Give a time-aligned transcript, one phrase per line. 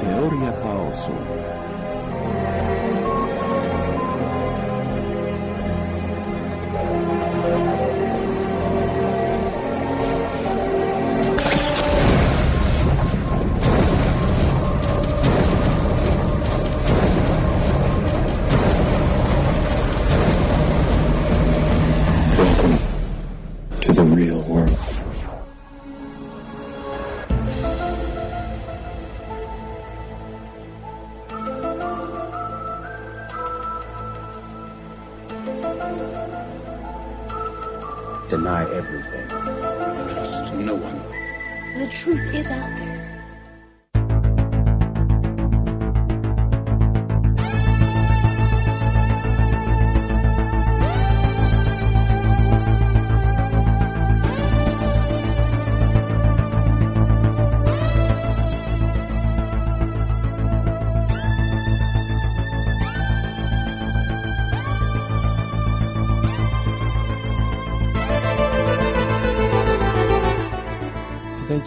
[0.00, 1.12] Teoria chaosu.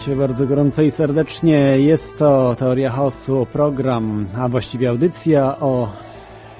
[0.02, 1.58] Witajcie bardzo gorąco i serdecznie.
[1.78, 5.92] Jest to Teoria Chaosu, program, a właściwie audycja o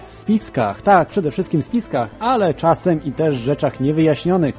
[0.09, 0.83] spiskach.
[0.83, 4.55] Tak, przede wszystkim spiskach, ale czasem i też rzeczach niewyjaśnionych.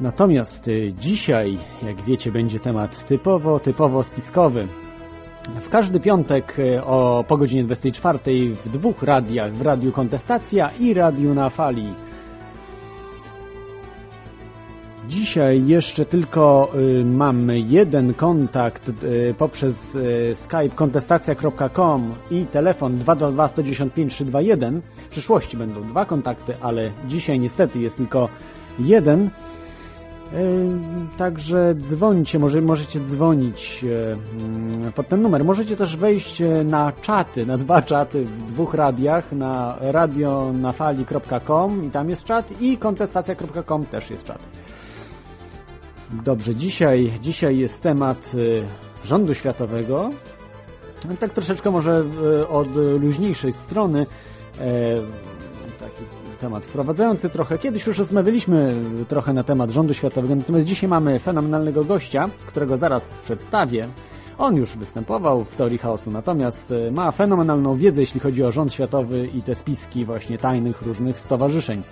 [0.00, 4.68] Natomiast y, dzisiaj, jak wiecie, będzie temat typowo, typowo spiskowy.
[5.60, 8.18] W każdy piątek y, o po godzinie 24
[8.64, 11.94] w dwóch radiach, w Radiu Kontestacja i Radiu na Fali.
[15.08, 23.48] Dzisiaj jeszcze tylko y, mamy jeden kontakt y, poprzez y, skype kontestacja.com i telefon 222
[23.48, 24.82] 195 321.
[24.96, 28.28] W przyszłości będą dwa kontakty, ale dzisiaj niestety jest tylko
[28.78, 29.30] jeden.
[31.16, 35.44] Także dzwońcie, może, możecie dzwonić mm, pod ten numer.
[35.44, 42.10] Możecie też wejść na czaty, na dwa czaty w dwóch radiach, na radionafali.com i tam
[42.10, 44.38] jest czat i kontestacja.com też jest czat.
[46.10, 48.62] Dobrze, dzisiaj, dzisiaj jest temat y,
[49.04, 50.10] rządu światowego.
[51.20, 52.04] Tak troszeczkę może
[52.40, 54.06] y, od luźniejszej strony.
[54.60, 54.94] E,
[55.80, 56.02] taki
[56.40, 57.58] temat wprowadzający trochę.
[57.58, 58.74] Kiedyś już rozmawialiśmy
[59.08, 63.88] trochę na temat rządu światowego, natomiast dzisiaj mamy fenomenalnego gościa, którego zaraz przedstawię.
[64.38, 68.72] On już występował w teorii chaosu, natomiast y, ma fenomenalną wiedzę, jeśli chodzi o rząd
[68.72, 71.82] światowy i te spiski właśnie tajnych różnych stowarzyszeń.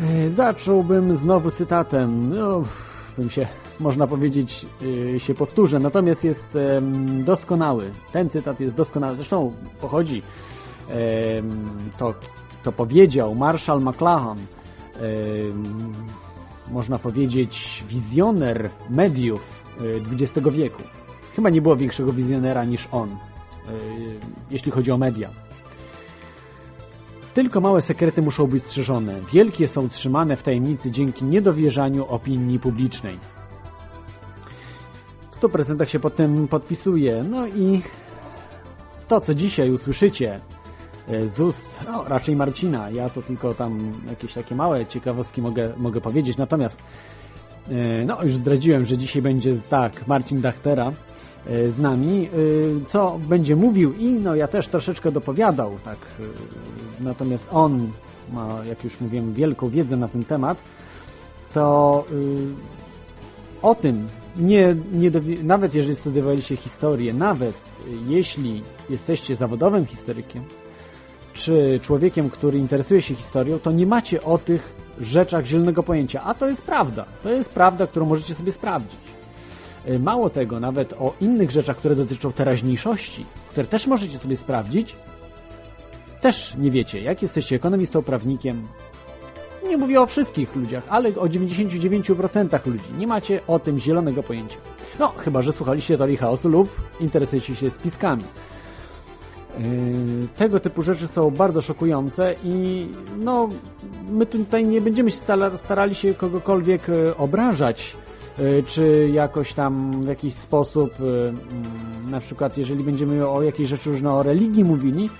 [0.00, 2.34] E, Zacząłbym znowu cytatem.
[2.34, 2.62] No,
[3.18, 3.46] bym się,
[3.80, 5.78] można powiedzieć, yy, się powtórzę.
[5.78, 6.58] Natomiast jest
[7.24, 7.90] doskonały.
[8.12, 9.16] Ten cytat jest doskonały.
[9.16, 10.22] Zresztą pochodzi,
[11.98, 12.14] to,
[12.64, 14.38] to powiedział Marshall McLuhan,
[16.70, 19.62] można powiedzieć, wizjoner mediów
[20.12, 20.82] XX wieku.
[21.36, 23.16] Chyba nie było większego wizjonera niż on,
[24.50, 25.45] jeśli chodzi o media.
[27.36, 29.20] Tylko małe sekrety muszą być strzeżone.
[29.32, 33.18] Wielkie są trzymane w tajemnicy dzięki niedowierzaniu opinii publicznej.
[35.30, 37.24] W 100% się pod tym podpisuję.
[37.30, 37.82] No i
[39.08, 40.40] to, co dzisiaj usłyszycie
[41.08, 45.72] e, z ust, no, raczej Marcina, ja to tylko tam jakieś takie małe ciekawostki mogę,
[45.76, 46.36] mogę powiedzieć.
[46.36, 46.82] Natomiast,
[47.68, 50.92] e, no już zdradziłem, że dzisiaj będzie tak, Marcin Dachtera
[51.46, 52.28] e, z nami,
[52.88, 55.98] co będzie mówił i no ja też troszeczkę dopowiadał, tak.
[57.00, 57.90] Natomiast on
[58.32, 60.58] ma, jak już mówiłem, wielką wiedzę na ten temat,
[61.54, 62.46] to y,
[63.62, 65.10] o tym, nie, nie
[65.42, 67.56] nawet jeżeli studiowaliście historię, nawet
[68.08, 70.44] jeśli jesteście zawodowym historykiem,
[71.34, 76.22] czy człowiekiem, który interesuje się historią, to nie macie o tych rzeczach zielonego pojęcia.
[76.22, 77.04] A to jest prawda.
[77.22, 78.98] To jest prawda, którą możecie sobie sprawdzić.
[79.88, 84.96] Y, Mało tego, nawet o innych rzeczach, które dotyczą teraźniejszości, które też możecie sobie sprawdzić,
[86.20, 87.00] też nie wiecie.
[87.00, 88.62] Jak jesteście ekonomistą, prawnikiem,
[89.68, 92.84] nie mówię o wszystkich ludziach, ale o 99% ludzi.
[92.98, 94.56] Nie macie o tym zielonego pojęcia.
[94.98, 96.68] No, chyba, że słuchaliście teorii chaosu lub
[97.00, 98.24] interesujecie się spiskami.
[99.58, 102.86] Yy, tego typu rzeczy są bardzo szokujące i
[103.18, 103.48] no,
[104.08, 105.18] my tutaj nie będziemy się
[105.56, 107.96] starali się kogokolwiek e, obrażać,
[108.38, 111.36] e, czy jakoś tam w jakiś sposób, e, mm,
[112.10, 115.10] na przykład jeżeli będziemy o jakiejś rzeczy różne o religii mówili,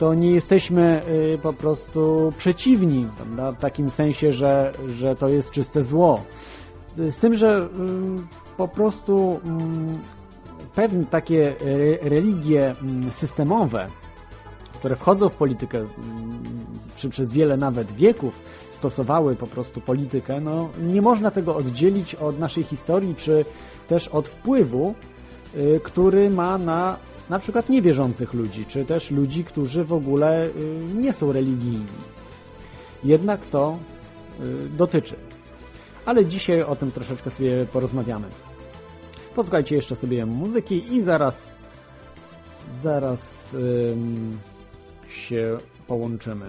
[0.00, 1.02] to nie jesteśmy
[1.34, 3.52] y, po prostu przeciwni, prawda?
[3.52, 6.20] w takim sensie, że, że to jest czyste zło.
[6.96, 9.98] Z tym, że y, po prostu mm,
[10.74, 13.86] pewne takie re- religie mm, systemowe,
[14.78, 15.88] które wchodzą w politykę, mm,
[16.96, 18.38] czy przez wiele nawet wieków
[18.70, 23.44] stosowały po prostu politykę, no nie można tego oddzielić od naszej historii, czy
[23.88, 24.94] też od wpływu
[25.54, 26.96] y, który ma na
[27.30, 30.50] na przykład niewierzących ludzi, czy też ludzi, którzy w ogóle y,
[30.94, 31.86] nie są religijni.
[33.04, 33.78] Jednak to
[34.40, 35.16] y, dotyczy.
[36.06, 38.26] Ale dzisiaj o tym troszeczkę sobie porozmawiamy.
[39.34, 41.54] Posłuchajcie jeszcze sobie muzyki i zaraz
[42.82, 43.50] zaraz
[45.08, 46.46] się połączymy.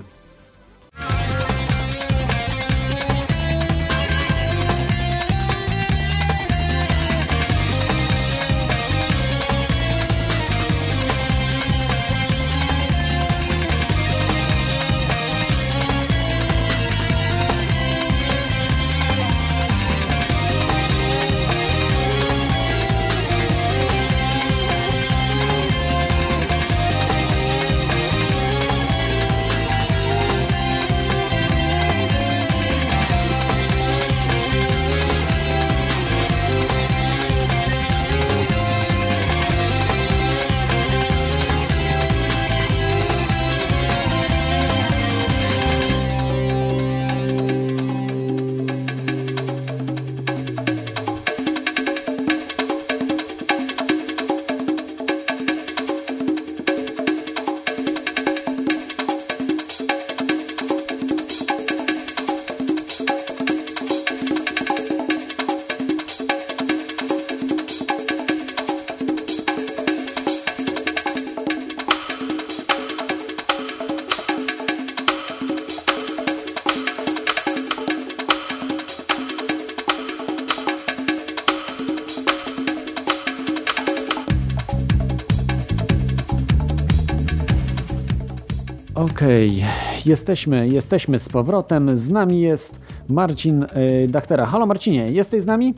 [89.21, 90.01] Okej, okay.
[90.05, 91.97] jesteśmy, jesteśmy z powrotem.
[91.97, 92.79] Z nami jest
[93.09, 94.45] Marcin y, Dachtera.
[94.45, 95.73] Halo Marcinie, jesteś z nami?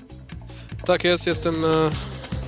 [0.86, 1.68] Tak jest, jestem y,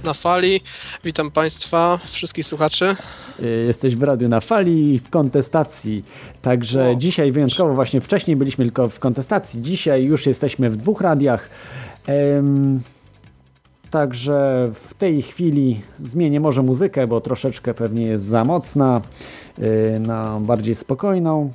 [0.03, 0.61] na fali.
[1.03, 2.95] Witam Państwa, wszystkich słuchaczy.
[3.39, 6.03] Y, jesteś w radiu na fali w kontestacji.
[6.41, 6.95] Także o.
[6.95, 11.49] dzisiaj wyjątkowo, właśnie wcześniej byliśmy tylko w kontestacji, dzisiaj już jesteśmy w dwóch radiach.
[12.07, 12.79] Ehm,
[13.95, 19.01] Także w tej chwili zmienię może muzykę, bo troszeczkę pewnie jest za mocna,
[19.59, 21.51] y, na bardziej spokojną.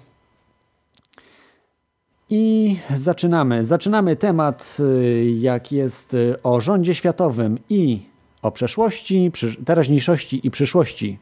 [2.31, 3.65] I zaczynamy.
[3.65, 8.01] Zaczynamy temat, y, jak jest y, o rządzie światowym i
[8.43, 9.33] o przeszłości,
[9.65, 11.19] teraźniejszości i przyszłości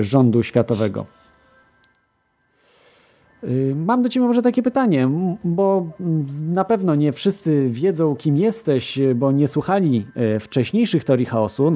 [0.00, 1.06] rządu światowego.
[3.48, 5.08] Y, mam do Ciebie może takie pytanie,
[5.44, 5.86] bo
[6.42, 10.06] na pewno nie wszyscy wiedzą, kim jesteś, bo nie słuchali
[10.36, 11.72] y, wcześniejszych teorii chaosu.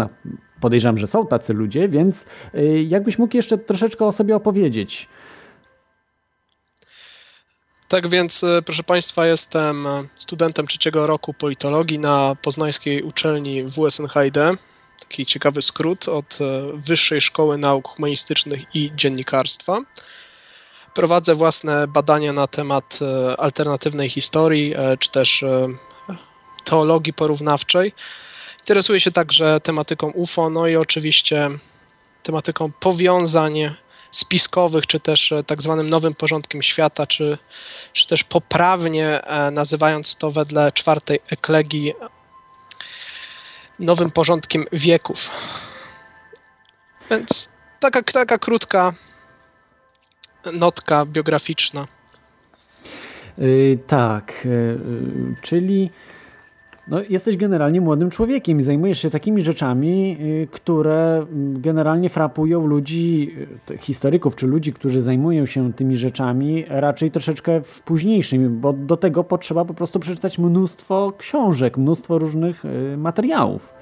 [0.61, 5.09] Podejrzewam, że są tacy ludzie, więc y, jakbyś mógł jeszcze troszeczkę o sobie opowiedzieć.
[7.89, 9.87] Tak więc, proszę Państwa, jestem
[10.19, 14.51] studentem trzeciego roku politologii na poznańskiej uczelni WSNHD.
[15.01, 16.39] Taki ciekawy skrót od
[16.75, 19.81] Wyższej Szkoły Nauk Humanistycznych i Dziennikarstwa.
[20.99, 25.67] Prowadzę własne badania na temat e, alternatywnej historii, e, czy też e,
[26.65, 27.93] teologii porównawczej.
[28.61, 31.49] Interesuję się także tematyką UFO, no i oczywiście
[32.23, 33.75] tematyką powiązań
[34.11, 37.39] spiskowych, czy też tak zwanym nowym porządkiem świata, czy,
[37.93, 39.21] czy też poprawnie
[39.53, 41.95] nazywając to wedle czwartej eklegii
[43.79, 45.31] nowym porządkiem wieków.
[47.11, 48.95] Więc taka, taka krótka
[50.53, 51.87] notka biograficzna.
[53.39, 54.79] Yy, tak, yy,
[55.43, 55.91] czyli
[56.89, 63.35] no, jesteś generalnie młodym człowiekiem i zajmujesz się takimi rzeczami, yy, które generalnie frapują ludzi,
[63.71, 68.97] y, historyków czy ludzi, którzy zajmują się tymi rzeczami raczej troszeczkę w późniejszym, bo do
[68.97, 73.78] tego potrzeba po prostu przeczytać mnóstwo książek, mnóstwo różnych y, materiałów.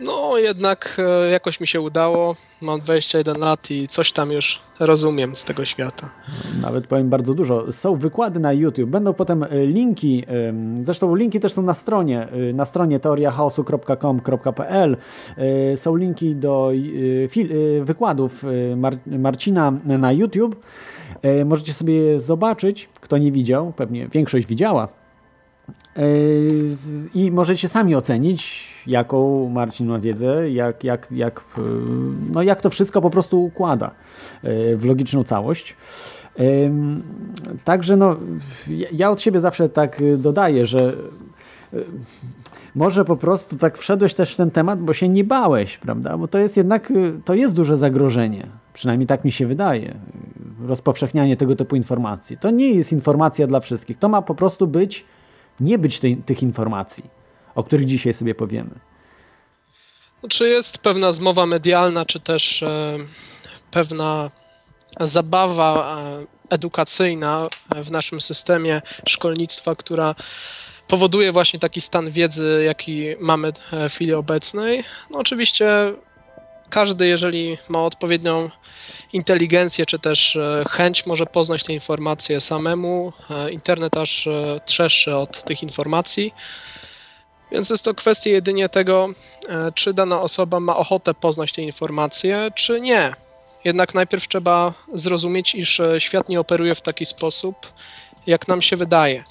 [0.00, 2.36] No, jednak e, jakoś mi się udało.
[2.62, 6.10] Mam 21 lat i coś tam już rozumiem z tego świata.
[6.60, 7.72] Nawet powiem bardzo dużo.
[7.72, 10.24] Są wykłady na YouTube, będą potem e, linki,
[10.82, 14.96] zresztą linki też są na stronie, e, na stronie teoriachaosu.com.pl.
[15.74, 16.70] Są linki do
[17.82, 18.44] wykładów
[19.06, 20.56] Marcina na YouTube.
[21.44, 24.88] Możecie sobie zobaczyć, kto nie widział, pewnie większość widziała
[27.14, 31.44] i możecie sami ocenić, jaką Marcin ma wiedzę, jak, jak, jak,
[32.32, 33.90] no jak to wszystko po prostu układa
[34.76, 35.76] w logiczną całość.
[37.64, 38.16] Także no,
[38.92, 40.92] ja od siebie zawsze tak dodaję, że
[42.74, 46.18] może po prostu tak wszedłeś też w ten temat, bo się nie bałeś, prawda?
[46.18, 46.92] Bo to jest jednak,
[47.24, 48.46] to jest duże zagrożenie.
[48.72, 49.94] Przynajmniej tak mi się wydaje.
[50.66, 52.36] Rozpowszechnianie tego typu informacji.
[52.36, 53.98] To nie jest informacja dla wszystkich.
[53.98, 55.04] To ma po prostu być
[55.60, 57.04] nie być tej, tych informacji,
[57.54, 58.70] o których dzisiaj sobie powiemy.
[60.28, 62.96] Czy jest pewna zmowa medialna, czy też e,
[63.70, 64.30] pewna
[65.00, 67.48] zabawa e, edukacyjna
[67.84, 70.14] w naszym systemie szkolnictwa, która
[70.88, 74.84] powoduje właśnie taki stan wiedzy, jaki mamy w chwili obecnej.
[75.10, 75.92] No oczywiście
[76.70, 78.50] każdy, jeżeli ma odpowiednią
[79.12, 83.12] inteligencję, czy też e, chęć, może poznać te informacje samemu.
[83.30, 86.34] E, internet aż e, trzeszczy od tych informacji.
[87.52, 89.08] Więc jest to kwestia jedynie tego,
[89.74, 93.14] czy dana osoba ma ochotę poznać te informacje, czy nie.
[93.64, 97.72] Jednak najpierw trzeba zrozumieć, iż świat nie operuje w taki sposób,
[98.26, 99.24] jak nam się wydaje.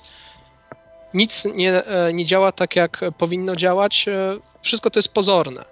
[1.14, 1.84] Nic nie,
[2.14, 4.06] nie działa tak, jak powinno działać.
[4.62, 5.66] Wszystko to jest pozorne.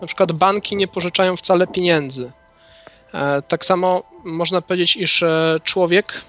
[0.00, 2.32] Na przykład banki nie pożyczają wcale pieniędzy.
[3.14, 6.22] E, tak samo można powiedzieć, iż e, człowiek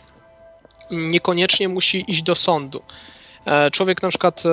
[0.92, 2.82] niekoniecznie musi iść do sądu.
[3.46, 4.44] E, człowiek na przykład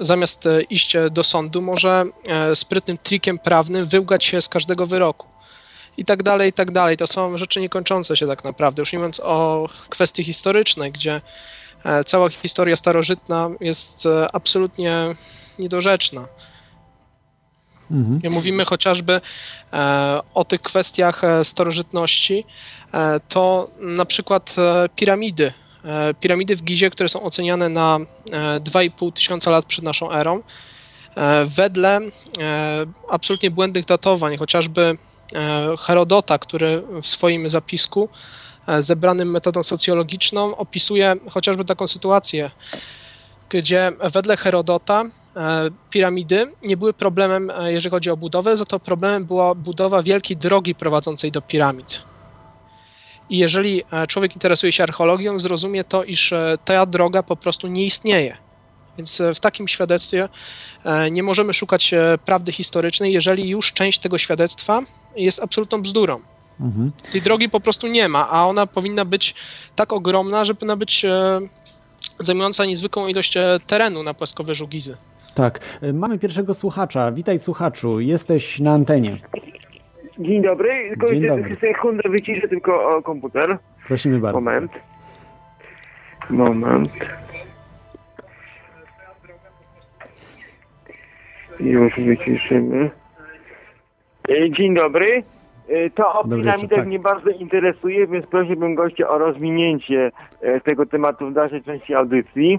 [0.00, 2.04] zamiast iść do sądu może
[2.54, 5.26] sprytnym trikiem prawnym wyłgać się z każdego wyroku.
[5.96, 6.96] I tak dalej, i tak dalej.
[6.96, 8.82] To są rzeczy niekończące się tak naprawdę.
[8.82, 11.20] Już nie mówiąc o kwestii historycznej, gdzie
[12.06, 15.14] cała historia starożytna jest absolutnie
[15.58, 16.28] niedorzeczna.
[17.92, 18.32] Mhm.
[18.32, 19.20] Mówimy chociażby
[19.72, 22.44] e, o tych kwestiach e, starożytności,
[22.94, 24.56] e, to na przykład
[24.96, 25.52] piramidy.
[26.20, 27.98] Piramidy w Gizie, które są oceniane na
[28.60, 30.42] 2,5 tysiąca lat przed naszą erą,
[31.46, 32.00] wedle
[33.10, 34.96] absolutnie błędnych datowań, chociażby
[35.78, 38.08] Herodota, który w swoim zapisku
[38.80, 42.50] zebranym metodą socjologiczną opisuje chociażby taką sytuację,
[43.48, 45.04] gdzie wedle Herodota
[45.90, 50.36] piramidy nie były problemem, e, jeżeli chodzi o budowę, za to problemem była budowa wielkiej
[50.36, 52.02] drogi prowadzącej do piramid.
[53.30, 56.34] I jeżeli e, człowiek interesuje się archeologią, zrozumie to, iż
[56.64, 58.36] ta droga po prostu nie istnieje.
[58.98, 60.28] Więc w takim świadectwie
[61.10, 64.80] nie możemy szukać prawdy historycznej, jeżeli już część tego świadectwa
[65.16, 66.20] jest absolutną bzdurą.
[66.60, 66.92] Mhm.
[67.12, 69.34] Tej drogi po prostu nie ma, a ona powinna być
[69.76, 71.06] tak ogromna, żeby powinna być
[72.20, 73.34] zajmująca niezwykłą ilość
[73.66, 74.96] terenu na płaskowyżu Gizy.
[75.34, 75.58] Tak.
[75.82, 77.12] E, mamy pierwszego słuchacza.
[77.12, 79.16] Witaj słuchaczu, jesteś na antenie.
[80.18, 80.96] Dzień dobry.
[81.10, 81.56] Dzień dobry.
[81.60, 83.58] Sekundę wyciszę tylko komputer.
[83.86, 84.40] Prosimy bardzo.
[84.40, 84.72] Moment.
[86.30, 86.90] Moment.
[91.60, 92.90] Już wyciszymy.
[94.28, 95.22] E, dzień dobry.
[95.68, 96.86] E, to o piramidach tak.
[96.86, 100.12] mnie bardzo interesuje, więc prosiłbym gościa o rozwinięcie
[100.64, 102.58] tego tematu w dalszej części audycji.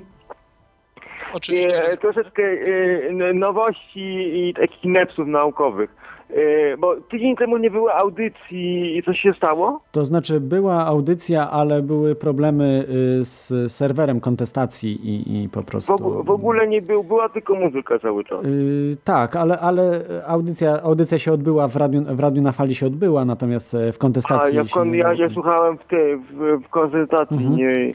[1.34, 1.86] Oczywiście.
[1.86, 5.96] E, troszeczkę e, nowości i takich nepsów naukowych.
[6.30, 9.80] E, bo tydzień temu nie było audycji i coś się stało?
[9.92, 12.86] To znaczy była audycja, ale były problemy
[13.20, 15.98] y, z serwerem kontestacji i, i po prostu...
[15.98, 18.44] W, w, ogóle nie był, była tylko muzyka cały czas.
[18.44, 22.88] Yy, tak, ale, ale audycja, audycja się odbyła, w radiu, w radiu na fali się
[22.88, 24.60] odbyła, natomiast w kontestacji...
[24.60, 27.56] A ja, ja, ja słuchałem w, tej, w, w koncentracji, mhm.
[27.56, 27.94] nie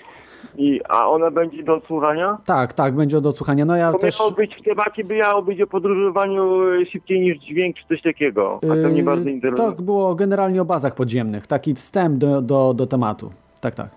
[0.58, 2.38] i, a ona będzie do odsłuchania?
[2.46, 3.64] Tak, tak, będzie do odsłuchania.
[3.64, 4.20] No ja to też...
[4.20, 6.60] miało być w temacie, by miało być o podróżowaniu
[6.92, 8.60] szybciej niż dźwięk, czy coś takiego.
[8.62, 9.68] A to mnie bardzo interesuje.
[9.68, 11.46] Tak, było generalnie o bazach podziemnych.
[11.46, 13.30] Taki wstęp do, do, do tematu.
[13.60, 13.88] Tak, tak.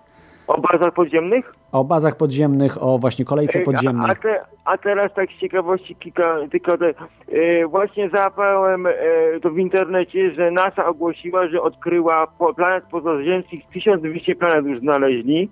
[0.46, 1.54] O bazach podziemnych?
[1.72, 4.10] O bazach podziemnych, o właśnie kolejce podziemnej.
[4.10, 6.94] A, te, a teraz tak z ciekawości kilka, tylko te,
[7.28, 8.92] e, właśnie załapałem e,
[9.42, 15.50] to w internecie, że NASA ogłosiła, że odkryła po, planet pozaziemskich, 1200 planet już znaleźli.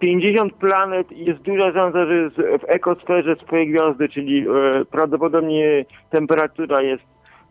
[0.00, 7.02] 50 planet jest duża szansa, że w ekosferze swojej gwiazdy, czyli e, prawdopodobnie temperatura jest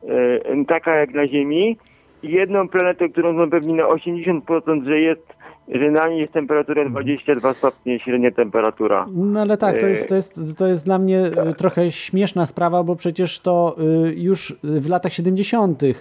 [0.03, 1.77] e, taka jak na Ziemi.
[2.23, 5.33] Jedną planetę, którą są pewni na 80%, że jest
[5.67, 7.55] że na niej jest temperatura 22 mhm.
[7.55, 9.05] stopnie, średnia temperatura.
[9.13, 11.57] No ale tak, to jest, to jest, to jest dla mnie tak.
[11.57, 13.75] trochę śmieszna sprawa, bo przecież to
[14.07, 15.83] y, już w latach 70.
[15.83, 15.95] Y,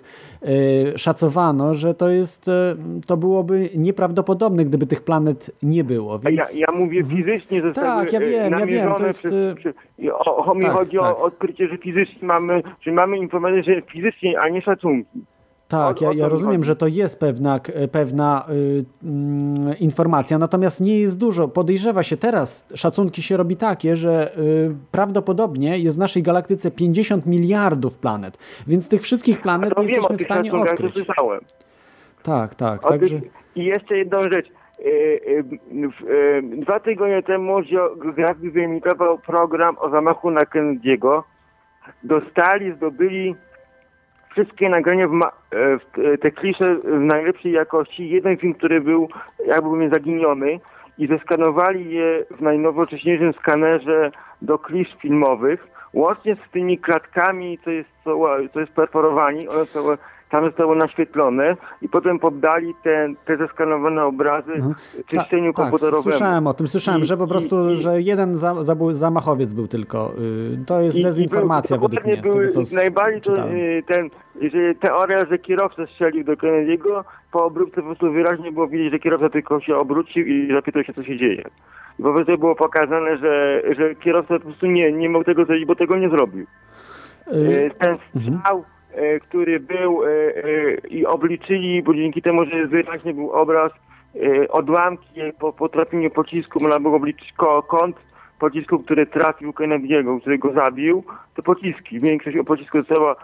[0.97, 2.51] szacowano, że to jest,
[3.07, 6.19] to byłoby nieprawdopodobne, gdyby tych planet nie było.
[6.19, 6.37] Więc...
[6.37, 7.17] Ja, ja mówię mhm.
[7.17, 8.95] fizycznie, zostały Tak, ja wiem, ja wiem.
[8.99, 9.27] To jest...
[9.27, 9.75] Przy, przy,
[10.13, 11.07] o, o, mi tak, chodzi tak.
[11.07, 15.32] o odkrycie, że fizycznie mamy, że mamy informację, że fizycznie, a nie szacunki.
[15.73, 17.61] Tak, ja, ja rozumiem, że to jest pewna,
[17.93, 18.53] pewna y,
[19.73, 21.49] y, informacja, natomiast nie jest dużo.
[21.49, 27.27] Podejrzewa się teraz, szacunki się robi takie, że y, prawdopodobnie jest w naszej galaktyce 50
[27.27, 30.95] miliardów planet, więc tych wszystkich planet nie jesteśmy w stanie odkryć.
[30.95, 31.41] Słyszałem.
[32.23, 32.83] Tak, tak.
[32.83, 33.21] Także...
[33.57, 34.47] I jeszcze jedną rzecz.
[34.81, 37.57] Y, y, dwa tygodnie temu
[38.03, 41.23] geografii wyemitował program o zamachu na Kennedy'ego.
[42.03, 43.35] Dostali, zdobyli
[44.33, 45.29] wszystkie nagrania w, e,
[45.79, 48.09] w e, te klisze w najlepszej jakości.
[48.09, 49.09] Jeden film, który był
[49.47, 50.61] jakby zaginiony
[50.99, 54.11] i zeskanowali je w najnowocześniejszym skanerze
[54.43, 55.67] do klisz filmowych.
[55.93, 58.19] Łącznie z tymi klatkami, co jest, co,
[58.53, 59.81] co jest perforowani, one są,
[60.33, 64.53] tam zostało naświetlone i potem poddali te, te zeskanowane obrazy
[65.07, 66.03] czyszczeniu tak, komputerowemu.
[66.03, 69.53] słyszałem o tym, słyszałem, I- że po i- prostu, i- że jeden za, zabój- zamachowiec
[69.53, 70.13] był tylko.
[70.63, 72.17] y, To jest dezinformacja I, i według mnie.
[72.17, 74.11] Były, tego, najbardziej to, y, ten,
[74.81, 79.29] teoria, że kierowca strzelił do Kennedy'ego, po obróbce po prostu wyraźnie było widać, że kierowca
[79.31, 81.43] tylko się obrócił i zapytał się, co się dzieje.
[81.99, 85.65] I po prostu było pokazane, że, że kierowca po prostu nie, nie mógł tego zrobić,
[85.67, 86.47] bo tego nie zrobił.
[87.33, 88.63] Y, Ten strzał, y,
[89.21, 93.73] który był y, y, i obliczyli, bo dzięki temu, że wyraźnie był obraz,
[94.49, 97.97] odłamki po, po trafieniu pocisku, można było obliczyć ko- kąt
[98.39, 102.01] pocisku, który trafił Kennedy'ego, który go zabił, to pociski.
[102.01, 103.17] Większość pocisku została,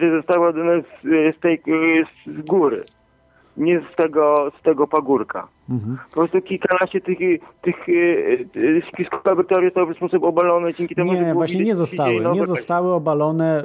[0.00, 0.56] że została z,
[1.04, 1.62] y, z tej
[2.26, 2.84] z góry,
[3.56, 5.48] nie z tego, z tego pagórka.
[5.70, 5.98] Mhm.
[6.10, 7.18] Po prostu kilkanaście tych,
[7.62, 7.92] tych, y,
[8.56, 12.14] y, ścisków laboratorii zostało w sposób obalone dzięki temu, Nie, właśnie nie zostały.
[12.14, 12.56] na Nie obrazach.
[12.56, 13.64] zostały obalone.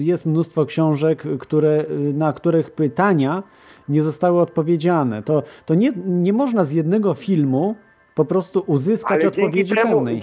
[0.00, 3.42] y, Jest mnóstwo książek, które, y, na których pytania
[3.88, 5.22] nie zostały odpowiedziane.
[5.22, 7.74] To, to nie, nie można z jednego filmu
[8.14, 10.22] po prostu uzyskać Ale odpowiedzi temu, pełnej.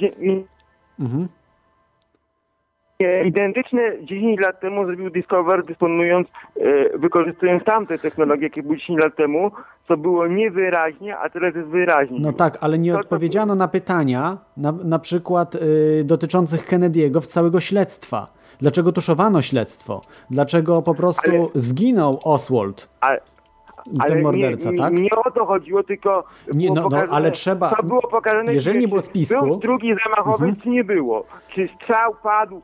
[1.00, 1.28] Mhm.
[3.26, 6.28] Identyczne 10 lat temu zrobił Discover, dysponując,
[6.58, 9.52] e, wykorzystując tamte technologie, jakie były 10 lat temu,
[9.88, 12.18] co było niewyraźnie, a teraz jest wyraźnie.
[12.22, 17.22] No tak, ale nie To- to- odpowiedziano na pytania, na, na przykład y, dotyczących Kennedy'ego
[17.22, 18.28] w całego śledztwa.
[18.62, 20.02] Dlaczego tuszowano śledztwo?
[20.30, 24.94] Dlaczego po prostu Ale- zginął Oswald, A, ten morderca, nie, tak?
[24.94, 28.80] Nie o to chodziło, tylko Nie, no- no, pokazane, ale trzeba- To było pokazane, jeżeli
[28.80, 29.50] nie było spisku- Mhm.
[29.52, 31.26] Był drugi zamachowiec, czy nie było?
[31.56, 32.62] Czy strzał padł,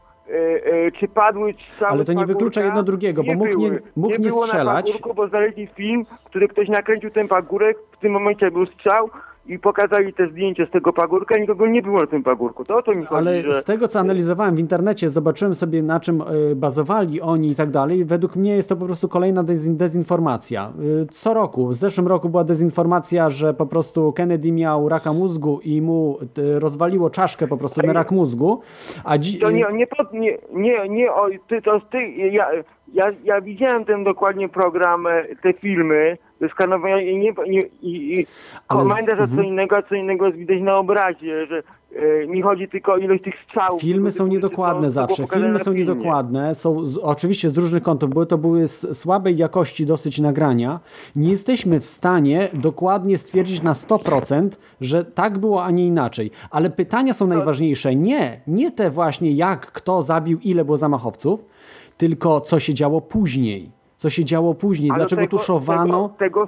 [0.99, 4.45] czy padły strzały Ale to nie wyklucza jedno drugiego, bo mógł nie- mógł nie było
[4.45, 4.85] strzelać.
[4.85, 9.09] Na pagórku, bo znaleźli film, który ktoś nakręcił ten pagórek, w tym momencie był strzał
[9.47, 12.63] i pokazali te zdjęcie z tego pagórka, nikogo nie było na tym pagórku.
[12.63, 13.53] To o to mi chodzi, Ale że...
[13.61, 16.21] z tego, co analizowałem w internecie, zobaczyłem sobie, na czym
[16.51, 18.05] y, bazowali oni i tak dalej.
[18.05, 20.71] Według mnie jest to po prostu kolejna dezin- dezinformacja.
[21.03, 25.59] Y, Co roku, w zeszłym roku była dezinformacja, że po prostu Kennedy miał raka mózgu
[25.63, 28.61] i mu y, rozwaliło czaszkę po prostu na rak mózgu,
[29.03, 32.47] a dzi- To nie, nie, nie, nie, nie o, ty, to ty, ja,
[32.93, 38.19] ja, ja widziałem ten dokładnie program, e, te filmy, ze skanowania i nie, nie i,
[38.19, 39.47] i z- komentarz o co mhm.
[39.47, 41.63] innego, a co innego jest widać na obrazie, że
[41.95, 43.81] e, mi chodzi tylko o ilość tych strzałów.
[43.81, 45.27] Filmy są niedokładne zawsze.
[45.27, 45.79] Filmy są filmie.
[45.79, 48.09] niedokładne, są z, oczywiście z różnych kątów.
[48.09, 50.79] Były to były słabej jakości dosyć nagrania.
[51.15, 54.49] Nie jesteśmy w stanie dokładnie stwierdzić na 100%,
[54.81, 56.31] że tak było, a nie inaczej.
[56.51, 57.95] Ale pytania są najważniejsze.
[57.95, 61.45] Nie, nie te właśnie jak, kto zabił, ile było zamachowców,
[61.97, 63.71] tylko co się działo później.
[63.97, 66.09] Co się działo później, Ale dlaczego tego, tuszowano.
[66.19, 66.47] Tego,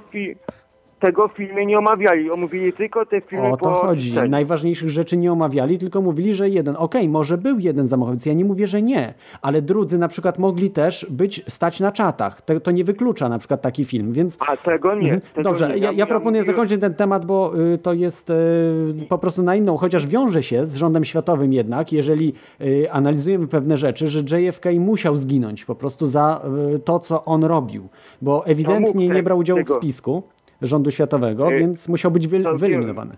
[1.00, 4.00] tego w filmie nie omawiali, omówili tylko te filmy O to po chodzi.
[4.00, 4.30] oczyszczeniu.
[4.30, 6.76] Najważniejszych rzeczy nie omawiali, tylko mówili, że jeden.
[6.78, 10.70] Okej, może był jeden zamachowiec, ja nie mówię, że nie, ale drudzy na przykład mogli
[10.70, 12.42] też być stać na czatach.
[12.42, 14.36] To, to nie wyklucza na przykład taki film, więc.
[14.48, 15.00] A tego nie.
[15.02, 15.20] Mhm.
[15.20, 15.76] Tego Dobrze, nie.
[15.78, 18.34] ja, ja proponuję zakończyć ten temat, bo y, to jest y,
[19.08, 23.76] po prostu na inną, chociaż wiąże się z rządem światowym jednak, jeżeli y, analizujemy pewne
[23.76, 26.40] rzeczy, że JFK musiał zginąć po prostu za
[26.74, 27.88] y, to, co on robił,
[28.22, 29.74] bo ewidentnie mógł nie brał udziału w tego.
[29.80, 30.22] spisku
[30.62, 33.16] rządu światowego, Y, więc musiał być wyeliminowany.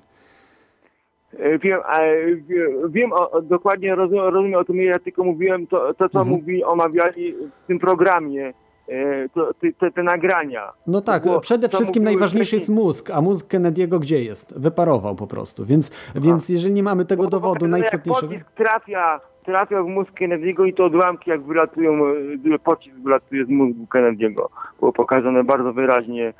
[1.39, 5.95] E, Wiem, e, wie- wiem o, dokładnie, rozumiem, rozumiem o tym, ja tylko mówiłem to,
[5.95, 6.29] to co Mhm.
[6.29, 8.53] mówi, omawiali w tym programie,
[8.89, 10.73] e, to, te, te, nagrania.
[10.87, 14.59] No tak, przede wszystkim najważniejszy jest mózg, a mózg Kennedy'ego gdzie jest?
[14.59, 18.33] Wyparował po prostu, więc, więc jeżeli nie mamy tego Bo- dowodu najistotniejszego...
[18.33, 22.07] Jak pocisk trafia, trafia w mózg Kennedy'ego i to odłamki jak wylatują,
[22.55, 24.45] e, pocisk wylatuje z mózgu Kennedy'ego.
[24.81, 26.33] Było pokazane bardzo wyraźnie, e,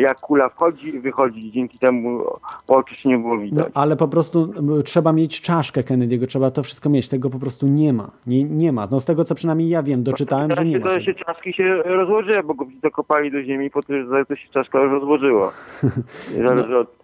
[0.00, 1.52] jak kula wchodzi i wychodzi.
[1.52, 2.20] Dzięki temu
[2.68, 3.68] oczy się nie było No, widać.
[3.74, 4.52] ale po prostu
[4.84, 8.10] trzeba mieć czaszkę Kennedy'ego, trzeba to wszystko mieć, tego po prostu nie ma.
[8.26, 8.88] Nie, nie ma.
[8.90, 10.84] No z tego co przynajmniej ja wiem, doczytałem, że nie ma.
[10.84, 11.04] to tego.
[11.04, 14.78] się czaszki się rozłożyły, bo go dokopali do ziemi, po to, że to się czaszka
[14.84, 15.52] rozłożyła.
[16.46, 17.00] Zależy od...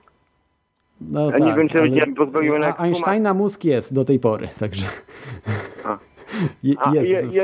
[1.00, 4.48] No Ja nie wiem, czy nie pozwoliłem na A Einsteina mózg jest do tej pory,
[4.58, 4.86] także
[5.84, 5.98] A.
[6.62, 7.42] Je, A, jest je-.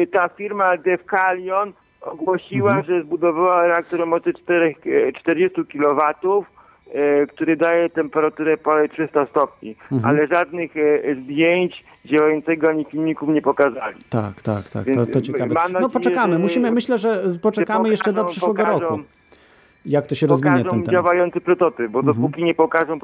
[0.00, 1.72] E, Ta firma Defcalion
[2.04, 2.86] ogłosiła, Mhm.
[2.86, 4.74] że zbudowała reaktor o mocy 4,
[5.08, 6.00] e, 40 kW,
[7.28, 10.04] który daje temperaturę ponad 300 stopni, Mhm.
[10.04, 13.96] ale żadnych e, zdjęć działającego ani filmików nie pokazali.
[14.10, 15.54] Tak, tak, tak, to, Więc to ciekawe.
[15.54, 18.98] No nadzieję, poczekamy, że- musimy, myślę, że poczekamy Że jeszcze do pokażą- przyszłego pokażą- roku,
[19.86, 20.92] jak to się rozwinie Pokażą ten temat.
[20.92, 22.16] działający prototyp, bo Mhm.
[22.16, 22.98] dopóki nie pokażą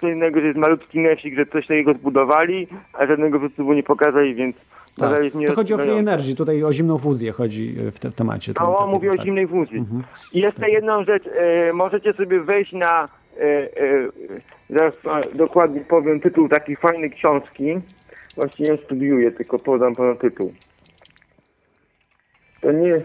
[0.00, 4.34] co innego, że jest malutki nesik, że coś takiego zbudowali, a żadnego prototypu nie pokazali,
[4.34, 4.56] więc
[4.98, 5.12] Tak.
[5.46, 8.54] To chodzi o free energy, tutaj o zimną fuzję chodzi w, te, w temacie.
[8.54, 9.26] tym No, takim, mówię o tak.
[9.26, 9.78] zimnej fuzji.
[9.78, 10.02] Mhm.
[10.32, 13.68] I jeszcze jedną rzecz, e, możecie sobie wejść na, e, e,
[14.70, 17.80] zaraz e, dokładnie powiem tytuł takiej fajnej książki,
[18.36, 20.52] Właśnie ją studiuję, tylko podam panu tytuł.
[22.60, 23.00] To nie...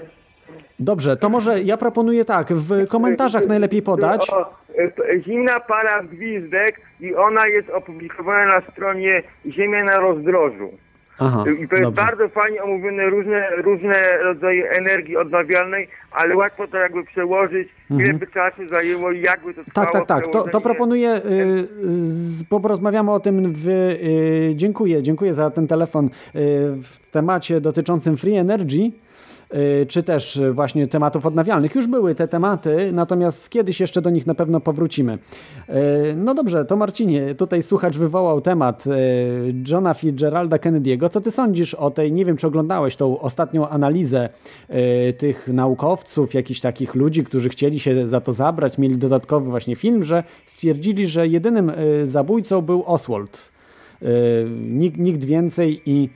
[0.80, 4.30] Dobrze, to może ja proponuję tak, w komentarzach najlepiej podać.
[4.30, 10.72] O, e, zimna para gwizdek i ona jest opublikowana na stronie Ziemia na rozdrożu.
[11.22, 12.02] Aha, I to jest dobrze.
[12.02, 18.28] bardzo fajnie omówione różne, różne rodzaje energii odnawialnej, ale łatwo to jakby przełożyć, ile by
[18.28, 19.88] czasu zajęło i jakby to trwało.
[19.88, 20.06] Mhm.
[20.06, 20.34] Tak, tak, tak.
[20.34, 21.68] To, to proponuję, y,
[22.08, 23.68] z, porozmawiamy o tym w...
[23.68, 26.10] Y, dziękuję, dziękuję za ten telefon y,
[26.84, 28.92] w temacie dotyczącym Free Energy.
[29.54, 31.76] Y, Czy też y, właśnie tematów odnawialnych.
[31.76, 35.18] Już były te tematy, natomiast kiedyś jeszcze do nich na pewno powrócimy.
[35.70, 35.74] Y,
[36.18, 38.86] No dobrze, to Marcinie, tutaj słuchacz wywołał temat
[39.68, 41.10] Johna Fitzgeralda Kennedy'ego.
[41.10, 44.30] Co ty sądzisz o tej, nie wiem czy oglądałeś tą ostatnią analizę
[45.18, 50.04] tych naukowców, jakichś takich ludzi, którzy chcieli się za to zabrać, mieli dodatkowy właśnie film,
[50.04, 51.72] że stwierdzili, że jedynym
[52.04, 53.52] zabójcą był Oswald.
[54.70, 56.10] Nikt, nikt więcej i,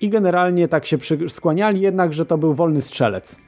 [0.00, 3.38] i generalnie tak się skłaniali jednak, że to był wolny strzelec.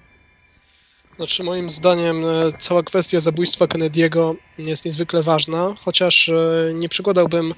[1.20, 6.34] Znaczy, moim zdaniem e, cała kwestia zabójstwa Kennedy'ego jest niezwykle ważna, chociaż e,
[6.74, 7.54] nie przykładałbym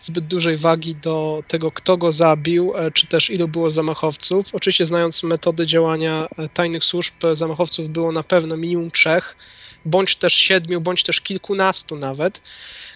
[0.00, 4.46] zbyt dużej wagi do tego, kto go zabił, e, czy też ilu było zamachowców.
[4.52, 9.36] Oczywiście, znając metody działania tajnych służb, zamachowców było na pewno minimum trzech,
[9.84, 12.40] bądź też siedmiu, bądź też kilkunastu nawet.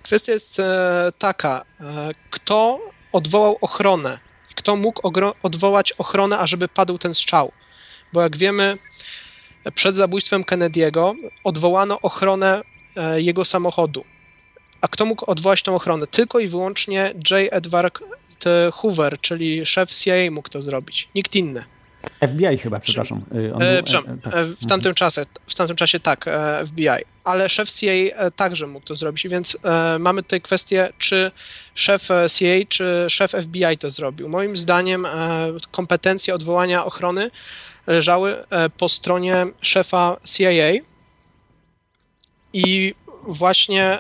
[0.03, 0.63] Kwestia jest
[1.19, 1.65] taka,
[2.31, 2.81] kto
[3.13, 4.19] odwołał ochronę,
[4.55, 5.09] kto mógł
[5.43, 7.53] odwołać ochronę, ażeby padł ten strzał.
[8.13, 8.79] Bo jak wiemy,
[9.75, 11.15] przed zabójstwem Kennedy'ego
[11.45, 12.63] odwołano ochronę
[12.97, 14.05] e, jego samochodu.
[14.81, 16.07] A kto mógł odwołać tą ochronę?
[16.07, 17.49] Tylko i wyłącznie J.
[17.51, 17.99] Edward
[18.47, 21.09] e, Hoover, czyli szef CIA mógł to zrobić.
[21.15, 21.65] Nikt inny.
[22.29, 23.25] FBI chyba, przepraszam.
[23.55, 24.35] On E, był- przepraszam, tak.
[24.35, 26.89] e, w, tamtym czasie, w tamtym czasie tak, e, FBI,
[27.25, 31.31] ale szef CIA e, także mógł to zrobić, więc e, mamy tutaj kwestię, czy
[31.75, 34.29] szef e, CIA, czy szef FBI to zrobił.
[34.29, 35.11] Moim zdaniem e,
[35.71, 37.31] kompetencje odwołania ochrony
[37.87, 40.81] leżały e, po stronie szefa CIA
[42.53, 42.95] i
[43.27, 43.99] właśnie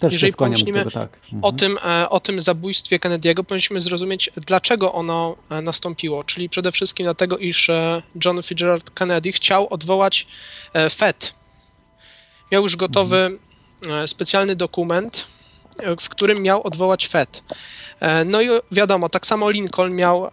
[0.00, 1.18] Też jeżeli pomyślimy tego, tak.
[1.24, 1.44] Mhm.
[1.44, 1.78] o tym,
[2.10, 6.24] o tym zabójstwie Kennedy'ego powinniśmy zrozumieć, dlaczego ono nastąpiło.
[6.24, 7.70] Czyli przede wszystkim dlatego, iż
[8.24, 10.26] John Fitzgerald Kennedy chciał odwołać
[10.90, 11.32] FED.
[12.52, 13.38] Miał już gotowy
[13.88, 15.26] e, specjalny dokument,
[16.00, 17.42] w którym miał odwołać FED.
[18.00, 20.30] E, No i wiadomo, tak samo Lincoln miał e,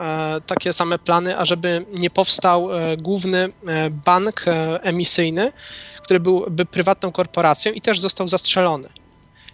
[0.47, 3.49] takie same plany, ażeby nie powstał e, główny
[4.05, 4.45] bank
[4.81, 5.51] emisyjny,
[6.03, 8.89] który byłby prywatną korporacją i też został zastrzelony.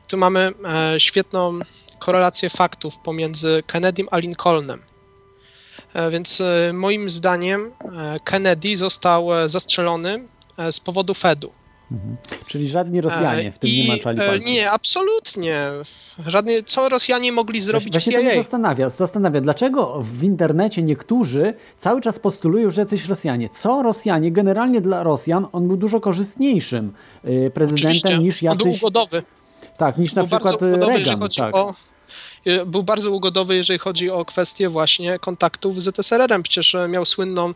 [0.07, 0.53] Tu mamy
[0.97, 1.59] świetną
[1.99, 4.81] korelację faktów pomiędzy Kennedym a Lincolnem.
[6.11, 6.41] Więc
[6.73, 7.71] moim zdaniem
[8.23, 10.27] Kennedy został zastrzelony
[10.71, 11.51] z powodu Fedu.
[12.47, 14.47] Czyli żadni Rosjanie w tym E, I, nie maczali e, palców.
[14.47, 15.57] Nie, absolutnie.
[16.27, 18.19] Żadnie, co Rosjanie mogli zrobić Właśnie CIA?
[18.19, 23.49] to mnie zastanawia, zastanawia, dlaczego w internecie niektórzy cały czas postulują, że jacyś Rosjanie.
[23.49, 24.31] Co Rosjanie?
[24.31, 26.93] Generalnie dla Rosjan on był dużo korzystniejszym
[27.25, 28.17] y, prezydentem Oczywiście.
[28.17, 28.81] niż On był jacyś...
[28.81, 29.23] ugodowy.
[29.77, 31.29] Tak, niż na był przykład ugodowy, jeżeli Reagan.
[31.37, 31.55] Tak.
[31.55, 31.75] o
[32.45, 36.43] e, był bardzo ugodowy, jeżeli chodzi o kwestię właśnie kontaktów z ZSRR-em.
[36.43, 37.53] Przecież e, miał słynną e,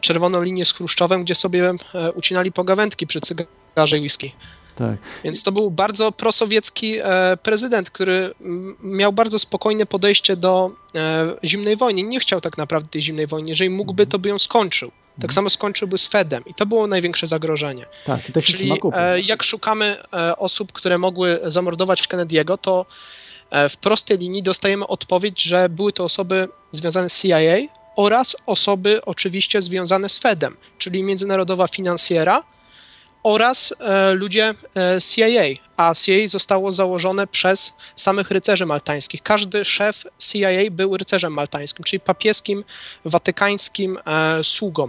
[0.00, 4.32] czerwoną linię z Chruszczowem, gdzie sobie e, ucinali pogawędki przy cygarze i whisky.
[4.76, 4.96] tak.
[5.24, 8.34] Więc to był bardzo prosowiecki e, prezydent, który
[8.82, 12.02] miał bardzo spokojne podejście do e, zimnej wojny.
[12.02, 13.48] Nie chciał tak naprawdę tej zimnej wojny.
[13.48, 14.90] Jeżeli mógłby, to by ją skończył.
[15.20, 17.86] Tak samo skończyłby z Fedem i to było największe zagrożenie.
[18.04, 22.58] tak, i to się Czyli e, jak szukamy e, osób, które mogły zamordować w Kennedy'ego,
[22.58, 22.86] to
[23.50, 29.04] e, w prostej linii dostajemy odpowiedź, że były to osoby związane z CIA oraz osoby
[29.04, 32.44] oczywiście związane z Fedem, czyli międzynarodowa finansjera
[33.22, 35.42] oraz e, ludzie e, CIA,
[35.76, 39.22] a CIA zostało założone przez samych rycerzy maltańskich.
[39.22, 42.64] Każdy szef CIA był rycerzem maltańskim, czyli papieskim,
[43.04, 44.88] watykańskim e, sługą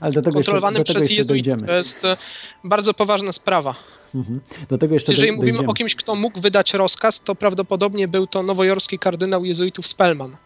[0.00, 1.66] Ale do tego jeszcze, kontrolowanym do tego przez jeszcze jezuitów.
[1.66, 2.16] To jest e,
[2.64, 3.74] bardzo poważna sprawa.
[4.14, 4.40] Mhm.
[4.68, 5.70] Do tego jeszcze Jeżeli doj- mówimy dojdziemy.
[5.70, 10.36] o kimś, kto mógł wydać rozkaz, to prawdopodobnie był to nowojorski kardynał jezuitów Spellman.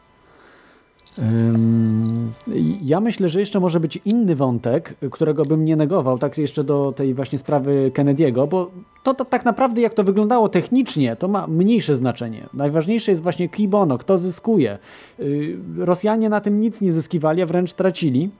[2.82, 6.92] Ja myślę, że jeszcze może być inny wątek, którego bym nie negował, tak jeszcze do
[6.96, 8.70] tej właśnie sprawy Kennedy'ego, bo
[9.02, 12.48] to, to tak naprawdę jak to wyglądało technicznie, to ma mniejsze znaczenie.
[12.54, 14.78] Najważniejsze jest właśnie qui bono, kto zyskuje.
[15.18, 18.30] Yy, Rosjanie na tym nic nie zyskiwali, a wręcz tracili.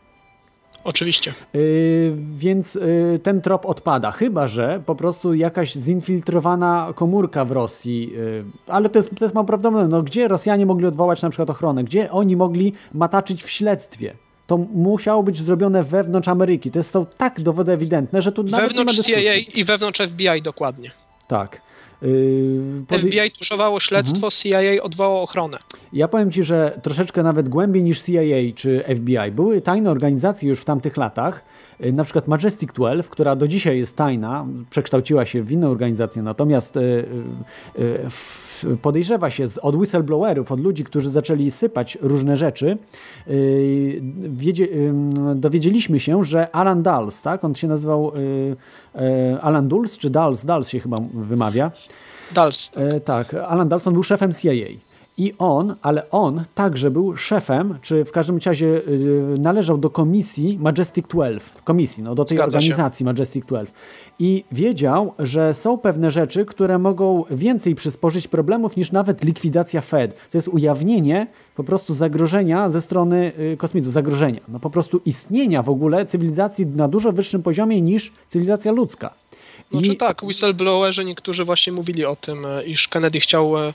[0.85, 1.35] Oczywiście.
[1.55, 8.12] Yy, więc yy, ten trop odpada, chyba że po prostu jakaś zinfiltrowana komórka w Rosji,
[8.12, 9.88] yy, ale to jest, to jest mało prawdopodobne.
[9.88, 11.85] No, gdzie Rosjanie mogli odwołać na przykład ochronę?
[11.85, 14.14] Gdzie oni mogli mataczyć w śledztwie?
[14.47, 16.70] To musiało być zrobione wewnątrz Ameryki.
[16.70, 19.25] To są tak dowody ewidentne, że tu nawet nie ma Wewnątrz dyskusji.
[19.25, 20.90] CIA i wewnątrz FBI dokładnie.
[21.29, 21.61] Tak.
[22.02, 25.59] Yy, FBI tuszowało śledztwo, CIA odwołało ochronę.
[25.92, 28.12] Ja powiem Ci, że troszeczkę nawet głębiej niż CIA
[28.54, 29.33] czy FBI.
[29.33, 31.44] Były tajne organizacje już w tamtych latach,
[31.85, 36.22] y, na przykład Majestic 12, która do dzisiaj jest tajna, przekształciła się w inną organizację,
[36.22, 36.74] natomiast
[38.11, 42.79] w- podejrzewa się z, od whistleblowerów, od ludzi, którzy zaczęli sypać różne rzeczy,
[43.29, 48.20] y, wiedzie, ym, dowiedzieliśmy się, że Alan Dulles, tak, on się nazywał y,
[48.96, 51.70] y, Alan Dulles, czy Dulles, Dulles się chyba wymawia,
[52.33, 52.70] Dals.
[52.77, 54.53] E, tak, Alan Dalson był szefem CIA.
[55.16, 60.59] I on, ale on także był szefem, czy w każdym razie y, należał do komisji
[60.59, 62.57] Majestic 12, komisji, no do tej Zgadza się.
[62.57, 63.74] organizacji Majestic 12.
[64.18, 70.31] I wiedział, że są pewne rzeczy, które mogą więcej przysporzyć problemów niż nawet likwidacja Fed.
[70.31, 74.40] To jest ujawnienie po prostu zagrożenia ze strony y, kosmitów, zagrożenia.
[74.48, 79.14] No po prostu istnienia w ogóle cywilizacji na dużo wyższym poziomie niż cywilizacja ludzka.
[79.72, 83.74] Znaczy tak, whistleblowerzy niektórzy właśnie mówili o tym, e, iż Kennedy chciał e,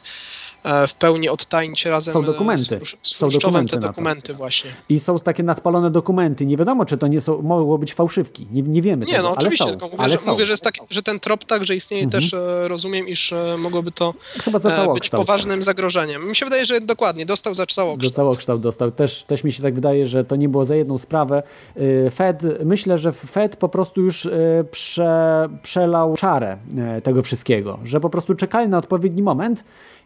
[0.88, 2.80] w pełni odtajnić razem Są e, dokumenty.
[3.04, 4.72] z, z Są dokumenty te dokumenty właśnie.
[4.90, 6.46] I są takie nadpalone dokumenty.
[6.46, 8.48] Nie wiadomo, czy to nie są, mogło być fałszywki.
[8.52, 9.86] Nie, nie wiemy Nie, tego, no oczywiście, ale są.
[9.86, 10.22] mówię, ale że, są.
[10.22, 10.36] Mhm.
[10.36, 13.92] mówię, że, jest taki, że ten trop także istnieje też, e, rozumiem, iż e, mogłoby
[13.92, 14.14] to
[14.48, 15.26] e, być całokształt.
[15.26, 16.30] poważnym zagrożeniem.
[16.30, 18.16] Mi się wydaje, że dokładnie, dostał za Za całokształt.
[18.16, 18.92] całokształt dostał.
[18.92, 21.44] Też, też mi się tak wydaje, że to nie było za jedną sprawę.
[21.76, 24.32] Yy, Fed, myślę, że Fed po prostu już yy,
[24.72, 26.58] prze, przelał czarę
[26.96, 29.64] yy, tego wszystkiego, że po prostu czekali na odpowiedni moment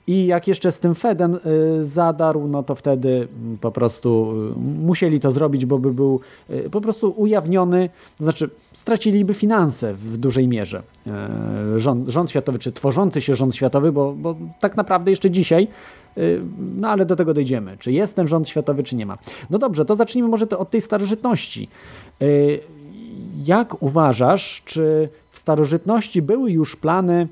[0.08, 1.40] i jak jeszcze z tym Fedem
[1.78, 6.20] yy, zadarł, no to wtedy mm, po prostu yy, musieli to zrobić, bo by był
[6.50, 10.84] yy, po prostu ujawniony, to znaczy straciliby finanse w dużej mierze.
[11.78, 15.68] Rząd, rząd światowy, czy tworzący się rząd światowy, bo, bo tak naprawdę jeszcze dzisiaj
[16.76, 17.78] No ale do tego dojdziemy.
[17.78, 19.18] Czy jest ten rząd światowy, czy nie ma.
[19.50, 21.70] No dobrze, to zacznijmy może to od tej starożytności.
[23.46, 27.28] Jak uważasz, czy w starożytności były już plany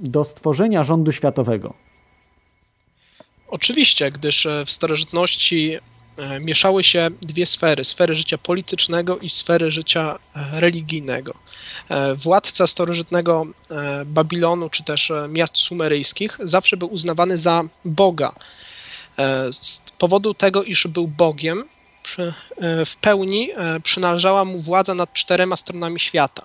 [0.00, 1.74] do stworzenia rządu światowego?
[3.48, 5.78] Oczywiście, gdyż e, w starożytności
[6.16, 11.34] e, mieszały się dwie sfery: sfery życia politycznego i sfery życia e, religijnego.
[12.16, 13.46] Władca starożytnego
[14.06, 18.32] Babilonu czy też miast sumeryjskich zawsze był uznawany za Boga.
[19.52, 21.64] Z powodu tego, iż był Bogiem,
[22.86, 23.50] w pełni
[23.82, 26.42] przynależała mu władza nad czterema stronami świata.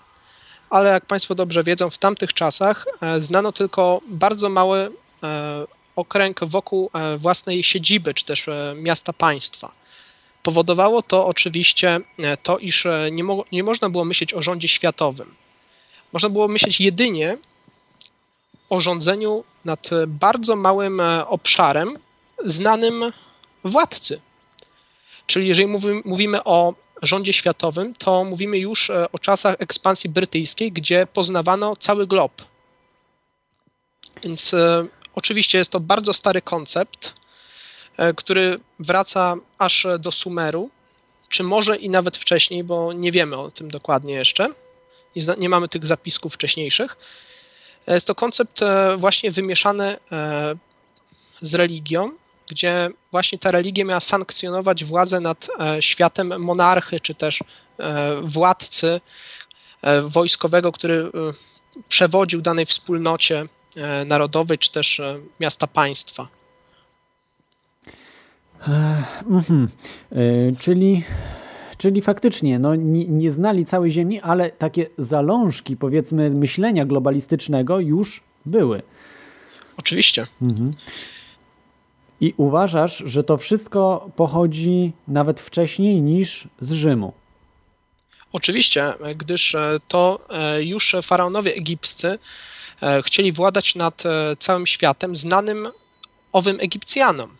[0.69, 4.91] Ale jak Państwo dobrze wiedzą, w tamtych czasach e, znano tylko bardzo mały
[5.23, 9.71] e, okręg wokół e, własnej siedziby, czy też miasta państwa.
[10.43, 11.99] Powodowało to oczywiście
[12.43, 15.35] to, iż nie, mo- nie można było myśleć o rządzie światowym.
[16.13, 17.37] Można było myśleć jedynie
[18.69, 21.99] o rządzeniu nad bardzo małym obszarem
[22.45, 23.13] znanym
[23.63, 24.21] władcy.
[25.27, 30.71] Czyli jeżeli mówi- mówimy o rządzie światowym, to mówimy już e, o czasach ekspansji brytyjskiej,
[30.71, 32.41] gdzie poznawano cały glob.
[34.23, 37.13] Więc e, oczywiście jest to bardzo stary koncept,
[37.97, 40.69] e, który wraca aż do Sumeru,
[41.29, 44.47] czy może i nawet wcześniej, bo nie wiemy o tym dokładnie jeszcze.
[45.37, 46.97] Nie, mamy tych zapisków wcześniejszych.
[47.87, 48.59] Jest to koncept
[48.97, 49.97] właśnie wymieszany
[51.41, 52.11] z religią,
[52.49, 57.43] gdzie właśnie ta religia miała sankcjonować władzę nad e, światem monarchy, czy też
[57.79, 59.01] e, władcy
[59.81, 61.11] e, wojskowego, który
[61.89, 63.45] przewodził danej wspólnocie
[64.05, 65.01] narodowej, czy też
[65.39, 66.27] miasta państwa.
[69.29, 69.69] Mhm.
[70.59, 71.03] Czyli,
[71.77, 78.23] czyli faktycznie no, nie, nie znali całej Ziemi, ale takie zalążki, powiedzmy, myślenia globalistycznego już
[78.45, 78.81] były.
[79.77, 80.27] Oczywiście.
[82.21, 87.13] I uważasz, że to wszystko pochodzi nawet wcześniej niż z Rzymu.
[88.33, 92.19] Oczywiście, gdyż e, to e, już faraonowie egipscy
[92.81, 94.03] e, chcieli władać nad
[94.39, 95.67] całym światem znanym
[96.31, 97.37] owym Egipcjanom.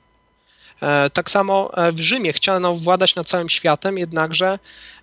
[1.14, 4.60] Tak samo w Rzymie chciano władać nad całym światem, jednakże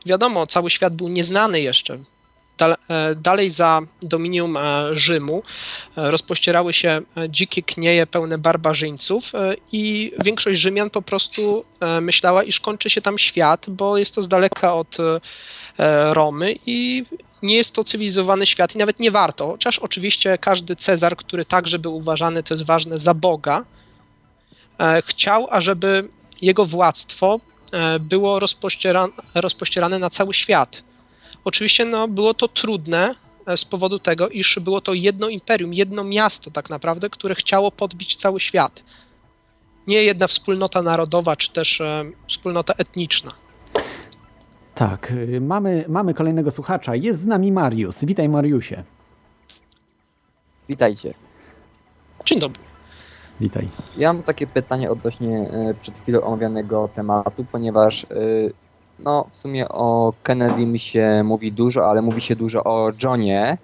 [0.07, 1.99] wiadomo, cały świat był nieznany jeszcze.
[2.63, 4.61] E, Dalej za dominium e,
[4.97, 5.43] Rzymu
[5.97, 9.33] e, rozpościerały się dzikie knieje pełne barbarzyńców
[9.73, 11.65] i większość Rzymian po prostu
[12.01, 14.97] myślała, iż kończy się tam świat, bo jest to z daleka od
[16.13, 17.05] Romy i
[17.43, 21.79] nie jest to cywilizowany świat i nawet nie warto, chociaż oczywiście każdy Cezar, który także
[21.79, 23.65] był uważany, to jest ważne, za Boga,
[25.05, 26.09] chciał, ażeby
[26.43, 27.41] jego władztwo
[28.01, 28.41] było
[29.35, 30.83] rozpościerane na cały świat.
[31.47, 33.15] Oczywiście no, było to trudne
[33.47, 37.71] e, z powodu tego, iż było to jedno imperium, jedno miasto tak naprawdę, które chciało
[37.71, 38.83] podbić cały świat.
[39.87, 43.33] Nie jedna wspólnota narodowa, czy też e, wspólnota etniczna.
[44.75, 46.95] Tak, y, mamy, mamy kolejnego słuchacza.
[46.95, 47.97] Jest z nami Mariusz.
[48.03, 48.85] Witaj, Mariusie.
[50.69, 51.15] Witajcie.
[52.25, 52.61] Dzień dobry.
[53.41, 53.69] Witaj.
[53.97, 58.07] Ja mam takie pytanie odnośnie e, przed chwilą omawianego tematu, ponieważ e,
[58.99, 63.59] no w sumie o Kennedym się mówi dużo, ale mówi się dużo o Johnie.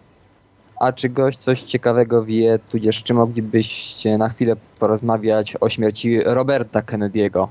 [0.81, 6.81] A czy gość coś ciekawego wie, tudzież czy moglibyście na chwilę porozmawiać o śmierci Roberta
[6.81, 7.47] Kennedy'ego?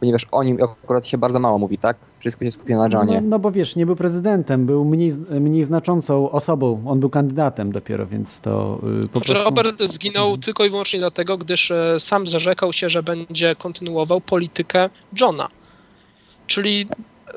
[0.00, 1.96] Ponieważ o nim akurat się bardzo mało mówi, tak?
[2.18, 3.20] Wszystko się skupia na No, Johnie.
[3.20, 6.82] no bo wiesz, nie był prezydentem, był mniej, mniej znaczącą osobą.
[6.86, 9.44] On był kandydatem dopiero, więc to y, po Znaczy, prostu...
[9.44, 14.90] Robert zginął tylko i wyłącznie dlatego, gdyż e, sam zarzekał się, że będzie kontynuował politykę
[15.20, 15.48] Johna.
[16.50, 16.86] Czyli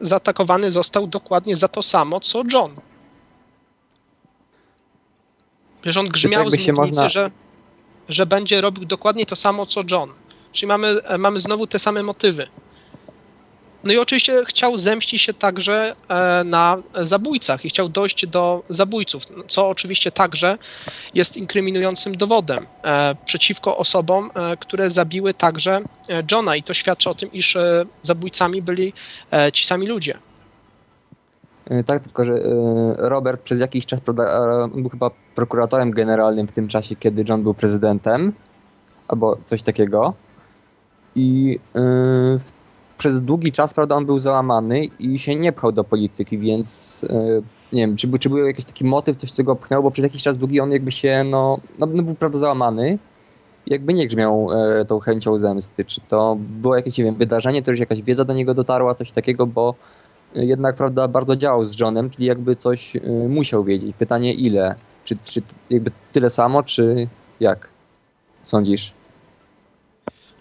[0.02, 2.76] zaatakowany został dokładnie za to samo, co John.
[5.84, 7.32] Wiesz, on grzmiał jakby z się mównicy, można- że,
[8.10, 10.10] że będzie robił dokładnie to samo, co John.
[10.52, 12.48] Czyli mamy, e, mamy znowu te same motywy.
[13.84, 19.24] No i oczywiście chciał zemścić się także e, na zabójcach i chciał dojść do zabójców,
[19.48, 20.58] co oczywiście także
[21.14, 25.82] jest inkryminującym dowodem e, przeciwko osobom, e, które zabiły także
[26.32, 27.58] Johna i to świadczy o tym, iż
[28.02, 28.94] zabójcami byli
[29.54, 30.18] ci sami ludzie.
[31.86, 32.40] Tak, tylko że
[32.98, 34.00] Robert przez jakiś czas
[34.76, 38.34] był chyba prokuratorem generalnym w tym czasie, kiedy John był prezydentem,
[39.08, 40.14] albo coś takiego.
[41.16, 41.60] I
[42.40, 42.63] w-
[42.98, 47.42] przez długi czas, prawda, on był załamany i się nie pchał do polityki, więc e,
[47.74, 50.24] nie wiem, czy, czy był jakiś taki motyw, coś co go pchnęło, bo przez jakiś
[50.24, 53.00] czas długi on jakby się, no, no, no był prawda załamany.
[53.68, 55.86] Jakby nie grzmiał e, tą chęcią zemsty.
[55.86, 59.12] Czy to było jakieś, nie wiem, wydarzenie, to już jakaś wiedza do niego dotarła, coś
[59.12, 59.76] takiego, bo
[60.36, 63.96] jednak prawda, bardzo działał z Johnem, czyli jakby coś y, musiał wiedzieć.
[63.98, 64.76] Pytanie ile?
[65.04, 67.08] Czy, czy jakby tyle samo, czy
[67.40, 67.70] jak
[68.42, 68.94] sądzisz?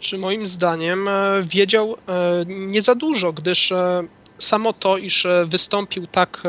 [0.02, 1.12] Czy moim zdaniem e,
[1.46, 4.02] wiedział e, nie za dużo, gdyż e,
[4.38, 6.42] samo to, iż wystąpił tak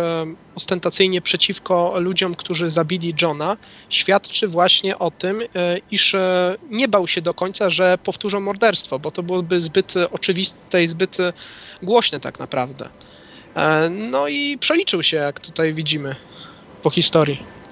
[0.56, 3.58] ostentacyjnie przeciwko ludziom, którzy zabili Johna,
[3.90, 5.42] świadczy właśnie o tym,
[5.92, 6.16] iż
[6.70, 11.18] nie bał się do końca, że powtórzą morderstwo, bo to byłoby zbyt oczywiste i zbyt
[11.84, 12.90] głośne tak naprawdę.
[13.90, 16.16] No i przeliczył się, jak tutaj widzimy
[16.84, 17.63] po historii.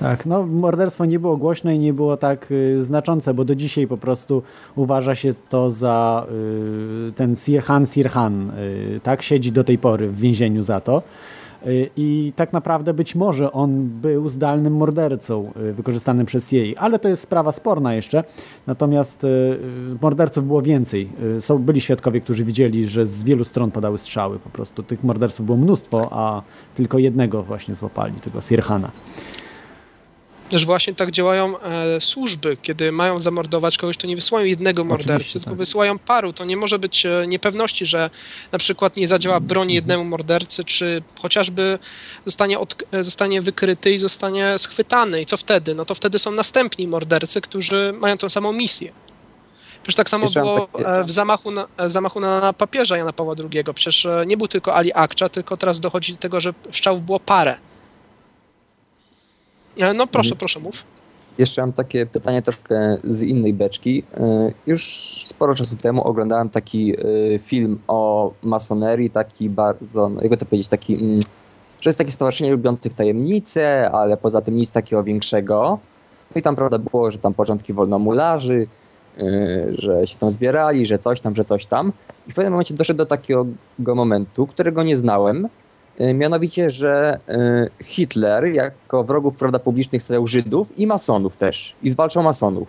[0.00, 3.86] Tak, no morderstwo nie było głośne i nie było tak y, znaczące, bo do dzisiaj
[3.86, 4.42] po prostu
[4.76, 6.26] uważa się to za
[7.08, 11.02] y, ten Sirhan Sirhan, y, tak, siedzi do tej pory w więzieniu za to.
[11.66, 16.98] Y, I tak naprawdę być może on był zdalnym mordercą y, wykorzystanym przez jej, ale
[16.98, 18.24] to jest sprawa sporna jeszcze.
[18.66, 19.58] Natomiast y,
[20.02, 21.08] morderców było więcej.
[21.40, 24.38] Są, byli świadkowie, którzy widzieli, że z wielu stron padały strzały.
[24.38, 26.42] Po prostu tych morderców było mnóstwo, a
[26.74, 28.90] tylko jednego właśnie złapali, tego Sirhana.
[30.50, 35.32] Też właśnie tak działają e, służby, kiedy mają zamordować kogoś, to nie wysyłają jednego mordercy,
[35.32, 35.54] tylko tak.
[35.54, 36.32] wysyłają paru.
[36.32, 38.10] To nie może być e, niepewności, że
[38.52, 39.74] na przykład nie zadziała broń Mhm.
[39.74, 41.78] jednemu mordercy, czy chociażby
[42.24, 45.22] zostanie, od, e, zostanie wykryty i zostanie schwytany.
[45.22, 45.74] I co wtedy?
[45.74, 48.92] No to wtedy są następni mordercy, którzy mają tą samą misję.
[49.82, 53.64] Przecież tak samo było e, w zamachu na, zamachu na papieża Jana Pawła II.
[53.74, 57.56] Przecież nie był tylko Ali Akcza, tylko teraz dochodzi do tego, że strzałów było parę.
[59.78, 60.38] E, No proszę, Mhm.
[60.38, 60.82] proszę mów.
[61.38, 64.02] Jeszcze mam takie pytanie troszkę z innej beczki.
[64.48, 70.36] Y, Już sporo czasu temu oglądałem taki y, film o masonerii, taki bardzo, no, jakby
[70.36, 71.18] to powiedzieć, taki, mm,
[71.80, 75.78] że jest takie stowarzyszenie lubiących tajemnice, ale poza tym nic takiego większego.
[76.34, 78.66] No i tam prawda było, że tam początki wolnomularzy,
[79.78, 81.92] że się tam zbierali, że coś tam, że coś tam.
[82.28, 83.46] I w pewnym momencie doszedł do takiego
[83.94, 85.48] momentu, którego nie znałem,
[86.00, 87.18] mianowicie, że
[87.80, 91.74] y, Hitler jako wrogów prawda, publicznych stawiał Żydów i masonów też.
[91.82, 92.68] I zwalczał masonów.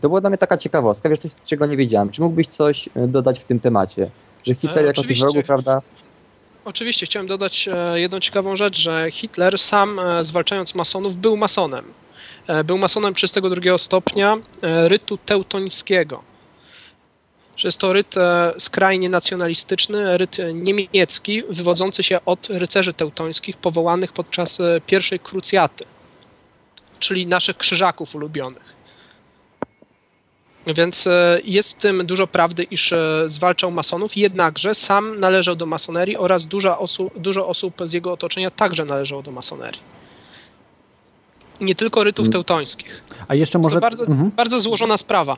[0.00, 2.10] To była dla mnie taka ciekawostka, wiesz, coś, czego nie wiedziałem.
[2.10, 4.10] Czy mógłbyś coś y, dodać w tym temacie?
[4.44, 5.82] Że Hitler E, jako tych wrogów, prawda?
[6.64, 11.84] Oczywiście chciałem dodać e, jedną ciekawą rzecz, że Hitler sam e, zwalczając masonów był masonem.
[12.46, 16.22] E, Był masonem 32 stopnia e, rytu teutońskiego.
[17.56, 24.12] Że jest to ryt e, skrajnie nacjonalistyczny, ryt niemiecki, wywodzący się od rycerzy teutońskich powołanych
[24.12, 25.84] podczas e, pierwszej krucjaty,
[26.98, 28.76] czyli naszych krzyżaków ulubionych.
[30.66, 32.94] Więc e, jest w tym dużo prawdy, iż
[33.28, 38.50] zwalczał masonów, jednakże sam należał do masonerii oraz dużo osób, dużo osób z jego otoczenia
[38.50, 39.80] także należało do masonerii.
[41.60, 42.32] Nie tylko rytów Mm.
[42.32, 43.02] teutońskich.
[43.28, 43.76] A jeszcze Może...
[43.76, 44.30] To bardzo, Mhm.
[44.30, 45.36] bardzo złożona sprawa,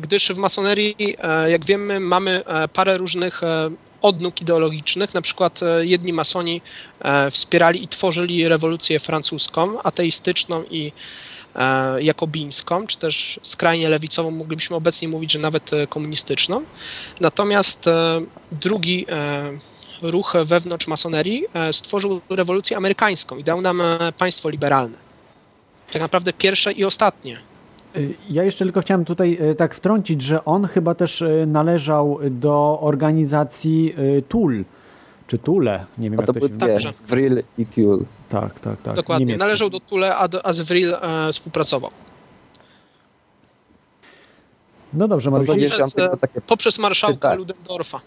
[0.00, 3.70] gdyż w masonerii, e, jak wiemy, mamy e, parę różnych e,
[4.02, 5.14] odnóg ideologicznych.
[5.14, 6.62] Na przykład e, jedni masoni
[7.00, 10.92] e, wspierali i tworzyli rewolucję francuską, ateistyczną i
[11.54, 16.62] e, jakobińską, czy też skrajnie lewicową, moglibyśmy obecnie mówić, że nawet e, komunistyczną.
[17.20, 18.20] Natomiast e,
[18.52, 19.58] drugi e,
[20.02, 24.98] ruch wewnątrz masonerii e, stworzył rewolucję amerykańską i dał nam e, państwo liberalne.
[25.92, 27.53] Tak naprawdę pierwsze i ostatnie.
[27.96, 32.18] Y, Ja jeszcze tylko chciałem tutaj y, tak wtrącić, że on chyba też y, należał
[32.30, 33.94] do organizacji
[34.28, 34.64] TUL,
[35.26, 36.56] czy TULE, nie wiem A jak to to były się...
[36.56, 37.98] dwie, że- Vril i Tuel.
[38.28, 38.96] Tak, tak, tak.
[38.96, 39.26] Dokładnie.
[39.26, 39.44] niemieckie.
[39.44, 41.90] Należał do Tule, a, do- a z Vril e, współpracował.
[44.94, 45.72] No dobrze, To Mariusz.
[45.76, 45.94] Poprzez,
[46.46, 47.34] poprzez marszałka.
[47.34, 48.00] Ludendorfa.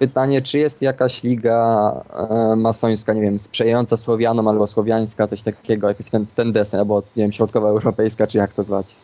[0.00, 1.92] Pytanie, czy jest jakaś liga
[2.30, 7.02] e, masońska, nie wiem, sprzyjająca Słowianom albo słowiańska, coś takiego, jakiś ten, ten desen, albo
[7.16, 8.96] nie wiem, środkowoeuropejska, czy jak to zwać?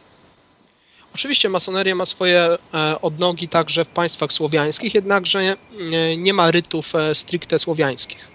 [1.14, 5.56] Oczywiście masoneria ma swoje e, odnogi także w państwach słowiańskich, jednakże e,
[6.16, 8.28] nie ma rytów e, stricte słowiańskich.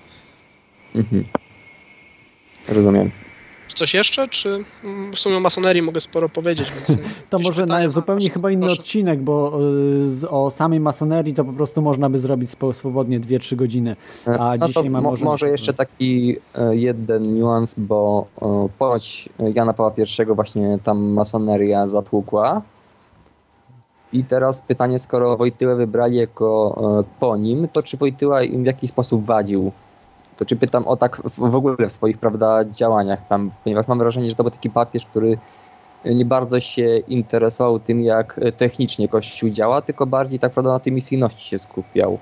[0.95, 1.25] Mhm.
[2.67, 3.11] Rozumiem.
[3.73, 6.89] Coś jeszcze, czy mm, w sumie o masonerii mogę sporo powiedzieć, więc...
[6.89, 8.81] e, To może pytania na zupełnie chyba inny Proszę.
[8.81, 9.59] odcinek, bo
[10.23, 13.95] y, o samej masonerii to po prostu można by zrobić swobodnie 2-3 godziny.
[14.27, 18.69] E, A no dzisiaj mam mo- może- może jeszcze taki e, jeden niuans, bo e,
[18.79, 22.61] ponoć Jana Pawła I właśnie tam masoneria zatłukła.
[24.13, 28.65] I teraz pytanie, skoro Wojtyłę wybrali jako e, po nim, to czy Wojtyła im w
[28.65, 29.71] jakiś sposób wadził?
[30.41, 34.29] To czy pytam o tak w, ogóle w swoich prawda, działaniach tam, ponieważ mam wrażenie,
[34.29, 35.37] że to był taki papież, który
[36.05, 40.79] nie bardzo się interesował tym, jak e, technicznie Kościół działa, tylko bardziej tak prawda na
[40.79, 42.19] tej misyjności się skupiał.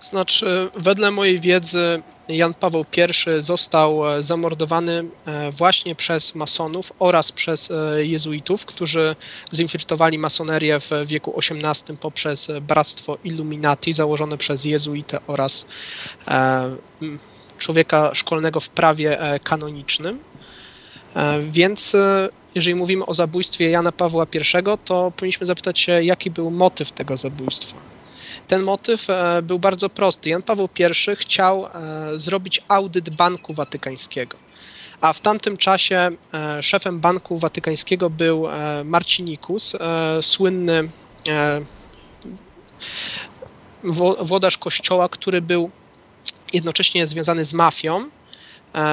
[0.00, 7.32] Znaczy, wedle mojej wiedzy Jan Paweł I został e, zamordowany e, właśnie przez masonów oraz
[7.32, 9.16] przez e, jezuitów, którzy
[9.54, 15.66] zinfiltrowali masonerię w wieku XVIII poprzez Bractwo Illuminati założone przez jezuitę oraz
[17.58, 20.18] człowieka szkolnego w prawie kanonicznym.
[21.50, 21.96] Więc
[22.54, 27.16] jeżeli mówimy o zabójstwie Jana Pawła I, to powinniśmy zapytać się, jaki był motyw tego
[27.16, 27.89] zabójstwa.
[28.50, 30.28] Ten motyw e, był bardzo prosty.
[30.28, 31.70] Jan Paweł I chciał e,
[32.16, 34.36] zrobić audyt Banku Watykańskiego.
[35.00, 38.46] A w tamtym czasie e, szefem Banku Watykańskiego był
[38.84, 39.76] Marcinikus,
[40.22, 40.88] słynny
[44.20, 45.70] włodarz kościoła, który był
[46.52, 48.04] jednocześnie związany z mafią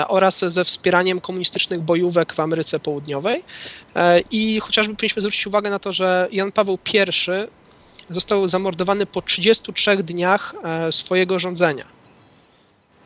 [0.08, 3.43] oraz ze wspieraniem komunistycznych bojówek w Ameryce Południowej.
[4.32, 6.97] I chociażby powinniśmy zwrócić uwagę na to, że Jan Paweł I
[8.10, 11.86] został zamordowany po 33 dniach e, swojego rządzenia.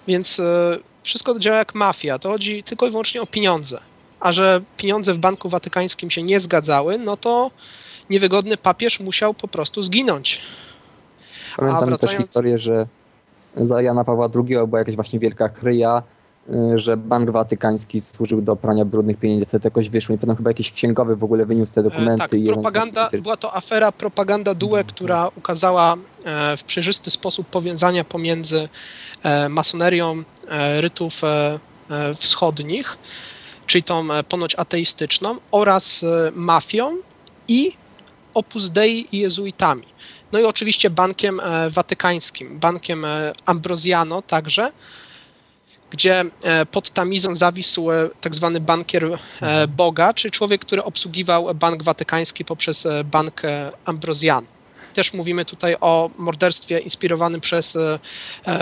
[0.08, 2.20] Więc e, wszystko działa jak mafia.
[2.20, 3.80] To chodzi tylko i wyłącznie o pieniądze.
[4.20, 7.52] A że pieniądze w Banku Watykańskim się nie zgadzały, no to
[8.10, 10.42] niewygodny papież musiał po prostu zginąć.
[11.58, 12.88] Pamiętam też wracając- historię, że
[13.56, 16.04] za Jana Pawła II była jakaś właśnie wielka kryja,
[16.76, 19.46] że Bank Watykański służył do prania brudnych pieniędzy.
[19.46, 22.18] Wtedy jakoś wyszło i potem chyba jakiś księgowy w ogóle wyniósł te E, dokumenty.
[22.20, 28.70] Tak, propaganda, była to afera propaganda DUE, która ukazała e, w przejrzysty sposób powiązania pomiędzy
[29.24, 30.24] e, masonerią
[30.80, 31.22] rytów
[32.16, 32.98] wschodnich,
[33.68, 36.92] czyli tą ponoć ateistyczną, oraz mafią
[37.48, 37.72] i
[38.34, 39.84] Opus Dei i jezuitami.
[40.32, 43.06] No i oczywiście bankiem watykańskim, bankiem
[43.46, 44.72] Ambrosiano także,
[45.92, 51.56] gdzie e, pod tamizą zawisł e, tak zwany bankier e, Boga, czyli człowiek, który obsługiwał
[51.56, 53.42] Bank Watykański poprzez Bank
[53.86, 54.48] Ambrosiano.
[54.94, 57.78] Też mówimy tutaj o morderstwie inspirowanym przez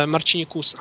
[0.08, 0.78] Marcinikusa.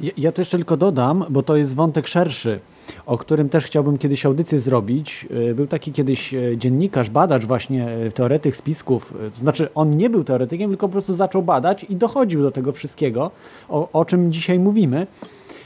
[0.00, 2.60] Ja, ja to jeszcze tylko dodam, bo to jest wątek szerszy,
[3.06, 5.26] o którym też chciałbym kiedyś audycję zrobić.
[5.54, 9.14] Był taki kiedyś dziennikarz, badacz właśnie, teoretyk spisków.
[9.34, 12.72] To znaczy, on nie był teoretykiem, tylko po prostu zaczął badać i dochodził do tego
[12.72, 13.30] wszystkiego,
[13.68, 15.06] o, o czym dzisiaj mówimy.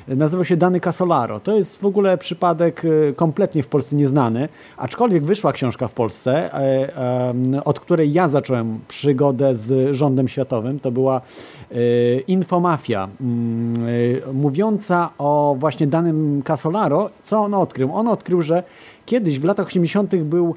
[0.09, 1.41] Nazywał się Dany Casolaro.
[1.41, 6.55] To jest w ogóle przypadek y, kompletnie w Polsce nieznany, aczkolwiek wyszła książka w Polsce,
[6.55, 10.81] e, od której ja zacząłem przygodę z rządem światowym.
[10.81, 11.21] To była
[11.73, 17.11] y, Infomafia, mm, y, mówiąca o właśnie danym Casolaro.
[17.25, 17.95] Co on odkrył?
[17.95, 18.63] On odkrył, że
[19.07, 20.17] kiedyś w latach 80.
[20.25, 20.55] był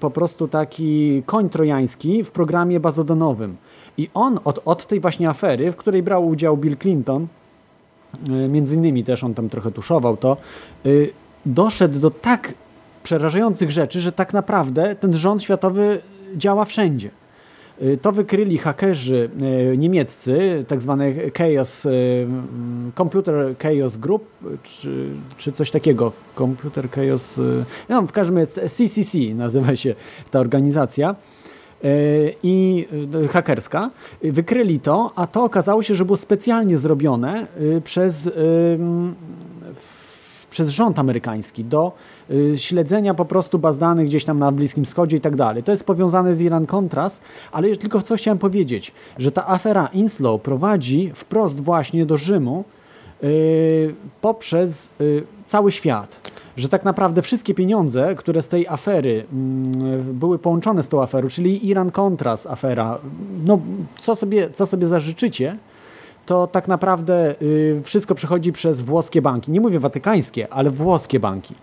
[0.00, 3.56] po prostu taki koń trojański w programie bazodonowym.
[3.98, 7.26] I on od, od tej właśnie afery, w której brał udział Bill Clinton,
[8.48, 10.36] między innymi też on tam trochę tuszował to,
[10.86, 11.10] y,
[11.46, 12.54] doszedł do tak
[13.02, 16.00] przerażających rzeczy, że tak naprawdę ten rząd światowy
[16.36, 17.10] działa wszędzie.
[17.82, 19.30] Y, To wykryli hakerzy
[19.76, 21.86] niemieccy, tak zwane Chaos,
[22.96, 24.28] Computer Chaos Group,
[24.62, 25.08] czy,
[25.38, 26.12] czy coś takiego.
[26.38, 27.40] Computer Chaos,
[27.88, 29.94] no w każdym razie CCC nazywa się
[30.30, 31.14] ta organizacja
[32.42, 32.86] i
[33.24, 33.90] y, hakerska.
[34.22, 38.30] Wykryli to, a to okazało się, że było specjalnie zrobione y, przez,
[40.50, 41.92] przez rząd amerykański do
[42.56, 45.62] śledzenia po prostu baz danych gdzieś tam na Bliskim Wschodzie i tak dalej.
[45.62, 47.20] To jest powiązane z Iran-Contras,
[47.52, 52.64] ale już tylko co chciałem powiedzieć, że ta afera Inslow prowadzi wprost właśnie do Rzymu,
[54.20, 54.90] poprzez
[55.46, 56.33] cały świat.
[56.56, 61.28] Że tak naprawdę wszystkie pieniądze, które z tej afery mm, były połączone z tą aferą,
[61.28, 62.98] czyli Iran-Contras afera,
[63.46, 63.58] no
[64.00, 65.56] co sobie, co sobie zażyczycie,
[66.26, 69.52] to tak naprawdę y, wszystko przechodzi przez włoskie banki.
[69.52, 71.54] Nie mówię watykańskie, ale włoskie banki.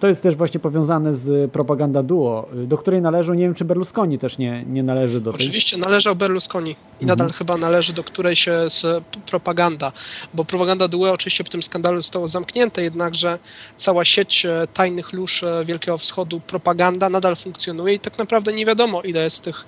[0.00, 4.18] To jest też właśnie powiązane z propaganda duo, do której należą, nie wiem czy Berlusconi
[4.18, 5.40] też nie, nie należy do tej.
[5.40, 9.92] Oczywiście należał Berlusconi i nadal chyba należy do której się z propaganda,
[10.34, 13.38] bo propaganda Due oczywiście po tym skandalu zostało zamknięte, jednakże
[13.76, 18.66] cała sieć e, tajnych lóż e, Wielkiego Wschodu propaganda nadal funkcjonuje i tak naprawdę nie
[18.66, 19.66] wiadomo ile jest tych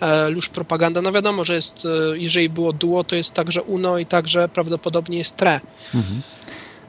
[0.00, 1.02] e, lóż propaganda.
[1.02, 5.36] No wiadomo, że jest, jeżeli było Duo, to jest także UNO i także prawdopodobnie jest
[5.36, 5.60] TRE.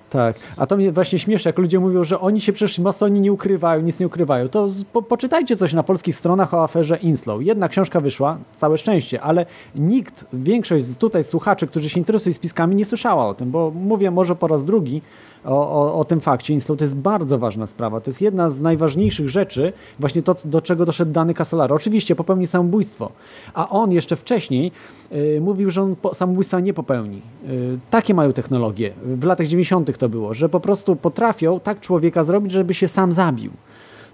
[0.09, 3.31] Tak, a to mnie właśnie śmieszy, jak ludzie mówią, że oni się przecież masoni nie
[3.31, 4.49] ukrywają, nic nie ukrywają.
[4.49, 7.41] To po, poczytajcie coś na polskich stronach o aferze Inslow.
[7.41, 9.45] Jedna książka wyszła, całe szczęście, ale
[9.75, 14.11] nikt, większość z tutaj słuchaczy, którzy się interesują spiskami, nie słyszała o tym, bo mówię
[14.11, 15.01] może po raz drugi
[15.45, 16.53] o, o, o tym fakcie.
[16.53, 18.01] Inslow to jest bardzo ważna sprawa.
[18.01, 21.75] To jest jedna z najważniejszych rzeczy, właśnie to, do czego doszedł dany Casolaro.
[21.75, 23.11] Oczywiście popełni samobójstwo,
[23.53, 24.71] a on jeszcze wcześniej
[25.11, 27.21] y, mówił, że on po, samobójstwa nie popełni.
[27.49, 28.93] Y, takie mają technologie.
[29.05, 29.97] W latach 90.
[29.97, 33.51] to było, że po prostu potrafią tak człowieka zrobić, żeby się sam zabił.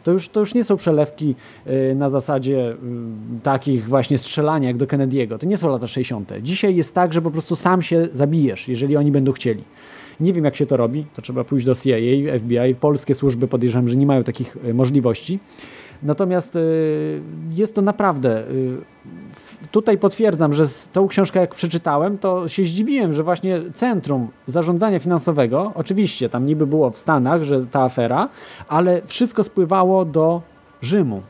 [0.03, 1.36] To już, to już nie są przelewki
[1.67, 2.76] y, na zasadzie
[3.43, 5.38] takich właśnie strzelania jak do Kennedy'ego.
[5.38, 6.32] To nie są lata 60.
[6.41, 9.63] Dzisiaj jest tak, że po prostu sam się zabijesz, jeżeli oni będą chcieli.
[10.20, 11.05] Nie wiem, jak się to robi.
[11.16, 12.76] To trzeba pójść do CIA, FBI.
[12.80, 15.39] Polskie służby podejrzewam, że nie mają takich y, możliwości.
[16.03, 17.22] Natomiast y,
[17.55, 18.43] jest to naprawdę.
[19.36, 24.99] w- Tutaj potwierdzam, że tą książkę jak przeczytałem, to się zdziwiłem, że właśnie Centrum Zarządzania
[24.99, 28.30] Finansowego, oczywiście tam niby było w Stanach, że ta afera,
[28.68, 30.41] ale wszystko spływało do
[30.82, 31.22] Rzymu.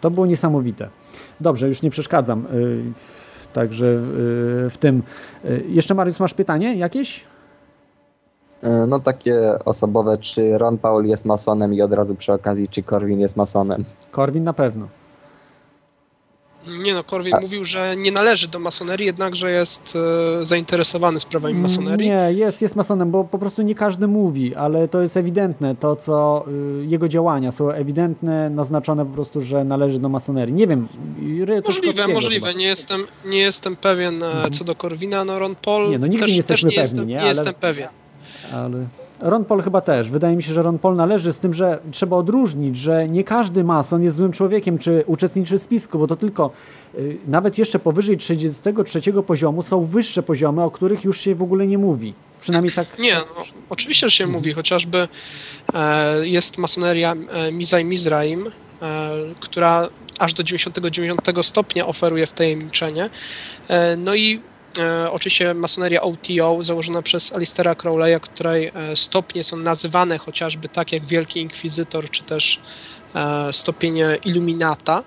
[0.00, 0.88] To było niesamowite.
[1.40, 2.44] Dobrze, już nie przeszkadzam.
[3.52, 3.84] Także
[4.70, 5.02] w tym.
[5.68, 7.20] Jeszcze Mariusz, masz pytanie jakieś?
[8.64, 12.82] E, No takie osobowe, czy Ron Paul jest masonem i od razu przy okazji, czy
[12.82, 13.84] Corwin jest masonem.
[14.10, 14.88] Korwin na pewno.
[16.82, 19.92] Nie no, Korwin A- mówił, że nie należy do masonerii, jednakże jest
[20.42, 22.08] e, zainteresowany sprawami masonerii.
[22.08, 25.96] Nie, jest, jest masonem, bo po prostu nie każdy mówi, ale to jest ewidentne, to
[25.96, 26.44] co
[26.82, 30.54] y, jego działania są ewidentne, naznaczone po prostu, że należy do masonerii.
[30.54, 30.88] Nie wiem,
[31.66, 32.46] Możliwe, możliwe.
[32.46, 32.58] chyba.
[32.58, 35.24] Nie jestem, nie jestem pewien e, co do Korwina.
[35.24, 37.14] No Ron Paul Nie, no nigdy też, nie jesteśmy też nie pewni, jestem, nie?
[37.14, 37.88] nie Ale- jestem pewien.
[38.52, 38.86] Ale
[39.20, 40.10] Ron Paul chyba też.
[40.10, 43.64] Wydaje mi się, że Ron Paul należy z tym, że trzeba odróżnić, że nie każdy
[43.64, 46.50] mason jest złym człowiekiem, czy uczestniczy w spisku, bo to tylko
[46.94, 51.66] y, nawet jeszcze powyżej 33 poziomu są wyższe poziomy, o których już się w ogóle
[51.66, 52.14] nie mówi.
[52.40, 52.98] Przynajmniej tak.
[52.98, 55.08] Nie, no, oczywiście, że się mówi, chociażby
[55.74, 58.46] e, jest masoneria e, Mizaj Mizraim,
[58.82, 59.88] e, która
[60.18, 63.10] aż do 99 stopnia oferuje wtajemniczenie.
[63.68, 64.40] E, no i
[64.78, 70.92] e, oczywiście masoneria OTO założona przez Alistera Crowley'a, której e, stopnie są nazywane chociażby tak
[70.92, 72.60] jak Wielki Inkwizytor, czy też
[73.14, 75.04] e, stopienie Illuminata.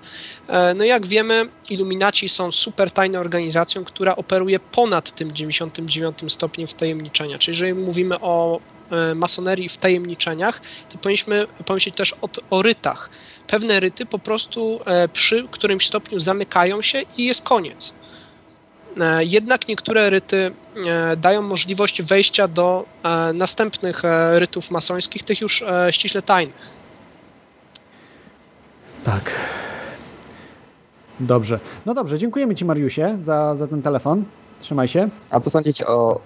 [0.48, 6.68] E, No jak wiemy, Illuminaci są super tajną organizacją, która operuje ponad tym 99 stopniem
[6.68, 7.38] wtajemniczenia.
[7.38, 8.60] Czyli jeżeli mówimy o
[9.14, 10.60] masonerii w tajemniczeniach,
[10.92, 13.10] to powinniśmy pomyśleć też o, o rytach.
[13.46, 14.80] Pewne ryty po prostu
[15.12, 17.92] przy którymś stopniu zamykają się i jest koniec.
[19.00, 20.50] E, Jednak niektóre ryty
[20.86, 26.68] e, dają możliwość wejścia do e, następnych rytów masońskich, tych już ściśle tajnych.
[29.04, 29.30] Tak.
[31.20, 31.58] Dobrze.
[31.86, 34.24] No dobrze, dziękujemy Ci, Mariusie, za, za ten telefon.
[34.60, 35.08] Trzymaj się.
[35.30, 36.20] A co sądzicie o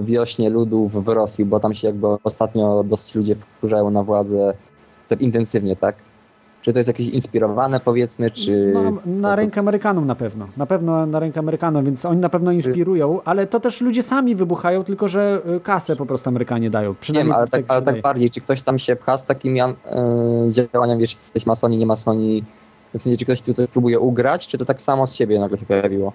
[0.00, 4.54] y, wiośnie ludów w Rosji, bo tam się jakby ostatnio dosyć ludzie wkurzają na władzę
[5.08, 5.96] tak intensywnie, tak?
[6.66, 8.70] Czy to jest jakieś inspirowane powiedzmy, czy...
[8.74, 10.48] No, na to- rękę Amerykanom na pewno.
[10.56, 14.34] Na pewno na rękę Amerykanom, więc oni na pewno inspirują, ale to też ludzie sami
[14.34, 16.88] wybuchają, tylko że y, kasę po prostu Amerykanie dają.
[16.88, 19.24] Nie wiem, Przynajmniej ale tak, się ale tak bardziej, czy ktoś tam się pcha z
[19.24, 19.66] takimi y,
[20.72, 22.44] działaniami, wiesz, jesteś masoni, nie masoni,
[22.98, 25.66] w sensie, czy ktoś tutaj próbuje ugrać, czy to tak samo z siebie nagle się
[25.66, 26.12] pojawiło?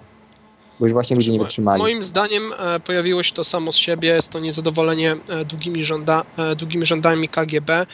[0.80, 1.82] Bo już właśnie ludzie nie wytrzymali.
[1.82, 6.24] Moim zdaniem e, pojawiło się to samo z siebie, jest to niezadowolenie e, długimi, żąda,
[6.38, 7.86] e, długimi rządami KGB.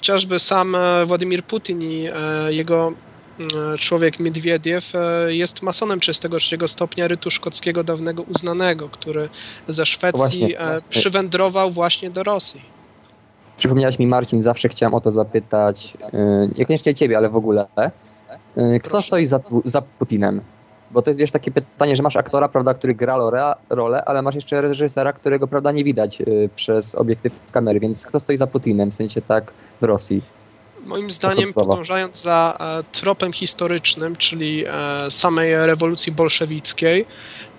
[0.00, 2.92] Chociażby sam e, Władimir Putin i e, jego
[3.74, 4.92] e, człowiek Miedwiediew
[5.26, 9.28] jest masonem 33 stopnia rytu szkockiego dawnego uznanego, który
[9.68, 10.56] ze Szwecji Właśnie.
[10.88, 12.62] przywędrował właśnie do Rosji.
[13.56, 15.96] Przypomniałeś mi, Marcin, zawsze chciałem o to zapytać,
[16.58, 17.66] niekoniecznie ciebie, ale w ogóle.
[18.80, 19.06] Kto Proszę.
[19.06, 20.40] stoi za, za Putinem?
[20.90, 23.16] Bo to jest, wiesz, takie pytanie, że masz aktora, prawda, który gra
[23.70, 28.20] rolę, ale masz jeszcze reżysera, którego, prawda, nie widać yy, przez obiektyw kamery, więc kto
[28.20, 30.22] stoi za Putinem, w sensie tak w Rosji?
[30.86, 37.06] Moim zdaniem, podążając za e, tropem historycznym, czyli e, samej rewolucji bolszewickiej,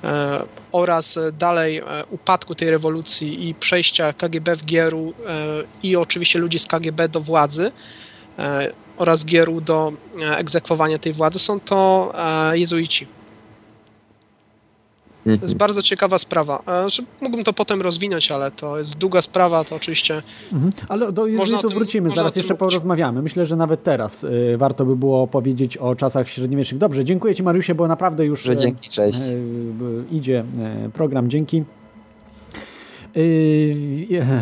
[0.04, 5.14] e, oraz dalej upadku tej rewolucji i przejścia KGB w Gieru
[5.84, 7.72] i oczywiście ludzi z KGB do władzy
[8.98, 9.92] oraz Gieru do
[10.38, 12.14] egzekwowania tej władzy są to
[12.54, 13.08] jezuici.
[15.24, 15.58] To jest Mhm.
[15.58, 16.64] bardzo ciekawa sprawa.
[16.68, 16.88] E,
[17.22, 20.22] Mógłbym to potem rozwinąć, ale to jest długa sprawa, to oczywiście
[20.54, 20.72] Mhm.
[20.90, 22.60] Ale do jezuitów tym- wrócimy, zaraz jeszcze mówić.
[22.60, 23.22] porozmawiamy.
[23.22, 26.80] Myślę, że nawet teraz y, warto by było powiedzieć o czasach średniowiecznych.
[26.80, 29.20] Dobrze, dziękuję Ci Mariusie, bo naprawdę już Że e, dzięki, cześć.
[29.20, 29.32] e,
[29.74, 30.44] b- idzie
[30.94, 31.64] program, dzięki.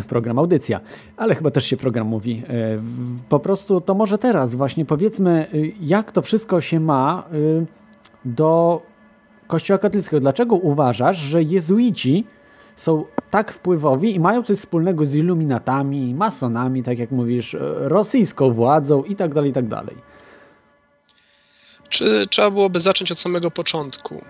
[0.08, 0.80] Program audycja,
[1.16, 2.42] ale chyba też się program mówi.
[3.28, 7.66] Po prostu to może teraz właśnie powiedzmy, y, jak to wszystko się ma y,
[8.24, 8.82] do
[9.50, 10.20] Kościoła katolickiego.
[10.20, 12.24] Dlaczego uważasz, że jezuici
[12.76, 18.52] są tak wpływowi i mają coś wspólnego z iluminatami, masonami, tak jak mówisz, e, rosyjską
[18.52, 19.96] władzą i tak dalej, i tak dalej.
[21.88, 24.22] Czy trzeba byłoby zacząć od samego początku?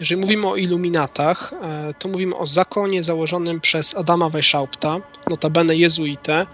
[0.00, 5.00] Jeżeli mówimy o iluminatach, e, to mówimy o zakonie założonym przez Adama Weishaupta,
[5.30, 6.46] notabene jezuitę,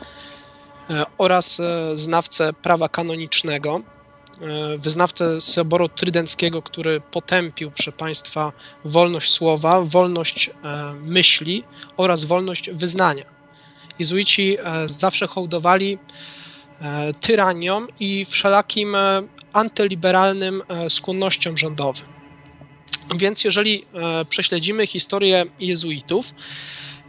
[0.90, 1.60] e, oraz
[1.94, 3.80] znawcę prawa kanonicznego,
[4.78, 8.52] wyznawcę Soboru Trydenckiego, który potępił, proszę Państwa,
[8.84, 10.52] wolność słowa, wolność e,
[10.94, 11.64] myśli
[11.96, 13.24] oraz wolność wyznania.
[13.98, 15.98] Jezuici e, zawsze hołdowali
[16.80, 19.22] e, tyraniom i wszelakim e,
[19.52, 22.06] antyliberalnym e, skłonnościom rządowym.
[23.16, 26.34] Więc jeżeli e, prześledzimy historię jezuitów,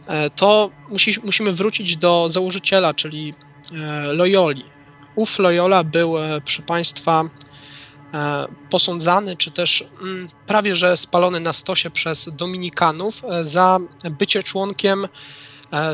[0.06, 3.34] e, to musi, musimy wrócić do założyciela, czyli
[3.72, 4.64] e, Loyoli.
[5.16, 7.24] Ów Loyola był, e, proszę Państwa,
[8.14, 13.78] e, posądzany, czy też mm, prawie że spalony na stosie przez Dominikanów e, za
[14.10, 15.08] bycie członkiem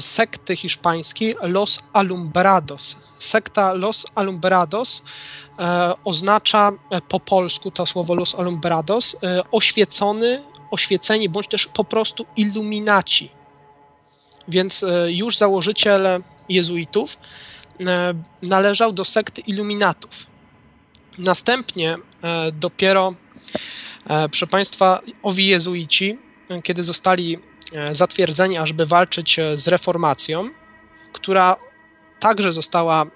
[0.00, 2.96] sekty hiszpańskiej Los Alumbrados.
[3.18, 5.02] Sekta Los Alumbrados
[6.04, 6.72] oznacza
[7.08, 9.16] po polsku to słowo Los Alumbrados
[9.50, 13.30] oświecony, oświeceni, bądź też po prostu iluminaci.
[14.48, 17.16] Więc już założyciel jezuitów
[18.42, 20.26] należał do sekty iluminatów.
[21.18, 23.14] Następnie e, dopiero,
[24.06, 26.18] e, proszę Państwa, owi jezuici,
[26.48, 27.38] e, kiedy zostali
[27.72, 30.50] e, zatwierdzeni, ażeby walczyć e, z reformacją,
[31.12, 31.56] która
[32.20, 33.06] także została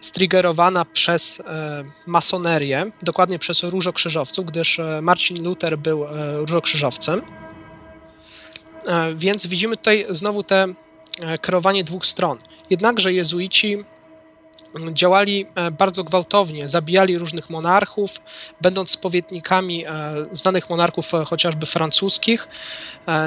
[0.00, 7.22] striggerowana przez e, masonerię, dokładnie przez różokrzyżowców, gdyż e, Marcin Luther był e, różokrzyżowcem.
[8.86, 10.66] E, Więc widzimy tutaj znowu te
[11.20, 12.38] e, kreowanie dwóch stron.
[12.70, 13.84] Jednakże jezuici
[14.92, 18.10] działali e, bardzo gwałtownie, zabijali różnych monarchów,
[18.60, 19.90] będąc spowiednikami e,
[20.32, 22.48] znanych monarchów, e, chociażby francuskich,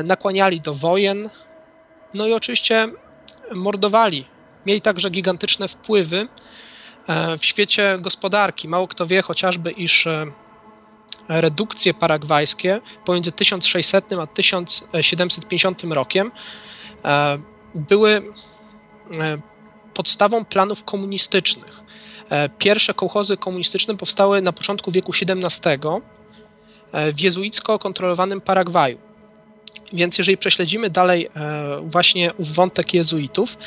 [0.03, 1.29] nakłaniali do wojen,
[2.13, 2.87] no i oczywiście
[3.55, 4.25] mordowali.
[4.65, 6.27] Mieli także gigantyczne wpływy
[7.39, 8.67] w świecie gospodarki.
[8.67, 10.07] Mało kto wie chociażby, iż
[11.29, 16.31] redukcje paragwajskie pomiędzy 1600 a 1750 rokiem
[17.75, 18.21] były
[19.93, 21.81] podstawą planów komunistycznych.
[22.29, 25.87] E, Pierwsze kołchozy komunistyczne powstały na początku wieku XVII
[26.91, 28.97] e, w jezuicko kontrolowanym Paragwaju.
[29.93, 33.57] Więc jeżeli prześledzimy dalej e, właśnie wątek jezuitów,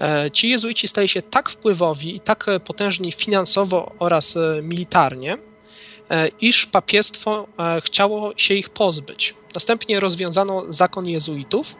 [0.00, 5.36] e, ci jezuici stali się tak wpływowi i tak e, potężni finansowo oraz e, militarnie,
[6.10, 9.34] e, iż papiestwo e, chciało się ich pozbyć.
[9.54, 11.74] Następnie rozwiązano zakon jezuitów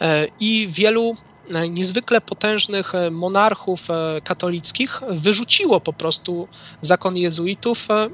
[0.00, 1.31] e, i wielu e,
[1.68, 6.48] niezwykle potężnych e, monarchów e, katolickich wyrzuciło po prostu
[6.80, 8.08] zakon jezuitów e,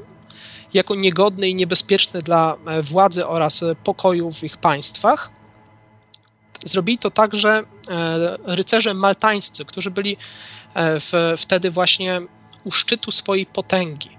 [0.75, 5.31] jako niegodny i niebezpieczny dla władzy oraz pokoju w ich państwach.
[6.65, 7.63] Zrobili to także
[8.45, 10.17] rycerze maltańscy, którzy byli
[10.77, 12.21] w, wtedy właśnie
[12.65, 14.11] u szczytu swojej potęgi.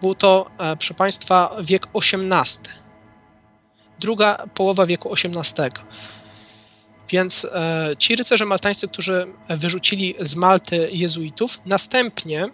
[0.00, 2.74] Był to, proszę Państwa, wiek XVIII.
[4.00, 5.70] Druga połowa wieku XVIII.
[7.08, 12.48] Więc e, ci rycerze maltańscy, którzy wyrzucili z Malty jezuitów, następnie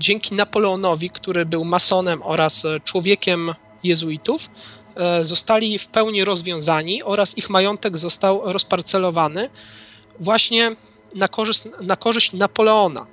[0.00, 4.50] dzięki Napoleonowi, który był masonem oraz człowiekiem jezuitów,
[4.96, 9.50] e, zostali w pełni rozwiązani oraz ich majątek został rozparcelowany
[10.20, 10.76] właśnie
[11.14, 13.06] na korzyść, na korzyść Napoleona.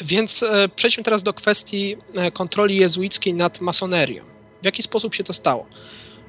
[0.00, 4.24] Więc e, przejdźmy teraz do kwestii e, kontroli jezuickiej nad masonerią.
[4.62, 5.66] W jaki sposób się to stało?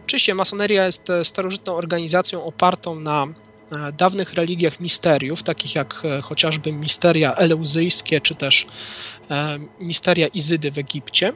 [0.06, 3.28] Oczywiście masoneria jest e, starożytną organizacją opartą na
[3.72, 8.68] e, dawnych religiach misteriów, takich jak e, chociażby misteria eleuzyjskie, czy też
[9.80, 11.34] misteria Izydy w Egipcie.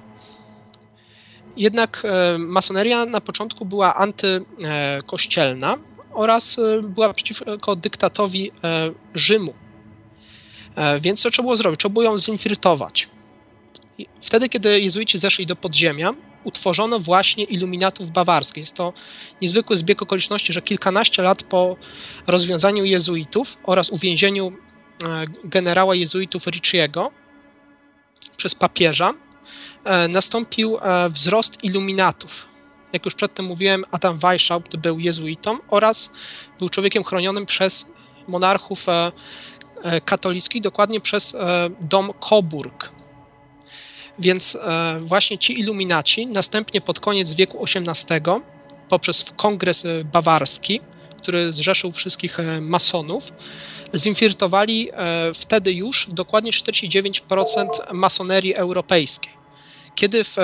[1.57, 2.03] Jednak
[2.37, 5.77] masoneria na początku była antykościelna
[6.13, 8.51] oraz była przeciwko dyktatowi
[9.13, 9.53] Rzymu.
[11.01, 11.79] Więc co trzeba było zrobić?
[11.79, 13.09] Trzeba było ją zinfiltrować.
[14.21, 16.13] Wtedy, kiedy jezuici zeszli do podziemia,
[16.47, 18.61] utworzono właśnie iluminatów bawarskich.
[18.63, 18.93] Jest to
[19.41, 21.75] niezwykły zbieg okoliczności, że kilkanaście lat po
[22.27, 27.11] rozwiązaniu jezuitów oraz uwięzieniu e, generała jezuitów Ricciego
[28.37, 29.13] przez papieża
[29.83, 32.45] e, nastąpił e, wzrost iluminatów.
[32.93, 36.09] Jak już przedtem mówiłem, Adam Weishaupt był jezuitą oraz
[36.59, 37.85] był człowiekiem chronionym przez
[38.27, 38.85] monarchów
[40.05, 41.35] katolickich, dokładnie przez
[41.81, 42.96] dom Coburg
[44.19, 48.21] więc e, właśnie ci iluminaci następnie pod koniec wieku XVIII
[48.89, 50.81] poprzez kongres e, bawarski,
[51.17, 53.33] który zrzeszył wszystkich e, masonów,
[53.95, 54.89] zinfiltrowali
[55.35, 59.31] wtedy już dokładnie 49% masonerii europejskiej.
[59.95, 60.35] Kiedy w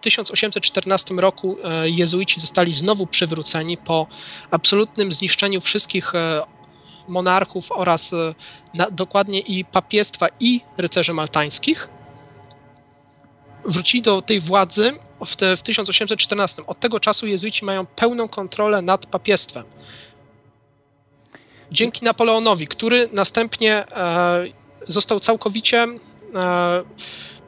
[0.00, 4.06] 1814 roku jezuici zostali znowu przywróceni po
[4.50, 6.12] absolutnym zniszczeniu wszystkich
[7.08, 8.14] monarchów oraz
[8.92, 11.88] dokładnie i papiestwa i rycerzy maltańskich,
[13.66, 14.92] wrócili do tej władzy
[15.26, 16.66] w, te, w 1814.
[16.66, 19.64] Od tego czasu jezuici mają pełną kontrolę nad papiestwem.
[21.72, 24.44] Dzięki Napoleonowi, który następnie e,
[24.88, 25.86] został całkowicie
[26.34, 26.82] e,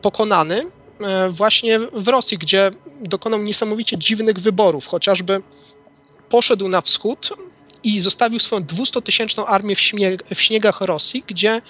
[0.02, 0.66] pokonany
[1.00, 5.42] e, właśnie w Rosji, gdzie dokonał niesamowicie dziwnych wyborów, chociażby
[6.28, 7.47] poszedł na wschód
[7.84, 9.80] i zostawił swoją 200-tysięczną armię w,
[10.34, 11.62] w śniegach Rosji, gdzie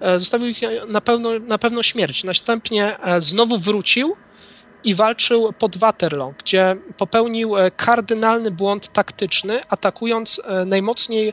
[0.00, 2.24] E, zostawił ich na, pewno, na pewno śmierć.
[2.24, 4.16] Następnie e, znowu wrócił
[4.84, 11.32] i walczył pod Waterloo, gdzie popełnił e, kardynalny błąd taktyczny, atakując najmocniej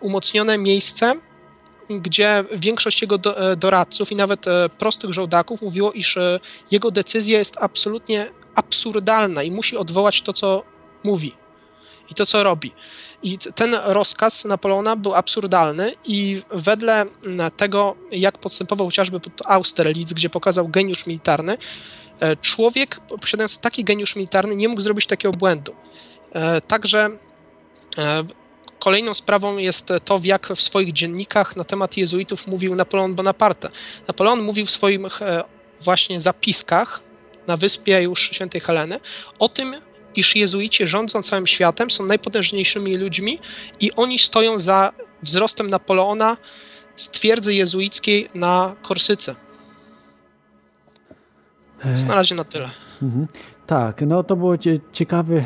[0.00, 1.14] umocnione miejsce,
[1.90, 3.18] gdzie większość jego
[3.56, 4.44] doradców i nawet
[4.78, 6.18] prostych żołdaków mówiło, iż
[6.70, 10.62] jego decyzja jest absolutnie absurdalna i musi odwołać to, co
[11.04, 11.32] mówi
[12.10, 12.72] i to, co robi.
[13.26, 17.06] I ten rozkaz Napoleona był absurdalny i wedle
[17.56, 21.58] tego, jak postępował chociażby pod Austerlitz, gdzie pokazał geniusz militarny,
[22.20, 25.74] e, człowiek posiadający taki geniusz militarny nie mógł zrobić takiego błędu.
[26.32, 27.08] E, także
[27.98, 28.24] e,
[28.78, 33.70] kolejną sprawą jest to, jak w swoich dziennikach na temat jezuitów mówił Napoleon Bonaparte.
[34.08, 35.00] Napoleon mówił w swoich
[35.80, 37.00] właśnie zapiskach
[37.46, 39.00] na wyspie już świętej Heleny
[39.38, 39.76] o tym,
[40.16, 43.38] iż jezuici rządzą całym światem, są najpotężniejszymi ludźmi
[43.80, 44.92] i oni stoją za
[45.22, 46.36] wzrostem Napoleona
[46.96, 49.34] z twierdzy jezuickiej na Korsyce.
[52.08, 52.70] na razie na tyle.
[53.02, 53.26] Mhm.
[53.66, 54.54] Tak, no to było
[54.92, 55.42] ciekawe,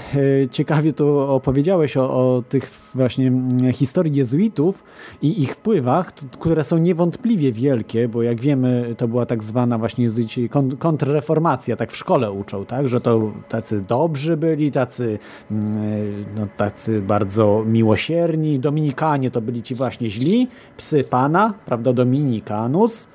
[0.51, 3.33] ciekawie to opowiedziałeś o, o, tych właśnie
[3.73, 4.85] historii jezuitów
[5.23, 10.05] i ich wpływach, które są niewątpliwie wielkie, bo jak wiemy, to była tak zwana właśnie
[10.05, 10.49] jezuici
[10.79, 15.19] kontrreformacja, tak w szkole uczą, tak, że to tacy dobrzy byli, tacy,
[15.51, 23.09] mm, no, tacy bardzo miłosierni, dominikanie to byli ci właśnie źli, psy pana, prawda, dominikanus,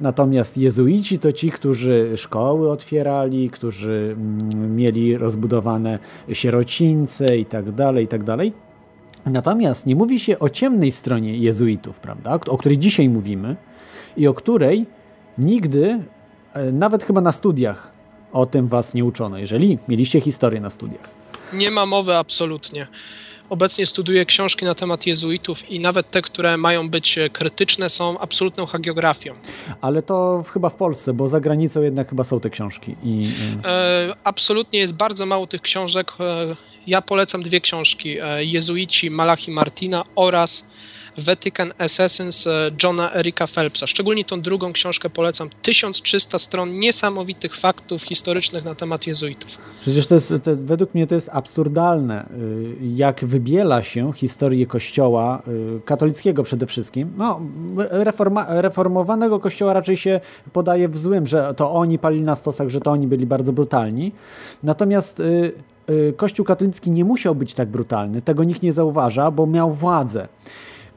[0.00, 5.98] Natomiast jezuici to ci, którzy szkoły otwierali, którzy mm, mieli rozbudowane
[6.32, 8.52] sierocińce i tak dalej, i tak dalej.
[9.26, 13.56] Natomiast nie mówi się o ciemnej stronie jezuitów, prawda, o której dzisiaj mówimy
[14.16, 14.86] i o której
[15.38, 16.00] nigdy,
[16.54, 17.92] e, nawet chyba na studiach,
[18.32, 21.10] o tym was nie uczono, jeżeli mieliście historię na studiach.
[21.52, 22.86] Nie ma mowy absolutnie.
[23.48, 28.66] Obecnie studiuję książki na temat jezuitów i nawet te, które mają być krytyczne, są absolutną
[28.66, 29.32] hagiografią.
[29.80, 32.96] Ale to chyba w Polsce, bo za granicą jednak chyba są te książki.
[33.02, 33.34] I...
[33.64, 36.12] E, absolutnie jest bardzo mało tych książek.
[36.20, 40.64] E, ja polecam dwie książki: e, Jezuici Malachi Martina oraz
[41.18, 43.86] Vatican Assassins e, Johna Erika Phelpsa.
[43.86, 45.50] Szczególnie tą drugą książkę polecam.
[45.62, 49.58] 1300 stron niesamowitych faktów historycznych na temat jezuitów.
[49.80, 55.42] Przecież to jest, to, według mnie to jest absurdalne, y, jak wybiela się historię kościoła
[55.48, 57.12] y, katolickiego przede wszystkim.
[57.16, 57.40] No,
[57.76, 60.20] reforma, reformowanego kościoła raczej się
[60.52, 64.12] podaje w złym, że to oni palili na stosach, że to oni byli bardzo brutalni.
[64.62, 65.22] Natomiast
[66.16, 70.28] Kościół katolicki nie musiał być tak brutalny, tego nikt nie zauważa, bo miał władzę.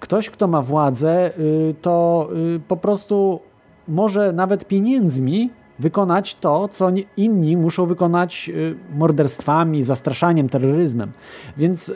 [0.02, 3.40] Ktoś, kto ma władzę, y, to y, po prostu
[3.88, 5.50] może nawet pieniędzmi
[5.80, 11.12] wykonać to, co inni muszą wykonać y, morderstwami, zastraszaniem, terroryzmem.
[11.58, 11.94] Więc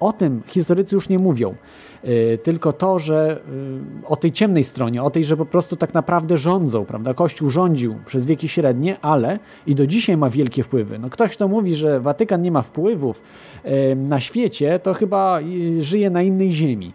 [0.00, 1.54] o tym historycy już nie mówią.
[2.42, 3.40] Tylko to, że
[4.04, 7.14] o tej ciemnej stronie, o tej, że po prostu tak naprawdę rządzą, prawda?
[7.14, 10.98] Kościół rządził przez wieki średnie, ale i do dzisiaj ma wielkie wpływy.
[10.98, 13.22] No ktoś, kto mówi, że Watykan nie ma wpływów
[13.96, 15.38] na świecie, to chyba
[15.78, 16.92] żyje na innej ziemi.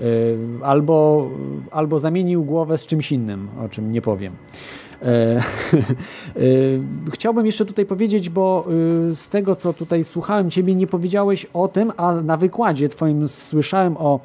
[0.00, 1.28] Y, albo,
[1.70, 4.32] albo zamienił głowę z czymś innym, o czym nie powiem.
[5.02, 5.42] E,
[6.36, 6.80] y,
[7.12, 8.66] chciałbym jeszcze tutaj powiedzieć, bo
[9.10, 13.28] y, z tego, co tutaj słuchałem Ciebie, nie powiedziałeś o tym, a na wykładzie Twoim
[13.28, 14.20] słyszałem o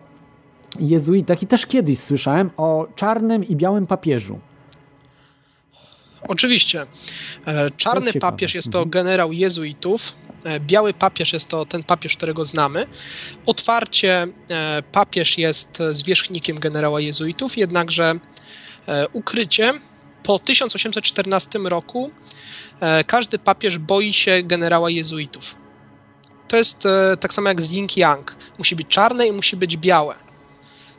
[0.80, 4.40] jezuitach i też kiedyś słyszałem o czarnym i białym papieżu.
[6.28, 6.86] Oczywiście.
[7.48, 8.90] E, Czarny papież jest to Mhm.
[8.90, 10.14] generał jezuitów.
[10.44, 12.88] e, Biały papież jest to ten papież, którego znamy.
[13.46, 18.16] Otwarcie e, papież jest zwierzchnikiem generała jezuitów, jednakże
[19.14, 19.74] ukrycie
[20.24, 22.12] po 1814 roku
[23.08, 25.56] każdy papież boi się generała jezuitów.
[26.48, 26.84] To jest
[27.20, 28.36] tak samo jak z Ying Yang.
[28.58, 30.16] Musi być czarne i musi być białe.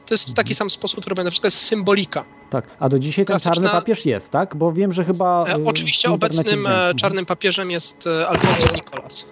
[0.06, 1.30] To jest w taki sam sposób robione.
[1.30, 2.24] Wszystko jest symbolika.
[2.52, 4.56] Tak, a do dzisiaj ten czarny Klasyczna- papież jest, tak?
[4.56, 5.44] Bo wiem, że chyba.
[5.48, 6.96] E, y, Oczywiście obecnym e, Mhm.
[6.96, 9.26] czarnym papieżem jest e, Alfonso Nicolas.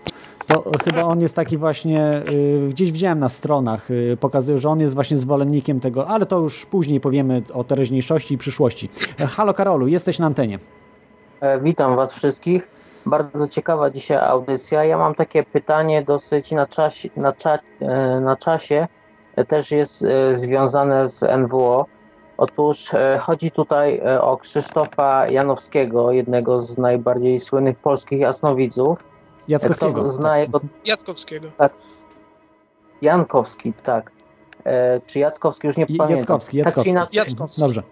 [0.47, 4.81] To chyba on jest taki właśnie, y, gdzieś widziałem na stronach, y, pokazują, że on
[4.81, 8.91] jest właśnie zwolennikiem tego, ale to już później powiemy o teraźniejszości i przyszłości.
[9.21, 10.59] E, Halo Karolu, jesteś na antenie.
[11.41, 12.69] E, Witam Was wszystkich.
[13.07, 14.85] Bardzo ciekawa dzisiaj audycja.
[14.85, 17.59] Ja mam takie pytanie dosyć na, czasie, na, cza,
[18.21, 18.89] na czasie,
[19.49, 21.87] też jest związane z NWO.
[22.45, 28.99] Otóż e, chodzi tutaj e, o Krzysztofa Janowskiego, jednego z najbardziej słynnych polskich jasnowidzów.
[29.49, 30.01] Jackowskiego.
[30.01, 30.39] Kto zna tak.
[30.41, 31.49] jego Jackowskiego.
[33.03, 34.11] Jankowski, tak.
[34.65, 36.19] E, Czy Jackowski już nie I- pamiętam.
[36.19, 36.91] Jackowski, Tak czy Jackowski.
[36.91, 37.61] inaczej, Jackowski.
[37.61, 37.83] Dobrze.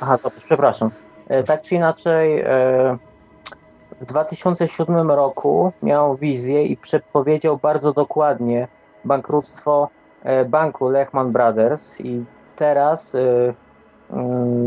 [0.00, 0.90] Aha, to przepraszam.
[1.28, 2.46] E, Tak czy inaczej, e,
[4.00, 8.68] w 2007 roku miał wizję i przepowiedział bardzo dokładnie
[9.04, 9.88] bankructwo
[10.22, 12.24] e, banku Lehman Brothers i
[12.56, 13.18] teraz e,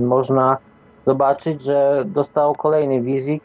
[0.02, 0.58] można
[1.06, 3.42] zobaczyć, że dostał kolejny wizji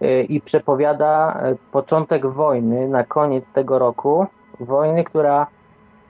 [0.00, 4.26] e, i przepowiada e, początek wojny na koniec tego roku.
[4.60, 5.46] Wojny, która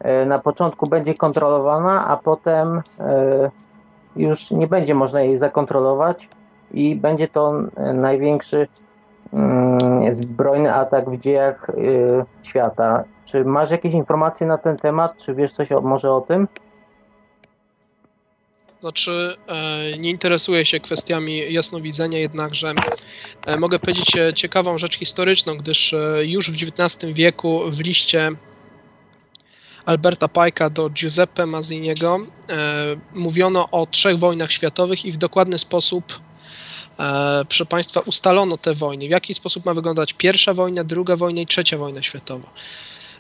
[0.00, 2.82] e, na początku będzie kontrolowana, a potem
[4.16, 6.28] już nie będzie można jej zakontrolować
[6.70, 7.52] i będzie to
[7.94, 8.68] największy
[9.32, 11.70] mm, zbrojny atak w dziejach
[12.42, 13.04] świata.
[13.24, 15.16] Czy masz jakieś informacje na ten temat?
[15.16, 16.48] Czy wiesz coś może o tym?
[18.82, 22.74] Znaczy, e, nie interesuję się kwestiami jasnowidzenia, jednakże
[23.46, 28.30] e, mogę powiedzieć e, ciekawą rzecz historyczną, gdyż już w XIX wieku w liście
[29.84, 32.18] Alberta Pike'a do Giuseppe Mazziniego
[33.14, 36.20] mówiono o trzech wojnach światowych i w dokładny sposób
[37.48, 39.06] proszę Państwa, ustalono te wojny.
[39.08, 42.52] W jaki sposób ma wyglądać pierwsza wojna, druga wojna i trzecia wojna światowa.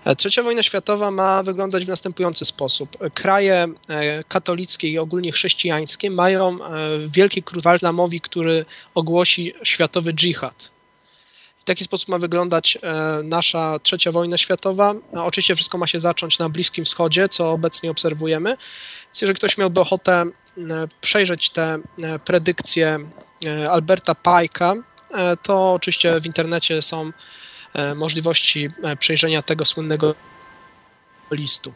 [0.04, 2.96] E, Trzecia wojna światowa ma wyglądać w następujący sposób.
[3.14, 6.78] Kraje e, katolickie i ogólnie chrześcijańskie mają e,
[7.08, 10.70] wielki król islamowi, który ogłosi światowy dżihad.
[11.60, 12.78] W taki sposób ma wyglądać
[13.24, 14.94] nasza trzecia wojna światowa.
[15.12, 18.56] No, oczywiście wszystko ma się zacząć na Bliskim Wschodzie, co obecnie obserwujemy.
[19.06, 20.24] Więc jeżeli ktoś miałby ochotę
[21.00, 21.78] przejrzeć te
[22.24, 22.98] predykcje
[23.70, 27.12] Alberta e, to oczywiście w internecie są
[27.96, 30.14] możliwości e, przejrzenia tego słynnego
[31.30, 31.72] listu.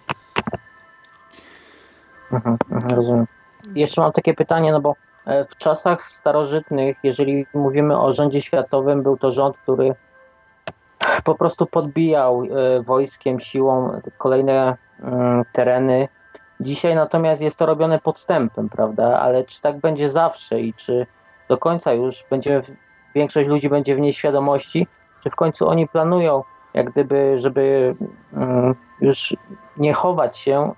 [2.32, 3.26] Mhm, mhm, rozumiem.
[3.74, 9.02] Jeszcze mam takie pytanie, no bo e, w czasach starożytnych, jeżeli mówimy o rządzie światowym,
[9.02, 9.94] był to rząd, który
[11.24, 16.08] po prostu podbijał e, wojskiem, siłą kolejne mm, tereny.
[16.60, 19.20] Dzisiaj natomiast jest to robione podstępem, prawda?
[19.20, 21.06] Ale czy tak będzie zawsze i czy
[21.48, 22.62] do końca już będzie,
[23.14, 24.86] większość ludzi będzie w nieświadomości,
[25.26, 27.96] czy w końcu oni planują, jak gdyby, żeby
[28.32, 29.36] mm, już
[29.76, 30.72] nie chować się,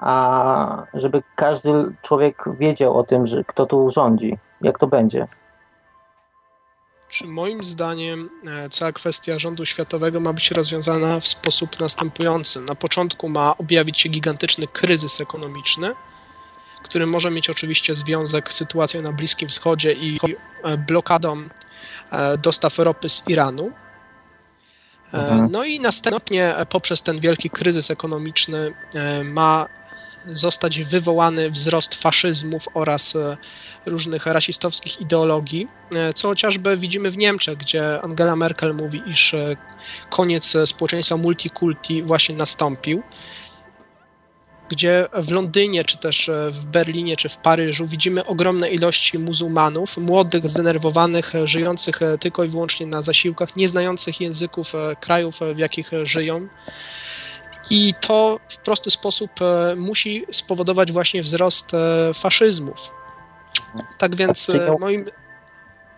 [0.00, 1.70] a żeby każdy
[2.02, 5.28] człowiek wiedział o tym, że kto tu rządzi, jak to będzie.
[7.08, 12.60] Czy moim zdaniem e, cała kwestia rządu światowego ma być rozwiązana w sposób następujący?
[12.60, 15.94] Na początku ma objawić się gigantyczny kryzys ekonomiczny,
[16.82, 20.20] który może mieć oczywiście związek z sytuacją na Bliskim Wschodzie i
[20.62, 21.36] e, blokadą
[22.12, 23.70] e, dostaw ropy z Iranu.
[25.14, 25.48] E, Mhm.
[25.52, 29.66] No i następnie e, poprzez ten wielki kryzys ekonomiczny e, ma
[30.26, 33.14] zostać wywołany wzrost faszyzmów oraz
[33.86, 35.68] różnych rasistowskich ideologii,
[36.14, 39.34] co chociażby widzimy w Niemczech, gdzie Angela Merkel mówi, iż
[40.10, 43.02] koniec społeczeństwa multikulti właśnie nastąpił,
[44.68, 49.96] gdzie w Londynie, czy też e, w Berlinie, czy w Paryżu widzimy ogromne ilości muzułmanów,
[49.96, 55.58] młodych, zdenerwowanych, e, żyjących e, tylko i wyłącznie na zasiłkach, nie znających języków krajów, w
[55.58, 56.48] jakich żyją.
[57.70, 59.30] I to w prosty sposób
[59.76, 61.72] musi spowodować właśnie wzrost
[62.14, 62.90] faszyzmów.
[63.98, 65.04] Tak więc Czy nie- moim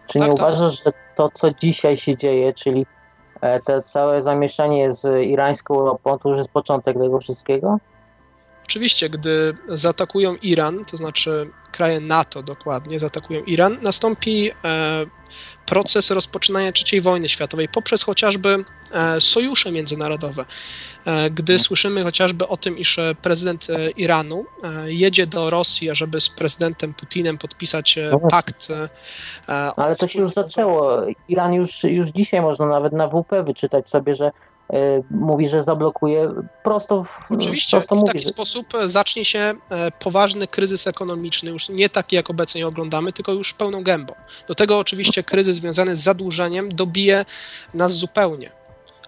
[0.07, 0.47] Czy Tak, nie tak.
[0.47, 2.87] uważasz, że to, co dzisiaj się dzieje, czyli
[3.65, 7.79] te całe zamieszanie z irańską ropą, to już jest początek tego wszystkiego?
[8.69, 15.07] Oczywiście, gdy zaatakują Iran, to znaczy kraje NATO dokładnie zaatakują Iran, nastąpi e,
[15.67, 20.45] proces rozpoczynania III wojny światowej poprzez chociażby e, sojusze międzynarodowe.
[21.07, 21.59] E, gdy Mhm.
[21.59, 23.67] słyszymy chociażby o tym, iż prezydent
[23.97, 24.47] Iranu
[24.87, 28.69] jedzie do Rosji, ażeby z prezydentem Putinem podpisać No pakt.
[29.77, 31.03] Ale to się już zaczęło.
[31.29, 34.31] Iran już, już dzisiaj można nawet na WP wyczytać sobie, że
[35.11, 36.31] mówi, że zablokuje
[36.63, 40.87] prosto w, Oczywiście, prosto w mówi, taki że, sposób e, zacznie się e, poważny kryzys
[40.87, 44.15] ekonomiczny, już nie taki jak obecnie oglądamy, tylko już pełną gębą.
[44.49, 47.25] Do tego oczywiście kryzys związany z zadłużeniem dobije
[47.75, 48.51] nas zupełnie.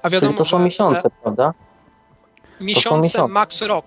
[0.03, 1.55] A wiadomo, czyli to są że miesiące, e, prawda?
[2.61, 3.33] miesiące, miesiące.
[3.33, 3.87] max rok.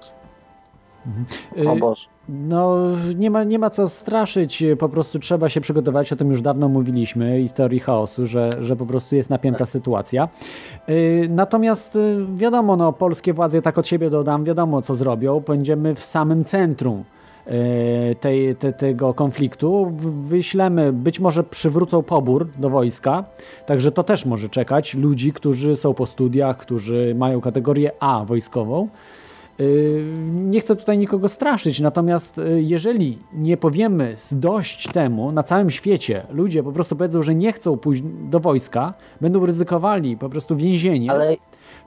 [1.67, 2.12] O Y, Boże.
[2.29, 2.77] No,
[3.15, 6.69] nie ma, nie ma co straszyć, po prostu trzeba się przygotować, o tym już dawno
[6.69, 10.29] mówiliśmy i w teorii chaosu, że, że po prostu jest napięta sytuacja.
[10.89, 15.95] Y, Natomiast y, wiadomo, no, polskie władze, tak od siebie dodam, wiadomo co zrobią, będziemy
[15.95, 17.03] w samym centrum
[17.47, 19.93] y, tej, te, tego konfliktu.
[20.27, 23.23] Wyślemy, być może przywrócą pobór do wojska,
[23.65, 28.87] także to też może czekać ludzi, którzy są po studiach, którzy mają kategorię A wojskową.
[29.59, 35.69] Yy, Nie chcę tutaj nikogo straszyć, natomiast yy, jeżeli nie powiemy dość temu na całym
[35.69, 40.55] świecie, ludzie po prostu powiedzą, że nie chcą pójść do wojska, będą ryzykowali po prostu
[40.55, 41.35] więzienie, Ale,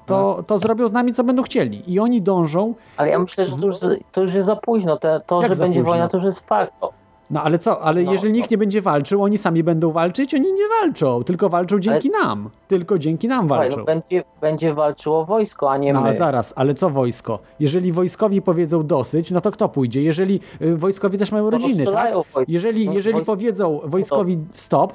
[0.06, 1.92] to, to zrobią z nami co będą chcieli.
[1.92, 3.76] I oni dążą, ale ja myślę, że to już,
[4.12, 4.96] to już jest za późno.
[4.96, 5.84] To, to że będzie późno?
[5.84, 6.72] wojna, to już jest fakt.
[6.80, 6.92] O,
[7.30, 8.54] no ale co, ale No, jeżeli nikt no.
[8.54, 12.50] nie będzie walczył, oni sami będą walczyć, oni nie walczą, tylko walczą dzięki nam.
[12.68, 13.76] Tylko dzięki nam słuchaj, walczą.
[13.78, 16.08] no, będzie, będzie walczyło wojsko, a nie No my.
[16.08, 17.38] a zaraz, ale co wojsko?
[17.60, 20.02] Jeżeli wojskowi powiedzą dosyć, no to kto pójdzie?
[20.02, 22.14] Jeżeli y, wojskowi też mają No, rodziny, tak?
[22.14, 22.42] wojsko.
[22.48, 24.92] Jeżeli, No, jeżeli wojsko- powiedzą wojskowi stop,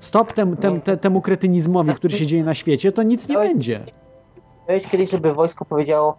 [0.00, 3.80] stop tem, tem, te, temu kretynizmowi, który się dzieje na świecie, to nic nie będzie.
[4.68, 6.16] Miałeś kiedyś, żeby wojsko powiedziało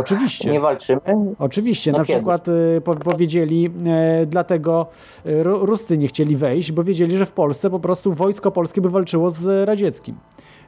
[0.00, 0.50] Oczywiście.
[0.50, 1.00] nie walczymy?
[1.38, 2.16] Oczywiście, No na kiedyś.
[2.16, 2.46] przykład
[2.84, 4.86] po, powiedzieli, e, dlatego
[5.24, 8.90] Ru- Ruscy nie chcieli wejść, bo wiedzieli, że w Polsce po prostu wojsko polskie by
[8.90, 10.16] walczyło z radzieckim.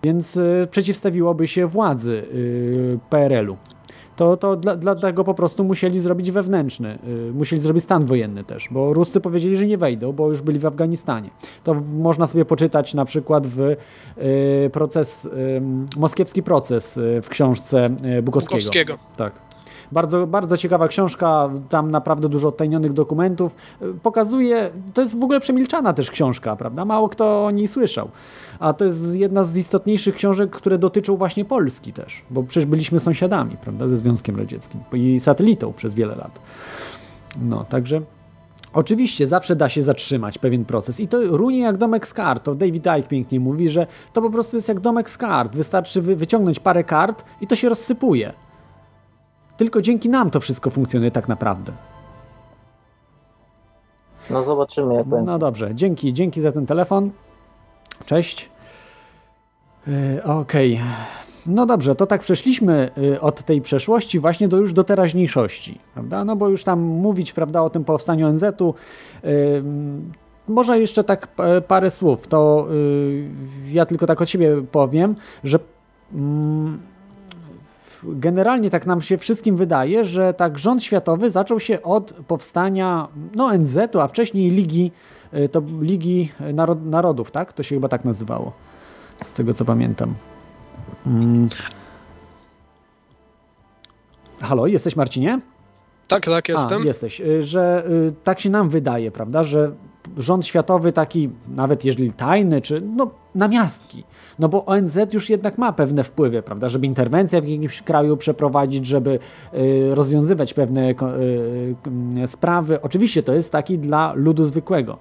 [0.04, 0.38] Więc
[0.70, 2.22] przeciwstawiłoby się władzy
[3.10, 3.56] PRL-u.
[4.16, 6.98] To, to dla, dlatego po prostu musieli zrobić wewnętrzny,
[7.28, 10.58] y, musieli zrobić stan wojenny też, bo Ruscy powiedzieli, że nie wejdą, bo już byli
[10.58, 11.30] w Afganistanie.
[11.64, 13.76] To w, można sobie poczytać na przykład w y,
[14.72, 15.62] proces, y,
[15.96, 18.58] moskiewski proces y, w książce y, Bukowskiego.
[18.58, 18.98] Bukowskiego.
[19.16, 19.45] Tak.
[19.92, 23.56] Bardzo, bardzo ciekawa książka, tam naprawdę dużo odtajnionych dokumentów.
[23.82, 26.84] Y, Pokazuje, to jest w ogóle przemilczana też książka, prawda?
[26.84, 28.08] Mało kto o niej słyszał.
[28.58, 33.00] A to jest jedna z istotniejszych książek, które dotyczą właśnie Polski też, bo przecież byliśmy
[33.00, 36.40] sąsiadami, prawda, ze Związkiem Radzieckim i satelitą przez wiele lat.
[37.42, 38.00] No, także
[38.76, 42.44] Oczywiście zawsze da się zatrzymać pewien proces i to runie jak domek z kart.
[42.44, 45.56] To David Icke pięknie mówi, że to po prostu jest jak domek z kart.
[45.56, 48.32] Wystarczy wy, wyciągnąć parę kart i to się rozsypuje.
[49.56, 51.72] Tylko dzięki nam to wszystko funkcjonuje tak naprawdę.
[54.30, 55.26] No zobaczymy, jak będzie.
[55.26, 57.10] No dobrze, dzięki, dzięki za ten telefon.
[58.06, 58.50] Cześć.
[59.86, 60.80] Yy, Okej.
[61.46, 66.24] No dobrze, to tak przeszliśmy y, od tej przeszłości właśnie do już do teraźniejszości, prawda?
[66.24, 68.74] No bo już tam mówić, prawda, o tym powstaniu ONZ-u.
[69.24, 69.62] y,
[70.48, 71.28] Może jeszcze tak
[71.68, 72.26] parę słów.
[72.26, 73.28] To y,
[73.72, 75.58] ja tylko tak od siebie powiem, że
[76.14, 76.78] mm,
[78.06, 83.44] generalnie tak nam się wszystkim wydaje, że tak rząd światowy zaczął się od powstania no
[83.44, 84.92] ONZ-u, a wcześniej Ligi,
[85.34, 87.52] y, to Ligi Narod- Narodów, tak?
[87.52, 88.52] To się chyba tak nazywało,
[89.22, 90.14] z tego co pamiętam.
[91.06, 91.48] Mm.
[94.42, 95.40] Halo, jesteś Marcinie?
[96.08, 96.82] Tak, tak, jestem.
[96.82, 97.20] A, jesteś.
[97.20, 99.72] Y, Że y, tak się nam wydaje, prawda, że
[100.16, 104.04] rząd światowy taki, nawet jeżeli tajny, czy no namiastki,
[104.38, 108.86] no bo ONZ już jednak ma pewne wpływy, prawda, żeby interwencję w jakimś kraju przeprowadzić,
[108.86, 109.18] żeby
[109.54, 110.94] y, rozwiązywać pewne y,
[112.22, 112.82] y, sprawy.
[112.82, 114.98] Oczywiście to jest taki dla ludu zwykłego.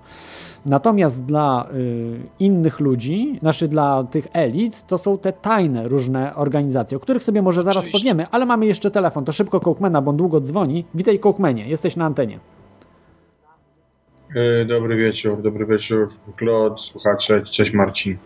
[0.66, 6.98] Natomiast dla y, innych ludzi, znaczy dla tych elit, to są te tajne różne organizacje,
[6.98, 8.00] o których sobie może zaraz Oczywiście.
[8.00, 9.26] powiemy, ale mamy jeszcze telefon.
[9.26, 10.86] To szybko Kołkmena, bo on długo dzwoni.
[10.96, 12.40] Witaj Kołkmenie, jesteś na antenie.
[14.36, 18.18] E, Dobry wieczór, dobry wieczór, Klod, słuchacze, cześć Marcin.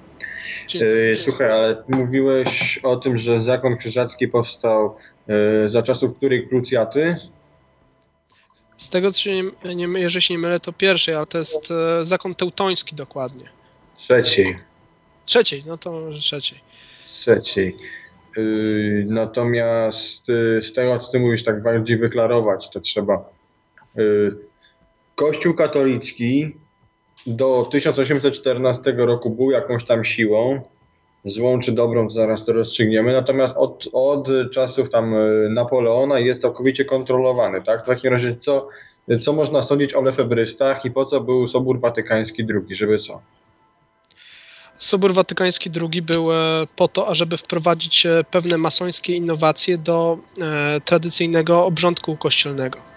[0.75, 1.23] E.
[1.23, 4.95] Słuchaj, ale mówiłeś o tym, że zakon krzyżacki powstał
[5.27, 7.15] e, za czasów której krucjaty?
[8.77, 9.31] Z tego, co się
[9.65, 13.45] nie, nie, jeżeli się nie mylę, to pierwszej, ale to jest e, zakon teutoński dokładnie.
[13.97, 14.57] Trzeciej.
[15.25, 16.59] Trzeciej, no to może trzeciej.
[17.21, 17.75] Trzeciej.
[19.05, 20.25] Natomiast
[20.61, 23.29] z tego, co ty mówisz, tak bardziej wyklarować, to trzeba.
[25.15, 26.55] Kościół katolicki
[27.27, 30.61] do 1814 roku był jakąś tam siłą
[31.25, 33.13] złą czy dobrą, zaraz to rozstrzygniemy.
[33.13, 37.83] Natomiast od, od czasów tam e, Napoleona jest całkowicie kontrolowany, tak?
[37.83, 38.67] W takim razie co,
[39.25, 43.21] co można sądzić o lefebrystach i po co był Sobór Watykański II, żeby co?
[44.79, 46.35] Sobór Watykański II był e,
[46.75, 52.88] po to, ażeby wprowadzić e, pewne masońskie innowacje do e, tradycyjnego obrządku kościelnego.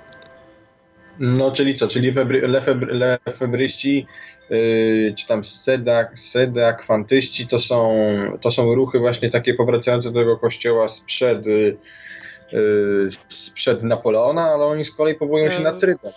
[1.18, 1.88] No, czyli co?
[1.88, 4.06] Czyli febry, lefebry, lefebryści
[4.50, 8.04] yy, czy tam sedak, sedakwantyści to są,
[8.40, 13.10] to są ruchy właśnie takie powracające do tego kościoła sprzed, yy,
[13.50, 16.12] sprzed Napoleona, ale oni z kolei powołują się na Trydę.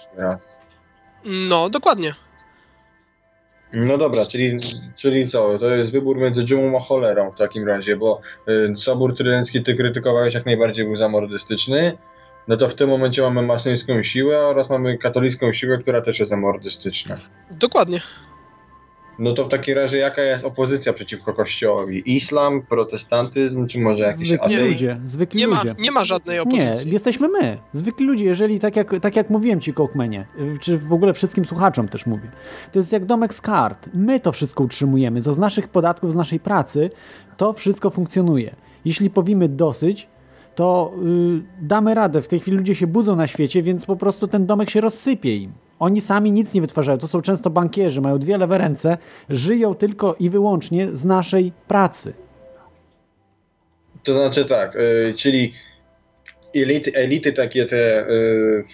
[1.26, 2.14] No, dokładnie.
[3.74, 4.60] No dobra, czyli,
[4.96, 5.60] czyli co?
[5.60, 9.76] To jest wybór między dżumą a cholerą w takim razie, bo y, Sobór Trydencki ty
[9.76, 11.98] krytykowałeś jak najbardziej był zamordystyczny,
[12.48, 16.30] no to w tym momencie mamy masońską siłę oraz mamy katolicką siłę, która też jest
[16.30, 17.18] zamordystyczna.
[17.52, 18.02] Dokładnie.
[19.20, 22.18] No to w takim razie jaka jest opozycja przeciwko Kościołowi?
[22.18, 24.72] Islam, protestantyzm, czy może jakiś Zwykli ateizm?
[24.72, 25.76] ludzie, zwykli Nie ma, ludzie.
[25.80, 26.92] nie ma żadnej Nie, opozycji.
[26.92, 30.26] jesteśmy my, zwykli ludzie, jeżeli tak jak, tak jak mówiłem ci, Kołkmenie,
[30.62, 32.32] czy w ogóle wszystkim słuchaczom też mówię,
[32.72, 33.90] to jest jak domek z kart.
[33.94, 36.90] My to wszystko utrzymujemy, to z naszych podatków, z naszej pracy
[37.38, 38.56] to wszystko funkcjonuje.
[38.86, 40.08] Jeśli powiemy dosyć,
[40.56, 40.94] to
[41.62, 42.22] y, damy radę.
[42.22, 45.36] W tej chwili ludzie się budzą na świecie, więc po prostu ten domek się rozsypie
[45.36, 45.54] im.
[45.80, 46.98] Oni sami nic nie wytwarzają.
[46.98, 48.98] To są często bankierzy, mają dwie lewe ręce,
[49.30, 52.14] żyją tylko i wyłącznie z naszej pracy.
[54.04, 55.54] To znaczy tak, y, czyli
[56.56, 58.66] elity, elity takie te y,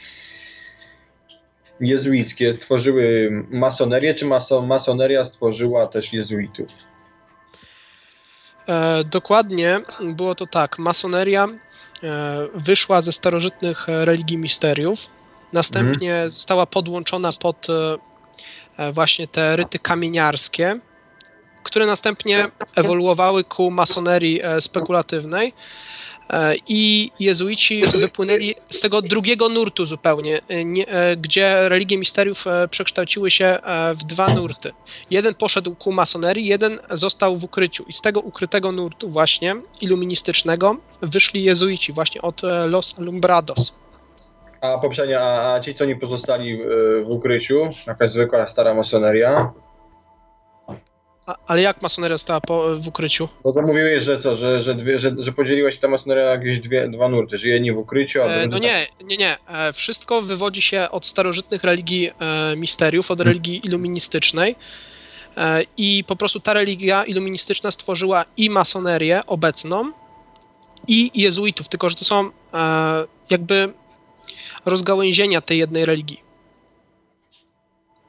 [1.79, 6.67] jezuickie stworzyły masonerię, czy maso, masoneria stworzyła też jezuitów?
[8.69, 9.79] E, dokładnie
[10.15, 10.79] było to tak.
[10.79, 11.47] Masoneria
[12.53, 15.07] wyszła ze starożytnych e, religii misteriów.
[15.53, 17.97] Następnie została podłączona pod e,
[18.77, 20.79] e, właśnie te ryty kamieniarskie,
[21.63, 25.53] które następnie ewoluowały ku masonerii e, spekulatywnej.
[26.31, 30.41] E, I jezuici wypłynęli z tego drugiego nurtu zupełnie, e,
[30.87, 33.57] e, gdzie religie misteriów przekształciły się
[33.95, 34.71] w dwa nurty.
[35.09, 37.83] Jeden poszedł ku masonerii, jeden został w ukryciu.
[37.87, 43.73] I z tego ukrytego nurtu właśnie, iluministycznego, wyszli jezuici właśnie od Los Alumbrados.
[44.61, 46.57] A poprzednia, a, ci co nie pozostali
[47.05, 49.53] w ukryciu, jakaś zwykła stara masoneria,
[51.31, 53.29] A, ale jak masoneria stała po, w ukryciu?
[53.45, 56.31] no to mówiłeś, że co, że, że, dwie, że, że podzieliła się ta masoneria na
[56.31, 59.37] jakieś dwie, dwa nurty, że jedni w ukryciu, a E, no nie, nie, nie.
[59.47, 64.55] E, wszystko wywodzi się od starożytnych religii e, misteriów, od religii iluministycznej.
[65.37, 69.91] E, I po prostu ta religia iluministyczna stworzyła i masonerię obecną,
[70.87, 73.73] i jezuitów, tylko że to są e, jakby
[74.65, 76.30] rozgałęzienia tej jednej religii.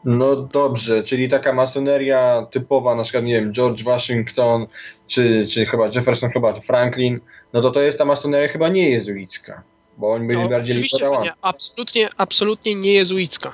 [0.05, 4.66] No dobrze, czyli taka masoneria typowa, na przykład, nie wiem, George Washington,
[5.14, 7.20] czy, czy chyba Jefferson, chyba Franklin,
[7.53, 9.62] no to to jest ta masoneria chyba nie jezuicka,
[9.98, 11.32] bo oni byli No, bardziej oczywiście, nie.
[11.42, 13.53] Absolutnie, absolutnie nie jezuicka.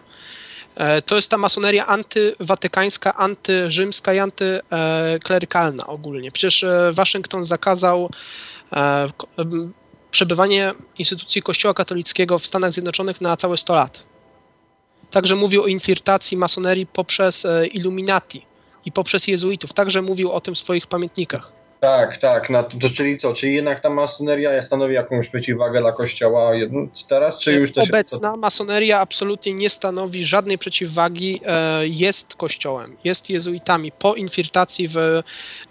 [0.77, 6.33] E, To jest ta masoneria antywatykańska, antyrzymska i antyklerykalna ogólnie.
[6.33, 8.11] Przecież e, Waszyngton zakazał
[8.73, 9.09] e,
[10.11, 14.08] przebywanie instytucji Kościoła katolickiego w Stanach Zjednoczonych na całe 100 lat.
[15.11, 18.47] Także mówił o infiltracji masonerii poprzez e, Illuminati
[18.85, 19.73] i poprzez jezuitów.
[19.73, 21.59] Także mówił o tym w swoich pamiętnikach.
[21.81, 25.93] Tak, tak, no to, to czyli co, czyli jednak ta masoneria stanowi jakąś przeciwwagę dla
[25.93, 26.53] kościoła
[27.09, 27.89] teraz, czy już też...
[27.89, 34.97] Obecna masoneria absolutnie nie stanowi żadnej przeciwwagi, e, jest kościołem, jest jezuitami po infiltracji w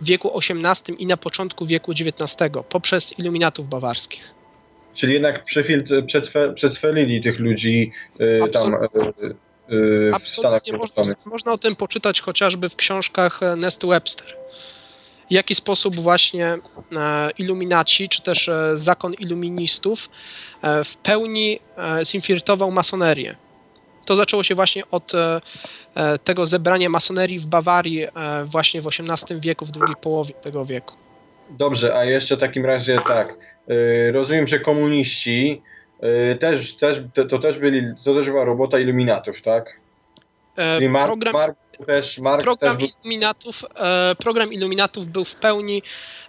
[0.02, 4.37] wieku XVIII i na początku wieku XIX poprzez iluminatów bawarskich.
[5.00, 7.92] Czyli jednak przefil- przetwe- przetwelili tych ludzi
[8.22, 13.44] y, tam y, y, w Stanach Absolutnie można, można o tym poczytać chociażby w książkach
[13.44, 14.38] e, Nesty Webster.
[15.30, 16.58] W jaki sposób właśnie e,
[17.38, 20.10] iluminaci, czy też e, zakon iluministów
[20.86, 21.60] w pełni
[22.04, 23.36] zinfiltrował masonerię.
[24.06, 25.12] To zaczęło się właśnie od
[26.24, 28.08] tego zebrania masonerii w Bawarii
[28.46, 30.96] właśnie w XVIII wieku, w drugiej połowie tego wieku.
[31.50, 33.36] Dobrze, a jeszcze w takim razie tak,
[34.12, 35.62] rozumiem, że komuniści
[36.04, 39.80] y, też, też, to, to też byli, to też była robota iluminatów, tak?
[40.58, 45.26] E, Czyli Mark, Program, Mark też, Mark program, też był, iluminatów, e, program iluminatów był
[45.26, 45.82] w pełni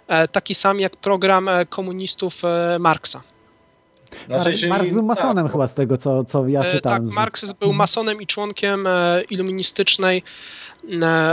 [0.07, 3.21] e, taki sam jak program e, komunistów e, Marksa.
[4.25, 7.05] znaczy, Marx był masonem tak, chyba z tego, co, co ja czytałem.
[7.07, 10.23] Tak, Marks był masonem i członkiem e, iluministycznej e,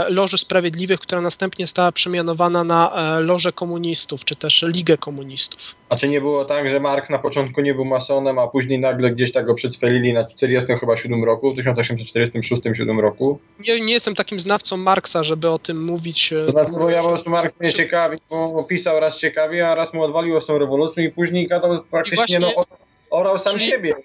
[0.09, 5.75] Loży Sprawiedliwych, która następnie została przemianowana na e, Lożę Komunistów, czy też Ligę Komunistów.
[5.89, 9.11] A czy nie było tak, że Marx na początku nie był masonem, a później nagle
[9.11, 13.39] gdzieś tak go przedstawili na 40 chyba 7 roku, w 1846-7 roku?
[13.67, 16.33] Nie, nie jestem takim znawcą Marksa, żeby o tym mówić.
[16.33, 19.75] e, To znaczy, bo ja po prostu Marx mnie ciekawi, bo pisał raz ciekawie, a
[19.75, 22.65] raz mu odwaliło z tą rewolucją i później gadał praktycznie, właśnie- no,
[23.09, 23.95] orał sam czyli- siebie.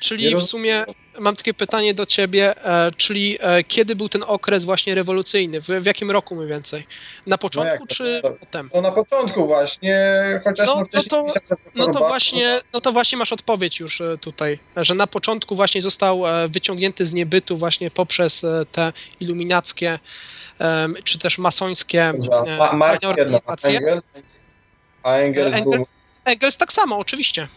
[0.00, 0.84] Czyli w sumie
[1.18, 5.60] mam takie pytanie do ciebie, e, czyli e, kiedy był ten okres właśnie rewolucyjny?
[5.60, 6.86] W, w jakim roku mniej więcej?
[7.26, 7.94] Na początku jak to?
[7.94, 8.70] czy To- potem?
[8.70, 9.94] To na początku właśnie,
[10.44, 11.26] chociaż No, no, no to-
[11.74, 15.82] No to właśnie, no to właśnie masz odpowiedź już e, tutaj, że na początku właśnie
[15.82, 19.98] został wyciągnięty z niebytu właśnie poprzez te iluminackie
[21.04, 22.12] czy też masońskie
[22.72, 23.78] Ma- organizacje.
[23.78, 24.02] Engels?
[25.04, 25.92] Engels,
[26.24, 27.48] Engels tak samo, oczywiście.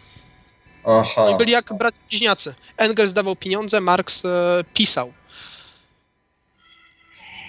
[0.86, 1.26] Aha.
[1.26, 2.54] Oni byli jak bracia bliźniacy.
[2.78, 4.30] Engels dawał pieniądze, Marx e,
[4.74, 5.14] pisał.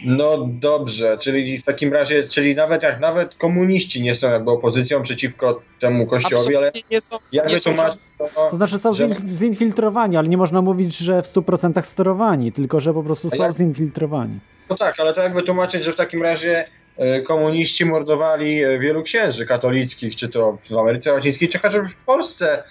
[0.04, 5.02] No dobrze, czyli w takim razie, czyli nawet jak nawet komuniści nie są jakby opozycją
[5.02, 8.94] przeciwko temu kościołowi, ale Absolutnie nie są, jak nie są wytłumaczyć to, To znaczy są
[8.94, 13.30] że- zin- zinfiltrowani, ale nie można mówić, że w 100% sterowani, tylko że po prostu
[13.30, 14.38] są jak- zinfiltrowani.
[14.70, 16.66] No tak, ale to jak wytłumaczyć, że w takim razie
[16.96, 22.04] e, komuniści mordowali e, wielu księży katolickich, czy to w Ameryce Łacińskiej, czy chociażby w
[22.06, 22.64] Polsce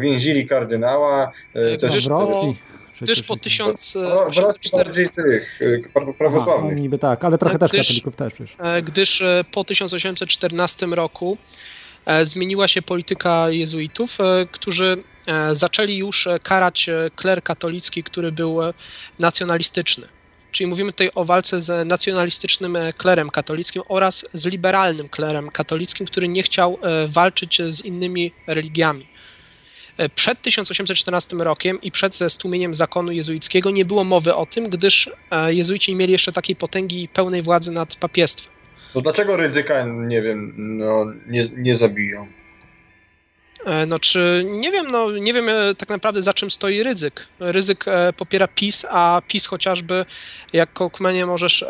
[0.00, 1.32] więzili kardynała.
[1.56, 2.56] e, E, też- gdyż w po- Rosji.
[3.00, 6.76] Gdyż przecież- po No, w Rosji 1804 bardziej tych e, pra- Aha, no prawosławnych.
[6.78, 8.56] niby tak, ale trochę Tak, też gdyż- katolików też przecież.
[8.60, 11.38] E, gdyż e, po 1814 roku
[12.06, 18.02] e, zmieniła się polityka jezuitów, e, którzy e, zaczęli już e, karać e, kler katolicki,
[18.02, 18.74] który był e,
[19.18, 20.06] nacjonalistyczny.
[20.52, 26.06] Czyli mówimy tutaj o walce z nacjonalistycznym e, klerem katolickim oraz z liberalnym klerem katolickim,
[26.06, 29.06] który nie chciał e, walczyć z innymi religiami.
[29.98, 34.68] E, Przed 1814 rokiem i przed ze stłumieniem zakonu jezuickiego nie było mowy o tym,
[34.68, 38.52] gdyż e, jezuici nie mieli jeszcze takiej potęgi i pełnej władzy nad papiestwem.
[38.92, 42.26] To dlaczego ryzyka, nie wiem, no, nie, nie zabiją?
[43.66, 45.46] E, No czy nie wiem, no nie wiem
[45.78, 47.26] tak naprawdę za czym stoi ryzyk.
[47.40, 47.84] Ryzyk
[48.16, 50.04] popiera PiS, a PiS chociażby,
[50.52, 51.64] jak Kołkmenie możesz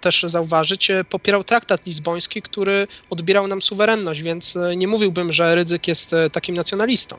[0.00, 6.14] też zauważyć, popierał traktat lizboński, który odbierał nam suwerenność, więc nie mówiłbym, że ryzyk jest
[6.32, 7.16] takim nacjonalistą.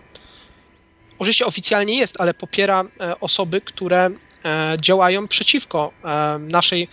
[1.19, 4.10] Oczywiście oficjalnie jest, ale popiera e, osoby, które
[4.45, 6.88] e, działają przeciwko e, naszej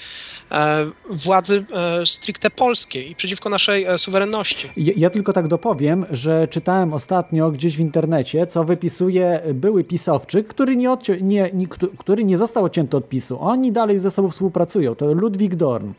[1.10, 1.64] władzy
[2.04, 4.70] stricte polskiej i przeciwko naszej suwerenności.
[4.76, 10.46] Ja, ja tylko tak dopowiem, że czytałem ostatnio gdzieś w internecie, co wypisuje były pisowczyk,
[10.48, 13.38] który nie, odcią- nie, nie, któ- który nie został odcięty od PiSu.
[13.40, 14.94] Oni dalej ze sobą współpracują.
[14.94, 15.92] To Ludwik Dorn.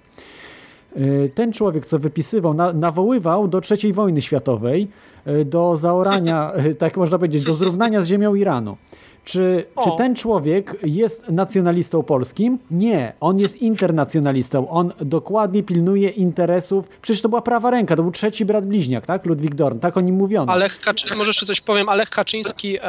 [0.97, 4.88] Y, Ten człowiek, co wypisywał, na, nawoływał do III wojny światowej,
[5.27, 8.77] y, do zaorania, y, tak można powiedzieć, do zrównania z ziemią Iranu.
[9.26, 12.60] Czy, czy ten człowiek jest nacjonalistą polskim?
[12.72, 14.69] Nie, on jest internacjonalistą.
[14.69, 16.88] On dokładnie pilnuje interesów.
[17.02, 19.26] Przecież to była prawa ręka, to był trzeci brat bliźniak, tak?
[19.26, 20.53] Ludwik Dorn, tak o nim mówiono.
[20.53, 21.15] A Lech Kaczy...
[21.15, 22.81] może jeszcze coś powiem, a Lech Kaczyński e,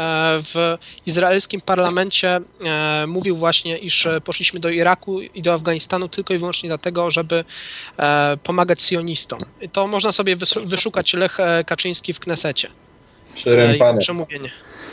[0.43, 6.35] w izraelskim parlamencie e, mówił właśnie, iż e, poszliśmy do Iraku i do Afganistanu tylko
[6.35, 7.45] i wyłącznie dlatego, żeby
[8.43, 9.41] pomagać sionistom.
[9.61, 12.69] I to można sobie wys- wyszukać Lech Kaczyński w Knesecie.
[13.99, 14.51] Przemówienie.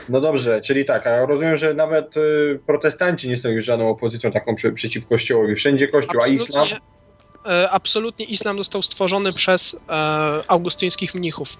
[0.10, 4.32] No dobrze, czyli tak, a rozumiem, że nawet y, protestanci nie są już żadną opozycją
[4.32, 5.56] taką przy, przeciw Kościołowi.
[5.56, 6.44] Wszędzie Kościół, a islam?
[6.46, 6.80] Absolutnie,
[7.46, 9.94] e, absolutnie islam został stworzony przez e,
[10.48, 11.58] augustyńskich mnichów.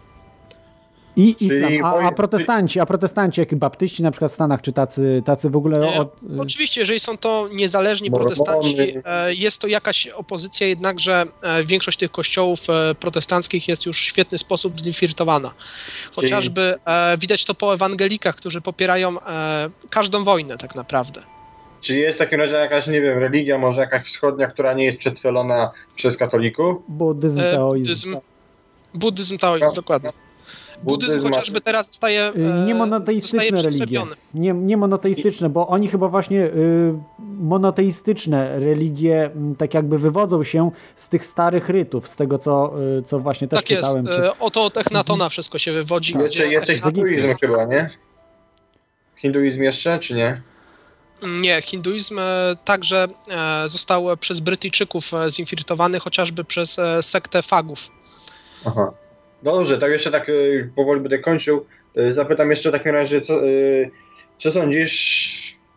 [1.16, 5.22] I islam, a, a protestanci, a protestanci jak baptyści na przykład w Stanach, czy tacy,
[5.26, 8.36] tacy w ogóle od, Oczywiście, jeżeli są to niezależni Mormony.
[8.36, 13.98] protestanci, e, jest to jakaś opozycja, jednakże e, większość tych kościołów e, protestanckich jest już
[14.00, 15.54] w świetny sposób zlifirtowana.
[16.16, 16.76] Chociażby
[17.18, 19.16] widać to po ewangelikach, którzy popierają
[19.90, 21.22] każdą wojnę tak naprawdę.
[21.82, 25.00] Czy jest w takim razie jakaś, nie wiem, religia, może jakaś wschodnia, która nie jest
[25.00, 26.78] przetrwelona przez katolików?
[26.88, 27.84] buddyzm, teoizm.
[27.84, 28.16] Buddyzm,
[28.94, 30.10] buddyzm taoizm, dokładnie.
[30.84, 34.02] Buddyzm Buddyzm chociażby teraz staje, e, Y, Nie zostaje monoteistyczne religie.
[34.34, 41.10] Nie, nie monoteistyczne, bo oni chyba właśnie y, monoteistyczne religie tak jakby wywodzą się z
[41.10, 44.08] tych starych rytów, z tego co, y, co właśnie też Tak jest, czytałem.
[44.08, 44.24] Czy...
[44.28, 46.14] e, oto od Echnatona wszystko się wywodzi.
[46.14, 46.90] Jeszcze, gdzie jeszcze Egiptu.
[46.96, 47.90] hinduizm chyba, nie?
[49.16, 50.42] Hinduizm jeszcze, czy nie?
[51.42, 57.88] Nie, hinduizm e, także e, został przez Brytyjczyków e, zinfiltrowany, chociażby przez e, sektę fagów.
[58.66, 58.92] Aha.
[59.44, 61.66] Dobrze, tak jeszcze tak y, powoli będę kończył.
[61.98, 63.90] Y, Zapytam jeszcze w takim razie, co, y,
[64.44, 64.94] co sądzisz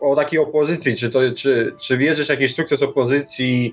[0.01, 0.97] o takiej opozycji?
[0.97, 3.73] Czy, to, czy, czy wierzysz w jakiś sukces opozycji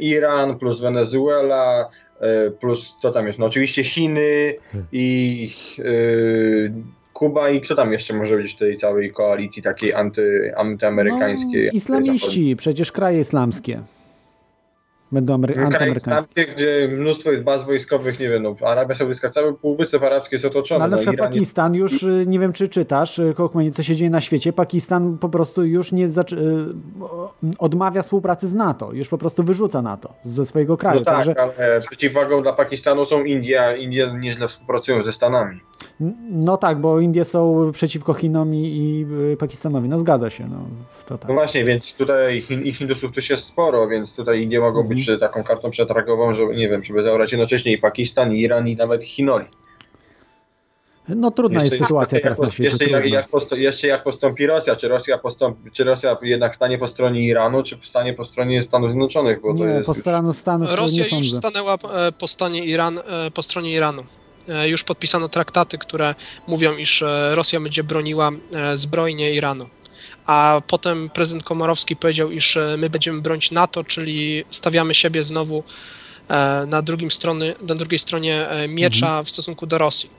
[0.00, 1.88] Iran plus Wenezuela
[2.60, 3.38] plus co tam jest?
[3.38, 4.54] No oczywiście Chiny
[4.92, 5.54] i
[7.12, 11.66] Kuba i kto tam jeszcze może być w tej całej koalicji takiej anty, antyamerykańskiej?
[11.66, 13.80] No, islamiści, przecież kraje islamskie.
[15.12, 16.42] Będą amery- antyamerykańskie.
[16.42, 20.44] Stany, gdzie mnóstwo jest baz wojskowych, nie wiem, no, Arabia Saudyjska, cały Półwysep Arabski jest
[20.44, 20.78] otoczony.
[20.78, 23.34] No, ale na no, przykład Pakistan już, y, nie wiem czy czytasz, y,
[23.72, 26.08] co się dzieje na świecie, Pakistan po prostu już nie y,
[27.58, 30.98] odmawia współpracy z NATO, już po prostu wyrzuca NATO ze swojego kraju.
[30.98, 35.60] No tak, Także, ale przeciwwagą dla Pakistanu są Indie, a Indie nieźle współpracują ze Stanami.
[36.30, 40.56] No tak, bo Indie są przeciwko Chinom i, i y, Pakistanowi, no zgadza się, no
[41.08, 41.28] to tak.
[41.28, 44.96] No właśnie, więc tutaj Chin, i Hindusów też jest sporo, więc tutaj Indie mogą Mhm.
[44.98, 48.76] być taką kartą przetargową, żeby, nie wiem, żeby zabrać jednocześnie i Pakistan, i Iran, i
[48.76, 49.44] nawet Chinoli.
[51.08, 54.02] No trudna jest Jeszcze- sytuacja jak- teraz na świecie, Jeszcze jak, jak, posto, jeszcze jak
[54.04, 58.24] postąpi Rosja, czy Rosja, postąpi, czy Rosja jednak stanie po stronie Iranu, czy stanie po
[58.24, 61.36] stronie Stanów Zjednoczonych, bo to Nie, jest po Stanów, Stanów nie Rosja już sądzę.
[61.36, 64.02] stanęła e, po, stanie Iran, e, po stronie Iranu.
[64.48, 66.14] E, Już podpisano traktaty, które
[66.48, 69.68] mówią, iż e, Rosja będzie broniła e, zbrojnie Iranu.
[70.26, 75.62] A potem prezydent Komorowski powiedział, iż my będziemy bronić NATO, czyli stawiamy siebie znowu
[76.66, 79.24] na, drugim strony, na drugiej stronie miecza Mhm.
[79.24, 80.10] w stosunku do Rosji.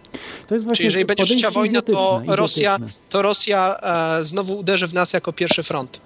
[0.48, 2.80] To jest Czyli jeżeli będzie trzecia wojna, to Rosja,
[3.10, 3.80] to Rosja
[4.22, 6.00] znowu uderzy w nas jako pierwszy front.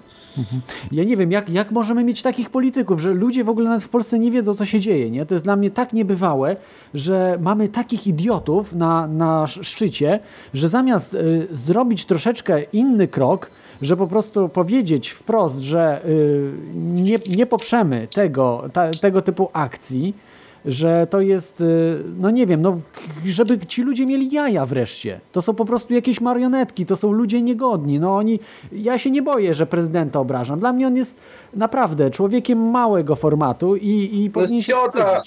[0.92, 3.88] Ja nie wiem, jak, jak możemy mieć takich polityków, że ludzie w ogóle nawet w
[3.88, 5.10] Polsce nie wiedzą, co się dzieje.
[5.10, 5.26] Nie?
[5.26, 6.56] To jest dla mnie tak niebywałe,
[6.94, 10.20] że mamy takich idiotów na, na sz- szczycie,
[10.54, 13.50] że zamiast y, zrobić troszeczkę inny krok,
[13.82, 20.14] że po prostu powiedzieć wprost, że y, nie, nie poprzemy tego, ta, tego typu akcji,
[20.64, 22.80] że to jest, y, no nie wiem, no,
[23.26, 25.20] żeby ci ludzie mieli jaja wreszcie.
[25.32, 27.98] To są po prostu jakieś marionetki, to są ludzie niegodni.
[27.98, 28.40] No oni,
[28.72, 30.60] ja się nie boję, że prezydenta obrażam.
[30.60, 31.20] Dla mnie on jest
[31.54, 35.22] naprawdę człowiekiem małego formatu i, i powinien się ciota.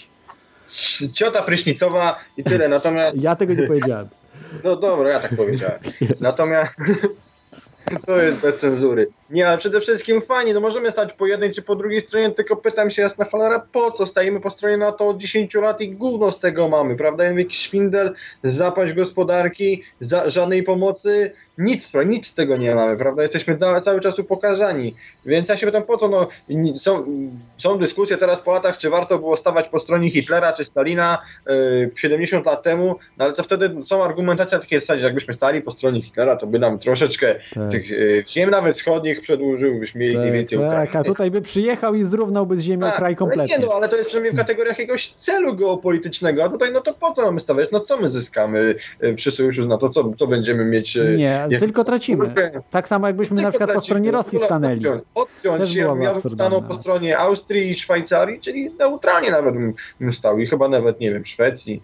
[1.13, 3.17] ciota prysznicowa i tyle, natomiast...
[3.23, 4.07] Ja tego nie powiedziałem.
[4.63, 5.79] No dobra, ja tak powiedziałem.
[6.19, 6.71] Natomiast
[8.05, 9.07] to jest bez cenzury.
[9.29, 12.55] Nie, ale przede wszystkim fajnie, no możemy stać po jednej czy po drugiej stronie, tylko
[12.55, 16.31] pytam się jasna cholera, po co stajemy po stronie NATO od 10 lat i gówno
[16.31, 17.23] z tego mamy, prawda?
[17.23, 18.13] Jakiś szwindel,
[18.43, 23.23] zapaść gospodarki, za, żadnej pomocy, nic, nic z tego nie mamy, prawda?
[23.23, 24.95] Jesteśmy na, cały czas upokarzani.
[25.25, 26.27] Więc ja się pytam, po co, no,
[26.83, 27.05] są,
[27.63, 31.91] są dyskusje teraz po latach, czy warto było stawać po stronie Hitlera czy Stalina yy,
[32.01, 35.61] 70 lat temu, no ale to wtedy są argumentacje na takiej zasadzie, że jakbyśmy stali
[35.61, 37.71] po stronie Hitlera, to by nam troszeczkę Tak.
[37.71, 41.95] tych yy, ziem nawet wschodnich przedłużył, byśmy mieli Tak, więcej tak, a tutaj by przyjechał
[41.95, 43.55] i zrównałby z ziemią Tak, kraj kompletnie.
[43.55, 46.81] Ale nie, no, ale to jest przynajmniej w kategoriach jakiegoś celu geopolitycznego, a tutaj no
[46.81, 47.69] to po co mamy stawiać?
[47.71, 49.89] No co my zyskamy y, przy sojuszu z NATO?
[49.89, 50.97] Co, co będziemy mieć?
[50.97, 52.33] y, Nie, jak- tylko tracimy.
[52.69, 53.85] Tak samo jakbyśmy na przykład po tracimy.
[53.85, 54.77] stronie Rosji stanęli.
[54.87, 59.55] Odciąć, odciąć Też ja, byłoby stanął po stronie Austrii i Szwajcarii, czyli neutralnie nawet
[59.99, 61.81] bym stał i chyba nawet, nie wiem, Szwecji.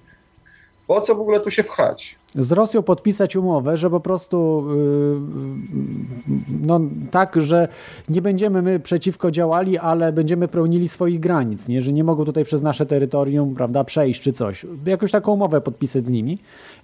[0.87, 2.15] Po co w ogóle tu się pchać?
[2.35, 6.79] Z Rosją podpisać umowę, że po prostu yy, no
[7.11, 7.67] tak, że
[8.09, 11.81] nie będziemy my przeciwko działali, ale będziemy bronili swoich granic, nie?
[11.81, 14.65] że nie mogą tutaj przez nasze terytorium prawda, przejść czy coś.
[14.85, 16.37] Jakąś taką umowę podpisać z nimi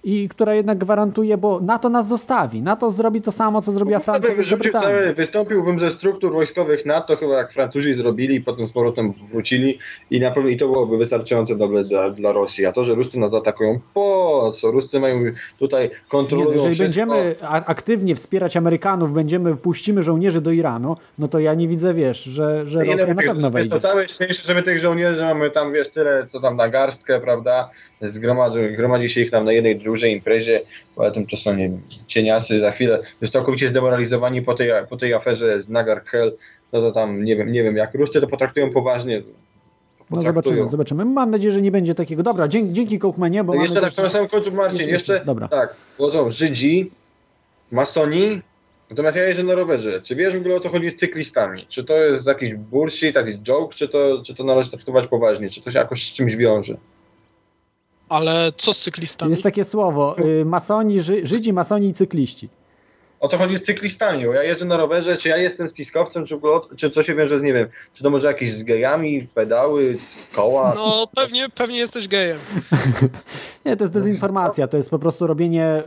[0.04, 2.62] i która jednak gwarantuje, bo NATO nas zostawi.
[2.62, 5.12] NATO zrobi to samo, co zrobiła Francja i Wielka Brytania.
[5.16, 9.78] Wystąpiłbym ze struktur wojskowych NATO, chyba jak Francuzi zrobili, potem z powrotem wrócili
[10.10, 12.66] i na pewno i to byłoby wystarczające dobre dla, dla Rosji.
[12.66, 14.70] A to, że Ruscy nas atakują, po co?
[14.70, 16.84] Ruscy mają tutaj Nie, kontrolują no, jeżeli wszystko.
[16.84, 17.34] będziemy
[17.66, 22.66] aktywnie wspierać Amerykanów, będziemy wpuścimy żołnierzy do Iranu, no to ja nie widzę, wiesz, że,
[22.66, 23.80] że Nie, Rosja no, na pewno To wejdzie.
[23.80, 27.70] całe szczęście, że my tych żołnierzy mamy tam, wiesz, tyle, co tam na garstkę, prawda?
[28.00, 30.60] Zgromadzi, gromadzi się ich tam na jednej dużej imprezie,
[30.96, 34.96] poza tym to są, nie wiem, cieniasy, za chwilę jest całkowicie zdemoralizowani po tej, po
[34.96, 36.36] tej aferze z Nagar Hell,
[36.72, 39.22] no to tam, nie wiem, nie wiem, jak Ruscy to potraktują poważnie.
[40.16, 41.04] No zobaczymy, zobaczymy.
[41.04, 42.22] Mam nadzieję, że nie będzie takiego.
[42.22, 44.04] Dobra, dzięki, dzięki Kołkmanie, bo mamy jeszcze tak też...
[44.04, 45.48] na samym końcu, Marcin, jeszcze- jeszcze, jeszcze, dobra.
[45.48, 46.90] tak, bo są Żydzi,
[47.72, 48.42] masoni,
[48.90, 50.02] natomiast ja jeżdżę na rowerze.
[50.02, 51.66] Czy wiesz w ogóle o co chodzi z cyklistami?
[51.68, 55.50] Czy to jest jakiś bullshit, jakiś joke, czy to, czy to należy traktować poważnie?
[55.50, 56.76] Czy to się jakoś z czymś wiąże?
[58.08, 59.30] Ale co z cyklistami?
[59.30, 62.48] Jest takie słowo, y, masoni, Ży, Żydzi, masoni i cykliści.
[63.24, 64.26] O co chodzi z cyklistami?
[64.26, 66.38] Bo ja jeżdżę na rowerze, czy ja jestem spiskowcem, czy,
[66.76, 69.96] czy co się wiąże z, nie wiem, czy to może jakieś z gejami, pedały,
[70.34, 70.72] koła?
[70.76, 72.38] No pewnie, pewnie jesteś gejem.
[73.64, 75.82] Nie, to jest dezinformacja, to jest po prostu robienie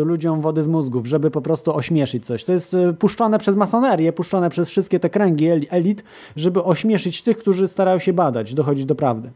[0.00, 2.44] y, ludziom wody z mózgów, żeby po prostu ośmieszyć coś.
[2.44, 6.04] To jest y, puszczone przez masonerię, puszczone przez wszystkie te kręgi el- elit,
[6.36, 9.30] żeby ośmieszyć tych, którzy starają się badać, dochodzić do prawdy.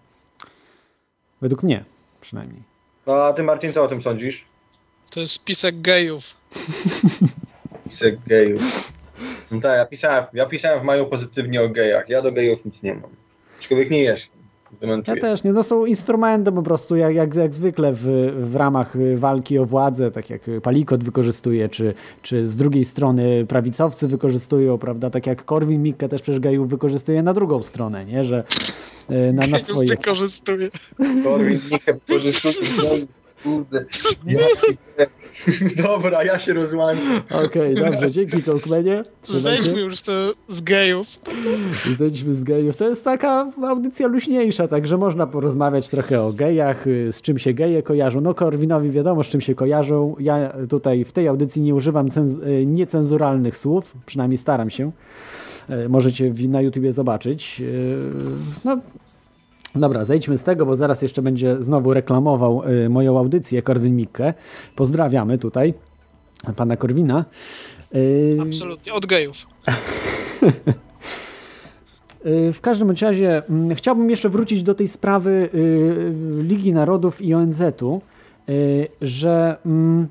[1.43, 1.85] Według mnie
[2.20, 2.62] przynajmniej.
[3.06, 4.44] No a ty Marcin, co o tym sądzisz?
[5.10, 6.35] To jest spisek gejów.
[7.91, 8.93] Pisek gejów.
[9.51, 12.09] No tak, ja pisałem, ja pisałem w maju pozytywnie o gejach.
[12.09, 13.11] Ja do gejów nic nie mam.
[13.61, 14.37] Aczkolwiek nie jestem.
[15.07, 18.07] Ja też nie, no są instrumentem po prostu, jak, jak, jak zwykle w,
[18.51, 24.09] w ramach walki o władzę, tak jak Palikot wykorzystuje, czy, czy z drugiej strony prawicowcy
[24.09, 28.45] wykorzystują, prawda, tak jak Korwin Mikke też przecież gejów wykorzystuje na drugą stronę, nie, że
[29.09, 29.89] e, na, na swoje.
[29.89, 30.70] Wykorzystuje.
[31.24, 33.07] Korwin Mikke wykorzystuje.
[33.43, 33.85] Kurde.
[34.27, 35.26] Ja pierdolę.
[35.86, 37.20] Dobra, ja się rozłączam.
[37.31, 39.05] Okej, dobrze, dzięki się.
[39.23, 41.06] Zejdźmy już z, z gejów.
[41.97, 42.77] Zejdźmy z gejów.
[42.77, 47.55] To jest taka audycja luźniejsza, także można porozmawiać trochę o gejach, y, z czym się
[47.55, 48.20] geje kojarzą.
[48.20, 50.16] No Korwinowi wiadomo, z czym się kojarzą.
[50.18, 52.09] Ja tutaj w tej audycji nie używam
[52.47, 54.93] y, niecenzuralnych słów, przynajmniej staram się.
[55.70, 57.62] Y, Możecie na YouTubie zobaczyć.
[58.64, 58.78] No,
[59.77, 64.35] Dobra, zejdźmy z tego, bo zaraz jeszcze będzie znowu reklamował y, moją audycję Korwin Mikke.
[64.77, 65.74] Pozdrawiamy tutaj
[66.57, 67.24] pana Korwina.
[67.94, 69.36] Y, Absolutnie, od gejów.
[72.27, 77.35] Y, W każdym razie mm, chciałbym jeszcze wrócić do tej sprawy y, Ligi Narodów i
[77.35, 78.01] ONZ-u,
[78.48, 80.09] y, że mm,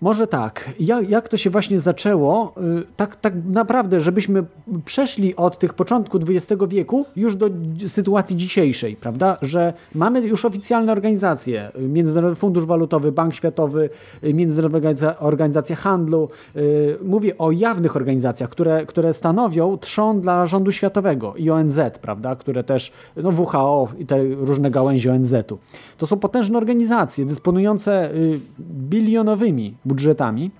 [0.00, 4.44] może tak, jak, jak to się właśnie zaczęło, y, tak, tak naprawdę, żebyśmy
[4.84, 7.50] przeszli od tych początku XX wieku już do
[7.86, 13.90] sytuacji dzisiejszej, prawda, że mamy już oficjalne organizacje, y, Międzynarodowy Fundusz Walutowy, Bank Światowy,
[14.24, 16.28] y, Międzynarodowa Organiza- Organizacja Handlu,
[17.04, 22.64] mówię o jawnych organizacjach, które, które stanowią trzon dla rządu światowego i ONZ, prawda, które
[22.64, 25.58] też, no WHO i te różne gałęzie ONZ-u.
[25.98, 28.10] To są potężne organizacje dysponujące
[28.60, 30.50] bilionowymi budżetami.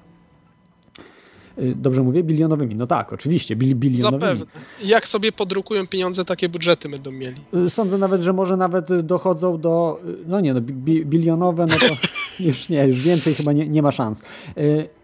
[1.59, 2.23] Y, Dobrze mówię?
[2.23, 2.74] Bilionowymi.
[2.74, 4.40] No tak, oczywiście, bil, bilionowymi.
[4.40, 4.61] Zapewne.
[4.85, 7.36] Jak sobie podrukują pieniądze, takie budżety będą mieli.
[7.66, 11.66] Y, Sądzę nawet, że może nawet y, dochodzą do, no nie, no, bi- bi, bilionowe,
[11.66, 11.94] no to
[12.47, 14.23] już nie, już więcej chyba nie, nie ma szans.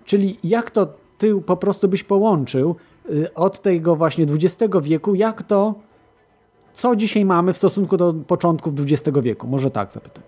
[0.04, 2.76] Czyli jak to ty po prostu byś połączył
[3.34, 5.74] od tego właśnie XX wieku, jak to,
[6.74, 9.46] co dzisiaj mamy w stosunku do początków XX wieku?
[9.46, 10.24] Może tak zapytam.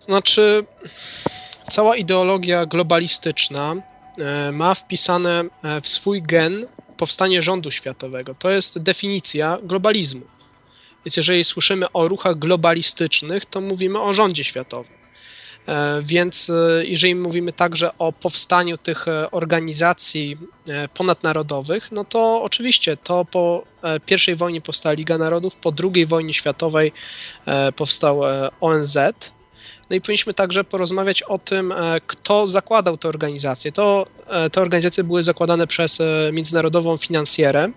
[0.00, 0.64] Znaczy,
[1.70, 3.74] cała ideologia globalistyczna
[4.18, 6.66] e, ma wpisane e, w swój gen
[6.96, 8.34] powstanie rządu światowego.
[8.34, 10.26] To jest definicja globalizmu.
[11.04, 14.92] Więc jeżeli słyszymy o ruchach globalistycznych, to mówimy o rządzie światowym.
[15.68, 16.50] E, Więc
[16.82, 20.36] jeżeli mówimy także o powstaniu tych organizacji
[20.94, 23.64] ponadnarodowych, no to oczywiście to po
[24.28, 26.92] I wojnie powstała Liga Narodów, po II wojnie światowej
[27.76, 28.20] powstał
[28.60, 28.98] ONZ.
[29.90, 33.72] No i powinniśmy także porozmawiać o tym, e, kto zakładał te organizacje.
[33.72, 37.70] To, e, te organizacje były zakładane przez e, międzynarodową finansjerę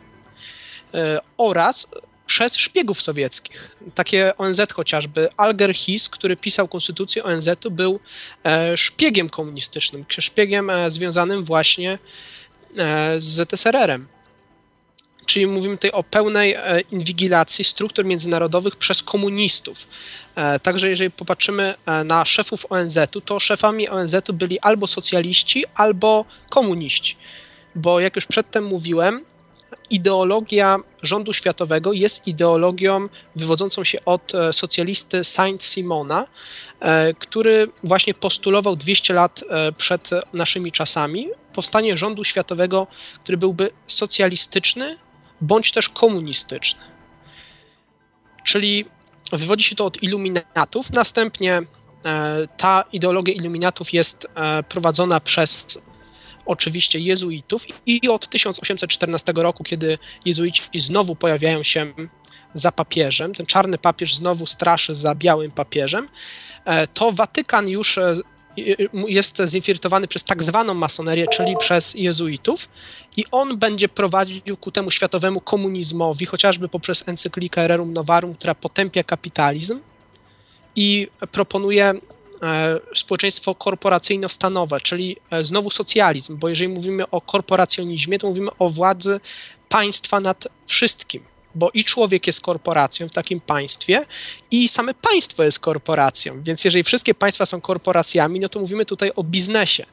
[1.38, 1.88] oraz
[2.26, 3.76] przez szpiegów sowieckich.
[3.96, 5.30] Takie ONZ chociażby.
[5.38, 8.00] Alger Hiss, który pisał konstytucję ONZ-u, był
[8.76, 12.00] szpiegiem komunistycznym, szpiegiem związanym właśnie
[13.18, 14.08] z ZSRR-em.
[15.32, 19.88] Czyli mówimy tutaj o pełnej e, inwigilacji struktur międzynarodowych przez komunistów.
[20.36, 26.26] E, Także jeżeli popatrzymy e, na szefów ONZ-u, to szefami ONZ-u byli albo socjaliści, albo
[26.50, 27.16] komuniści.
[27.76, 29.26] Bo jak już przedtem mówiłem,
[29.90, 36.26] ideologia rządu światowego jest ideologią wywodzącą się od socjalisty Saint-Simona,
[37.20, 39.44] który właśnie postulował 200 lat
[39.78, 42.88] przed naszymi czasami powstanie rządu światowego,
[43.24, 44.98] który byłby socjalistyczny
[45.42, 46.82] bądź też komunistyczny.
[48.44, 48.86] Czyli
[49.32, 50.90] wywodzi się to od iluminatów.
[50.90, 51.62] Następnie
[52.06, 55.80] e, ta ideologia iluminatów jest e, prowadzona przez
[56.46, 61.94] oczywiście jezuitów i od 1814 roku, kiedy jezuici znowu pojawiają się
[62.54, 66.10] za papieżem, ten czarny papież znowu straszy za białym papieżem,
[66.66, 68.00] e, to Watykan już
[69.08, 72.70] jest zinfiltrowany przez tak zwaną masonerię, czyli przez jezuitów
[73.18, 79.04] i on będzie prowadził ku temu światowemu komunizmowi, chociażby poprzez encyklikę Rerum Novarum, która potępia
[79.04, 79.80] kapitalizm
[80.76, 81.94] i proponuje
[82.44, 88.70] e, społeczeństwo korporacyjno-stanowe, czyli e, znowu socjalizm, bo jeżeli mówimy o korporacjonizmie, to mówimy o
[88.70, 89.20] władzy
[89.70, 91.24] państwa nad wszystkim,
[91.56, 94.06] bo i człowiek jest korporacją w takim państwie
[94.52, 99.12] i same państwo jest korporacją, więc jeżeli wszystkie państwa są korporacjami, no to mówimy tutaj
[99.16, 99.86] o biznesie.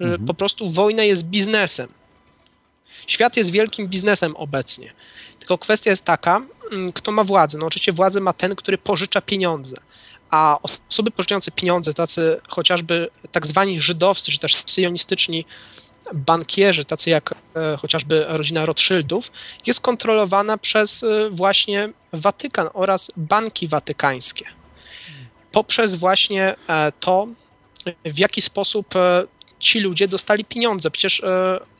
[0.00, 1.88] Że Po prostu wojna jest biznesem.
[3.06, 4.92] Świat jest wielkim biznesem obecnie.
[5.38, 6.42] Tylko kwestia jest taka,
[6.72, 7.58] mm, kto ma władzę.
[7.58, 9.76] No oczywiście władzę ma ten, który pożycza pieniądze.
[10.30, 10.58] A
[10.88, 15.44] osoby pożyczające pieniądze, tacy chociażby tak zwani żydowscy, czy też syjonistyczni
[16.14, 19.32] bankierzy, tacy jak e, chociażby rodzina Rothschildów,
[19.66, 24.44] jest kontrolowana przez e, właśnie Watykan oraz banki watykańskie.
[25.52, 27.26] Poprzez właśnie e, to,
[28.04, 28.94] w jaki sposób
[29.58, 30.90] ci ludzie dostali pieniądze.
[30.90, 31.22] Przecież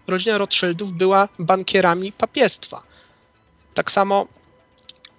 [0.06, 2.82] rodzina Rothschildów była bankierami papiestwa.
[3.74, 4.26] Tak samo,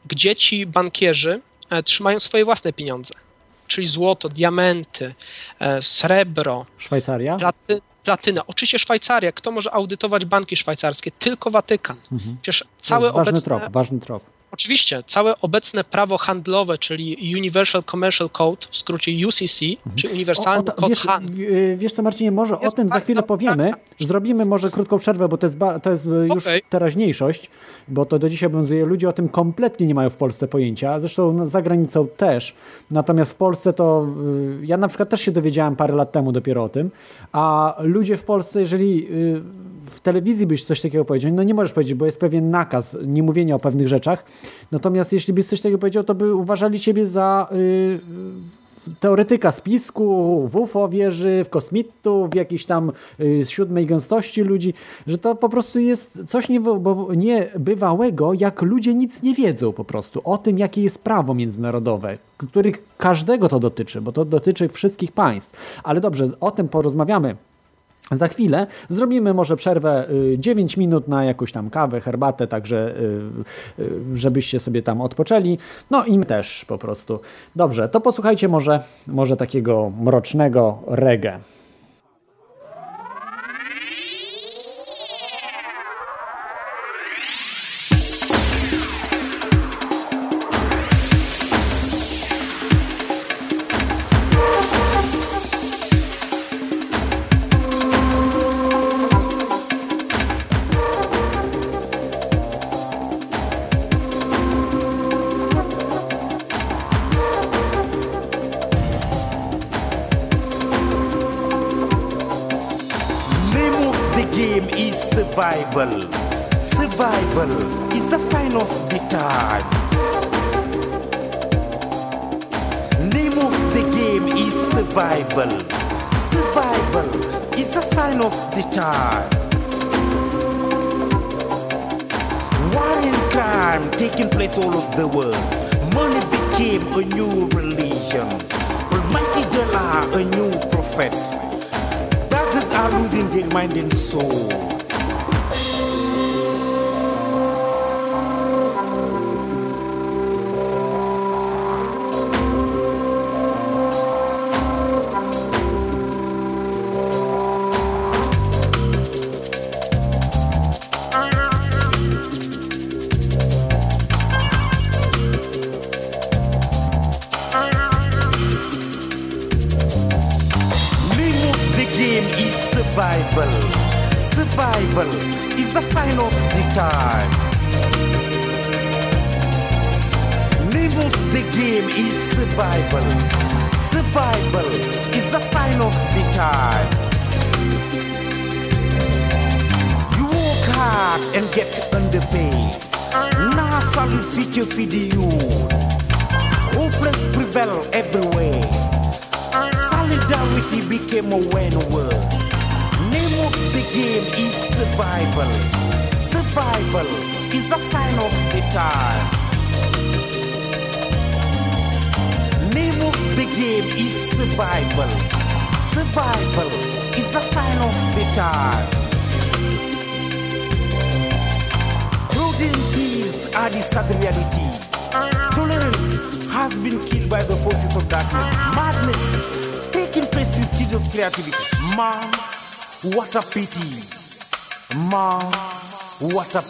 [0.05, 1.41] gdzie ci bankierzy
[1.85, 3.13] trzymają swoje własne pieniądze,
[3.67, 5.15] czyli złoto, diamenty,
[5.81, 7.38] srebro, Szwajcaria?
[7.38, 8.45] platy, platyna.
[8.47, 9.31] Oczywiście Szwajcaria.
[9.31, 11.11] Kto może audytować banki szwajcarskie?
[11.11, 11.97] Tylko Watykan.
[12.11, 12.37] Mhm.
[12.41, 14.23] Przecież jest ważny obecne, trop, ważny trop.
[14.51, 19.59] Oczywiście, całe obecne prawo handlowe, czyli Universal Commercial Code, w skrócie UCC,
[19.95, 21.35] czyli Uniwersalny O, o, to, Kod wiesz, Handlu.
[21.35, 23.71] w- wiesz co Marcinie, może o tym za bardzo chwilę powiemy.
[23.99, 26.61] Zrobimy może krótką przerwę, bo to jest, to jest e, już Okej.
[26.69, 27.49] teraźniejszość,
[27.87, 28.85] bo to do dzisiaj obowiązuje.
[28.85, 32.55] Ludzie o tym kompletnie nie mają w Polsce pojęcia, zresztą za granicą też.
[32.91, 34.07] Natomiast w Polsce to,
[34.61, 36.91] y, ja na przykład też się dowiedziałem parę lat temu dopiero o tym,
[37.31, 39.41] a ludzie w Polsce, jeżeli y,
[39.85, 43.23] w telewizji byś coś takiego powiedział, no nie możesz powiedzieć, bo jest pewien nakaz nie
[43.23, 44.25] mówienia o pewnych rzeczach.
[44.71, 47.99] Natomiast jeśli byś coś takiego powiedział, to by uważali ciebie za y,
[48.99, 54.73] teoretyka spisku, w UFO wierzy, w kosmitów, w jakiejś tam y, siódmej gęstości ludzi,
[55.07, 56.47] że to po prostu jest coś
[57.15, 62.83] niebywałego, jak ludzie nic nie wiedzą po prostu o tym, jakie jest prawo międzynarodowe, których
[62.97, 65.81] każdego to dotyczy, bo to dotyczy wszystkich państw.
[65.83, 67.35] Ale dobrze, o tym porozmawiamy
[68.11, 72.95] za chwilę zrobimy może przerwę y, 9 minut na jakąś tam kawę, herbatę, także
[73.79, 75.57] y, y, żebyście sobie tam odpoczęli.
[75.91, 77.19] No i my też po prostu.
[77.55, 81.39] Dobrze, to posłuchajcie może, może takiego mrocznego reggae.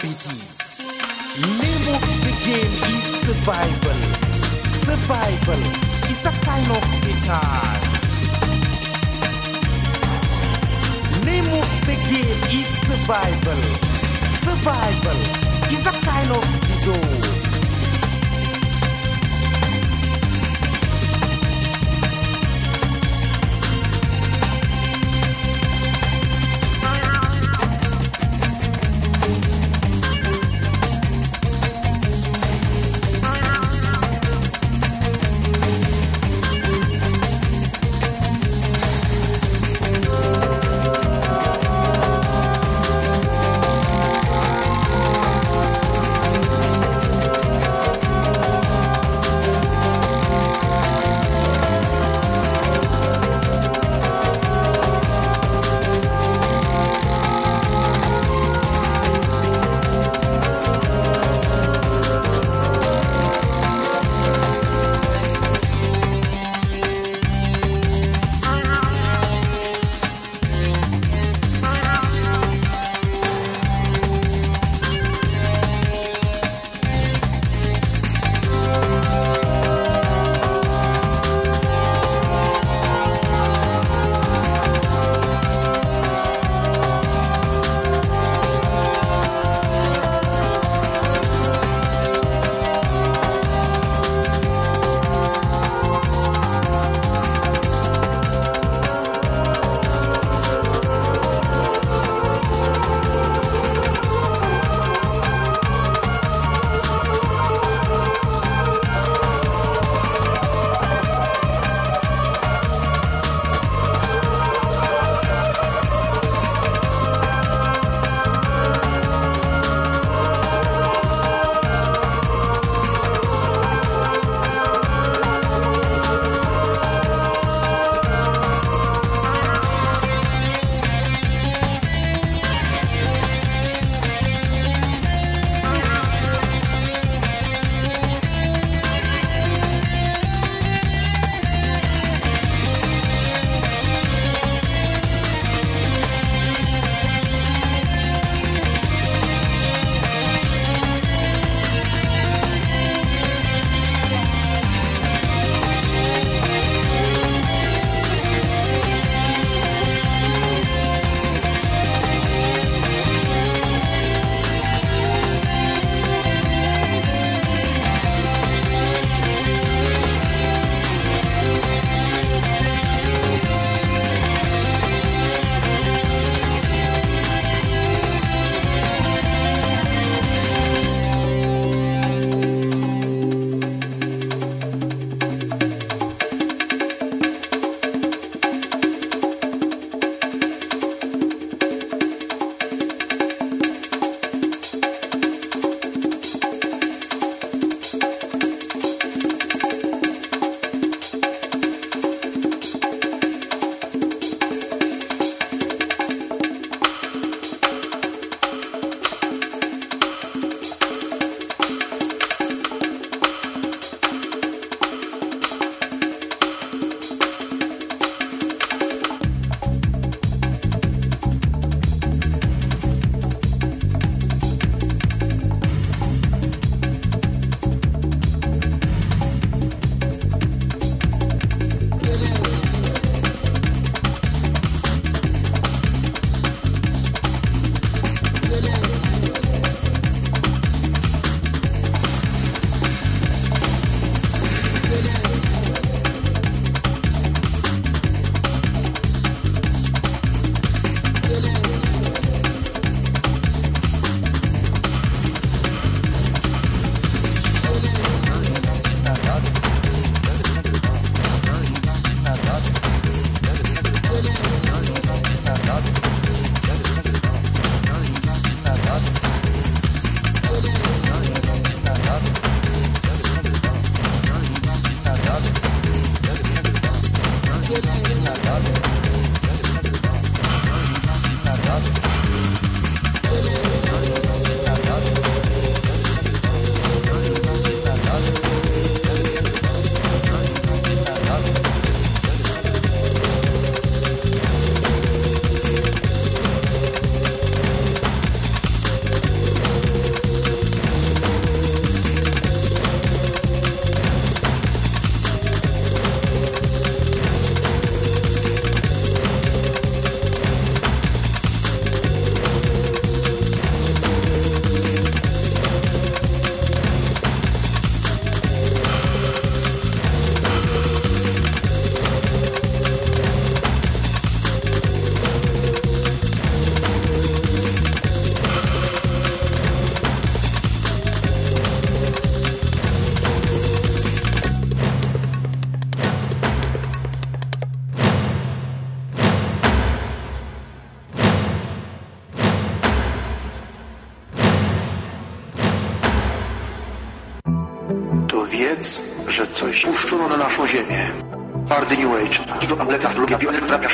[0.01, 0.50] Pity.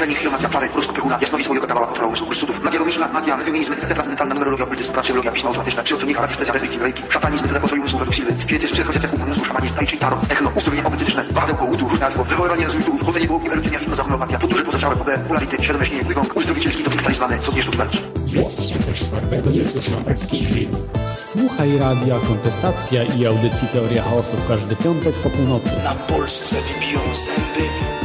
[0.07, 3.37] Szenik, hionacja czarek, horoskop Peruna, jasnowictwo, yoga, kabała, kontrola umysłu, kurs cudów, magia logiczna, magia,
[3.37, 7.81] feminizm, medytacja transcendentalna, numerologia, okultyzm, praczyologia, pisma automatyczne, psychotonika, radiestecja, reiki, reiki, szatanizm, metoda kontroli
[7.81, 11.89] umysłu według Silwy, spirytyzm, psychologia, umysłu, szamanizm, tai chi, tarot, techno, uzdrowienia okultystyczne, wahadełko, udu,
[11.89, 14.95] różniarstwo, wywoływanie rezultatów, chodzenie było, erytmia, hipnoza, homeopatia, podróże pozaciałe,
[15.27, 17.99] polarity, świadome śnienie, wygąg, uzdrowicielski, doping talizmany, sztuki walki.
[18.25, 20.75] Jedzcie coś twardego, nie słyszałapecki film.
[21.21, 25.71] Słuchaj radia Kontestacja i audycji Teoria Chaosu w każdy piątek po północy.
[25.83, 27.96] Na Polsce wybiją zęby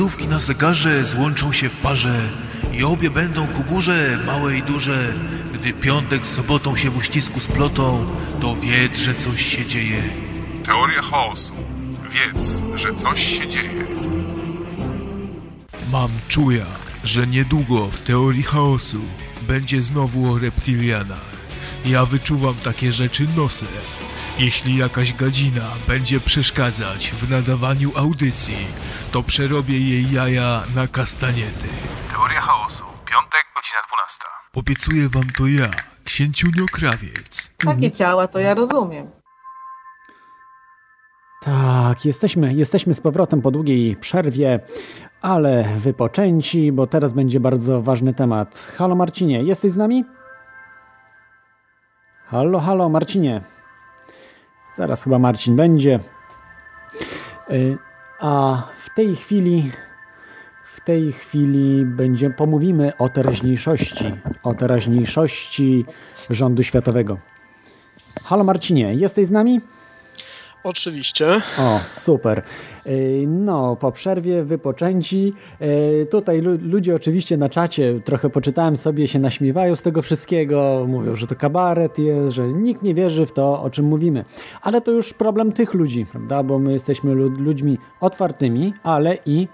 [0.00, 2.20] wskazówki na zegarze złączą się w parze
[2.72, 5.14] i obie będą ku górze, małe i duże,
[5.54, 8.06] gdy piątek z sobotą się w uścisku splotą,
[8.40, 10.02] to wiedz, że coś się dzieje.
[10.64, 11.52] Teoria chaosu.
[12.10, 13.84] Wiedz, że coś się dzieje.
[15.92, 16.66] Mam czuja,
[17.04, 19.00] że niedługo w teorii chaosu
[19.42, 21.30] będzie znowu o reptilianach.
[21.86, 23.68] Ja wyczuwam takie rzeczy nosem.
[24.38, 28.66] Jeśli jakaś gadzina będzie przeszkadzać w nadawaniu audycji,
[29.12, 31.68] to przerobię jej jaja na kastaniety.
[32.10, 32.84] Teoria chaosu.
[32.84, 34.24] Piątek, godzina 12.
[34.54, 35.70] Obiecuję wam to ja,
[36.04, 37.50] księciunio krawiec.
[37.64, 39.10] Takie ciała to ja rozumiem.
[41.42, 44.60] Tak, jesteśmy, jesteśmy z powrotem po długiej przerwie,
[45.22, 48.72] ale wypoczęci, bo teraz będzie bardzo ważny temat.
[48.78, 50.04] Halo Marcinie, jesteś z nami?
[52.26, 53.40] Halo, halo Marcinie.
[54.76, 56.00] Zaraz chyba Marcin będzie.
[57.50, 57.78] Y,
[58.20, 59.70] A w tej chwili
[60.80, 65.84] w tej chwili będzie, pomówimy o teraźniejszości, o teraźniejszości
[66.30, 67.18] rządu światowego.
[68.22, 69.60] Halo Marcinie, jesteś z nami?
[70.64, 71.26] Oczywiście.
[71.58, 72.42] O, super.
[72.86, 75.32] Yy, No, po przerwie wypoczęci.
[75.60, 80.84] Yy, Tutaj lu- ludzie oczywiście na czacie trochę poczytałem sobie, się naśmiewają z tego wszystkiego.
[80.88, 84.24] Mówią, że to kabaret jest, że nikt nie wierzy w to, o czym mówimy.
[84.62, 86.42] Ale to już problem tych ludzi, prawda?
[86.42, 89.48] Bo my jesteśmy lu- ludźmi otwartymi, ale i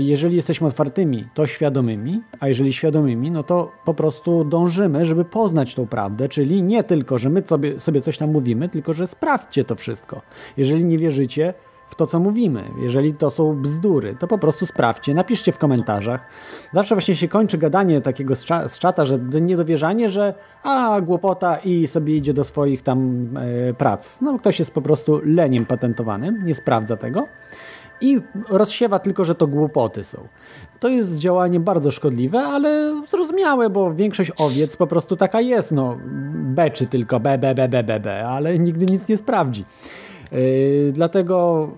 [0.00, 5.74] jeżeli jesteśmy otwartymi, to świadomymi, a jeżeli świadomymi, no to po prostu dążymy, żeby poznać
[5.74, 9.64] tą prawdę, czyli nie tylko, że my sobie, sobie coś tam mówimy, tylko że sprawdźcie
[9.64, 10.22] to wszystko.
[10.56, 11.54] Jeżeli nie wierzycie
[11.88, 16.26] w to, co mówimy, jeżeli to są bzdury, to po prostu sprawdźcie, napiszcie w komentarzach.
[16.72, 21.56] Zawsze właśnie się kończy gadanie takiego z, cza- z czata, że niedowierzanie, że a, głupota
[21.56, 24.20] i sobie idzie do swoich tam e, prac.
[24.20, 27.26] No, ktoś jest po prostu leniem patentowanym, nie sprawdza tego
[28.02, 30.28] i rozsiewa tylko, że to głupoty są.
[30.80, 35.98] To jest działanie bardzo szkodliwe, ale zrozumiałe, bo większość owiec po prostu taka jest, no
[36.34, 39.64] beczy tylko, be, be, be, be, be, be ale nigdy nic nie sprawdzi.
[40.32, 41.68] Yy, dlatego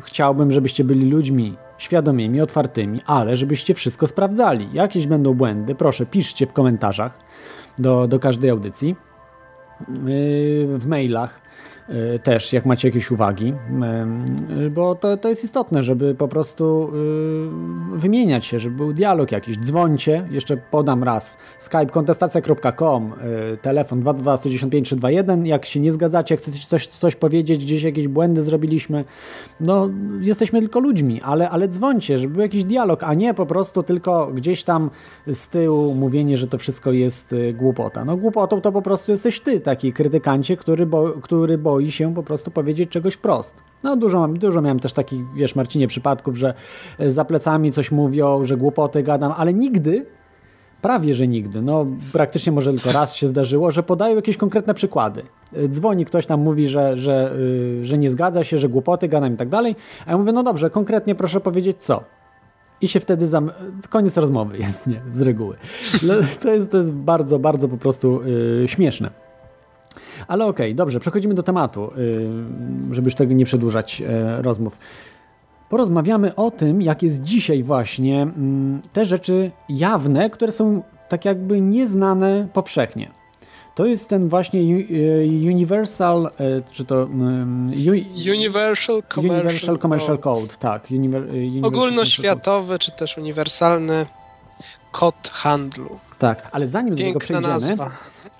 [0.00, 4.68] chciałbym, żebyście byli ludźmi świadomymi, otwartymi, ale żebyście wszystko sprawdzali.
[4.72, 7.18] Jakieś będą błędy, proszę piszcie w komentarzach
[7.78, 8.88] do, do każdej audycji,
[9.88, 11.40] yy, w mailach
[12.22, 13.54] też, jak macie jakieś uwagi,
[14.58, 16.92] yy, bo to, to jest istotne, żeby po prostu
[17.94, 19.58] wymieniać się, żeby był dialog jakiś.
[19.58, 23.12] Dzwońcie, jeszcze podam raz, skype kontestacja.com,
[23.62, 28.42] telefon 22 195 321, jak się nie zgadzacie, chcecie coś, coś powiedzieć, gdzieś jakieś błędy
[28.42, 29.04] zrobiliśmy,
[29.60, 29.88] no
[30.20, 34.26] jesteśmy tylko ludźmi, ale, ale dzwońcie, żeby był jakiś dialog, a nie po prostu tylko
[34.34, 34.90] gdzieś tam
[35.26, 38.04] z tyłu mówienie, że to wszystko jest głupota.
[38.04, 42.22] No głupotą to po prostu jesteś ty, taki krytykancie, który, bo, który boi się po
[42.22, 43.54] prostu powiedzieć czegoś wprost.
[43.82, 46.54] No dużo, dużo miałem też takich, wiesz Marcinie, przypadków, że
[47.00, 50.06] y, za plecami coś mówią, że głupoty gadam, ale nigdy
[50.82, 51.62] Prawie, że nigdy.
[51.62, 55.22] No, praktycznie może tylko raz się zdarzyło, że podają jakieś konkretne przykłady.
[55.56, 57.32] Y, Dzwoni ktoś tam, mówi, że, że,
[57.78, 59.76] yy, że nie zgadza się, że głupoty gadam i tak dalej.
[60.06, 62.04] A ja mówię, no dobrze, konkretnie proszę powiedzieć co.
[62.80, 63.50] I się wtedy zam...
[63.88, 65.56] koniec rozmowy jest, nie, z reguły.
[66.42, 69.10] To jest, to jest bardzo, bardzo po prostu yy, śmieszne.
[70.28, 74.08] Ale okej, dobrze, przechodzimy do tematu, yy, żeby już tego nie przedłużać yy,
[74.42, 74.78] rozmów.
[75.68, 81.60] Porozmawiamy o tym, jak jest dzisiaj właśnie mm, te rzeczy jawne, które są tak jakby
[81.60, 83.10] nieznane powszechnie.
[83.74, 87.08] To jest ten właśnie y, Universal, y, czy to
[88.30, 90.90] Universal Commercial, Universal Commercial Code, tak.
[90.90, 91.30] Y, Universal
[91.62, 94.06] Ogólnoświatowy, czy też uniwersalny
[94.92, 95.98] kod handlu.
[96.18, 97.90] Tak, ale zanim do tego Piękna przejdziemy, nazwa.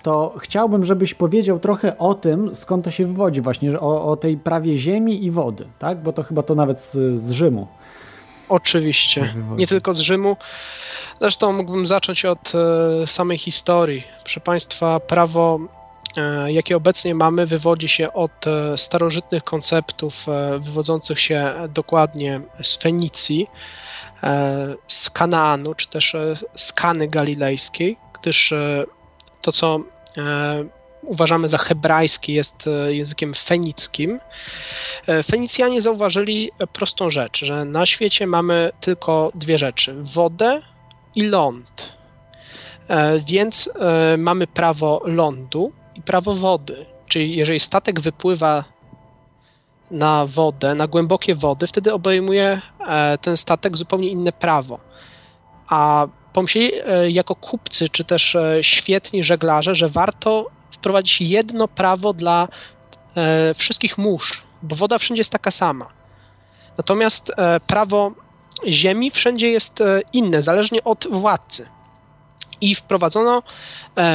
[0.03, 4.37] To chciałbym, żebyś powiedział trochę o tym, skąd to się wywodzi właśnie, o, o tej
[4.37, 6.03] prawie ziemi i wody, tak?
[6.03, 7.67] Bo to chyba to nawet z, z Rzymu.
[8.49, 10.37] Oczywiście, nie tylko z Rzymu.
[11.21, 14.03] Zresztą mógłbym zacząć od e, samej historii.
[14.23, 15.59] Proszę Państwa, prawo,
[16.17, 22.77] e, jakie obecnie mamy, wywodzi się od e, starożytnych konceptów, e, wywodzących się dokładnie z
[22.77, 23.47] Fenicji,
[24.23, 28.85] e, z Kanaanu, czy też e, z Kany Galilejskiej, gdyż e,
[29.41, 29.79] to, co
[30.17, 30.63] e,
[31.01, 34.19] uważamy za hebrajskie, jest e, językiem fenickim.
[35.07, 40.61] E, Fenicjanie zauważyli prostą rzecz, że na świecie mamy tylko dwie rzeczy: wodę
[41.15, 41.91] i ląd.
[43.27, 43.69] Więc
[44.17, 46.85] mamy prawo lądu i prawo wody.
[47.07, 48.63] Czyli jeżeli statek wypływa
[49.91, 52.61] na wodę, na głębokie wody, wtedy obejmuje
[53.21, 54.79] ten statek zupełnie inne prawo.
[55.69, 62.13] A pomyśleli e, jako kupcy, czy też e, świetni żeglarze, że warto wprowadzić jedno prawo
[62.13, 62.47] dla
[63.15, 65.87] e, wszystkich mórz, bo woda wszędzie jest taka sama.
[66.77, 67.31] Natomiast
[67.67, 68.11] prawo
[68.67, 69.83] ziemi wszędzie jest
[70.13, 71.69] inne, zależnie od władcy.
[72.61, 73.43] I wprowadzono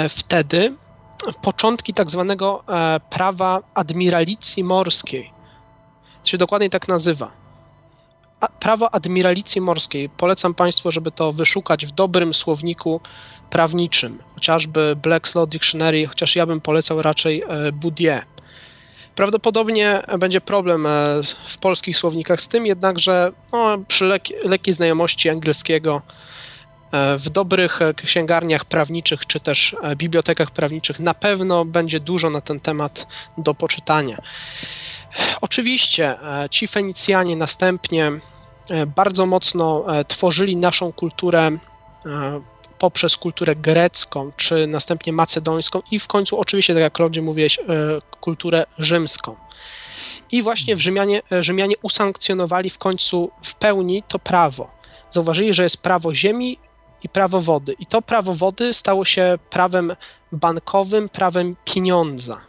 [0.09, 0.75] wtedy
[1.43, 2.65] początki tak zwanego
[3.11, 5.33] prawa admiralicji morskiej.
[6.23, 7.46] To się dokładnie tak nazywa.
[8.41, 10.09] Prawo admiralicji morskiej.
[10.09, 13.01] Polecam Państwu, żeby to wyszukać w dobrym słowniku
[13.51, 18.25] prawniczym, chociażby Black's Law Dictionary, chociaż ja bym polecał raczej e, Boudier.
[19.15, 20.91] Prawdopodobnie będzie problem e,
[21.49, 26.03] w polskich słownikach z tym, jednakże no, przy lek- lekkiej znajomości angielskiego
[26.93, 32.61] e, w dobrych księgarniach prawniczych czy też bibliotekach prawniczych na pewno będzie dużo na ten
[32.61, 33.07] temat
[33.39, 34.17] do poczytania.
[35.41, 38.13] Oczywiście e, ci Fenicjanie następnie
[38.71, 41.51] e, bardzo mocno e, tworzyli naszą kulturę
[42.79, 47.59] poprzez kulturę grecką, czy następnie macedońską i w końcu oczywiście, tak jak Klaudzie mówiłeś,
[48.21, 49.37] kulturę rzymską.
[50.33, 54.71] I właśnie w Rzymianie, Rzymianie usankcjonowali w końcu w pełni to prawo.
[55.11, 56.59] Zauważyli, że jest prawo ziemi
[57.03, 57.73] i prawo wody.
[57.79, 59.97] I to prawo wody stało się prawem
[60.33, 62.46] bankowym, prawem pieniądza.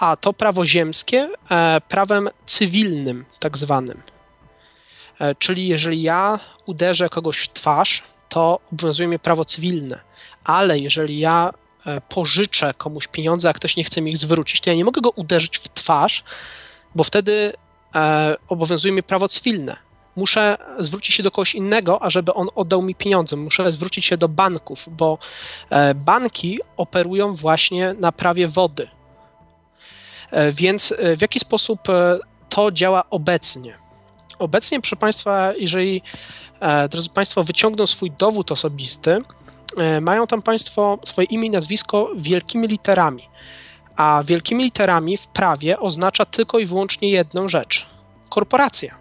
[0.00, 4.02] A to prawo ziemskie e, prawem cywilnym, tak zwanym.
[5.20, 10.00] E, Czyli jeżeli ja uderzę kogoś w twarz, to obowiązuje mnie prawo cywilne.
[10.44, 11.50] Ale jeżeli ja
[11.86, 15.00] e, pożyczę komuś pieniądze, a ktoś nie chce mi ich zwrócić, to ja nie mogę
[15.00, 16.24] go uderzyć w twarz,
[16.94, 17.52] bo wtedy
[18.48, 19.76] obowiązuje mnie prawo cywilne.
[20.16, 23.36] Muszę zwrócić się do kogoś innego, ażeby on oddał mi pieniądze.
[23.36, 25.18] Muszę zwrócić się do banków, bo
[25.94, 28.88] banki operują właśnie na prawie wody.
[30.30, 33.74] E, Więc e, w jaki sposób e, to działa obecnie?
[34.38, 36.02] Obecnie, proszę Państwa, jeżeli
[36.90, 39.20] drodzy Państwo wyciągną swój dowód osobisty,
[40.00, 43.28] mają tam Państwo swoje imię i nazwisko wielkimi literami.
[43.96, 47.86] A wielkimi literami w prawie oznacza tylko i wyłącznie jedną rzecz:
[48.28, 48.98] korporacja.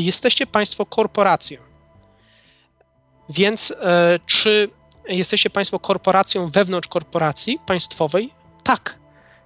[0.00, 1.60] Jesteście Państwo korporacją.
[3.28, 3.74] Więc
[4.26, 4.68] czy
[5.08, 8.32] jesteście Państwo korporacją wewnątrz korporacji państwowej?
[8.62, 9.03] Tak.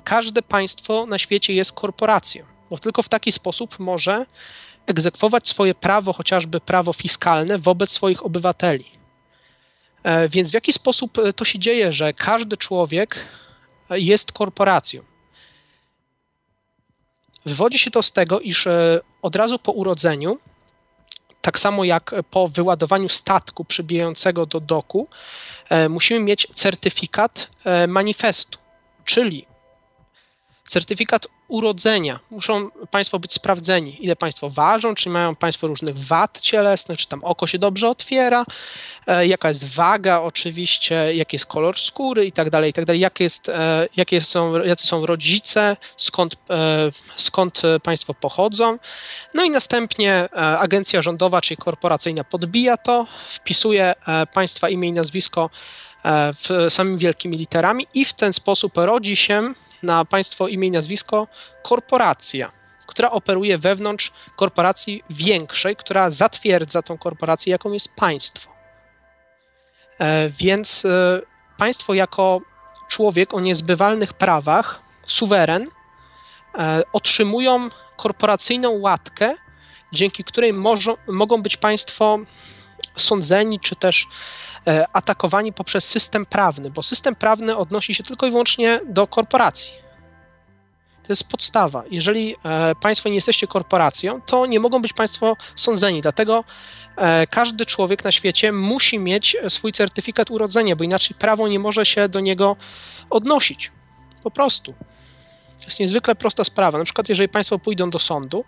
[0.09, 4.27] Każde państwo na świecie jest korporacją, bo tylko w taki sposób może
[4.87, 8.85] egzekwować swoje prawo, chociażby prawo fiskalne, wobec swoich obywateli.
[10.03, 13.19] E, Więc w jaki sposób e, to się dzieje, że każdy człowiek
[13.91, 15.03] e, jest korporacją?
[17.47, 18.69] Wywodzi się to z tego, iż
[19.23, 20.39] od razu po urodzeniu,
[21.41, 25.09] tak samo jak po wyładowaniu statku przybijającego do doku,
[25.89, 27.49] musimy mieć certyfikat
[27.89, 28.59] manifestu,
[29.05, 29.48] czyli
[30.69, 32.21] certyfikat urodzenia.
[32.31, 37.25] Muszą Państwo być sprawdzeni, ile Państwo ważą, czy mają Państwo różnych wad cielesnych, czy tam
[37.25, 38.45] oko się dobrze otwiera,
[39.07, 43.01] e, jaka jest waga oczywiście, jaki jest kolor skóry i tak dalej, i tak dalej,
[43.01, 48.79] jakie, jest, e, jakie są, jacy są rodzice, skąd, e, skąd Państwo pochodzą.
[49.35, 50.29] No i następnie
[50.59, 53.95] agencja rządowa, czyli korporacyjna podbija to, wpisuje
[54.35, 55.51] Państwa imię i nazwisko
[56.35, 61.27] w samymi wielkimi literami i w ten sposób rodzi się na państwo imię i nazwisko
[61.63, 62.53] korporacja,
[62.87, 68.51] która operuje wewnątrz korporacji większej, która zatwierdza tą korporację, jaką jest państwo.
[70.01, 71.21] E, Więc e,
[71.59, 72.41] państwo jako
[72.89, 75.67] człowiek o niezbywalnych prawach, suweren,
[76.59, 79.35] e, otrzymują korporacyjną łatkę,
[79.93, 80.53] dzięki której
[81.07, 82.19] mogą być państwo
[82.97, 84.07] sądzeni, czy też
[84.67, 89.73] e, atakowani poprzez system prawny, bo system prawny odnosi się tylko i wyłącznie do korporacji.
[91.03, 91.83] To jest podstawa.
[91.91, 96.03] Jeżeli e, Państwo nie jesteście korporacją, to nie mogą być Państwo sądzeni.
[96.03, 96.45] Dlatego
[96.97, 101.87] e, każdy człowiek na świecie musi mieć swój certyfikat urodzenia, bo inaczej prawo nie może
[101.87, 102.57] się do niego
[103.11, 103.73] odnosić.
[104.23, 104.75] Po prostu.
[105.59, 106.79] To jest niezwykle prosta sprawa.
[106.79, 108.45] Na przykład, jeżeli Państwo pójdą do sądu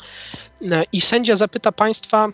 [0.93, 2.29] i sędzia zapyta Państwa,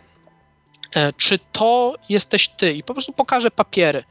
[1.16, 4.04] czy to jesteś Ty, i po prostu pokaże papiery.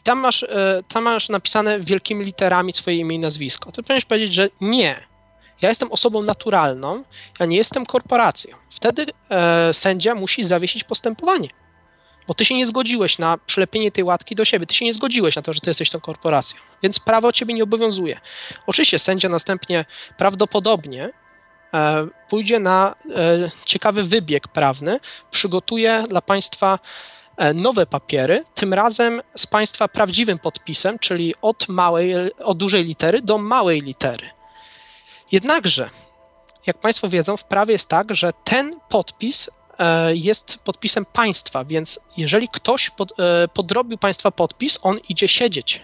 [0.00, 3.72] I tam masz, e, tam masz napisane wielkimi literami swoje imię i nazwisko.
[3.72, 5.10] To powinieneś powiedzieć, że nie.
[5.62, 7.04] Ja jestem osobą naturalną,
[7.40, 8.56] ja nie jestem korporacją.
[8.70, 11.48] Wtedy e, sędzia musi zawiesić postępowanie.
[12.26, 14.66] Bo ty się nie zgodziłeś na przylepienie tej łatki do siebie.
[14.66, 16.58] Ty się nie zgodziłeś na to, że ty jesteś tą korporacją.
[16.82, 18.20] Więc prawo ciebie nie obowiązuje.
[18.66, 19.84] Oczywiście sędzia następnie
[20.18, 21.12] prawdopodobnie e,
[22.28, 26.78] pójdzie na e, ciekawy wybieg prawny, przygotuje dla państwa
[27.36, 33.22] e, nowe papiery, tym razem z państwa prawdziwym podpisem, czyli od małej, od dużej litery
[33.22, 34.30] do małej litery.
[35.32, 35.90] Jednakże,
[36.66, 42.00] jak Państwo wiedzą, w prawie jest tak, że ten podpis e, jest podpisem państwa, więc
[42.16, 45.82] jeżeli ktoś pod, e, podrobił państwa podpis, on idzie siedzieć.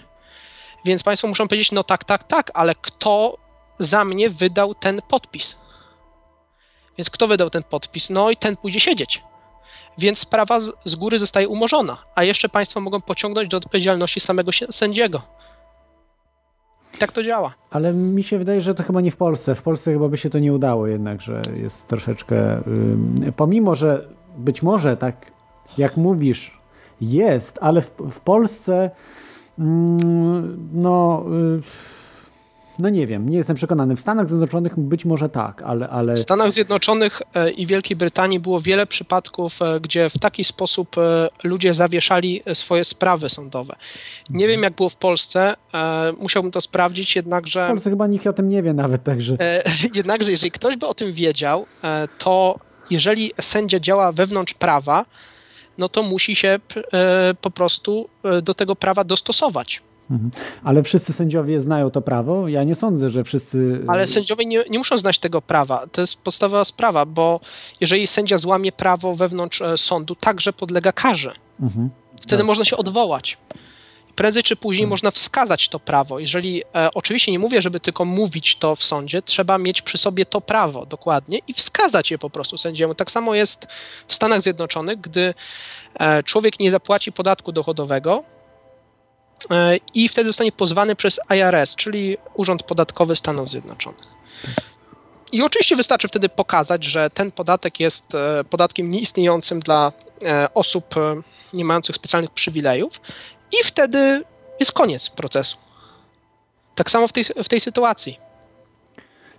[0.84, 3.38] Więc Państwo muszą powiedzieć, no tak, tak, tak, ale kto
[3.78, 5.56] za mnie wydał ten podpis?
[6.98, 8.10] Więc kto wydał ten podpis?
[8.10, 9.22] No i ten pójdzie siedzieć.
[9.98, 14.50] Więc sprawa z, z góry zostaje umorzona, a jeszcze Państwo mogą pociągnąć do odpowiedzialności samego
[14.70, 15.22] sędziego.
[16.94, 17.54] I tak to działa.
[17.70, 19.54] Ale mi się wydaje, że to chyba nie w Polsce.
[19.54, 22.62] W Polsce chyba by się to nie udało jednak, że jest troszeczkę.
[23.36, 25.32] pomimo, że być może tak
[25.78, 26.58] jak mówisz,
[27.00, 28.90] jest, ale w, w Polsce
[30.72, 31.24] no.
[32.78, 33.96] No nie wiem, nie jestem przekonany.
[33.96, 35.88] W Stanach Zjednoczonych być może tak, ale.
[35.88, 36.14] ale...
[36.14, 40.98] W Stanach Zjednoczonych e, i Wielkiej Brytanii było wiele przypadków, e, gdzie w taki sposób
[40.98, 43.76] e, ludzie zawieszali swoje sprawy sądowe.
[44.30, 45.54] Nie wiem, jak było w Polsce,
[46.18, 47.66] musiałbym to sprawdzić, jednakże.
[47.66, 49.36] W Polsce chyba nikt o tym nie wie nawet, także.
[49.94, 51.66] Jednakże, jeżeli ktoś by o tym wiedział,
[52.18, 52.58] to
[52.90, 55.04] jeżeli sędzia działa wewnątrz prawa,
[55.78, 56.58] no to musi się
[57.40, 58.08] po prostu
[58.42, 59.82] do tego prawa dostosować.
[60.10, 60.30] Mhm.
[60.64, 62.48] Ale wszyscy sędziowie znają to prawo?
[62.48, 63.84] Ja nie sądzę, że wszyscy.
[63.88, 65.86] Ale sędziowie nie, nie muszą znać tego prawa.
[65.92, 67.40] To jest podstawowa sprawa, bo
[67.80, 71.32] jeżeli sędzia złamie prawo wewnątrz e, sądu, także podlega karze.
[71.60, 71.90] Mhm.
[72.16, 72.46] Wtedy tak.
[72.46, 73.38] można się odwołać.
[74.14, 74.90] Prędzej czy później mhm.
[74.90, 76.18] można wskazać to prawo.
[76.18, 80.26] Jeżeli e, oczywiście nie mówię, żeby tylko mówić to w sądzie, trzeba mieć przy sobie
[80.26, 82.94] to prawo dokładnie i wskazać je po prostu sędziemu.
[82.94, 83.66] Tak samo jest
[84.08, 85.34] w Stanach Zjednoczonych, gdy
[86.00, 88.35] e, człowiek nie zapłaci podatku dochodowego, E,
[89.94, 94.06] i wtedy zostanie pozwany przez IRS, czyli Urząd Podatkowy Stanów Zjednoczonych.
[95.32, 99.92] I oczywiście wystarczy wtedy pokazać, że ten podatek jest e, podatkiem nieistniejącym dla
[100.22, 100.94] e, osób
[101.52, 103.00] nie mających specjalnych przywilejów,
[103.52, 104.22] i wtedy
[104.60, 105.56] jest koniec procesu.
[106.74, 108.18] Tak samo w tej, w tej sytuacji.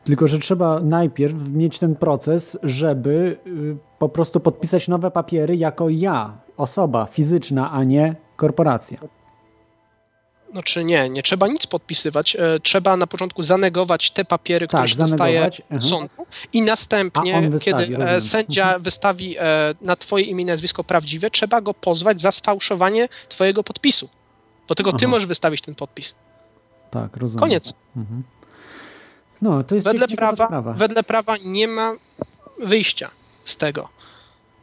[0.03, 5.89] Tylko, że trzeba najpierw mieć ten proces, żeby y, po prostu podpisać nowe papiery jako
[5.89, 8.97] ja, osoba fizyczna, a nie korporacja.
[10.53, 12.35] No czy nie, nie trzeba nic podpisywać.
[12.35, 15.81] E, trzeba na początku zanegować te papiery, które tak, się dostaje mhm.
[15.81, 18.21] sądu i następnie, wystawi, kiedy e, rozumiem.
[18.21, 18.83] sędzia mhm.
[18.83, 19.43] wystawi e,
[19.81, 24.09] na twoje imię i nazwisko prawdziwe, trzeba go pozwać za sfałszowanie twojego podpisu.
[24.67, 24.99] Bo tylko Aha.
[24.99, 26.15] ty możesz wystawić ten podpis.
[26.91, 27.41] Tak, rozumiem.
[27.41, 27.73] Koniec.
[27.97, 28.23] Mhm.
[29.41, 30.73] No, to jest wedle prawa, sprawa.
[30.73, 31.93] wedle prawa nie ma
[32.59, 33.11] wyjścia
[33.45, 33.89] z tego.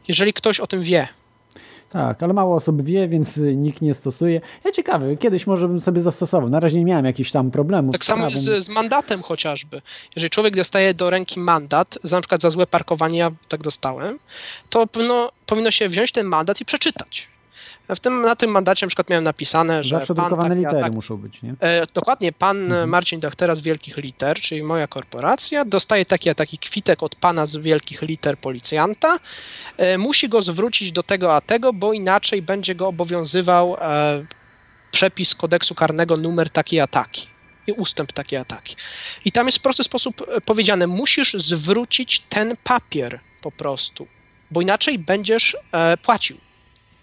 [0.07, 1.07] Jeżeli ktoś o tym wie,
[1.89, 4.41] tak, ale mało osób wie, więc nikt nie stosuje.
[4.65, 6.49] Ja ciekawy, kiedyś może bym sobie zastosował.
[6.49, 7.93] Na razie nie miałem jakichś tam problemów.
[7.93, 9.81] Tak samo z, z, mandatem chociażby.
[10.15, 14.19] Jeżeli człowiek dostaje do ręki mandat, na przykład za złe parkowanie, ja tak dostałem,
[14.69, 17.27] to powinno, powinno się wziąć ten mandat i przeczytać.
[17.89, 19.95] W tym, na tym mandacie na przykład miałem napisane, że.
[19.95, 21.55] Zawsze pan drukowane litery tak, muszą być, nie?
[21.59, 22.89] E, dokładnie, pan mhm.
[22.89, 27.47] Marcin Dachtera z wielkich liter, czyli moja korporacja, dostaje taki a taki kwitek od pana
[27.47, 29.19] z wielkich liter policjanta.
[29.77, 34.25] E, musi go zwrócić do tego a tego, bo inaczej będzie go obowiązywał e,
[34.91, 37.27] przepis kodeksu karnego numer taki a taki.
[37.67, 38.75] I ustęp taki a taki.
[39.25, 44.07] I tam jest w prosty sposób e, powiedziane: musisz zwrócić ten papier po prostu,
[44.51, 46.44] bo inaczej będziesz e, płacił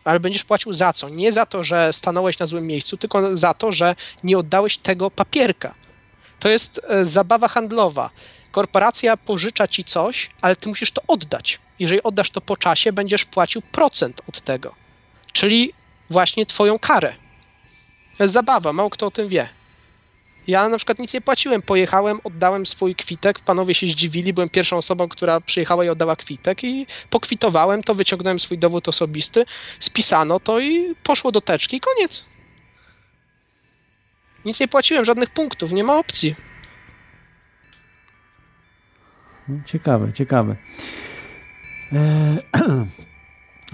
[0.05, 1.09] ale będziesz płacił za co?
[1.09, 5.11] Nie za to, że stanąłeś na złym miejscu, tylko za to, że nie oddałeś tego
[5.11, 5.75] papierka.
[6.41, 8.11] To jest e, zabawa handlowa.
[8.53, 11.61] Korporacja pożycza ci coś, ale ty musisz to oddać.
[11.79, 14.75] Jeżeli oddasz to po czasie, będziesz płacił procent od tego.
[15.33, 15.73] Czyli
[16.11, 17.15] właśnie twoją karę.
[18.19, 19.49] To jest zabawa, mało kto o tym wie.
[20.47, 21.63] Ja na przykład nic nie płaciłem.
[21.63, 23.41] Pojechałem, oddałem swój kwitek.
[23.41, 24.33] Panowie się zdziwili.
[24.33, 29.45] Byłem pierwszą osobą, która przyjechała i oddała kwitek i pokwitowałem to, wyciągnąłem swój dowód osobisty,
[29.81, 32.25] spisano to i poszło do teczki koniec.
[34.45, 36.35] Nic nie płaciłem, żadnych punktów, nie ma opcji.
[39.67, 40.57] Ciekawe, ciekawe.
[41.93, 42.39] Eee,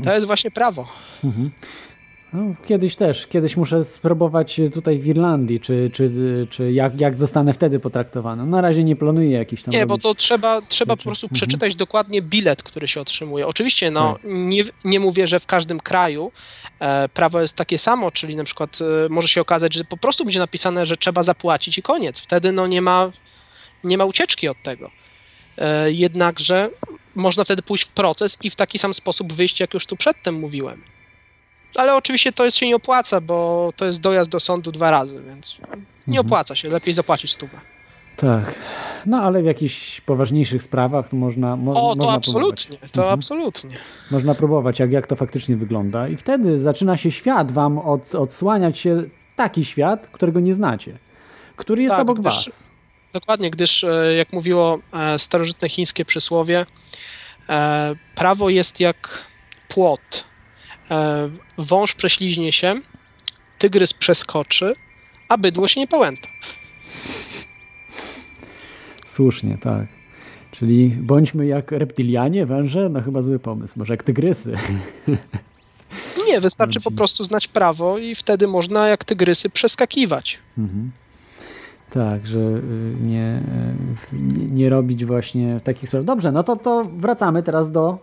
[0.04, 0.88] To jest właśnie prawo.
[1.24, 1.50] Mhm.
[2.32, 6.10] No, kiedyś też, kiedyś muszę spróbować tutaj w Irlandii, czy, czy,
[6.50, 8.46] czy jak, jak zostanę wtedy potraktowany.
[8.46, 11.34] Na razie nie planuję jakiś tam Nie, bo to trzeba, trzeba po prostu Mhm.
[11.34, 13.46] przeczytać dokładnie bilet, który się otrzymuje.
[13.46, 14.22] Oczywiście, no, Tak.
[14.24, 16.32] nie, nie mówię, że w każdym kraju
[16.80, 20.24] e, prawo jest takie samo, czyli na przykład e, może się okazać, że po prostu
[20.24, 22.20] będzie napisane, że trzeba zapłacić i koniec.
[22.20, 23.10] Wtedy no, nie, ma,
[23.84, 24.90] nie ma ucieczki od tego.
[25.58, 26.70] E, jednakże
[27.14, 30.34] można wtedy pójść w proces i w taki sam sposób wyjść, jak już tu przedtem
[30.34, 30.82] mówiłem.
[31.78, 35.22] Ale oczywiście to jest, się nie opłaca, bo to jest dojazd do sądu dwa razy,
[35.22, 35.56] więc
[36.06, 36.26] nie Mhm.
[36.26, 36.68] opłaca się.
[36.68, 37.60] Lepiej zapłacić stówę.
[38.16, 38.54] Tak.
[39.06, 42.90] No ale w jakichś poważniejszych sprawach można, mo, O, to można absolutnie, próbować.
[42.92, 43.18] to Mhm.
[43.18, 43.70] absolutnie.
[44.10, 46.08] Można próbować, jak, jak to faktycznie wygląda.
[46.08, 49.02] I wtedy zaczyna się świat wam od, odsłaniać się
[49.36, 50.98] taki świat, którego nie znacie.
[51.56, 52.66] Który jest Tak, obok gdyż- was.
[53.12, 56.66] Dokładnie, gdyż e, jak mówiło e, starożytne chińskie przysłowie,
[57.48, 59.24] e, prawo jest jak
[59.68, 60.24] płot.
[60.90, 62.80] E, Wąż prześliźnie się,
[63.58, 64.74] tygrys przeskoczy,
[65.28, 66.28] a bydło się nie pałęta.
[69.06, 69.86] Słusznie, tak.
[70.50, 73.74] Czyli bądźmy jak reptilianie, węże, no chyba zły pomysł.
[73.76, 74.54] Może jak tygrysy.
[76.26, 80.38] Nie, wystarczy po prostu znać prawo i wtedy można jak tygrysy przeskakiwać.
[80.58, 80.90] Mhm.
[81.90, 83.42] Tak, że y, nie,
[84.12, 86.04] y, nie, nie robić właśnie takich spraw.
[86.04, 87.98] Dobrze, no to, to wracamy teraz do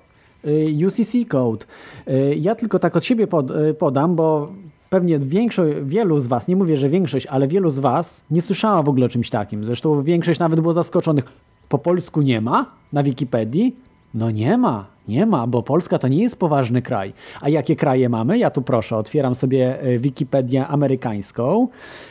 [0.87, 1.65] UCC Code.
[2.07, 4.51] Y, Ja tylko tak od siebie pod, y, podam, bo
[4.89, 8.83] pewnie większość, wielu z Was, nie mówię, że większość, ale wielu z Was nie słyszała
[8.83, 9.65] w ogóle o czymś takim.
[9.65, 11.25] Zresztą większość nawet było zaskoczonych.
[11.69, 13.75] Po polsku nie ma na Wikipedii?
[14.13, 17.13] No nie ma, nie ma, bo Polska to nie jest poważny kraj.
[17.41, 18.37] A jakie kraje mamy?
[18.37, 21.67] Ja tu proszę, otwieram sobie Wikipedię amerykańską.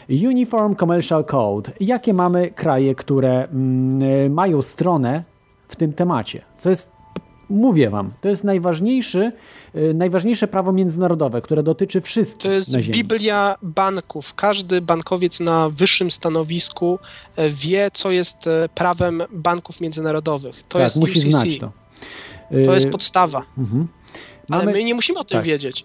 [0.09, 1.73] Uniform Commercial Code.
[1.81, 5.24] Jakie mamy kraje, które mm, mają stronę
[5.69, 6.43] w tym temacie?
[6.59, 6.90] Co jest,
[7.50, 9.32] mówię wam, to jest najważniejszy,
[9.74, 12.70] e, najważniejsze prawo międzynarodowe, które dotyczy wszystkich To jest.
[12.90, 14.34] Biblia banków.
[14.34, 16.98] Każdy bankowiec na wyższym stanowisku
[17.36, 20.56] e, wie, co jest e, prawem banków międzynarodowych.
[20.68, 21.30] To tak, jest musi UCC.
[21.30, 21.72] znać to.
[22.64, 23.42] To jest E, podstawa.
[23.58, 23.88] mhm.
[24.50, 25.44] Ale Mamy- my nie musimy o tym tak.
[25.46, 25.84] wiedzieć.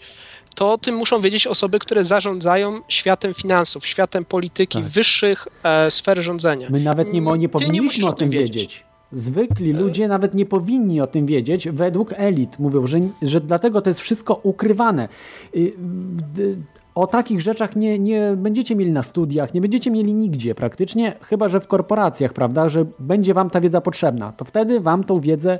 [0.55, 6.23] To o tym muszą wiedzieć osoby, które zarządzają światem finansów, światem polityki, wyższych e, sfer
[6.23, 6.67] rządzenia.
[6.69, 8.83] My nawet nie, nie nie powinniśmy musisz o tym wiedzieć.
[9.11, 11.69] Zwykli ludzie nawet nie powinni o tym wiedzieć.
[11.69, 15.09] Według elit mówią, że, że dlatego to jest wszystko ukrywane.
[15.55, 16.57] Y, w-
[16.95, 21.47] O takich rzeczach nie, nie będziecie mieli na studiach, nie będziecie mieli nigdzie praktycznie, chyba
[21.47, 24.31] że w korporacjach, prawda, że będzie wam ta wiedza potrzebna.
[24.31, 25.59] To wtedy wam tą wiedzę,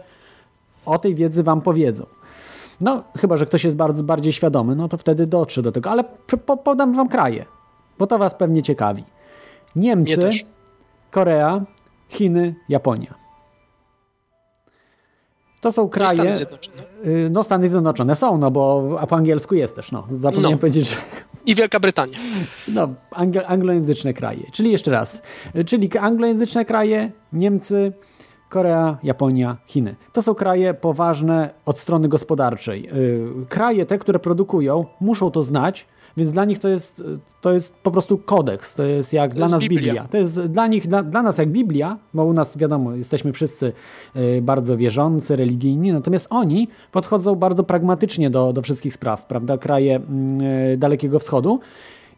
[0.85, 2.05] o tej wiedzy wam powiedzą.
[2.81, 5.89] No, chyba że ktoś jest bardzo bardziej świadomy, no to wtedy dotrze do tego.
[5.91, 6.03] Ale
[6.45, 7.45] po, podam wam kraje,
[7.99, 9.03] bo to was pewnie ciekawi.
[9.75, 10.15] Niemcy.
[11.11, 11.61] Korea,
[12.09, 13.13] Chiny, Japonia.
[15.61, 16.13] To są kraje.
[16.19, 16.77] Stany Zjednoczone.
[17.05, 20.07] y, No, Stany Zjednoczone są, no bo a po angielsku jest też, no.
[20.09, 20.59] Zapomniałem No.
[20.59, 20.95] powiedzieć, że
[21.45, 22.17] I Wielka Brytania.
[22.67, 24.43] no, anglo, anglojęzyczne kraje.
[24.53, 25.21] Czyli jeszcze raz,
[25.65, 27.93] czyli anglojęzyczne kraje, Niemcy,
[28.49, 29.95] Korea, Japonia, Chiny.
[30.13, 32.89] To są kraje poważne od strony gospodarczej.
[32.93, 35.85] Y, Kraje te, które produkują, muszą to znać,
[36.19, 37.03] więc dla nich to jest,
[37.41, 38.75] to jest po prostu kodeks.
[38.75, 39.79] To jest jak dla jest nas Biblia.
[39.79, 40.03] Biblia.
[40.03, 43.73] To jest dla nich, dla, dla nas jak Biblia, bo u nas wiadomo, jesteśmy wszyscy
[44.15, 49.57] y, bardzo wierzący, religijni, natomiast oni podchodzą bardzo pragmatycznie do, do wszystkich spraw, prawda?
[49.57, 51.59] Kraje mm, y, Dalekiego Wschodu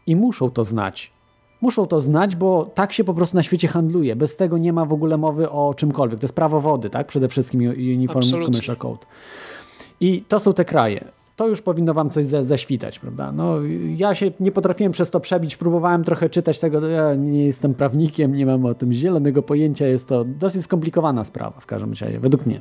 [0.06, 1.12] i muszą to znać.
[1.60, 4.16] Muszą to znać, bo tak się po prostu na świecie handluje.
[4.16, 6.20] Bez tego nie ma w ogóle mowy o czymkolwiek.
[6.20, 7.06] To jest prawo wody, tak?
[7.06, 8.46] Przede wszystkim Uniform Absolutnie.
[8.46, 9.06] Commercial Code.
[10.00, 11.04] I to są te kraje.
[11.42, 13.32] To już powinno wam coś za, zaświtać, prawda?
[13.32, 13.56] No,
[13.96, 18.34] ja się nie potrafiłem przez to przebić, próbowałem trochę czytać tego, ja nie jestem prawnikiem,
[18.34, 22.46] nie mam o tym zielonego pojęcia, jest to dosyć skomplikowana sprawa w każdym razie, według
[22.46, 22.60] mnie.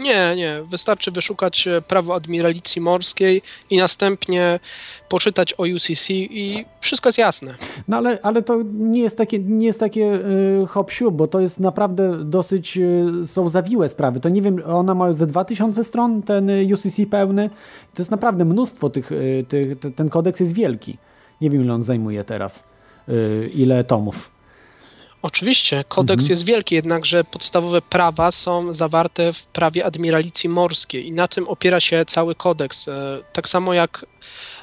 [0.00, 0.62] Nie, nie.
[0.70, 4.60] Wystarczy wyszukać e, prawo admiralicji morskiej i następnie
[5.08, 7.54] poczytać o UCC i wszystko jest jasne.
[7.88, 11.60] No ale, ale to nie jest takie, nie jest takie yy, hop bo to jest
[11.60, 14.20] naprawdę dosyć, yy, są zawiłe sprawy.
[14.20, 17.50] To nie wiem, ona ma ze 2000 stron, ten UCC pełny.
[17.94, 20.96] To jest naprawdę mnóstwo tych, yy, tych te- ten kodeks jest wielki.
[21.40, 22.64] Nie wiem, ile on zajmuje teraz,
[23.54, 24.35] ile tomów.
[25.26, 26.30] Oczywiście, kodeks Mhm.
[26.30, 31.80] jest wielki, jednakże podstawowe prawa są zawarte w prawie admiralicji morskiej i na tym opiera
[31.80, 32.88] się cały kodeks.
[32.88, 34.06] E, Tak samo jak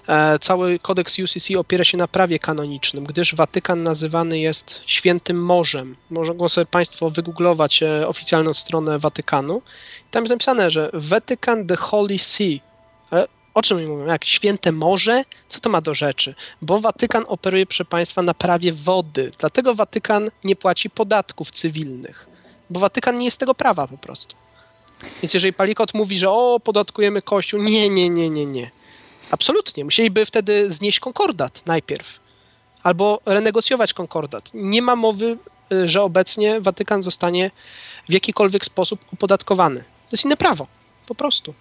[0.08, 5.96] e, cały kodeks UCC opiera się na prawie kanonicznym, gdyż Watykan nazywany jest Świętym Morzem.
[6.10, 9.62] Mogą sobie Państwo wygooglować e, oficjalną stronę Watykanu.
[10.12, 12.62] Tam jest napisane, że Vatican the Holy See.
[13.12, 14.06] Ale o czym oni mówią?
[14.06, 15.24] Jak święte morze?
[15.50, 16.36] Co to ma do rzeczy?
[16.62, 19.32] Bo Watykan operuje, proszę Państwa, na prawie wody.
[19.40, 22.28] Dlatego Watykan nie płaci podatków cywilnych.
[22.70, 24.36] bo Watykan nie jest tego prawa po prostu.
[25.22, 28.72] Więc jeżeli Palikot mówi, że o, podatkujemy Kościół, nie, nie, nie, nie, nie.
[29.32, 29.86] Absolutnie.
[29.86, 32.20] Musieliby wtedy znieść konkordat najpierw.
[32.84, 34.50] Albo renegocjować konkordat.
[34.54, 35.38] Nie ma mowy,
[35.74, 37.52] y, że obecnie Watykan zostanie
[38.10, 39.80] w jakikolwiek sposób opodatkowany.
[39.80, 40.68] To jest inne prawo.
[41.08, 41.54] Po prostu.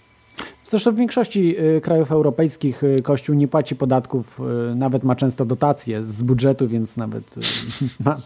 [0.72, 4.40] Zresztą w większości y, krajów europejskich y, Kościół nie płaci podatków,
[4.72, 7.34] y, nawet ma często dotacje z budżetu, więc nawet
[8.04, 8.20] ma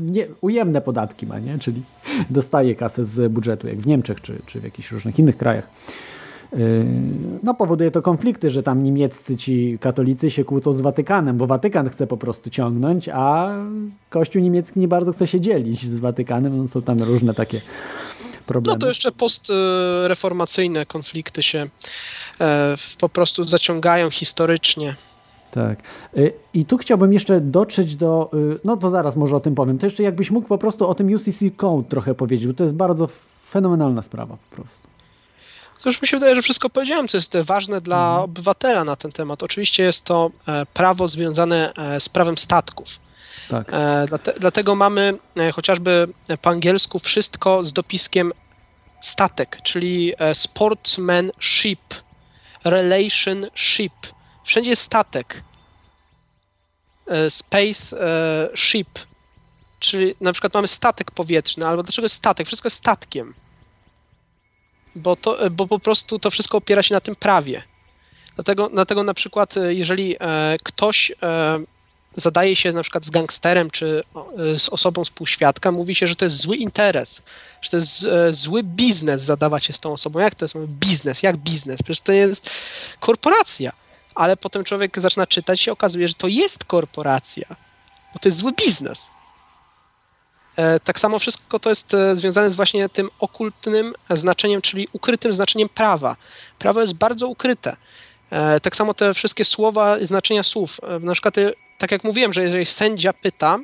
[0.00, 1.58] nie, ujemne podatki ma, nie?
[1.58, 1.82] czyli
[2.30, 5.70] dostaje kasę z budżetu, jak w Niemczech czy, czy w jakichś różnych innych krajach.
[7.42, 11.88] No powoduje to konflikty, że tam niemieccy ci katolicy się kłócą z Watykanem, bo Watykan
[11.88, 13.54] chce po prostu ciągnąć, a
[14.10, 16.56] Kościół niemiecki nie bardzo chce się dzielić z Watykanem.
[16.56, 17.60] No, są tam różne takie
[18.48, 18.76] problemy.
[18.76, 21.68] No to jeszcze postreformacyjne konflikty się
[22.40, 24.96] e, po prostu zaciągają historycznie.
[25.50, 25.78] Tak.
[26.16, 29.78] Y, I tu chciałbym jeszcze dotrzeć do, y, no to zaraz może o tym powiem,
[29.78, 32.76] to jeszcze jakbyś mógł po prostu o tym UCC Code trochę powiedzieć, bo to jest
[32.76, 33.08] bardzo
[33.50, 34.88] fenomenalna sprawa po prostu.
[35.82, 38.24] To już mi się wydaje, że wszystko powiedziałem, co jest ważne dla mhm.
[38.24, 39.42] obywatela na ten temat.
[39.42, 42.88] Oczywiście jest to e, prawo związane e, z prawem statków.
[43.48, 43.70] Tak.
[44.40, 45.18] Dlatego mamy
[45.52, 46.08] chociażby
[46.42, 48.32] po angielsku wszystko z dopiskiem
[49.00, 51.94] statek, czyli e, sportsmanship,
[52.64, 53.92] relationship.
[54.44, 55.42] Wszędzie jest statek.
[57.06, 58.98] E, space e, ship,
[59.80, 62.46] czyli na przykład mamy statek powietrzny, albo dlaczego jest statek?
[62.46, 63.34] Wszystko jest statkiem.
[64.94, 67.62] Bo, to, bo po prostu to wszystko opiera się na tym prawie.
[68.34, 70.16] Dlatego, dlatego na przykład, jeżeli
[70.62, 71.12] ktoś
[72.20, 74.02] zadaje się na przykład z gangsterem czy
[74.58, 77.22] z osobą współświadka, mówi się, że to jest zły interes,
[77.62, 80.18] że to jest e, zły biznes zadawać się z tą osobą.
[80.18, 81.22] Jak to jest biznes?
[81.22, 81.82] Jak biznes?
[81.82, 82.50] Przecież to jest
[83.00, 83.72] korporacja.
[84.14, 87.46] Ale potem człowiek zaczyna czytać i się okazuje, że to jest korporacja,
[88.12, 89.06] bo to jest zły biznes.
[90.56, 95.34] E, tak samo wszystko to jest e, związane z właśnie tym okultnym znaczeniem, czyli ukrytym
[95.34, 96.16] znaczeniem prawa.
[96.58, 97.76] Prawo jest bardzo ukryte.
[98.62, 100.80] Tak samo te wszystkie słowa, znaczenia słów.
[101.00, 101.34] Na przykład,
[101.78, 103.58] tak jak mówiłem, że jeżeli sędzia pyta,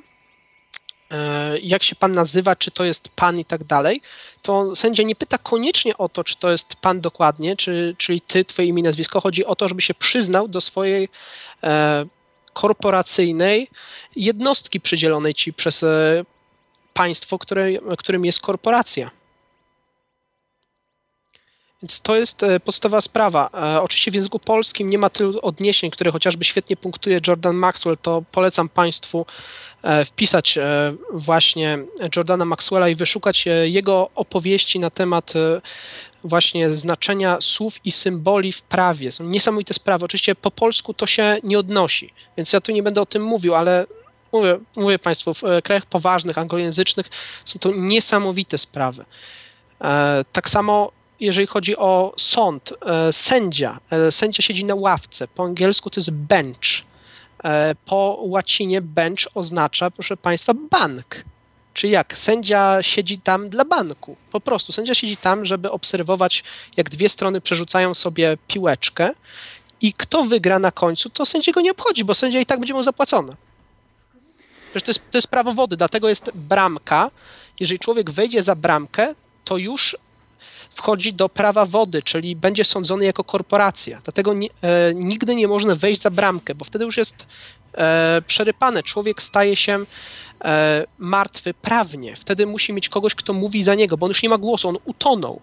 [1.15, 4.01] E, jak się pan nazywa, czy to jest pan i tak dalej,
[4.43, 8.45] to sędzia nie pyta koniecznie o to, czy to jest pan dokładnie, czy, czyli ty,
[8.45, 9.21] twoje imię, nazwisko.
[9.21, 11.09] Chodzi o to, żeby się przyznał do swojej
[11.63, 12.07] e,
[12.53, 13.69] korporacyjnej
[14.17, 16.25] jednostki przydzielonej ci przez e,
[16.95, 17.69] państwo, które,
[17.99, 19.11] którym jest korporacja.
[21.85, 23.51] Więc to jest e, podstawowa sprawa.
[23.55, 27.97] E, oczywiście w języku polskim nie ma tylu odniesień, które chociażby świetnie punktuje Jordan Maxwell,
[28.03, 29.27] to polecam Państwu
[29.83, 30.59] E, wpisać
[31.13, 31.79] właśnie
[32.17, 35.33] Jordana Maxwella i wyszukać jego opowieści na temat
[36.25, 39.13] właśnie znaczenia słów i symboli w prawie.
[39.13, 40.05] Są niesamowite sprawy.
[40.05, 43.55] Oczywiście po polsku to się nie odnosi, więc ja tu nie będę o tym mówił,
[43.55, 43.87] ale
[44.33, 47.11] mówię, mówię Państwu, w krajach poważnych, anglojęzycznych
[47.45, 49.05] są to niesamowite sprawy.
[50.33, 52.73] Tak samo jeżeli chodzi o sąd,
[53.11, 53.81] sędzia,
[54.11, 56.85] sędzia siedzi na ławce, po angielsku to jest bench
[57.45, 61.25] E, po łacinie bench oznacza, proszę Państwa, bank.
[61.75, 62.19] Czy jak?
[62.19, 64.17] Sędzia siedzi tam dla banku.
[64.33, 66.45] Po prostu sędzia siedzi tam, żeby obserwować,
[66.77, 69.11] jak dwie strony przerzucają sobie piłeczkę
[69.81, 72.83] i kto wygra na końcu, to sędziego nie obchodzi, bo sędzia i tak będzie mu
[72.83, 73.33] zapłacony.
[74.73, 77.11] to jest, to jest prawo wody, dlatego jest bramka.
[77.61, 79.15] Jeżeli człowiek wejdzie za bramkę,
[79.45, 79.97] to już
[80.75, 84.01] wchodzi do prawa wody, czyli będzie sądzony jako korporacja.
[84.05, 87.27] Dlatego nie, e, nigdy nie można wejść za bramkę, bo wtedy już jest
[87.75, 88.83] e, przerypane.
[88.83, 89.79] Człowiek staje się
[90.45, 92.17] e, martwy prawnie.
[92.17, 94.79] Wtedy musi mieć kogoś, kto mówi za niego, bo on już nie ma głosu, on
[94.85, 95.41] utonął.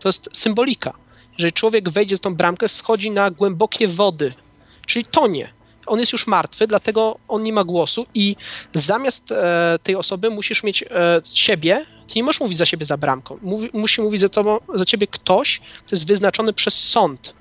[0.00, 0.92] To jest symbolika.
[1.38, 4.34] Jeżeli człowiek wejdzie z tą bramkę, wchodzi na głębokie wody,
[4.86, 5.52] czyli tonie.
[5.86, 8.36] On jest już martwy, dlatego on nie ma głosu i
[8.74, 10.86] zamiast e, tej osoby musisz mieć e,
[11.24, 13.38] siebie, ty nie możesz mówić za siebie za bramką.
[13.42, 17.34] Mówi, musi mówić za, tobą, za ciebie ktoś, kto jest wyznaczony przez sąd,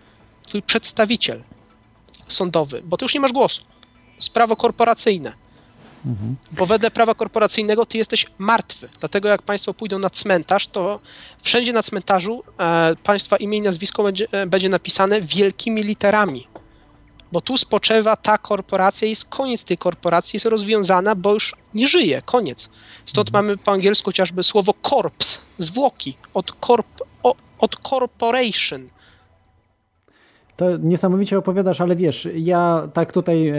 [0.48, 1.42] twój przedstawiciel
[2.28, 3.62] sądowy, bo ty już nie masz głosu.
[3.62, 5.34] To jest prawo korporacyjne.
[6.06, 6.36] Mhm.
[6.52, 8.90] Bo wedle prawa korporacyjnego ty jesteś martwy.
[9.00, 11.00] Dlatego jak państwo pójdą na cmentarz, to
[11.42, 16.48] wszędzie na cmentarzu e, państwa imię i nazwisko będzie, e, będzie napisane wielkimi literami.
[17.32, 22.22] Bo tu spoczywa ta korporacja, jest koniec tej korporacji, jest rozwiązana, bo już nie żyje,
[22.22, 22.70] koniec.
[23.06, 23.46] Stąd mhm.
[23.46, 26.52] mamy po angielsku chociażby słowo corps, zwłoki, od,
[27.24, 28.90] o, od corporation.
[30.58, 33.54] To niesamowicie opowiadasz, ale wiesz, ja tak tutaj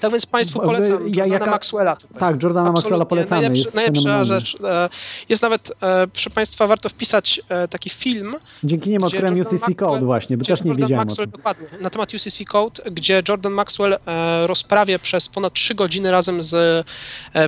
[0.00, 2.18] Tak więc Państwu polecam ja- Jordana jaka- Maxwella tutaj.
[2.20, 3.08] Tak, Jordana Maxwella Absolutnie.
[3.08, 4.56] polecamy, Najlepszy, jest najlepsza rzecz.
[4.64, 4.88] e,
[5.28, 8.34] Jest nawet, e, proszę Państwa, warto wpisać e, taki film.
[8.64, 11.28] Dzięki niemu odkryłem Jordan UCC Code właśnie, bo też nie Jordan wiedziałem Maxwell.
[11.30, 13.96] Dokładnie, na temat UCC Code, gdzie Jordan Maxwell
[14.46, 16.86] rozprawia przez ponad 3 godziny razem z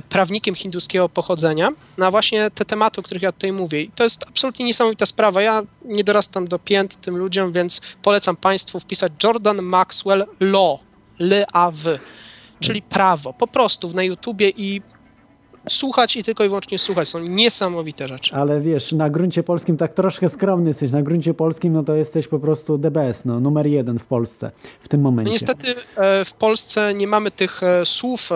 [0.09, 3.81] prawnikiem hinduskiego pochodzenia na właśnie te tematy, o których ja tutaj mówię.
[3.81, 5.41] I to jest absolutnie niesamowita sprawa.
[5.41, 10.79] Ja nie dorastam do pięt tym ludziom, więc polecam Państwu wpisać Jordan Maxwell Law,
[11.19, 11.99] L-A-W,
[12.59, 14.81] czyli prawo, po prostu na YouTubie i
[15.69, 17.09] słuchać i tylko i wyłącznie słuchać.
[17.09, 18.35] Są niesamowite rzeczy.
[18.35, 20.91] Ale wiesz, na gruncie polskim tak troszkę skromny jesteś.
[20.91, 24.87] Na gruncie polskim no to jesteś po prostu DBS, no, numer jeden w Polsce w
[24.87, 25.31] tym No momencie.
[25.31, 28.35] niestety e, w Polsce nie mamy tych e, słów e,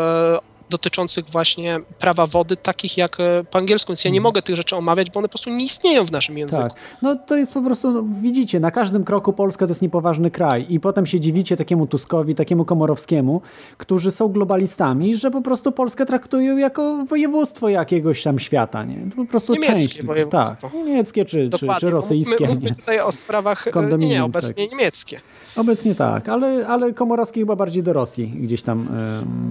[0.69, 4.76] dotyczących właśnie prawa wody, takich jak e, po angielsku, więc ja nie mogę tych rzeczy
[4.76, 6.61] omawiać, bo one po prostu nie istnieją w naszym języku.
[6.61, 6.72] Mhm.
[6.72, 7.02] Tak.
[7.02, 10.65] No to jest po prostu, no, widzicie, na każdym kroku Polska to jest niepoważny kraj
[10.69, 13.41] i potem się dziwicie takiemu Tuskowi, takiemu Komorowskiemu,
[13.77, 19.10] którzy są globalistami, że po prostu Polskę traktują jako województwo jakiegoś tam świata, nie?
[19.10, 19.94] To po prostu Niemieckie część.
[19.95, 20.14] tylko.
[20.14, 20.56] województwo.
[20.61, 22.48] Tak, niemieckie czy, czy, Dokładnie, czy rosyjskie.
[22.48, 25.22] Mówmy, mówmy tutaj o sprawach e, nie, obecnie niemieckie.
[25.55, 28.88] Obecnie tak, ale, ale Komorowski chyba bardziej do Rosji gdzieś tam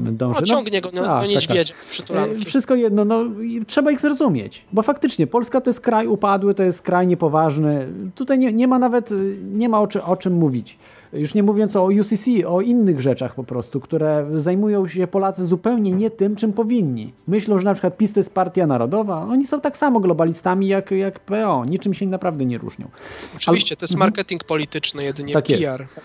[0.06, 0.40] em, dąży.
[0.40, 2.42] No, ciągnie go no, no, niedźwiedzia, przytulanki.
[2.42, 3.24] E, Wszystko jedno, no
[3.66, 7.88] trzeba ich zrozumieć, bo faktycznie Polska to jest kraj upadły, to jest kraj niepoważny.
[8.14, 10.78] Tutaj nie, nie ma nawet, y, nie ma o, czy, o czym mówić.
[11.12, 15.92] Już nie mówiąc o UCC, o innych rzeczach po prostu, które zajmują się Polacy zupełnie
[15.92, 17.12] nie tym, czym powinni.
[17.28, 20.90] Myślą, że na przykład PiS to jest partia narodowa, oni są tak samo globalistami jak,
[20.90, 22.88] jak PO, niczym się naprawdę nie różnią.
[23.36, 25.62] Oczywiście, to jest marketing polityczny jedynie, Tak jest.
[25.62, 25.86] PR.
[25.86, 26.00] Ch-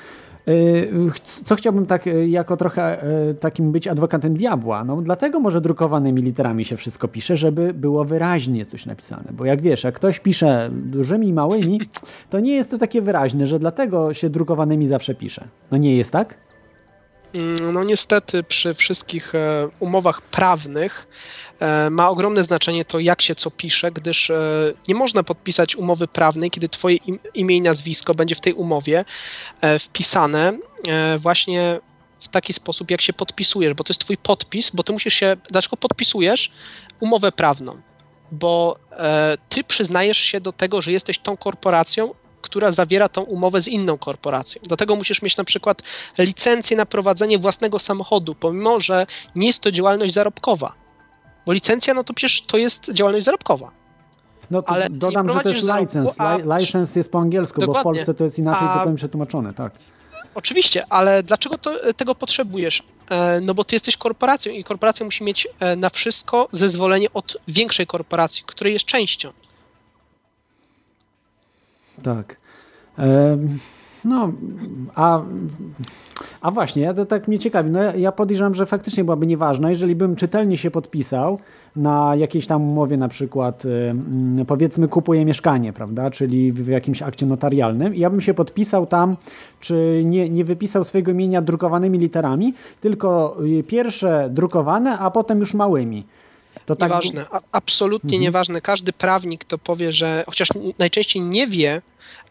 [1.43, 4.83] Co chciałbym tak y, jako trochę y, takim być adwokatem diabła?
[4.83, 9.31] No dlatego może drukowanymi literami się wszystko pisze, żeby było wyraźnie coś napisane.
[9.31, 11.81] Bo jak wiesz, jak ktoś pisze dużymi i małymi,
[12.29, 15.47] to nie jest to takie wyraźne, że dlatego się drukowanymi zawsze pisze.
[15.71, 16.46] No nie jest tak?
[17.33, 21.07] Mm, No niestety przy wszystkich e, umowach prawnych
[21.59, 26.07] e, ma ogromne znaczenie to, jak się co pisze, gdyż e, nie można podpisać umowy
[26.07, 29.05] prawnej, kiedy twoje im, imię i nazwisko będzie w tej umowie
[29.79, 30.57] wpisane
[31.19, 31.79] właśnie
[32.19, 35.37] w taki sposób, jak się podpisujesz, bo to jest twój podpis, bo ty musisz się,
[35.49, 36.51] dlaczego podpisujesz
[36.99, 37.81] umowę prawną?
[38.31, 38.79] Bo
[39.49, 42.13] ty przyznajesz się do tego, że jesteś tą korporacją,
[42.47, 44.61] która zawiera tą umowę z inną korporacją.
[44.67, 45.81] Dlatego musisz mieć na przykład
[46.17, 49.05] licencję na prowadzenie własnego samochodu, pomimo że
[49.35, 50.73] nie jest to działalność zarobkowa.
[51.45, 53.71] Bo licencja, no to przecież to jest działalność zarobkowa.
[54.51, 56.21] No to Ale dodam, że to jest license.
[56.21, 57.83] a- Li- License jest po angielsku, bo w Dokładnie.
[57.99, 59.71] Polsce to jest inaczej A- zupełnie przetłumaczone, tak.
[60.35, 62.83] Oczywiście, ale dlaczego to, tego potrzebujesz?
[63.09, 67.37] E, No bo ty jesteś korporacją i korporacja musi mieć e, na wszystko zezwolenie od
[67.47, 69.31] większej korporacji, której jest częścią.
[72.03, 72.37] Tak.
[72.97, 73.59] Em,
[74.05, 74.31] No,
[74.95, 75.21] a,
[76.41, 77.69] a właśnie, ja to tak mnie ciekawi.
[77.71, 81.39] No, ja- podejrzewam, że faktycznie byłaby nieważna, jeżeli bym czytelnie się podpisał
[81.75, 87.01] na jakiejś tam umowie, na przykład em, powiedzmy kupuję mieszkanie, prawda, czyli w w jakimś
[87.01, 89.17] akcie notarialnym i ja bym się podpisał tam,
[89.59, 95.53] czy nie, nie wypisał swojego imienia drukowanymi literami, tylko y, pierwsze drukowane, a potem już
[95.53, 96.05] małymi.
[96.68, 98.22] To tak, Nieważne, a, absolutnie Mhm.
[98.22, 98.61] nieważne.
[98.61, 100.49] Każdy prawnik to powie, że chociaż
[100.80, 101.81] najczęściej nie wie,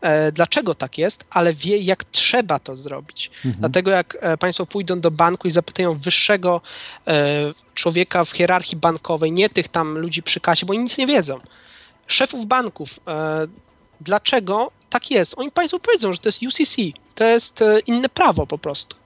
[0.00, 3.30] e, dlaczego tak jest, ale wie, jak trzeba to zrobić.
[3.36, 3.54] Mhm.
[3.60, 6.60] Dlatego jak e, Państwo pójdą do banku i zapytają wyższego
[7.06, 11.06] e, człowieka w hierarchii bankowej, nie tych tam ludzi przy kasie, bo oni nic nie
[11.06, 11.40] wiedzą,
[12.06, 13.46] szefów banków, e,
[14.00, 15.34] dlaczego tak jest?
[15.36, 16.76] Oni Państwu powiedzą, że to jest UCC,
[17.14, 18.96] to jest e, inne prawo po prostu.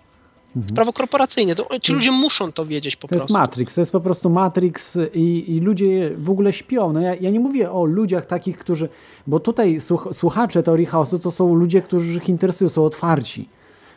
[0.74, 1.54] Prawo korporacyjne.
[1.54, 3.08] To, ci ludzie muszą to wiedzieć po Mhm.
[3.08, 3.42] To jest prostu.
[3.42, 6.92] Matrix, to jest po prostu Matrix i, i ludzie w ogóle śpią.
[6.92, 8.88] No ja, ja nie mówię o ludziach takich, którzy.
[9.26, 13.48] Bo tutaj słuch, słuchacze teorii chaosu to są ludzie, którzy ich interesują, są otwarci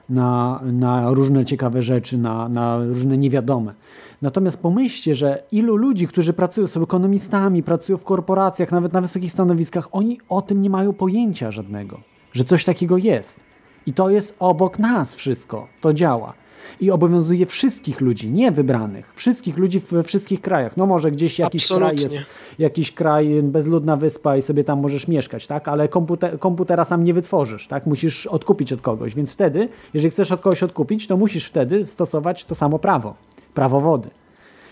[0.10, 3.74] na, na różne ciekawe rzeczy, na, na różne niewiadome.
[4.22, 9.32] Natomiast pomyślcie, że ilu ludzi, którzy pracują, są ekonomistami, pracują w korporacjach, nawet na wysokich
[9.32, 12.00] stanowiskach, oni o tym nie mają pojęcia żadnego,
[12.34, 13.40] że coś takiego jest.
[13.86, 15.68] I to jest obok nas wszystko.
[15.82, 16.34] To działa.
[16.82, 19.12] I obowiązuje wszystkich ludzi, nie wybranych.
[19.16, 20.78] Wszystkich ludzi we wszystkich krajach.
[20.78, 22.18] No może gdzieś jakiś kraj Absolutnie.
[22.18, 22.30] jest,
[22.60, 25.68] jakiś kraj, bezludna wyspa i sobie tam możesz mieszkać, tak?
[25.68, 27.86] Ale komputer, komputera sam nie wytworzysz, tak?
[27.86, 29.16] Musisz odkupić od kogoś.
[29.16, 33.16] Więc wtedy, jeżeli chcesz od kogoś odkupić, to musisz wtedy stosować to samo prawo.
[33.54, 34.10] Prawo wody.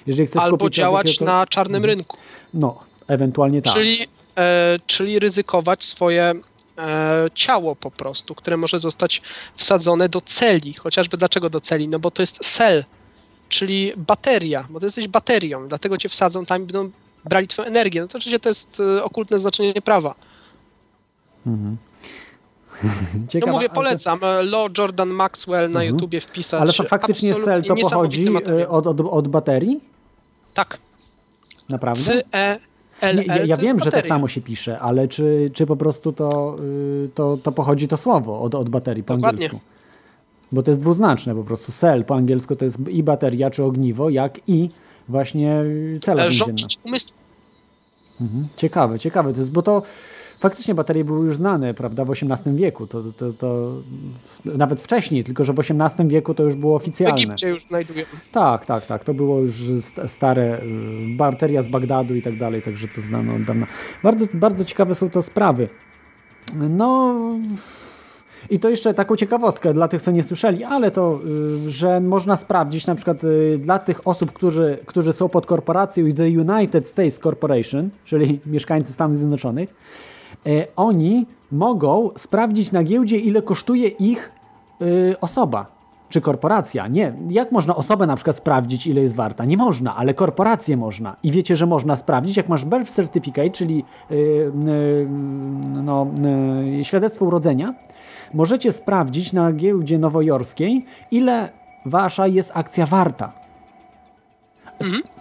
[0.07, 1.97] Jeżeli chcesz Albo kupić działać jakiego- na czarnym Mhm.
[1.97, 2.17] rynku.
[2.53, 3.73] No, ewentualnie tak.
[3.73, 4.07] Czyli,
[4.37, 6.33] e, czyli ryzykować swoje
[7.35, 9.21] ciało po prostu, które może zostać
[9.55, 10.73] wsadzone do celi.
[10.73, 11.87] Chociażby dlaczego do celi?
[11.87, 12.83] No bo to jest cell,
[13.49, 16.91] czyli bateria, bo ty jesteś baterią, dlatego cię wsadzą tam i będą
[17.25, 18.01] brali twoją energię.
[18.01, 20.15] No to oczywiście to jest e, okultne znaczenie prawa.
[21.47, 21.77] Mhm.
[23.29, 24.19] Ciekawa, no mówię, polecam.
[24.43, 25.87] Law Jordan Maxwell na Mhm.
[25.95, 26.61] YouTubie wpisać.
[26.61, 28.25] Ale fa- faktycznie cel to pochodzi
[28.59, 29.79] e, od, od, od baterii?
[30.53, 30.77] Tak.
[31.69, 32.03] Naprawdę?
[32.03, 32.70] C-E-L-L.
[33.01, 36.57] Ja, ja wiem, że tak samo się pisze, ale czy, czy po prostu to,
[37.05, 39.45] y, to, to pochodzi to słowo od, od baterii po Dokładnie.
[39.45, 39.59] angielsku?
[40.51, 41.71] Bo to jest dwuznaczne po prostu.
[41.71, 44.69] Cell po angielsku to jest i bateria, czy ogniwo, jak i
[45.07, 45.63] właśnie
[46.01, 46.67] cela więzienna.
[48.21, 48.47] Mhm.
[48.55, 49.81] Ciekawe, ciekawe to jest, bo to
[50.41, 53.71] faktycznie baterie były już znane, prawda, w XVIII wieku, to, to, to
[54.45, 57.15] nawet wcześniej, tylko że w XVIII wieku to już było W oficjalne.
[57.17, 58.09] Egipcie już znajdujemy.
[58.31, 59.03] Tak, tak, tak.
[59.03, 63.35] To było już st- stare y, bateria z Bagdadu i tak dalej, także to znano
[63.35, 63.67] od dawna.
[64.03, 65.69] Bardzo, bardzo ciekawe są to sprawy.
[66.69, 67.15] No
[68.49, 71.19] i to jeszcze taką ciekawostkę dla tych, co nie słyszeli, ale to,
[71.65, 76.11] y, że można sprawdzić na przykład y, dla tych osób, którzy, którzy są pod korporacją
[76.11, 79.73] The United States Corporation, czyli mieszkańcy Stanów Zjednoczonych,
[80.75, 84.31] oni mogą sprawdzić na giełdzie, ile kosztuje ich
[84.81, 85.81] y, osoba
[86.11, 86.87] czy korporacja.
[86.87, 87.13] Nie.
[87.29, 89.45] Jak można osobę na przykład sprawdzić, ile jest warta?
[89.45, 91.15] Nie można, ale korporację można.
[91.23, 95.07] I wiecie, że można sprawdzić, jak masz birth certificate, czyli yy, yy,
[95.83, 96.07] no,
[96.77, 97.73] yy, świadectwo urodzenia,
[98.33, 101.49] możecie sprawdzić na giełdzie nowojorskiej, ile
[101.85, 103.33] wasza jest akcja warta.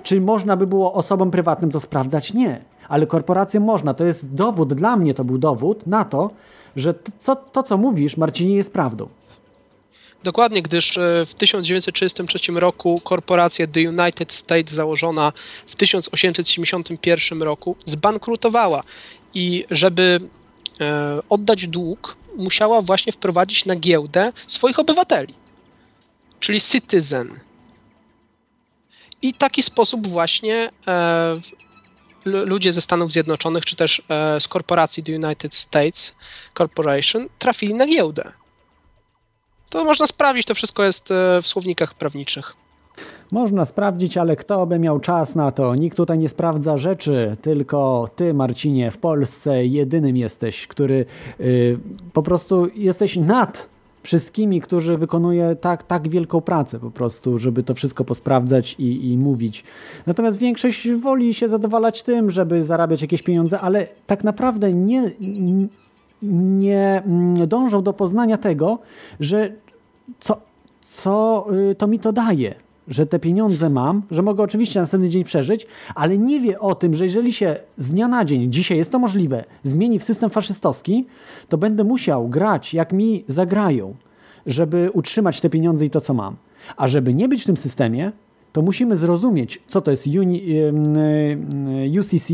[0.03, 2.35] Czy można by było osobom prywatnym to sprawdzać?
[2.35, 2.61] Nie.
[2.91, 3.95] Ale korporacjom można.
[3.95, 6.31] To jest dowód, dla mnie to był dowód na to,
[6.77, 9.09] że to, co, to co mówisz, Marcinie, jest prawdą.
[10.25, 15.33] Dokładnie, gdyż e, w 1933 roku korporacja The United States założona
[15.67, 18.83] w 1871 roku zbankrutowała
[19.35, 20.21] i żeby
[20.81, 25.35] e, oddać dług, musiała właśnie wprowadzić na giełdę swoich obywateli,
[26.41, 27.41] czyli citizen.
[29.23, 31.41] I taki sposób właśnie e,
[32.25, 36.15] ludzie ze Stanów Zjednoczonych, czy też e, z korporacji The United States
[36.59, 38.33] Corporation trafili na giełdę.
[39.69, 42.57] To można sprawdzić, to wszystko jest e, w słownikach prawniczych.
[43.33, 45.75] Można sprawdzić, ale kto by miał czas na to?
[45.75, 51.07] Nikt tutaj nie sprawdza rzeczy, tylko ty, Marcinie, w Polsce jedynym jesteś, który
[51.41, 51.79] y,
[52.13, 53.69] po prostu jesteś nad
[54.03, 59.19] wszystkimi, którzy wykonuje tak, tak wielką pracę po prostu, żeby to wszystko posprawdzać i, i
[59.19, 59.65] mówić.
[60.07, 65.11] Natomiast większość woli się zadowalać tym, żeby zarabiać jakieś pieniądze, ale tak naprawdę nie,
[66.23, 68.79] nie mm, dążą do poznania tego,
[69.21, 69.53] że
[70.21, 70.37] co,
[70.81, 72.55] co y, to mi to daje.
[72.91, 76.95] Że te pieniądze mam, że mogę oczywiście następny dzień przeżyć, ale nie wie o tym,
[76.95, 81.07] że jeżeli się z dnia na dzień, dzisiaj jest to możliwe, zmieni w system faszystowski,
[81.49, 83.95] to będę musiał grać, jak mi zagrają,
[84.47, 86.37] żeby utrzymać te pieniądze i to, co mam.
[86.77, 88.13] A żeby nie być w tym systemie,
[88.53, 90.43] to musimy zrozumieć, co to jest uni,
[92.01, 92.29] UCC,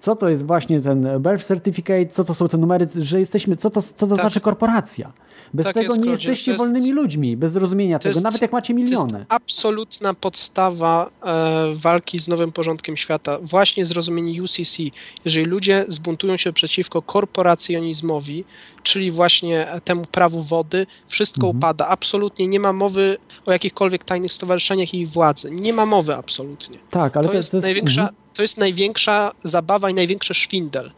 [0.00, 3.70] co to jest właśnie ten birth certificate, co to są te numery, że jesteśmy, co
[3.70, 5.12] to, co to znaczy korporacja.
[5.54, 8.24] Bez Tak tego jest, nie jesteście To jest- wolnymi ludźmi, bez zrozumienia to tego, jest-
[8.24, 9.18] nawet jak macie To miliony.
[9.18, 13.38] jest absolutna podstawa e, walki z nowym porządkiem świata.
[13.42, 14.78] Właśnie zrozumienie UCC.
[15.24, 18.44] Jeżeli ludzie zbuntują się przeciwko korporacjonizmowi,
[18.88, 21.56] czyli właśnie temu prawu wody, wszystko Mhm.
[21.56, 21.86] upada.
[21.86, 23.16] Absolutnie nie ma mowy
[23.46, 25.50] o jakichkolwiek tajnych stowarzyszeniach i władzy.
[25.50, 26.78] Nie ma mowy absolutnie.
[26.90, 28.16] Tak, ale to, to, jest to jest, największa, mhm.
[28.34, 30.90] to jest największa zabawa i największy szwindel.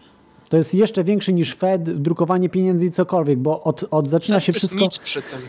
[0.49, 4.53] to jest jeszcze większy niż Fed, drukowanie pieniędzy i cokolwiek, bo od, od zaczyna się
[4.53, 5.09] To jest wszystko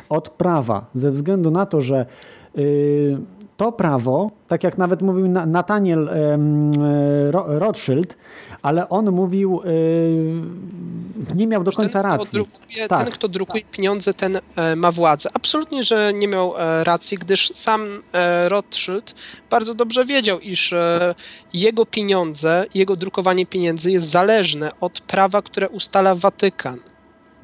[0.10, 2.06] od prawa, ze względu na to, że
[2.58, 3.18] y,
[3.62, 6.10] to prawo, tak jak nawet mówił Na- Nathaniel
[7.32, 8.18] Ro- Rothschild,
[8.62, 12.36] ale on mówił, y, nie miał do końca ten, kto racji.
[12.38, 13.04] drukuje, Tak.
[13.04, 15.30] ten, kto drukuje pieniądze, ten e, ma władzę.
[15.34, 17.82] Absolutnie, że nie miał e, racji, gdyż sam
[18.14, 19.16] e, Rothschild
[19.50, 21.16] bardzo dobrze wiedział, iż e,
[21.54, 26.78] jego pieniądze, jego drukowanie pieniędzy jest zależne od prawa, które ustala Watykan.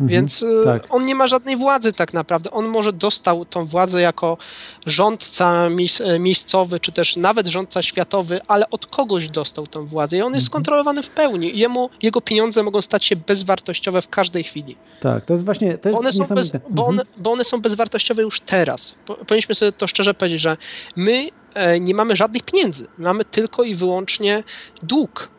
[0.01, 0.83] Mhm, Więc e, tak.
[0.89, 2.51] on nie ma żadnej władzy tak naprawdę.
[2.51, 4.37] On może dostał tą władzę jako
[4.85, 5.67] rządca
[6.03, 10.33] e, miejscowy, czy też nawet rządca światowy, ale od kogoś dostał tą władzę i on
[10.33, 10.51] jest Mhm.
[10.51, 11.57] skontrolowany w pełni.
[11.59, 14.75] Jemu, jego pieniądze mogą stać się bezwartościowe w każdej chwili.
[14.99, 16.89] Tak, to jest właśnie, to jest One są, bez, bo, Mhm.
[16.89, 18.95] one, bo one są bezwartościowe już teraz.
[19.05, 20.57] Po, powinniśmy sobie to szczerze powiedzieć, że
[20.95, 22.87] my e, nie mamy żadnych pieniędzy.
[22.97, 24.43] Mamy tylko i wyłącznie
[24.83, 25.29] dług.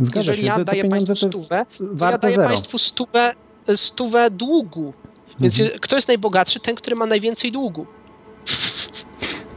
[0.00, 1.66] Zgadza Jeżeli się, ja daję państwu stówę,
[1.98, 2.48] to ja daję zero.
[2.48, 3.34] państwu stówę,
[3.76, 4.94] stówę długu.
[5.40, 5.80] Więc Mhm.
[5.80, 6.60] kto jest najbogatszy?
[6.60, 7.86] Ten, który ma najwięcej długu.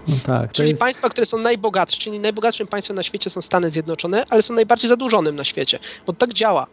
[0.08, 3.72] No tak, Czyli jest, państwa, które są najbogatsze, czyli najbogatszym państwem na świecie są Stany
[3.72, 5.80] Zjednoczone, ale są najbardziej zadłużonym na świecie.
[6.08, 6.68] Bo tak działa,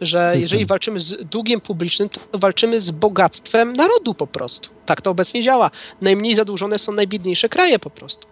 [0.00, 0.40] że System.
[0.42, 4.68] jeżeli walczymy z długiem publicznym, to walczymy z bogactwem narodu po prostu.
[4.86, 5.70] Tak to obecnie działa.
[6.00, 8.26] Najmniej zadłużone są najbiedniejsze kraje po prostu.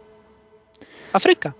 [1.12, 1.52] Afryka.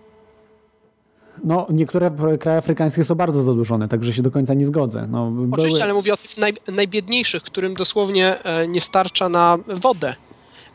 [1.45, 2.11] No, niektóre
[2.41, 5.07] kraje afrykańskie są bardzo zadłużone, także się do końca nie zgodzę.
[5.11, 9.59] No, Oczywiście, były- ale mówię o tych naj, najbiedniejszych, którym dosłownie e, nie starcza na
[9.83, 10.15] wodę,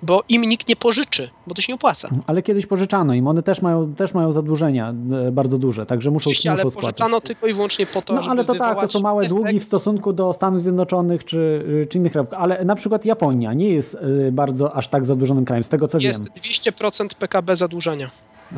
[0.04, 2.10] bo im nikt nie pożyczy, bo to się nie opłaca.
[2.28, 4.94] Ale kiedyś pożyczano im, one też mają, też mają zadłużenia
[5.28, 6.92] e, bardzo duże, także muszą, Oczywiście, ale muszą spłacać.
[6.92, 9.36] pożyczano tylko i wyłącznie po to, No ale to tak, to są małe efekt.
[9.36, 12.30] długi w stosunku do Stanów Zjednoczonych czy, czy innych krajów.
[12.34, 13.94] Ale na przykład Japonia nie jest
[14.28, 16.44] y, bardzo aż tak zadłużonym krajem, z tego co Jest wiem.
[16.74, 18.10] 200% PKB zadłużenia.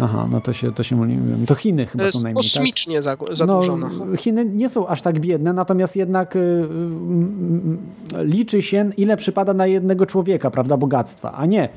[0.01, 1.45] Aha, no to się, to się myliłem.
[1.45, 2.53] To Chiny To chyba jest są najmniej, tak?
[2.53, 3.89] kosmicznie za- zadłużona.
[3.99, 9.17] No, Chiny nie są aż tak biedne, natomiast jednak y, y, y, liczy się, ile
[9.17, 11.69] przypada na jednego człowieka, prawda, bogactwa, a nie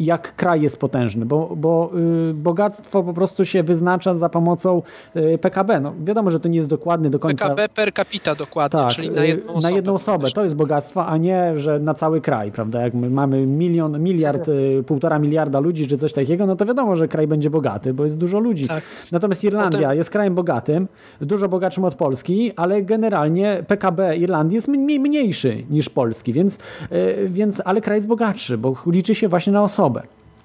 [0.00, 1.90] jak kraj jest potężny, bo, bo
[2.30, 4.82] y, bogactwo po prostu się wyznacza za pomocą
[5.16, 5.80] y, PKB.
[5.80, 7.44] No, wiadomo, że to nie jest dokładny do końca.
[7.44, 9.70] PKB per capita dokładnie, Tak, czyli na jedną y, osobę.
[9.70, 10.30] na jedną osobę.
[10.30, 12.82] To jest bogactwo, a nie, że na cały kraj, prawda?
[12.82, 14.50] Jak my mamy milion, miliard,
[14.86, 18.18] półtora miliarda ludzi czy coś takiego, no to wiadomo, że kraj będzie bogaty, bo jest
[18.18, 18.68] dużo ludzi.
[18.68, 18.84] Tak.
[19.12, 20.88] Natomiast Irlandia jest krajem bogatym,
[21.20, 26.58] dużo bogatszym od Polski, ale generalnie PKB Irlandii jest mniej, mniejszy niż Polski, więc,
[26.92, 30.02] y, więc, ale kraj jest bogatszy, bo liczy się właśnie na osobę.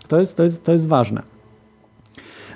[0.08, 1.22] To jest, to jest, to jest ważne.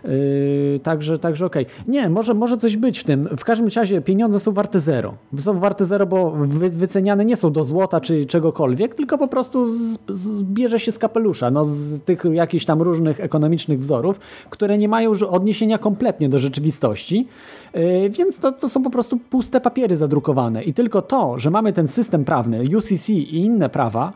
[0.07, 1.65] Yy, także, także okej.
[1.87, 3.29] Nie, może, może coś być w tym.
[3.37, 5.13] W każdym razie pieniądze są warte zero.
[5.37, 9.65] Są warte zero, bo wy, wyceniane nie są do złota czy czegokolwiek, tylko po prostu
[9.65, 14.19] z, z, bierze się z kapelusza, no, z tych jakichś tam różnych ekonomicznych wzorów,
[14.49, 17.27] które nie mają już odniesienia kompletnie do rzeczywistości,
[17.73, 20.63] yy, więc to, to są po prostu puste papiery zadrukowane.
[20.63, 24.13] I tylko to, że mamy ten system prawny, UCC i inne prawa,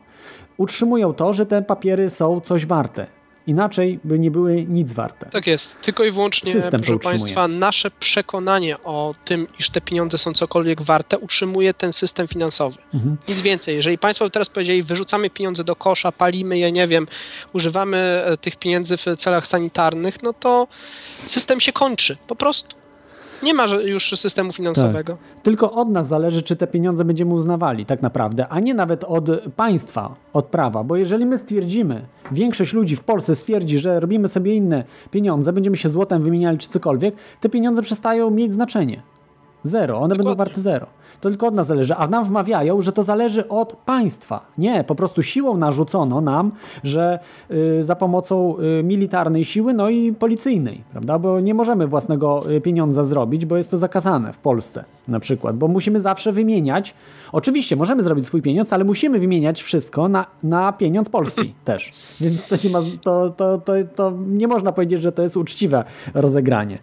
[0.57, 3.18] utrzymują to, że te papiery są coś warte.
[3.47, 5.25] Inaczej by nie były nic warte.
[5.25, 5.81] Tak jest.
[5.81, 6.99] Tylko i wyłącznie, System proszę.
[6.99, 12.77] Państwa, nasze przekonanie o tym, iż te pieniądze są cokolwiek warte, utrzymuje ten system finansowy.
[12.93, 13.17] Mhm.
[13.27, 13.75] Nic więcej.
[13.75, 17.07] Jeżeli Państwo teraz powiedzieli, wyrzucamy pieniądze do kosza, palimy je, nie wiem,
[17.53, 20.67] używamy e, tych pieniędzy w celach sanitarnych, no to
[21.27, 22.17] system się kończy.
[22.27, 22.78] Po prostu.
[23.43, 25.13] Nie ma już systemu finansowego.
[25.13, 25.41] Tak.
[25.43, 29.29] Tylko od nas zależy, czy te pieniądze będziemy uznawali tak naprawdę, a nie nawet od
[29.55, 30.83] państwa, od prawa.
[30.83, 35.77] Bo jeżeli my stwierdzimy, większość ludzi w Polsce stwierdzi, że robimy sobie inne pieniądze, będziemy
[35.77, 39.01] się złotem wymieniali czy cokolwiek, te pieniądze przestają mieć znaczenie.
[39.63, 39.99] Zero.
[39.99, 40.87] One będą warte zero.
[41.21, 41.95] To tylko od nas zależy.
[41.95, 44.45] A nam wmawiają, że to zależy od państwa.
[44.57, 46.51] Nie, po prostu siłą narzucono nam,
[46.83, 47.19] że
[47.51, 51.19] y, za pomocą y, militarnej siły, no i policyjnej, prawda?
[51.19, 55.57] Bo nie możemy własnego y, pieniądza zrobić, bo jest to zakazane w Polsce na przykład,
[55.57, 56.93] bo musimy zawsze wymieniać.
[57.31, 61.91] Oczywiście możemy zrobić swój pieniądz, ale musimy wymieniać wszystko na, na pieniądz polski też.
[62.21, 65.83] Więc to nie, ma, to, to, to, to nie można powiedzieć, że to jest uczciwe
[66.13, 66.79] rozegranie.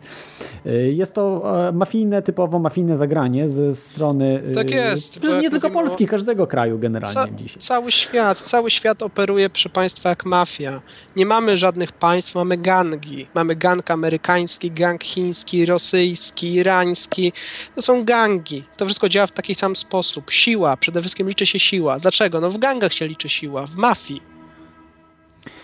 [0.67, 4.26] Y, Jest to e, mafijne, typowo mafijne zagranie ze strony.
[4.51, 7.63] Y, Tak jest, bo jak nie tylko o- Polski, każdego kraju generalnie Ca- dzisiaj.
[7.63, 10.81] cały świat, cały świat operuje, proszę Państwa, jak mafia.
[11.17, 13.27] Nie mamy żadnych państw, mamy gangi.
[13.35, 17.33] Mamy gang amerykański, gang chiński, rosyjski, irański.
[17.75, 18.65] To są gangi.
[18.77, 20.31] To wszystko działa w taki sam sposób.
[20.31, 21.99] Siła, przede wszystkim liczy się siła.
[21.99, 22.41] Dlaczego?
[22.41, 24.23] No w gangach się liczy siła, w mafii.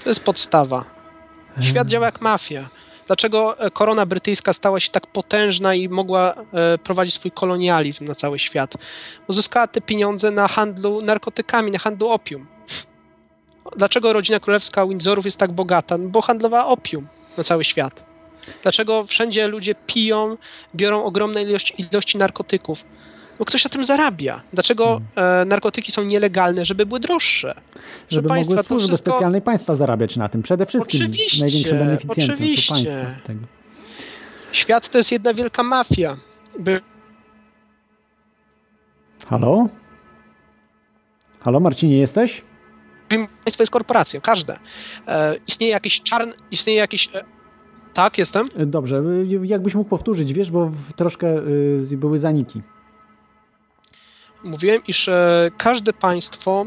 [0.05, 0.85] To jest podstawa.
[1.61, 2.69] Świat działa jak mafia.
[3.07, 8.15] Dlaczego e, korona brytyjska stała się tak potężna i mogła e, prowadzić swój kolonializm na
[8.15, 8.75] cały świat?
[9.29, 12.47] Uzyskała te pieniądze na handlu narkotykami, na handlu opium.
[13.77, 15.99] Dlaczego rodzina królewska Windsorów jest tak bogata?
[15.99, 17.07] No Bo handlowała opium
[17.37, 18.05] na cały świat.
[18.63, 20.37] Dlaczego wszędzie ludzie piją,
[20.75, 22.85] biorą ogromne ilości, ilości narkotyków?
[23.43, 24.41] Bo ktoś na tym zarabia.
[24.53, 26.65] Dlaczego e, narkotyki są nielegalne?
[26.65, 27.55] Żeby były droższe.
[28.11, 30.43] Żeby Państwa, mogły służby wszystko- specjalnej państwa zarabiać na tym.
[30.43, 32.75] Przede wszystkim Oczywiście, największym beneficjentem są oczywiście.
[32.75, 33.27] państwa.
[33.27, 33.41] Tego.
[34.53, 36.17] Świat to jest jedna wielka mafia.
[36.59, 36.81] By
[39.27, 39.69] Halo?
[41.41, 42.43] Halo, Marcinie, jesteś?
[43.45, 44.59] państwo jest korporacją, każde.
[45.09, 47.09] E, istnieje jakiś czarny, istnieje jakiś...
[47.15, 47.25] E,
[47.95, 48.49] tak, jestem?
[48.67, 49.03] Dobrze,
[49.43, 51.39] y, jakbyś mógł powtórzyć, wiesz, bo troszkę
[51.93, 52.63] y, były zaniki.
[54.45, 56.67] Mówiłem, iż e, każde państwo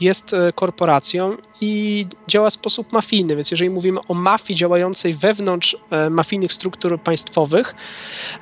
[0.00, 5.76] jest e, korporacją i działa w sposób mafijny, więc jeżeli mówimy o mafii działającej wewnątrz
[5.90, 7.74] e, mafijnych struktur państwowych,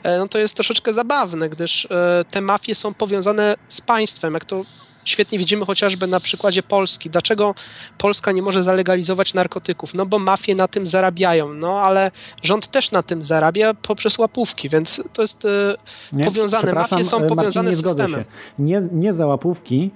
[0.04, 1.88] no to jest troszeczkę zabawne, gdyż
[2.30, 4.64] te mafie są powiązane z państwem, jak to
[5.10, 7.10] świetnie widzimy chociażby na przykładzie Polski.
[7.10, 7.54] Dlaczego
[7.98, 9.94] Polska nie może zalegalizować narkotyków?
[9.94, 12.10] No bo mafie na tym zarabiają, no ale
[12.42, 15.76] rząd też na tym zarabia poprzez łapówki, więc to jest e,
[16.12, 16.24] Nie?
[16.24, 16.72] powiązane.
[16.72, 18.20] Mafie są e, Marcin, powiązane nie z systemem.
[18.20, 18.24] Się.
[18.58, 19.90] Nie, nie za łapówki,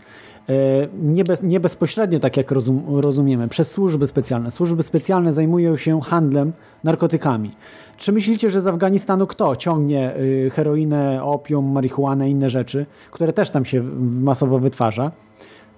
[1.02, 4.50] nie, bez, nie bezpośrednio, tak jak rozum, rozumiemy, przez służby specjalne.
[4.50, 6.52] Służby specjalne zajmują się handlem
[6.84, 7.50] narkotykami.
[7.96, 13.50] Czy myślicie, że z Afganistanu kto ciągnie y, heroinę, opium, marihuanę inne rzeczy, które też
[13.50, 13.82] tam się
[14.22, 15.10] masowo wytwarza?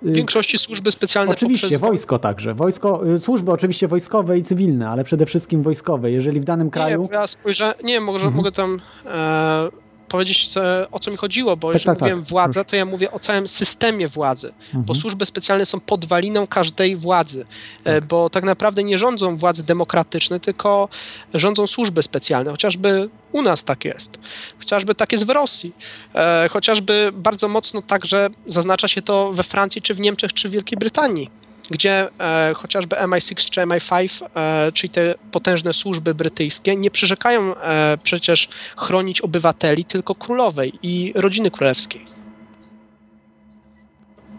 [0.03, 1.81] W większości służby specjalne Oczywiście, poprzez...
[1.81, 2.55] wojsko także.
[2.55, 6.11] Wojsko, y, służby oczywiście wojskowe i cywilne, ale przede wszystkim wojskowe.
[6.11, 7.03] Jeżeli w danym kraju...
[7.03, 7.75] Nie, ja spojrzę...
[7.85, 8.37] Nie, może, Mhm.
[8.37, 9.69] mogę tam e,
[10.09, 10.49] powiedzieć,
[10.93, 12.01] o co mi chodziło, bo Tak, jeżeli tak, tak.
[12.03, 15.01] mówiłem władza, to ja mówię o całym systemie władzy, bo Mhm.
[15.01, 17.47] służby specjalne są podwaliną każdej władzy,
[17.85, 20.89] e, bo tak naprawdę nie rządzą władzy demokratyczne, tylko
[21.35, 24.19] rządzą służby specjalne, chociażby u nas tak jest,
[24.59, 25.73] chociażby tak jest w Rosji,
[26.15, 30.53] e, chociażby bardzo mocno także zaznacza się to we Francji, czy w Niemczech, czy w
[30.53, 31.31] Wielkiej Brytanii
[31.71, 37.99] gdzie e, chociażby MI6 czy MI5, e, czyli te potężne służby brytyjskie, nie przyrzekają e,
[38.03, 42.17] przecież chronić obywateli, tylko królowej i rodziny królewskiej.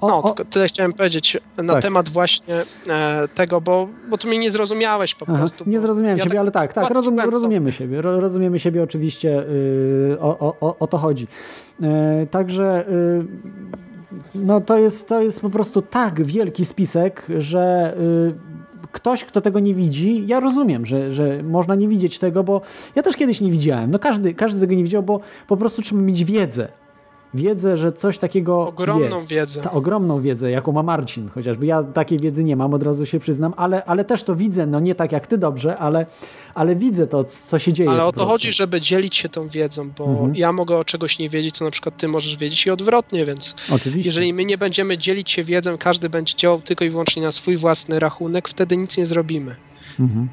[0.01, 1.81] No, tylko tyle chciałem powiedzieć na Tak.
[1.81, 2.55] temat właśnie
[2.89, 5.63] e, tego, bo, bo tu mnie nie zrozumiałeś po Aha, prostu.
[5.67, 8.01] nie zrozumiałem ja ciebie, ale tak, tak, rozum, rozumiemy siebie.
[8.01, 9.29] Ro, rozumiemy siebie oczywiście,
[10.09, 11.27] yy, o, o, o, o to chodzi.
[11.79, 11.87] Yy,
[12.31, 13.86] także yy,
[14.35, 18.33] no to jest, to jest po prostu tak wielki spisek, że yy,
[18.91, 22.61] ktoś, kto tego nie widzi, ja rozumiem, że, że można nie widzieć tego, bo
[22.95, 23.91] ja też kiedyś nie widziałem.
[23.91, 26.67] No każdy, każdy tego nie widział, bo po prostu trzeba mieć wiedzę.
[27.37, 29.27] Wiedzę, że coś takiego Ogromną jest.
[29.27, 29.61] wiedzę.
[29.61, 31.65] Ta ogromną wiedzę, jaką ma Marcin chociażby.
[31.65, 34.79] Ja takiej wiedzy nie mam, od razu się przyznam, ale, ale też to widzę, no
[34.79, 36.05] nie tak jak ty dobrze, ale,
[36.53, 37.89] ale widzę to, co się dzieje.
[37.89, 40.35] Ale o to chodzi, żeby dzielić się tą wiedzą, bo Mhm.
[40.35, 43.55] ja mogę o czegoś nie wiedzieć, co na przykład ty możesz wiedzieć i odwrotnie, więc
[43.71, 44.09] Oczywiście.
[44.09, 47.57] jeżeli my nie będziemy dzielić się wiedzą, każdy będzie działał tylko i wyłącznie na swój
[47.57, 49.55] własny rachunek, wtedy nic nie zrobimy.
[49.99, 50.29] Mhm.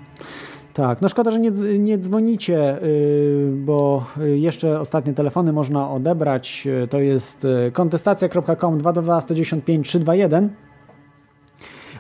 [0.75, 6.67] Tak, no szkoda, że nie, nie dzwonicie, yy, bo yy, jeszcze ostatnie telefony można odebrać.
[6.67, 10.51] Yy, To jest kontestacja.com 222 195 321.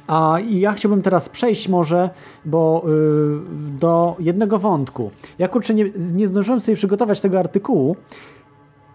[0.06, 2.10] A ja chciałbym teraz przejść może,
[2.44, 3.40] bo yy,
[3.80, 5.10] do jednego wątku.
[5.38, 7.96] Ja kurczę nie, nie zdążyłem sobie przygotować tego artykułu,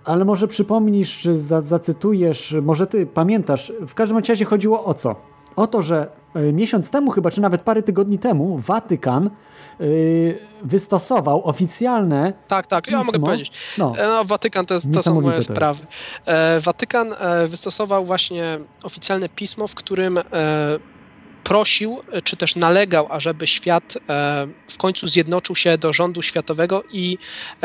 [0.06, 3.74] ale może przypomnisz, czy za, zacytujesz, może ty pamiętasz.
[3.88, 5.16] W każdym razie chodziło o co?
[5.56, 9.30] O to, że y, miesiąc temu chyba, czy nawet parę tygodni temu, Watykan y,
[10.64, 12.34] wystosował oficjalne.
[12.48, 13.12] Tak, tak, ja pismo.
[13.12, 13.52] mogę powiedzieć.
[13.78, 13.94] No.
[13.98, 15.86] E, No, Watykan to, jest, to są moje to sprawy.
[16.26, 20.20] E, Watykan e, wystosował właśnie oficjalne pismo, w którym
[21.44, 23.98] prosił, czy też nalegał, ażeby świat
[24.68, 27.18] w końcu zjednoczył się do rządu światowego i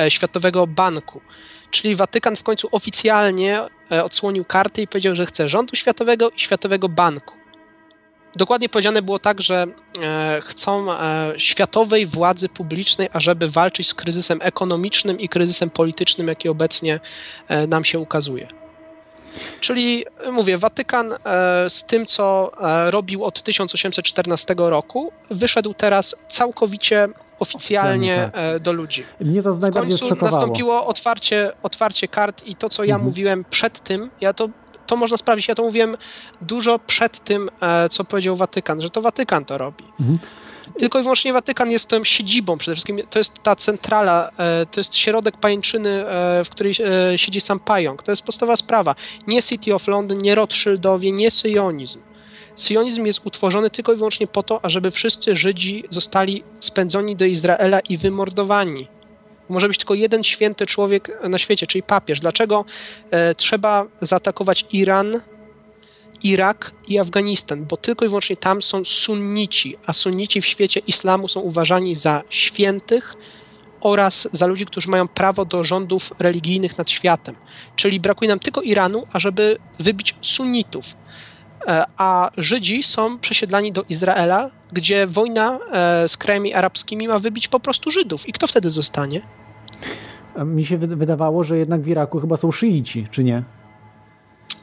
[0.09, 1.20] Światowego Banku.
[1.70, 3.61] Czyli Watykan w końcu oficjalnie
[4.03, 7.44] odsłonił karty i powiedział, że chce rządu światowego i Światowego Banku.
[8.36, 9.66] Dokładnie powiedziane było tak, że
[10.02, 16.48] e, chcą e, światowej władzy publicznej, ażeby walczyć z kryzysem ekonomicznym i kryzysem politycznym, jaki
[16.48, 17.01] obecnie
[17.48, 18.48] e, nam się ukazuje.
[19.61, 21.15] Czyli mówię, Watykan
[21.69, 22.52] z tym, co
[22.90, 27.09] robił od 1814 roku, wyszedł teraz całkowicie
[27.39, 28.62] oficjalnie Oficjalnie, tak.
[28.62, 29.05] do ludzi.
[29.20, 30.36] Mnie to W najbardziej końcu zszokowało.
[30.36, 33.09] nastąpiło otwarcie, otwarcie kart i to, co ja Mhm.
[33.09, 34.48] mówiłem przed tym, ja to,
[34.86, 35.97] to można sprawdzić, ja to mówiłem
[36.40, 39.85] dużo przed tym, e, co powiedział Watykan, że to Watykan to robi.
[40.01, 40.19] Mhm.
[40.78, 44.81] Tylko i wyłącznie Watykan jest tą siedzibą przede wszystkim, to jest ta centrala, e, to
[44.81, 46.74] jest środek pajęczyny, e, w której
[47.16, 48.02] siedzi sam pająk.
[48.02, 48.94] To jest podstawowa sprawa.
[49.27, 52.01] Nie City of London, nie Rothschildowie, nie syjonizm.
[52.56, 57.81] Syjonizm jest utworzony tylko i wyłącznie po to, ażeby wszyscy Żydzi zostali spędzoni do Izraela
[57.81, 58.89] i wymordowani.
[59.49, 62.21] Może być tylko jeden święty człowiek na świecie, czyli papież.
[62.21, 62.65] Dlaczego
[63.11, 65.21] e, trzeba zaatakować Iran,
[66.23, 67.65] Irak i Afganistan?
[67.65, 72.23] Bo tylko i wyłącznie tam są sunnici, a sunnici w świecie islamu są uważani za
[72.31, 73.15] świętych
[73.81, 77.37] oraz za ludzi, którzy mają prawo do rządów religijnych nad światem.
[77.77, 80.85] Czyli brakuje nam tylko Iranu, ażeby wybić sunnitów.
[81.66, 87.49] E, A Żydzi są przesiedlani do Izraela, gdzie wojna e, z krajami arabskimi ma wybić
[87.49, 88.28] po prostu Żydów.
[88.28, 89.20] I kto wtedy zostanie?
[90.45, 93.43] Mi się wy- wydawało, że jednak w Iraku chyba są szyici, czy nie?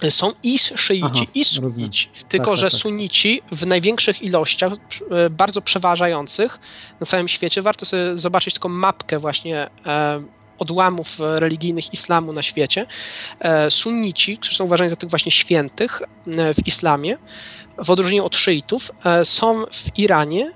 [0.10, 1.62] Są i szyici, Aha, i sunnici.
[1.62, 1.90] rozumiem.
[2.30, 2.80] Tylko, Tak, tak, że tak.
[2.80, 4.74] sunnici w największych ilościach,
[5.12, 6.60] e, bardzo przeważających
[7.00, 10.22] na całym świecie, warto sobie zobaczyć taką mapkę właśnie e,
[10.62, 12.86] odłamów e, religijnych islamu na świecie.
[13.40, 17.18] E, sunnici, którzy są uważani za tych właśnie świętych e, w islamie,
[17.86, 18.92] w odróżnieniu od szyitów,
[19.24, 20.52] są w Iranie,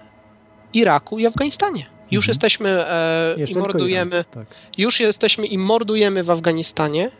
[0.73, 1.85] Iraku i Afganistanie.
[2.11, 3.49] Już jesteśmy e, Mhm.
[3.49, 4.45] I mordujemy, tak.
[4.77, 7.11] już jesteśmy i mordujemy w Afganistanie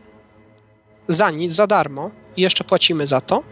[1.07, 3.43] za nic, za darmo i jeszcze płacimy za to.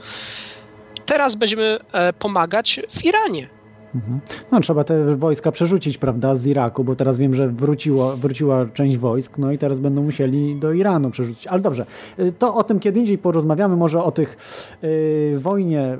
[1.05, 3.49] Teraz będziemy e, pomagać w Iranie.
[3.95, 4.19] Mhm.
[4.51, 8.97] No trzeba te wojska przerzucić, prawda, z Iraku, bo teraz wiem, że wróciło, wróciła część
[8.97, 11.47] wojsk, no i teraz będą musieli do Iranu przerzucić.
[11.47, 11.85] Ale dobrze,
[12.19, 14.37] y, to o tym kiedy indziej porozmawiamy, może o tych
[14.83, 15.97] y, wojnie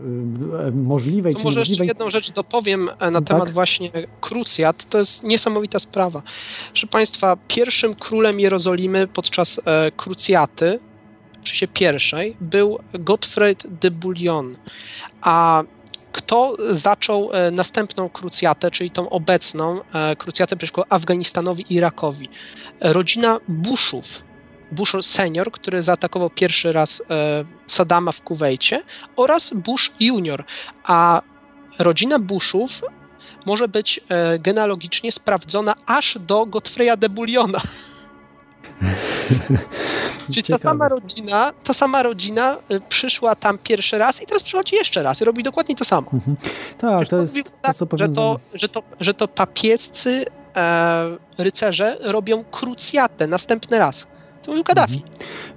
[0.68, 1.88] y, możliwej To czy może jeszcze niemożliwej.
[1.88, 3.28] jedną rzecz dopowiem e, na Tak?
[3.28, 3.92] temat właśnie
[4.22, 4.86] krucjat.
[4.90, 6.22] To jest niesamowita sprawa.
[6.72, 10.80] Proszę Państwa, pierwszym królem Jerozolimy podczas e, krucjaty
[11.44, 14.56] czasie pierwszej był Gottfried de Bouillon,
[15.22, 15.64] a
[16.14, 22.30] kto zaczął e, następną krucjatę, czyli tą obecną e, krucjatę przeciwko Afganistanowi i Irakowi?
[22.82, 24.06] Rodzina Bushów.
[24.72, 28.84] Bush senior, który zaatakował pierwszy raz e, Saddama w Kuwejcie
[29.16, 30.44] oraz Bush junior,
[30.84, 31.22] a
[31.80, 32.82] rodzina Bushów
[33.46, 34.00] może być
[34.40, 37.62] genealogicznie sprawdzona aż do Godfreya de Bouillona.
[40.32, 44.76] Czyli ta sama rodzina, ta sama rodzina y, przyszła tam pierwszy raz i teraz przychodzi
[44.76, 46.12] jeszcze raz i robi dokładnie to samo.
[46.78, 51.98] Tak, to jest to, tak, co że, to, że, to, że to papiescy e, rycerze
[52.02, 54.08] robią krucjatę następny raz.
[54.44, 55.04] To mówił Kaddafi.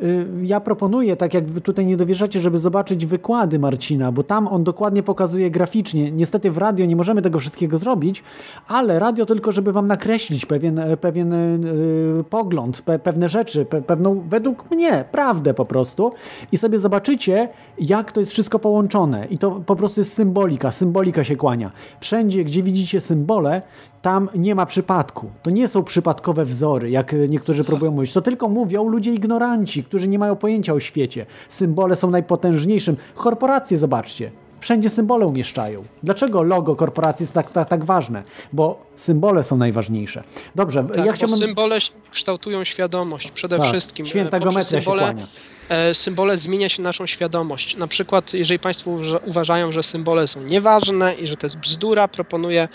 [0.03, 4.49] Y, Ja proponuję, tak jak wy tutaj nie dowierzacie, żeby zobaczyć wykłady Marcina, bo tam
[4.49, 6.11] on dokładnie pokazuje graficznie.
[6.13, 8.23] Niestety w radio nie możemy tego wszystkiego zrobić,
[8.69, 13.83] ale radio tylko, żeby wam nakreślić pewien, e, pewien y, pogląd, pe, pewne rzeczy, pe,
[13.83, 16.13] pewną, według mnie, prawdę po prostu
[16.53, 17.49] i sobie zobaczycie,
[17.79, 19.27] jak to jest wszystko połączone.
[19.31, 21.71] I to po prostu jest symbolika, symbolika się kłania.
[22.01, 23.63] Wszędzie, gdzie widzicie symbole,
[24.03, 25.31] tam nie ma przypadku.
[25.43, 28.13] To nie są przypadkowe wzory, jak niektórzy próbują mówić.
[28.13, 31.27] To tylko mówią ludzie ignoranci, którzy nie mają pojęcia o świecie.
[31.49, 32.97] Symbole są najpotężniejszym.
[33.15, 34.31] Korporacje, zobaczcie.
[34.61, 35.85] Wszędzie symbole umieszczają.
[36.03, 38.23] Dlaczego logo korporacji jest tak, tak, tak ważne?
[38.53, 40.23] Bo symbole są najważniejsze.
[40.55, 41.39] Dobrze, Tak, ja chciałbym...
[41.39, 41.79] symbole
[42.11, 44.07] kształtują świadomość przede Tak, wszystkim.
[44.07, 45.27] święta E, poprzez geometria się symbole, kłania.
[45.69, 47.77] e, symbole zmienia się naszą świadomość.
[47.77, 52.09] Na przykład, jeżeli Państwo uważa- uważają, że symbole są nieważne i że to jest bzdura,
[52.09, 52.69] proponuję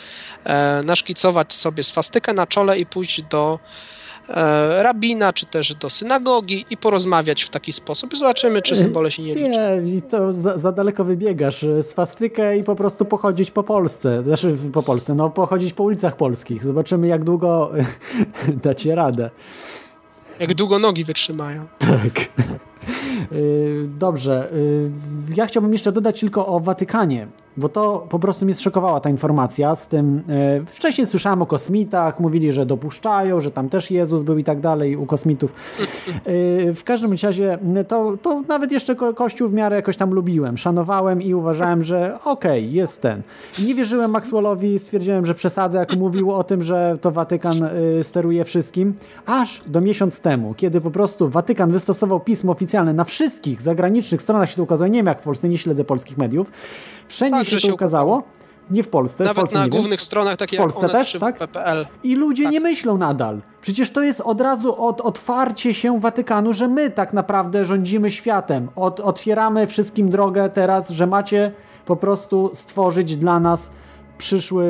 [0.43, 3.59] e, naszkicować sobie swastykę na czole i pójść do
[4.81, 8.17] rabina, czy też do synagogi i porozmawiać w taki sposób.
[8.17, 9.49] Zobaczymy, czy symbole się nie liczą.
[9.81, 11.65] Nie, to za, za daleko wybiegasz.
[11.81, 14.23] Swastykę i po prostu pochodzić po Polsce.
[14.23, 16.63] Znaczy po Polsce, no pochodzić po ulicach polskich.
[16.63, 17.71] Zobaczymy, jak długo
[18.63, 19.29] dacie radę.
[20.39, 21.65] Jak długo nogi wytrzymają.
[21.79, 22.29] Tak.
[23.31, 24.49] Y, Dobrze.
[24.53, 24.91] y,
[25.35, 29.75] Ja chciałbym jeszcze dodać tylko o Watykanie, bo to po prostu mnie zszokowała ta informacja
[29.75, 30.17] z tym.
[30.61, 34.59] y, Wcześniej słyszałem o kosmitach, mówili, że dopuszczają, że tam też Jezus był i tak
[34.59, 35.53] dalej u kosmitów.
[36.27, 40.13] Y, W każdym razie y, to, to nawet jeszcze ko- Kościół w miarę jakoś tam
[40.13, 43.21] lubiłem, szanowałem i uważałem, że okej, jest ten.
[43.59, 47.57] Nie wierzyłem Maxwellowi, stwierdziłem, że przesadzę, jak mówił o tym, że to Watykan
[47.99, 48.93] y, steruje wszystkim,
[49.25, 54.49] aż do miesiąc temu, kiedy po prostu Watykan wystosował pismo oficjalne na wszystkich zagranicznych stronach
[54.49, 56.51] się to ukazuje, nie wiem jak w Polsce, nie śledzę polskich mediów,
[57.11, 58.23] wszędzie Tak, się to się ukazało,
[58.71, 59.79] nie w Polsce, w Nawet Polsce na nie wiem.
[59.79, 61.37] głównych stronach, takie W Polsce jak one, też, tak?
[61.37, 61.85] PPL.
[62.03, 63.41] I ludzie nie myślą nadal.
[63.61, 68.67] Przecież to jest od razu od, otwarcie się Watykanu, że my tak naprawdę rządzimy światem.
[68.75, 71.51] Od, otwieramy wszystkim drogę teraz, że macie
[71.85, 73.71] po prostu stworzyć dla nas
[74.25, 74.63] przyszły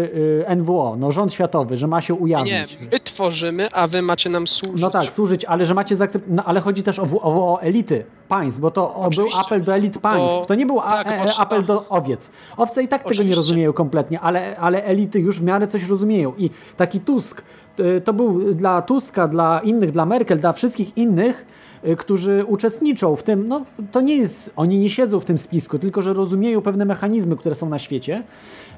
[0.49, 2.77] y, NWO, no rząd światowy, że ma się Nie, ujawnić.
[2.91, 4.81] my tworzymy, a wy macie nam służyć.
[4.81, 6.37] No tak, służyć, ale że macie zaakceptować.
[6.37, 9.97] No, ale chodzi też o, o, o elity państw, bo to był apel do elit
[9.99, 10.47] państw.
[10.47, 12.31] To nie był tak, e, trzeba- apel do owiec.
[12.57, 13.35] Owce i tak tego nie Oczywiście.
[13.35, 16.33] rozumieją kompletnie, ale, ale elity już w miarę coś rozumieją.
[16.37, 17.43] I taki Tusk,
[17.79, 21.45] y, to był dla Tuska, dla innych, dla Merkel, dla wszystkich innych,
[21.87, 25.79] y, którzy uczestniczą w tym, no to nie jest, oni nie siedzą w tym spisku,
[25.79, 28.23] tylko że rozumieją pewne mechanizmy, które są na świecie.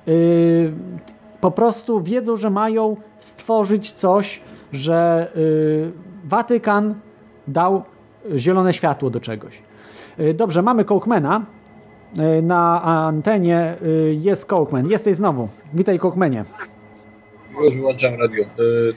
[0.07, 0.71] Y,
[1.41, 4.41] po prostu wiedzą, że mają stworzyć coś,
[4.73, 5.91] że y,
[6.25, 6.95] Watykan
[7.47, 7.83] dał
[8.35, 9.61] zielone światło do czegoś.
[10.19, 11.45] Y, Dobrze, mamy Cołkmana.
[12.37, 13.75] Y, Na antenie
[14.21, 14.89] jest Cołkman.
[14.89, 15.47] Jesteś znowu.
[15.73, 16.45] Witaj Cołkmanie.
[17.63, 18.43] Już wyłączam radio.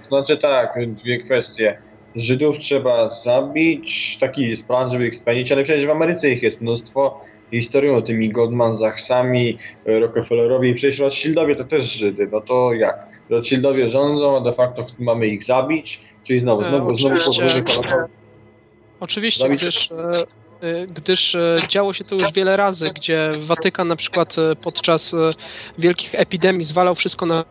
[0.02, 1.78] To znaczy tak, dwie kwestie.
[2.16, 6.60] Żydów trzeba zabić, taki jest plan, żeby ich spędzić, ale przecież w Ameryce ich jest
[6.60, 7.20] mnóstwo.
[7.50, 9.58] Historią tymi Goldman Sachsami,
[9.88, 13.06] y, Rockefellerowi, przecież Rothschildowie to też Żydy, no to jak?
[13.30, 17.42] Rothschildowie rządzą, a de facto mamy ich zabić, czyli znowu, E, znowu, znowu oczywiście.
[17.42, 18.12] podróży Holokaust.
[19.00, 20.26] Oczywiście, Zabić- gdyż, e,
[20.60, 25.14] e, gdyż e, działo się to już wiele razy, gdzie Watykan na przykład e, podczas
[25.14, 25.32] e,
[25.78, 27.44] wielkich epidemii zwalał wszystko na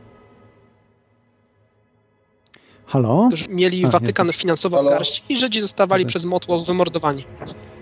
[2.85, 3.29] Halo?
[3.49, 7.23] mieli A, Watykan finansowo w garści i Żydzi zostawali przez motłoch wymordowani.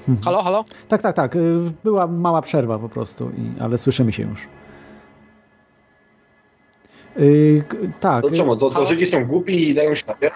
[0.09, 0.23] Mhm.
[0.25, 0.65] Halo, halo?
[0.88, 1.35] Tak, tak, tak.
[1.35, 4.48] y, Była mała przerwa po prostu, i, ale słyszymy się już.
[7.19, 8.22] Y, k- tak.
[8.23, 8.56] To czemu?
[8.57, 10.30] To, to Żydzi są głupi i dają ślady?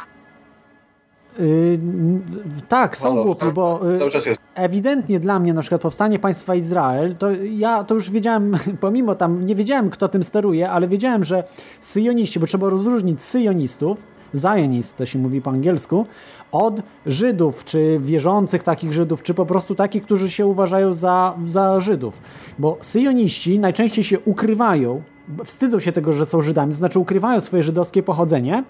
[1.40, 2.22] Y, n-
[2.70, 3.54] tak, są Halo, głupi, tak?
[3.54, 3.82] bo
[4.26, 4.42] y, jest.
[4.56, 9.46] ewidentnie dla mnie na przykład powstanie państwa Izrael, to ja to już wiedziałem, pomimo tam,
[9.46, 11.44] nie wiedziałem kto tym steruje, ale wiedziałem, że
[11.82, 14.04] syjoniści, bo trzeba rozróżnić syjonistów,
[14.36, 16.06] Zionist to się mówi po angielsku,
[16.52, 21.80] od Żydów, czy wierzących takich Żydów, czy po prostu takich, którzy się uważają za, za
[21.80, 22.22] Żydów.
[22.60, 25.02] Bo syjoniści najczęściej się ukrywają,
[25.46, 28.64] wstydzą się tego, że są Żydami, to znaczy ukrywają swoje żydowskie pochodzenie,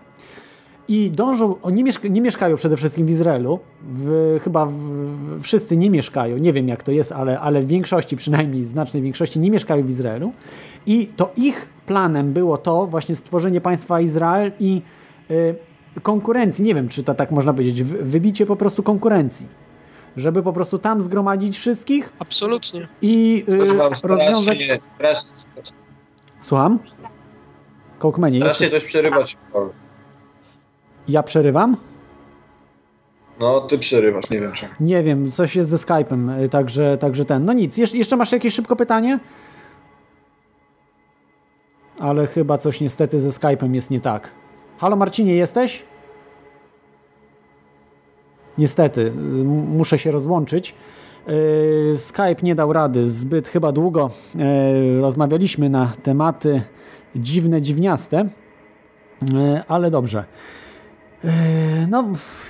[0.90, 4.74] i dążą, nie, mieszka, nie mieszkają przede wszystkim w Izraelu, w, chyba w,
[5.42, 9.40] wszyscy nie mieszkają, nie wiem jak to jest, ale, ale w większości, przynajmniej znacznej większości
[9.40, 10.32] nie mieszkają w Izraelu.
[10.86, 14.82] I to ich planem było to właśnie stworzenie państwa Izrael i
[16.04, 19.48] konkurencji, nie wiem czy to tak można powiedzieć, wybicie po prostu konkurencji,
[20.18, 22.88] żeby po prostu tam zgromadzić wszystkich Absolutnie.
[23.02, 23.58] i y,
[24.04, 24.58] rozwiązać...
[24.58, 25.74] strasznie- strasznie-
[26.40, 26.80] Słucham?
[28.00, 28.82] Kołkmenie, Strasznie jesteś...
[28.84, 29.38] coś przerywać.
[31.08, 31.78] Ja przerywam?
[33.40, 34.72] No, ty przerywasz, nie wiem czemu.
[34.80, 37.46] Nie wiem, coś jest ze Skype'em, y, także, także ten.
[37.46, 39.20] No nic, Jesz jeszcze masz jakieś szybko pytanie?
[42.00, 44.32] Ale chyba coś niestety ze Skype'em jest nie tak.
[44.78, 45.84] Halo Marcinie, jesteś?
[48.58, 49.12] Niestety,
[49.68, 50.76] muszę się rozłączyć.
[51.94, 56.62] Y, Skype nie dał rady, zbyt chyba długo y, rozmawialiśmy na tematy
[57.16, 58.30] dziwne, dziwniaste,
[59.24, 60.24] Y, ale dobrze.
[61.90, 62.04] No,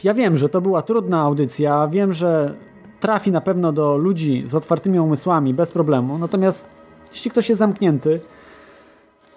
[0.04, 1.88] ja wiem, że to była trudna audycja.
[1.88, 2.54] Wiem, że
[3.00, 6.18] trafi na pewno do ludzi z otwartymi umysłami bez problemu.
[6.18, 6.68] Natomiast
[7.12, 8.20] jeśli ktoś jest zamknięty,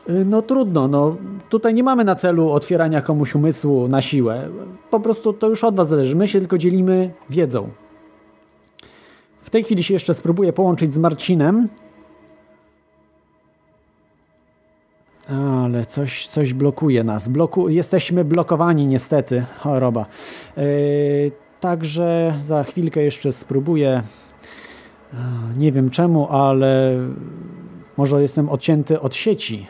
[0.09, 0.89] no trudno.
[0.89, 1.17] No,
[1.49, 4.49] tutaj nie mamy na celu otwierania komuś umysłu na siłę.
[4.91, 6.17] Po prostu to już od Was zależy.
[6.17, 7.69] My się tylko dzielimy wiedzą.
[9.43, 11.69] W tej chwili się jeszcze spróbuję połączyć z Marcinem.
[15.29, 17.29] Ale coś, coś blokuje nas.
[17.29, 19.45] Bloku, jesteśmy blokowani niestety.
[19.59, 20.07] Choroba.
[20.57, 20.63] Yy,
[21.61, 24.03] także za chwilkę jeszcze spróbuję.
[25.13, 25.19] Yy,
[25.57, 26.97] Nie wiem czemu, ale
[27.97, 29.67] może jestem odcięty od sieci.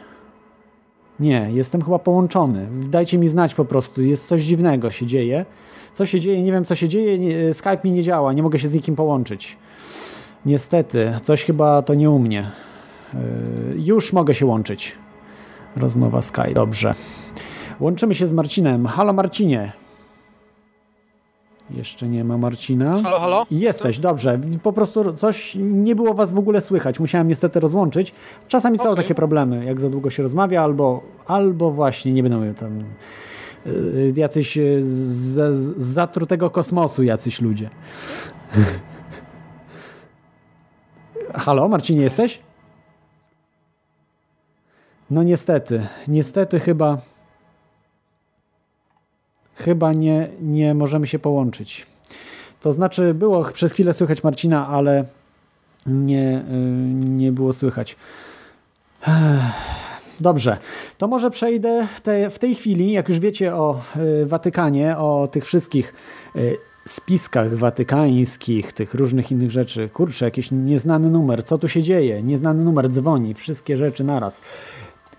[1.20, 2.68] Nie, jestem chyba połączony.
[2.88, 4.02] Dajcie mi znać po prostu.
[4.02, 5.44] Jest coś dziwnego się dzieje.
[5.94, 6.42] Co się dzieje?
[6.42, 7.18] Nie wiem co się dzieje.
[7.18, 8.32] Nie, Skype mi nie działa.
[8.32, 9.56] Nie mogę się z nikim połączyć.
[10.46, 12.50] Niestety, coś chyba to nie u mnie.
[13.14, 13.20] Yy,
[13.76, 14.96] już mogę się łączyć.
[15.76, 16.54] Rozmowa Skype.
[16.54, 16.94] Dobrze.
[17.80, 18.86] Łączymy się z Marcinem.
[18.86, 19.72] Halo Marcinie.
[21.74, 23.02] Jeszcze nie ma Marcina.
[23.02, 23.46] Halo, halo?
[23.50, 24.40] Jesteś, dobrze.
[24.62, 27.00] Po prostu coś nie było was w ogóle słychać.
[27.00, 28.14] Musiałem niestety rozłączyć.
[28.48, 32.84] Czasami są takie problemy, jak za długo się rozmawia, albo, albo właśnie nie będą tam
[33.66, 37.70] y, jacyś y, z, z zatrutego kosmosu jacyś ludzie.
[41.34, 42.40] Halo, Marcinie, jesteś?
[45.10, 46.98] No niestety, niestety chyba
[49.60, 51.86] chyba nie, nie możemy się połączyć.
[52.60, 55.04] To znaczy było przez chwilę słychać Marcina, ale
[55.86, 56.52] nie, y,
[57.08, 57.96] nie było słychać.
[60.20, 60.56] Dobrze,
[60.98, 63.80] to może przejdę w, te, w tej chwili, jak już wiecie o
[64.22, 65.94] y, Watykanie, o tych wszystkich
[66.36, 66.56] y,
[66.86, 69.88] spiskach watykańskich, tych różnych innych rzeczy.
[69.88, 72.22] Kurczę, jakiś nieznany numer, co tu się dzieje?
[72.22, 74.42] Nieznany numer dzwoni, wszystkie rzeczy naraz.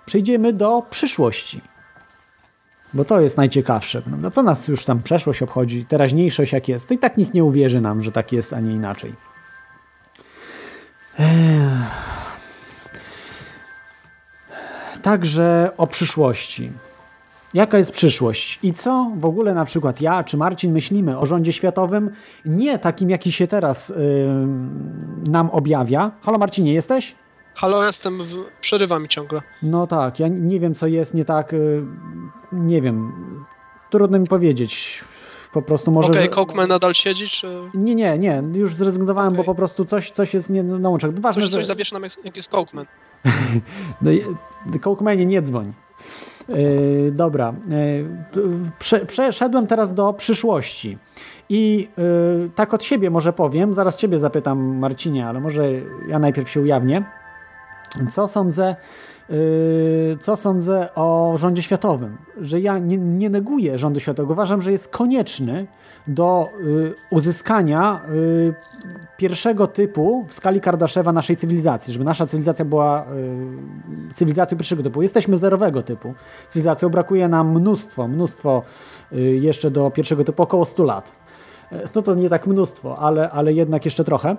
[0.06, 1.62] Przejdziemy do przyszłości.
[2.94, 4.02] Bo to jest najciekawsze.
[4.02, 4.30] Prawda?
[4.30, 7.82] Co nas już tam przeszłość obchodzi, teraźniejszość jak jest, to i tak nikt nie uwierzy
[7.82, 9.14] nam, że tak jest, a nie inaczej.
[11.20, 12.12] Ech.
[15.02, 16.72] Także o przyszłości.
[17.54, 21.54] Jaka jest przyszłość i co w ogóle na przykład ja czy Marcin myślimy o rządzie
[21.54, 22.10] światowym,
[22.46, 23.96] nie takim jaki się teraz yy,
[25.32, 26.12] nam objawia.
[26.22, 27.16] Halo Marcinie, jesteś?
[27.62, 28.46] Halo, jestem, w...
[28.62, 29.42] przerywa mi ciągle.
[29.64, 31.86] No tak, ja nie wiem co jest nie tak, yy,
[32.52, 33.12] nie wiem,
[33.90, 35.04] trudno mi powiedzieć.
[35.54, 36.10] Po prostu może...
[36.10, 40.12] Okej, że- Cokeman nadal siedzi, czy Nie, nie, nie, już zrezygnowałem, bo po prostu coś,
[40.12, 41.20] coś jest nie na łączach.
[41.20, 41.58] Ważne, coś, że...
[41.58, 42.86] coś zawiesza nam, jak- jest Cokeman?
[44.02, 44.24] No, i-
[44.82, 45.74] Cołkmenie, nie dzwoń.
[46.50, 47.54] Yy, dobra.
[47.70, 50.98] Yy, prze, przeszedłem teraz do przyszłości.
[51.50, 55.72] I yy, tak od siebie może powiem, zaraz ciebie zapytam Marcinie, ale może
[56.08, 57.04] ja najpierw się ujawnię.
[58.12, 58.76] Co sądzę,
[59.30, 62.18] yy, co sądzę o rządzie światowym?
[62.42, 64.34] Że ja nie, nie neguję rządu światowego.
[64.34, 65.68] Uważam, że jest konieczny
[66.08, 68.54] do yy, uzyskania yy,
[69.18, 75.02] pierwszego typu w skali Kardaszewa naszej cywilizacji, żeby nasza cywilizacja była yy, cywilizacją pierwszego typu.
[75.02, 76.14] Jesteśmy zerowego typu.
[76.48, 78.64] Cywilizacją brakuje nam mnóstwo, mnóstwo
[79.12, 81.12] yy, jeszcze do pierwszego typu, około 100 lat.
[81.72, 84.36] E, No to nie tak mnóstwo, ale, ale jednak jeszcze trochę.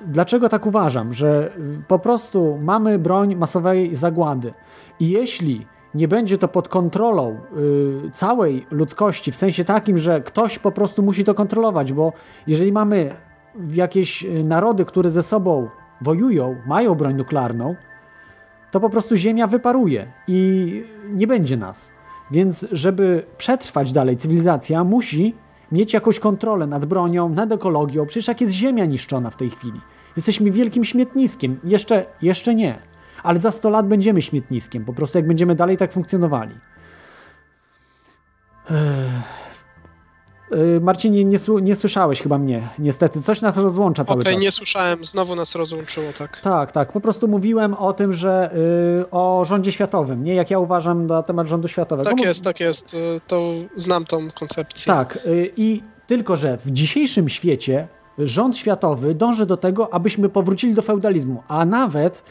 [0.00, 1.14] Dlaczego tak uważam?
[1.14, 4.52] Że y, po prostu mamy broń masowej zagłady.
[5.00, 7.38] I jeśli nie będzie to pod kontrolą
[8.06, 12.12] y, całej ludzkości, w sensie takim, że ktoś po prostu musi to kontrolować, bo
[12.46, 13.14] jeżeli mamy
[13.72, 15.68] jakieś y, narody, które ze sobą
[16.00, 17.74] wojują, mają broń nuklearną,
[18.70, 21.92] to po prostu Ziemia wyparuje i nie będzie nas.
[22.30, 25.34] Więc, żeby przetrwać dalej, cywilizacja musi
[25.72, 28.06] mieć jakąś kontrolę nad bronią, nad ekologią.
[28.06, 29.80] Przecież jak jest Ziemia niszczona w tej chwili.
[30.16, 31.60] Jesteśmy wielkim śmietniskiem.
[31.64, 32.78] Jeszcze, jeszcze nie.
[33.22, 34.84] Ale za 100 lat będziemy śmietniskiem.
[34.84, 36.54] Po prostu jak będziemy dalej tak funkcjonowali.
[38.70, 38.76] Yy,
[40.80, 42.68] Marcinie, nie, nie słyszałeś chyba mnie.
[42.78, 44.42] Niestety, coś nas rozłącza cały Okej, czas.
[44.42, 46.40] nie słyszałem, znowu nas rozłączyło, tak.
[46.40, 46.92] Tak, tak.
[46.92, 48.50] Po prostu mówiłem o tym, że
[48.98, 52.10] yy, o rządzie światowym, nie jak ja uważam na temat rządu światowego.
[52.10, 52.94] Tak jest, tak jest.
[52.94, 54.92] y, To znam tą koncepcję.
[54.94, 60.74] Tak, y, i tylko, że w dzisiejszym świecie rząd światowy dąży do tego, abyśmy powrócili
[60.74, 62.22] do feudalizmu, a nawet y,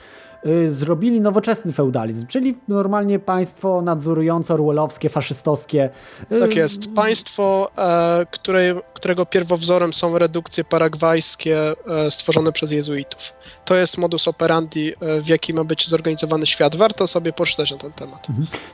[0.68, 5.90] zrobili nowoczesny feudalizm, czyli normalnie państwo nadzorujące, orwellowskie, faszystowskie.
[6.32, 6.94] Y, Tak jest.
[6.96, 13.37] Państwo, e, której, którego pierwowzorem są redukcje paragwajskie e, stworzone przez jezuitów.
[13.66, 16.76] To jest modus operandi, e, w jaki ma być zorganizowany świat.
[16.76, 18.28] Warto sobie poczytać na ten temat.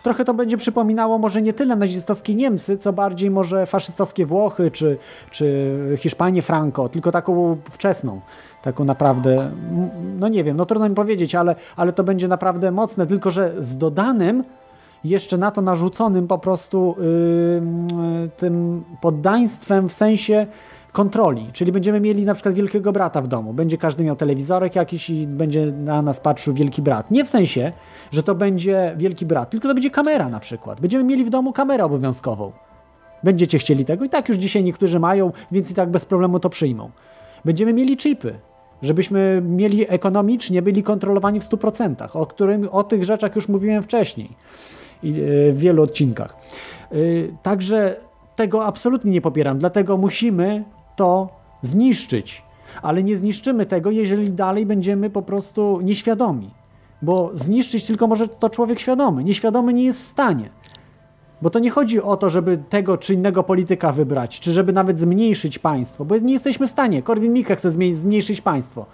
[0.04, 4.98] Trochę to będzie przypominało może nie tyle nazistowskie Niemcy, co bardziej może faszystowskie Włochy czy,
[5.32, 8.22] czy Hiszpanię Franco, tylko taką wczesną.
[8.62, 9.52] Taką naprawdę,
[10.20, 13.54] no nie wiem, no trudno mi powiedzieć, ale, ale to będzie naprawdę mocne, tylko że
[13.60, 14.44] z dodanym
[15.04, 20.48] jeszcze na to narzuconym po prostu yy, tym poddaństwem w sensie
[20.94, 21.50] kontroli.
[21.54, 23.54] Czyli będziemy mieli na przykład wielkiego brata w domu.
[23.54, 27.12] Będzie każdy miał telewizorek jakiś i będzie na nas patrzył wielki brat.
[27.12, 27.72] Nie w sensie,
[28.12, 30.82] że to będzie wielki brat, tylko to będzie kamera na przykład.
[30.82, 32.52] Będziemy mieli w domu kamerę obowiązkową.
[33.24, 36.50] Będziecie chcieli tego i tak już dzisiaj niektórzy mają, więc i tak bez problemu to
[36.50, 36.92] przyjmą.
[37.46, 38.36] Będziemy mieli chipy,
[38.82, 44.30] żebyśmy mieli ekonomicznie, byli kontrolowani w 100%, o, którym, o tych rzeczach już mówiłem wcześniej
[44.30, 45.10] e,
[45.52, 46.36] w wielu odcinkach.
[46.94, 47.96] Y, Także
[48.36, 50.64] tego absolutnie nie popieram, dlatego musimy
[50.96, 51.30] to
[51.62, 52.44] zniszczyć.
[52.82, 56.52] Ale nie zniszczymy tego, jeżeli dalej będziemy po prostu nieświadomi.
[57.02, 59.24] Bo zniszczyć tylko może to człowiek świadomy.
[59.24, 60.50] Nieświadomy nie jest w stanie.
[61.42, 65.00] Bo to nie chodzi o to, żeby tego czy innego polityka wybrać, czy żeby nawet
[65.00, 67.04] zmniejszyć państwo, bo nie jesteśmy w stanie.
[67.04, 68.86] Korwin-Mikke chce zmie- zmniejszyć państwo.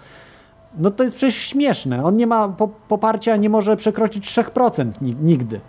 [0.78, 2.04] No to jest przecież śmieszne.
[2.04, 5.60] On nie ma po, poparcia, nie może przekroczyć 3% ni- nigdy.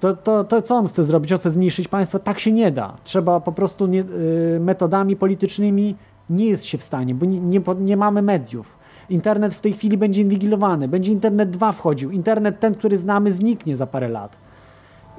[0.00, 1.32] To, to, to co on chce zrobić?
[1.32, 2.18] On chce zmniejszyć państwo?
[2.18, 2.94] Tak się nie da.
[3.04, 5.96] Trzeba po prostu nie, y, metodami politycznymi
[6.30, 8.78] nie jest się w stanie, bo nie, nie, nie mamy mediów.
[9.10, 12.10] Internet w tej chwili będzie inwigilowany, będzie internet 2 wchodził.
[12.10, 14.38] Internet ten, który znamy, zniknie za parę lat.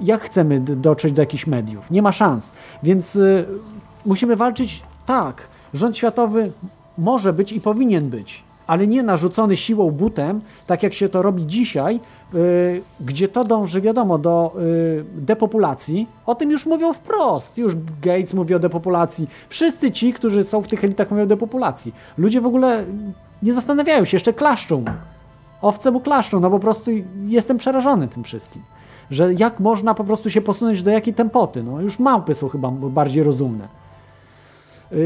[0.00, 1.90] Jak chcemy dotrzeć do jakichś mediów?
[1.90, 2.52] Nie ma szans.
[2.82, 3.46] Więc y,
[4.06, 5.48] musimy walczyć tak.
[5.74, 6.52] Rząd światowy
[6.98, 11.46] może być i powinien być, ale nie narzucony siłą butem, tak jak się to robi
[11.46, 12.00] dzisiaj,
[12.34, 16.08] y, gdzie to dąży, wiadomo, do y, depopulacji.
[16.26, 17.58] O tym już mówią wprost.
[17.58, 19.28] Już Gates mówi o depopulacji.
[19.48, 21.94] Wszyscy ci, którzy są w tych elitach, mówią o depopulacji.
[22.18, 22.84] Ludzie w ogóle
[23.42, 24.84] nie zastanawiają się, jeszcze klaszczą.
[25.62, 26.90] Owce mu klaszczą, no po prostu
[27.26, 28.62] jestem przerażony tym wszystkim.
[29.10, 31.62] Że jak można po prostu się posunąć do jakiej tempoty?
[31.62, 33.68] No już małpy są chyba bardziej rozumne.
[34.92, 34.98] Yy,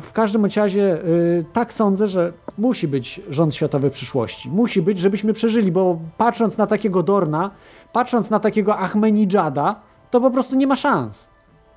[0.00, 4.50] W każdym razie yy, tak sądzę, że musi być rząd światowy przyszłości.
[4.50, 7.50] Musi być, żebyśmy przeżyli, bo patrząc na takiego Dorna,
[7.92, 9.80] patrząc na takiego Ahmedinejada,
[10.10, 11.30] to po prostu nie ma szans.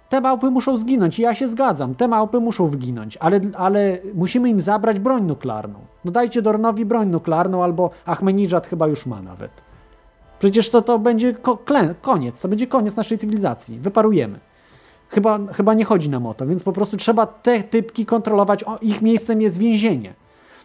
[0.09, 4.49] Te małpy muszą zginąć i ja się zgadzam, te małpy muszą wyginąć, ale, ale musimy
[4.49, 5.79] im zabrać broń nuklearną.
[6.05, 9.51] No dajcie Dornowi broń nuklearną, albo Ahmedinejad chyba już ma nawet.
[10.39, 11.59] Przecież to, to będzie ko-
[12.01, 13.79] koniec, to będzie koniec naszej cywilizacji.
[13.79, 14.39] Wyparujemy.
[15.09, 18.63] Chyba, chyba nie chodzi nam o to, więc po prostu trzeba te typki kontrolować.
[18.63, 20.13] O, ich miejscem jest więzienie.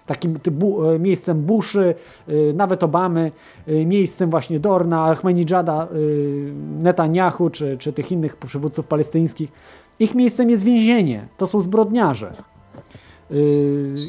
[0.09, 1.95] Takim ty, bu, e, miejscem Buszy,
[2.29, 3.33] y, nawet Obamy,
[3.69, 9.53] y, miejscem właśnie Dorna, Ahmedinejada, y, Netanyahu czy, czy tych innych przywódców palestyńskich.
[9.99, 11.29] Ich miejscem jest więzienie.
[11.37, 12.33] To są zbrodniarze.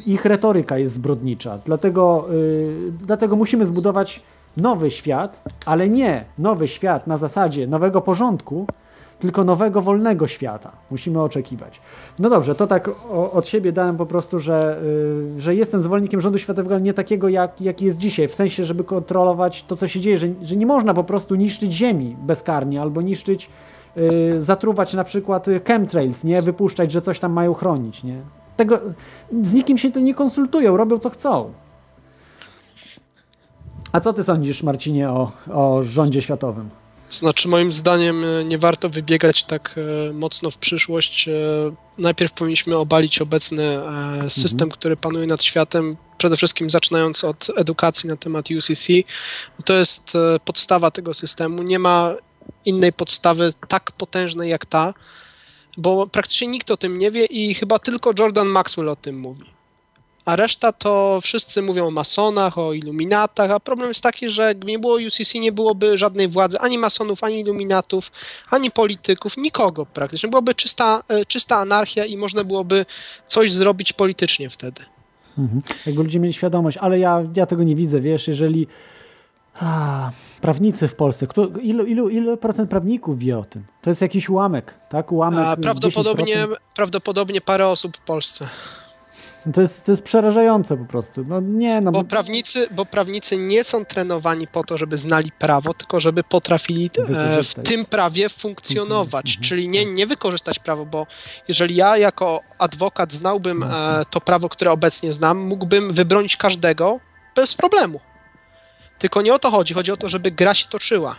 [0.06, 1.58] Ich retoryka jest zbrodnicza.
[1.64, 2.28] Dlatego,
[3.06, 4.22] dlatego musimy zbudować
[4.56, 8.66] nowy świat, ale nie nowy świat na zasadzie nowego porządku,
[9.20, 10.72] tylko nowego, wolnego świata.
[10.90, 11.80] Musimy oczekiwać.
[12.18, 12.90] No dobrze, to tak
[13.32, 14.80] od siebie dałem po prostu, że,
[15.36, 18.64] y, że jestem zwolennikiem rządu światowego, ale nie takiego, jak, jaki jest dzisiaj, w sensie,
[18.64, 22.82] żeby kontrolować to, co się dzieje, że, że nie można po prostu niszczyć ziemi bezkarnie,
[22.82, 23.50] albo niszczyć,
[23.96, 26.42] y, zatruwać na przykład chemtrails, nie?
[26.42, 28.20] Wypuszczać, że coś tam mają chronić, nie?
[28.56, 28.80] Tego,
[29.42, 31.52] z nikim się to nie konsultują, robią co chcą.
[33.92, 36.79] A co ty sądzisz, Marcinie, o, o rządzie światowym?
[37.10, 41.28] Znaczy, moim zdaniem e, nie warto wybiegać tak e, mocno w przyszłość.
[41.28, 41.32] E,
[41.98, 43.78] Najpierw powinniśmy obalić obecny
[44.28, 48.86] system, który panuje nad światem, przede wszystkim zaczynając od edukacji na temat UCC.
[49.64, 50.12] To jest
[50.44, 51.62] podstawa tego systemu.
[51.62, 52.14] Nie ma
[52.64, 54.94] innej podstawy tak potężnej jak ta,
[55.76, 59.59] bo praktycznie nikt o tym nie wie i chyba tylko Jordan Maxwell o tym mówi.
[60.24, 64.70] A reszta to wszyscy mówią o masonach, o iluminatach, a problem jest taki, że gdyby
[64.72, 68.12] nie było UCC, nie byłoby żadnej władzy, ani masonów, ani iluminatów,
[68.50, 70.28] ani polityków, nikogo praktycznie.
[70.28, 72.86] Byłaby czysta, e, czysta anarchia i można byłoby
[73.26, 74.82] coś zrobić politycznie wtedy.
[75.38, 75.62] Mhm.
[75.86, 78.66] Jakby ludzie mieli świadomość, ale ja, ja tego nie widzę, wiesz, jeżeli
[79.60, 81.26] A, prawnicy w Polsce.
[81.26, 83.64] Kto, ilu, ilu, ilu procent prawników wie o tym?
[83.82, 85.12] To jest jakiś ułamek, tak?
[85.12, 86.56] Ułamek A prawdopodobnie, 10%.
[86.74, 88.48] prawdopodobnie parę osób w Polsce.
[89.54, 91.24] To jest, to jest przerażające po prostu.
[91.28, 95.74] No nie, no Bo prawnicy, bo prawnicy nie są trenowani po to, żeby znali prawo,
[95.74, 99.38] tylko żeby potrafili e, w tym prawie funkcjonować.
[99.40, 101.06] Czyli nie, nie wykorzystać prawo, bo
[101.48, 107.00] jeżeli ja jako adwokat znałbym e, to prawo, które obecnie znam, mógłbym wybronić każdego
[107.36, 108.00] bez problemu.
[108.98, 109.74] Tylko nie o to chodzi.
[109.74, 111.16] Chodzi o to, żeby gra się toczyła.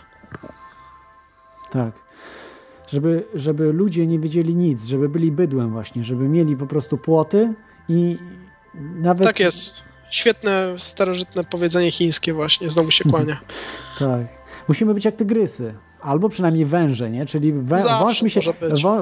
[1.70, 1.92] Tak.
[2.86, 7.54] Żeby, żeby ludzie nie wiedzieli nic, żeby byli bydłem właśnie, żeby mieli po prostu płoty
[7.92, 8.18] i
[9.00, 9.26] nawet...
[9.26, 9.76] Tak jest.
[10.10, 13.40] Świetne, starożytne powiedzenie chińskie właśnie, znowu się kłania.
[13.98, 14.26] Tak.
[14.68, 15.74] Musimy być jak tygrysy.
[16.00, 17.26] Albo przynajmniej węże, nie?
[17.26, 18.40] Czyli wę, wąż, mi się,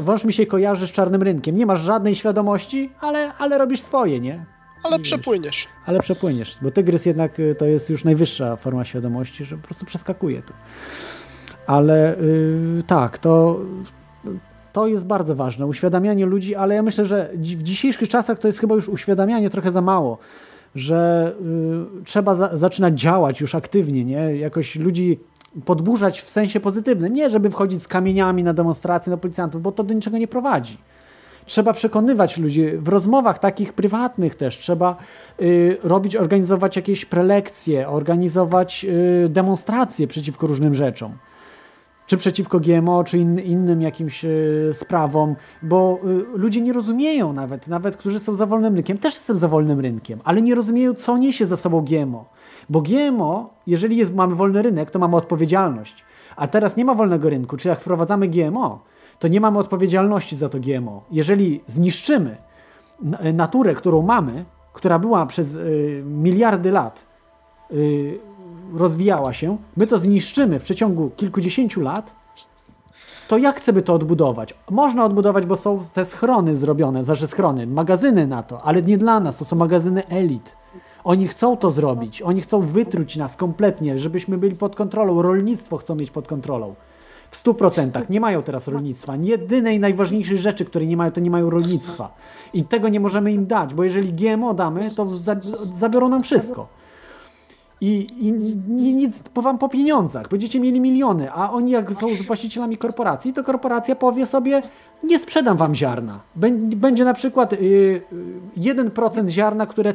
[0.01, 1.57] wąż mi się kojarzy z czarnym rynkiem.
[1.57, 4.45] Nie masz żadnej świadomości, ale, ale robisz swoje, nie?
[4.83, 5.69] Ale przepłyniesz.
[5.87, 9.87] Ale przepłyniesz, bo tygrys jednak y, to jest już najwyższa forma świadomości, że po prostu
[9.87, 10.55] przeskakuje to.
[11.67, 13.61] Ale y, tak, to,
[14.73, 18.59] to jest bardzo ważne, uświadamianie ludzi, ale ja myślę, że w dzisiejszych czasach to jest
[18.59, 20.19] chyba już uświadamianie trochę za mało,
[20.75, 21.33] że
[22.01, 24.37] y, trzeba za, zaczynać działać już aktywnie, nie?
[24.37, 25.19] Jakoś ludzi
[25.65, 29.85] podburzać w sensie pozytywnym, nie żeby wchodzić z kamieniami na demonstracje na policjantów, bo to
[29.85, 30.79] do niczego nie prowadzi.
[31.47, 34.59] Trzeba przekonywać ludzi w rozmowach takich prywatnych też.
[34.59, 34.97] Trzeba
[35.43, 38.87] y, robić, organizować jakieś prelekcje, organizować
[39.25, 41.13] y, demonstracje przeciwko różnym rzeczom.
[42.11, 45.99] Czy przeciwko GMO, czy in, innym jakimś y, sprawom, bo
[46.35, 49.81] y, ludzie nie rozumieją nawet, nawet którzy są za wolnym rynkiem, też jestem za wolnym
[49.81, 52.25] rynkiem, ale nie rozumieją, co niesie za sobą GMO.
[52.71, 56.05] Bo GMO, jeżeli jest, mamy wolny rynek, to mamy odpowiedzialność.
[56.37, 58.85] A teraz nie ma wolnego rynku, czy jak wprowadzamy GMO,
[59.19, 61.05] to nie mamy odpowiedzialności za to GMO.
[61.11, 62.37] Jeżeli zniszczymy
[63.03, 67.07] na- naturę, którą mamy, która była przez y, miliardy lat
[68.75, 72.15] rozwijała się, my to zniszczymy w przeciągu kilkudziesięciu lat,
[73.29, 74.55] to jak chcemy to odbudować?
[74.71, 79.21] Można odbudować, bo są te schrony zrobione, znaczy schrony, magazyny na to, ale nie dla
[79.21, 80.57] nas, to są magazyny elit.
[81.05, 85.23] Oni chcą to zrobić, oni chcą wytruć nas kompletnie, żebyśmy byli pod kontrolą.
[85.23, 86.75] Rolnictwo chcą mieć pod kontrolą.
[87.31, 88.11] W 100%.
[88.11, 89.17] Nie mają teraz rolnictwa.
[89.17, 92.15] Jedynej najważniejszej rzeczy, której nie mają, to nie mają rolnictwa.
[92.55, 95.37] I tego nie możemy im dać, bo jeżeli GMO damy, to za,
[95.73, 96.80] zabiorą nam wszystko.
[97.81, 100.29] I, i ni- nic po wam po pieniądzach.
[100.29, 104.63] Będziecie mieli miliony, a oni jak są właścicielami korporacji, to korporacja powie sobie,
[105.05, 106.21] nie sprzedam wam ziarna.
[106.41, 108.03] Bę- Będzie na przykład y, y,
[108.61, 109.91] 1% ziarna, które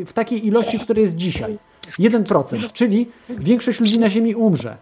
[0.00, 1.58] y, w takiej ilości, które jest dzisiaj.
[1.98, 4.76] 1%, czyli większość ludzi na ziemi umrze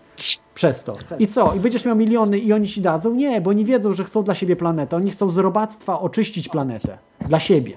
[0.54, 0.96] przez to.
[1.18, 1.54] I co?
[1.54, 3.14] I będziesz miał miliony i oni ci dadzą?
[3.14, 4.96] Nie, bo oni wiedzą, że chcą dla siebie planetę.
[4.96, 6.98] Oni chcą z robactwa oczyścić planetę.
[7.28, 7.72] Dla siebie.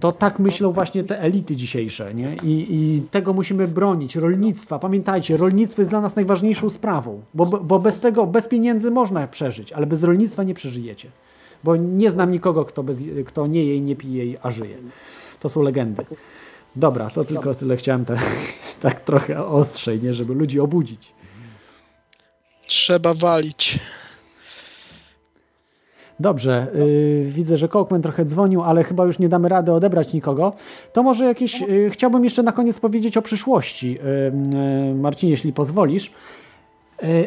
[0.00, 2.36] To tak myślą właśnie te elity dzisiejsze, nie?
[2.42, 4.16] I, I tego musimy bronić.
[4.16, 4.78] Rolnictwa.
[4.78, 9.72] Pamiętajcie, rolnictwo jest dla nas najważniejszą sprawą, bo, bo bez tego, bez pieniędzy można przeżyć,
[9.72, 11.10] ale bez rolnictwa nie przeżyjecie.
[11.64, 14.76] Bo nie znam nikogo, kto, bez, kto nie je, i nie pije, a żyje.
[15.40, 16.04] To są legendy.
[16.76, 18.18] Dobra, to tylko tyle chciałem tak,
[18.80, 20.14] tak trochę ostrzej, nie?
[20.14, 21.12] Żeby ludzi obudzić.
[22.66, 23.78] Trzeba walić.
[26.20, 30.52] Dobrze, yy, widzę, że Cokeman trochę dzwonił, ale chyba już nie damy rady odebrać nikogo.
[30.92, 31.60] To może jakieś.
[31.60, 33.92] Yy, chciałbym jeszcze na koniec powiedzieć o przyszłości.
[33.92, 36.12] Yy, yy, Marcin, jeśli pozwolisz.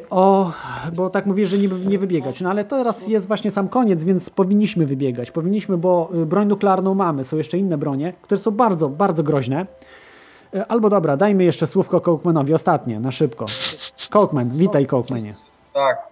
[0.10, 0.52] O,
[0.94, 2.42] bo tak mówię, że nie, nie wybiegać.
[2.42, 5.32] No ale teraz jest właśnie sam koniec, więc powinniśmy wybiegać.
[5.32, 7.24] Powinniśmy, bo broń nuklearną mamy.
[7.24, 9.66] Są jeszcze inne bronie, które są bardzo, bardzo groźne.
[10.68, 13.46] Albo dobra, dajmy jeszcze słówko Cokemanowi, ostatnie, na szybko.
[14.10, 15.36] Cokeman, witaj Cokemanie.
[15.74, 16.11] Tak, y,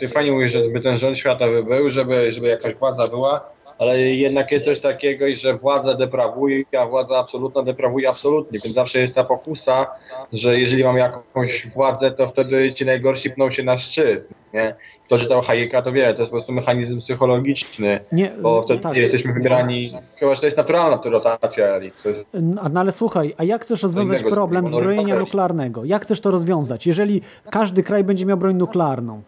[0.00, 3.44] ty fajnie mówisz, że żeby ten rząd świata by był, żeby, żeby jakaś władza była,
[3.78, 8.98] ale jednak jest coś takiego, że władza deprawuje, a władza absolutna deprawuje absolutnie, więc zawsze
[8.98, 9.86] jest ta pokusa,
[10.32, 14.74] że jeżeli mamy jakąś władzę, to wtedy ci najgorsi pną się na szczyt, nie?
[15.06, 18.96] Kto czytał Hayeka, to wie, to jest po prostu mechanizm psychologiczny, Nie, bo wtedy tak.
[18.96, 21.94] jesteśmy wybierani, chyba, że to jest naturalna rotacja elit,
[22.34, 25.84] No, no ale słuchaj, a jak chcesz rozwiązać problem zbrojenia nuklearnego?
[25.84, 29.22] Jak chcesz to rozwiązać, jeżeli każdy kraj będzie miał broń nuklearną?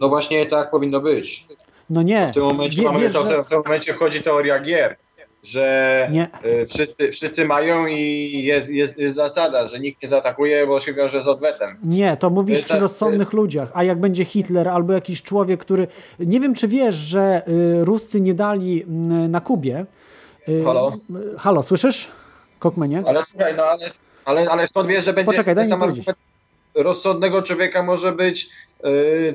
[0.00, 1.44] No właśnie tak powinno być.
[1.90, 2.28] No nie.
[2.30, 4.96] W tym momencie, Wie- mamy, wiesz, to, że- w tym momencie wchodzi teoria gier,
[5.44, 6.28] że Nie.
[6.44, 10.94] y, wszyscy, wszyscy mają i jest, jest, jest zasada, że nikt nie zaatakuje, bo się
[10.94, 11.68] wiąże z odwetem.
[11.84, 13.68] Nie, to mówisz To przy tak, rozsądnych ludziach.
[13.74, 15.86] A jak będzie Hitler albo jakiś człowiek, który.
[16.18, 19.84] Nie wiem, czy wiesz, że y, Ruscy nie dali mm, na Kubie.
[20.48, 20.92] Y, Halo?
[21.34, 22.10] y, Halo, słyszysz?
[22.58, 23.02] Kokmenie?
[23.06, 23.90] Ale słuchaj, no ale,
[24.24, 26.06] ale, ale skąd wiesz, że będzie Poczekaj, daj mi powiedzieć.
[26.74, 28.46] rozsądnego człowieka może być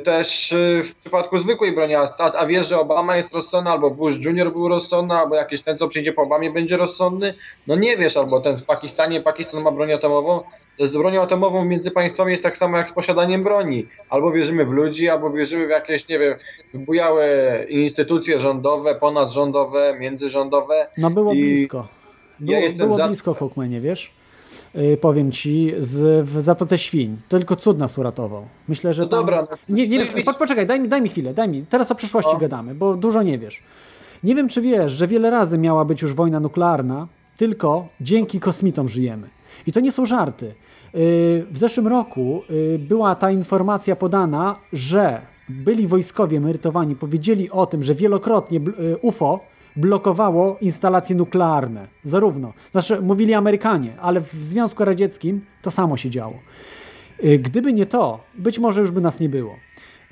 [0.05, 4.15] też y, w przypadku zwykłej broni, a, a wiesz, że Obama jest rozsądny, albo Bush
[4.19, 4.51] Jr.
[4.51, 7.33] był rozsądny, albo jakiś ten, co przyjdzie po Obamie będzie rozsądny?
[7.67, 10.41] No nie wiesz, albo ten w Pakistanie, Pakistan ma broń atomową,
[10.79, 13.87] z bronią atomową między państwami jest tak samo jak z posiadaniem broni.
[14.09, 16.35] Albo wierzymy w ludzi, albo wierzymy w jakieś, nie wiem,
[16.73, 17.25] wybujałe
[17.69, 20.87] instytucje rządowe, ponadrządowe, międzyrządowe.
[20.97, 21.87] No było I blisko.
[22.39, 24.11] Było, ja było za- blisko Hawkmanie, wiesz?
[24.75, 27.17] Yy, powiem ci, z, w Zatoce Świń.
[27.29, 28.43] Tylko cud nas uratował.
[28.67, 29.19] Myślę, że No tam...
[29.19, 31.65] dobra, no- Nie, nie, wiem, po, poczekaj, daj mi, daj mi chwilę, daj mi.
[31.65, 32.39] Teraz o przyszłości No.
[32.39, 33.61] gadamy, bo dużo nie wiesz.
[34.23, 37.07] Nie wiem, czy wiesz, że wiele razy miała być już wojna nuklearna,
[37.37, 39.27] tylko dzięki kosmitom żyjemy.
[39.67, 40.45] I to nie są żarty.
[40.45, 40.51] Yy,
[41.51, 47.83] W zeszłym roku yy, była ta informacja podana, że byli wojskowie emerytowani, powiedzieli o tym,
[47.83, 48.59] że wielokrotnie
[49.01, 49.39] UFO
[49.79, 51.87] blokowało instalacje nuklearne.
[52.03, 52.53] Zarówno.
[52.71, 56.39] Znaczy, mówili Amerykanie, ale w Związku Radzieckim to samo się działo.
[57.23, 59.55] Yy, Gdyby nie to, być może już by nas nie było.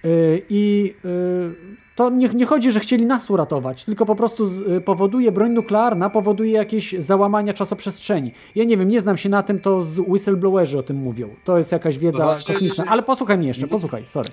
[0.03, 4.57] Yy, I yy, to nie, nie chodzi, że chcieli nas uratować, tylko po prostu z,
[4.57, 8.31] y, powoduje, broń nuklearna powoduje jakieś załamania czasoprzestrzeni.
[8.55, 11.29] Ja nie wiem, nie znam się na tym, to z whistleblowerzy o tym mówią.
[11.43, 12.85] To jest jakaś wiedza No kosmiczna.
[12.87, 14.29] Ale posłuchaj mnie jeszcze, posłuchaj, sorry.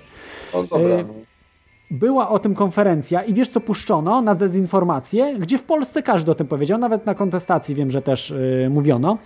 [0.53, 1.03] No dobra.
[1.91, 6.35] Była o tym konferencja i wiesz co puszczono na dezinformację, gdzie w Polsce każdy o
[6.35, 9.17] tym powiedział, nawet na kontestacji wiem, że też y, mówiono,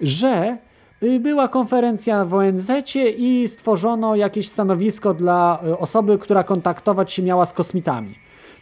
[0.00, 0.58] że
[1.02, 2.70] y, była konferencja w ONZ
[3.16, 8.14] i stworzono jakieś stanowisko dla y, osoby, która kontaktować się miała z kosmitami.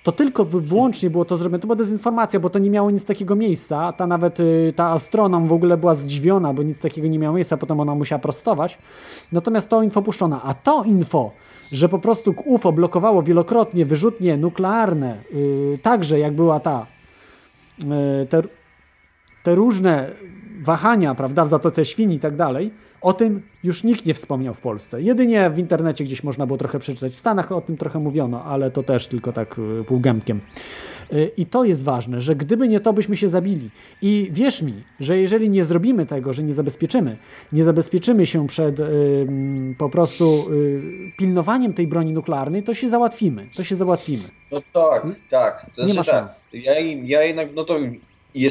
[0.02, 3.04] To tylko wy- wyłącznie było to zrobione, to była dezinformacja, bo to nie miało nic
[3.04, 3.92] takiego miejsca.
[3.92, 7.56] Ta nawet y, ta astronom w ogóle była zdziwiona, bo nic takiego nie miało miejsca,
[7.56, 8.78] potem ona musiała prostować.
[9.32, 10.40] Natomiast to info puszczono.
[10.44, 11.30] A to info,
[11.72, 16.86] że po prostu UFO blokowało wielokrotnie wyrzutnie nuklearne, y, także jak była ta
[18.22, 18.42] y, te,
[19.42, 20.10] te różne
[20.60, 24.60] wahania, prawda, w Zatoce Świni i tak dalej, o tym już nikt nie wspomniał w
[24.60, 25.02] Polsce.
[25.02, 27.12] Jedynie w internecie gdzieś można było trochę przeczytać.
[27.12, 30.40] W Stanach o tym trochę mówiono, ale to też tylko tak y, półgębkiem.
[31.12, 33.70] Y, I to jest ważne, że gdyby nie to, byśmy się zabili.
[34.02, 37.16] I wierz mi, że jeżeli nie zrobimy tego, że nie zabezpieczymy,
[37.52, 40.82] nie zabezpieczymy się przed y, mm, po prostu y,
[41.18, 43.46] pilnowaniem tej broni nuklearnej, to się załatwimy.
[43.56, 44.24] To się załatwimy.
[44.52, 45.66] No tak, tak.
[45.76, 46.44] To Nie ma znaczy szans.
[46.52, 46.64] Tak.
[46.64, 47.78] Ja, ja jednak, no to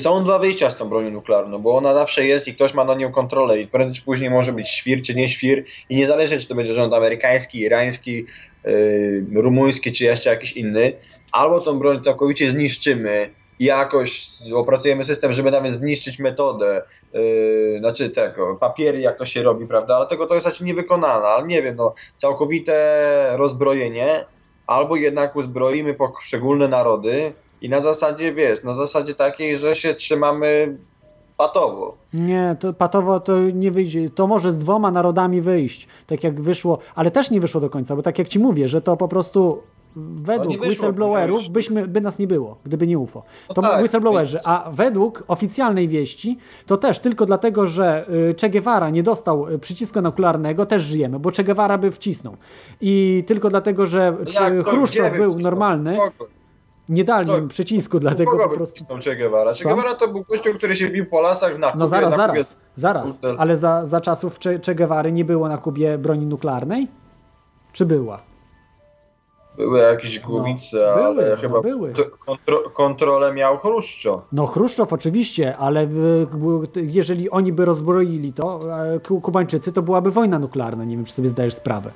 [0.04, 2.96] są dwa wyjścia z tą bronią nuklearną, bo ona zawsze jest i ktoś ma na
[2.96, 6.40] nią kontrolę i prędzej czy później może być świr czy nie świr i nie zależy
[6.42, 8.26] czy to będzie rząd amerykański, irański,
[8.66, 10.94] yy, rumuński czy jeszcze jakiś inny,
[11.32, 16.82] albo tą broń całkowicie zniszczymy i jakoś opracujemy system, żeby nawet zniszczyć metodę,
[17.14, 21.26] yy, znaczy tego, papiery jak to się robi, prawda, ale tego to jest raczej niewykonane,
[21.26, 24.26] ale nie wiem, no całkowite rozbrojenie,
[24.68, 30.78] albo jednak uzbroimy poszczególne narody i na zasadzie, wiesz, na zasadzie takiej, że się trzymamy
[31.38, 31.98] patowo.
[32.14, 34.10] Nie, to patowo to nie wyjdzie.
[34.10, 37.96] To może z dwoma narodami wyjść, tak jak wyszło, ale też nie wyszło do końca,
[37.96, 39.64] bo tak jak ci mówię, że to po prostu
[40.22, 43.24] według wyszło, whistleblowerów to byśmy, by nas nie było, gdyby nie UFO.
[43.50, 48.50] No To tak, whistleblowerzy, a według oficjalnej wieści to też tylko dlatego, że y, Che
[48.50, 52.38] Guevara nie dostał y, przycisku nuklearnego, też żyjemy, bo Che Guevara by wcisnął.
[52.82, 55.98] I tylko dlatego, że No to, Chruszczow był by- normalny,
[56.90, 58.86] nie dali im przycisku, dlatego po prostu...
[59.04, 59.54] Che Guevara?
[59.54, 59.64] Che?
[59.64, 62.32] Guevara to był gościu, który się bił po lasach na No Kubie, zaraz, na zaraz,
[62.54, 62.62] Kubie.
[62.76, 63.20] zaraz.
[63.38, 66.88] Ale za, za czasów Che, che Guevary nie było na Kubie broni nuklearnej?
[67.74, 68.20] Czy była?
[69.58, 71.94] Były jakieś głowice, ale były, no chyba były.
[71.94, 74.22] to kontro, kontrolę miał Chruszczo.
[74.32, 75.88] No Chruszczow oczywiście, ale
[76.76, 78.60] jeżeli oni by rozbroili to,
[78.96, 80.84] e, Ku- Kubańczycy, to byłaby wojna nuklearna.
[80.86, 81.92] Nie wiem, czy sobie zdajesz sprawę.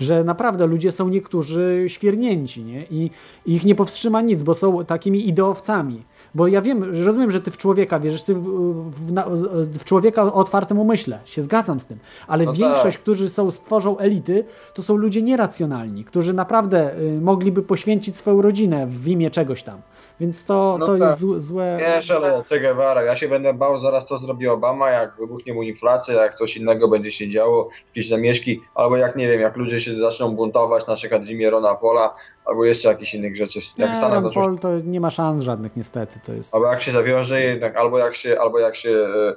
[0.00, 2.84] Że naprawdę ludzie są niektórzy świernięci nie?
[2.90, 3.10] I
[3.46, 6.02] i ich nie powstrzyma nic, bo są takimi ideowcami.
[6.34, 8.42] Bo ja wiem, rozumiem, że ty w człowieka wierzysz, ty w,
[8.90, 13.02] w, w człowieka o otwartym umyśle, się zgadzam z tym, ale No większość, tak.
[13.02, 14.44] którzy są, stworzą elity,
[14.74, 19.78] to są ludzie nieracjonalni, którzy naprawdę y, mogliby poświęcić swoją rodzinę w imię czegoś tam.
[20.22, 21.00] Więc to, No to tak.
[21.00, 21.76] jest złe, złe.
[21.80, 25.62] Wiesz, ale Che Guevara, ja się będę bał zaraz co zrobi Obama, jak wybuchnie mu
[25.62, 29.80] inflacja, jak coś innego będzie się działo, jakieś zamieszki, albo jak nie wiem, jak ludzie
[29.80, 33.60] się zaczną buntować, na przykład imię Rona Pola, albo jeszcze jakichś innych rzeczy.
[33.78, 36.20] Jak Nie, Ron Paul to nie ma szans żadnych niestety.
[36.26, 36.54] To jest...
[36.54, 39.34] Albo jak się zawiąże jednak, albo jak się, albo jak się e,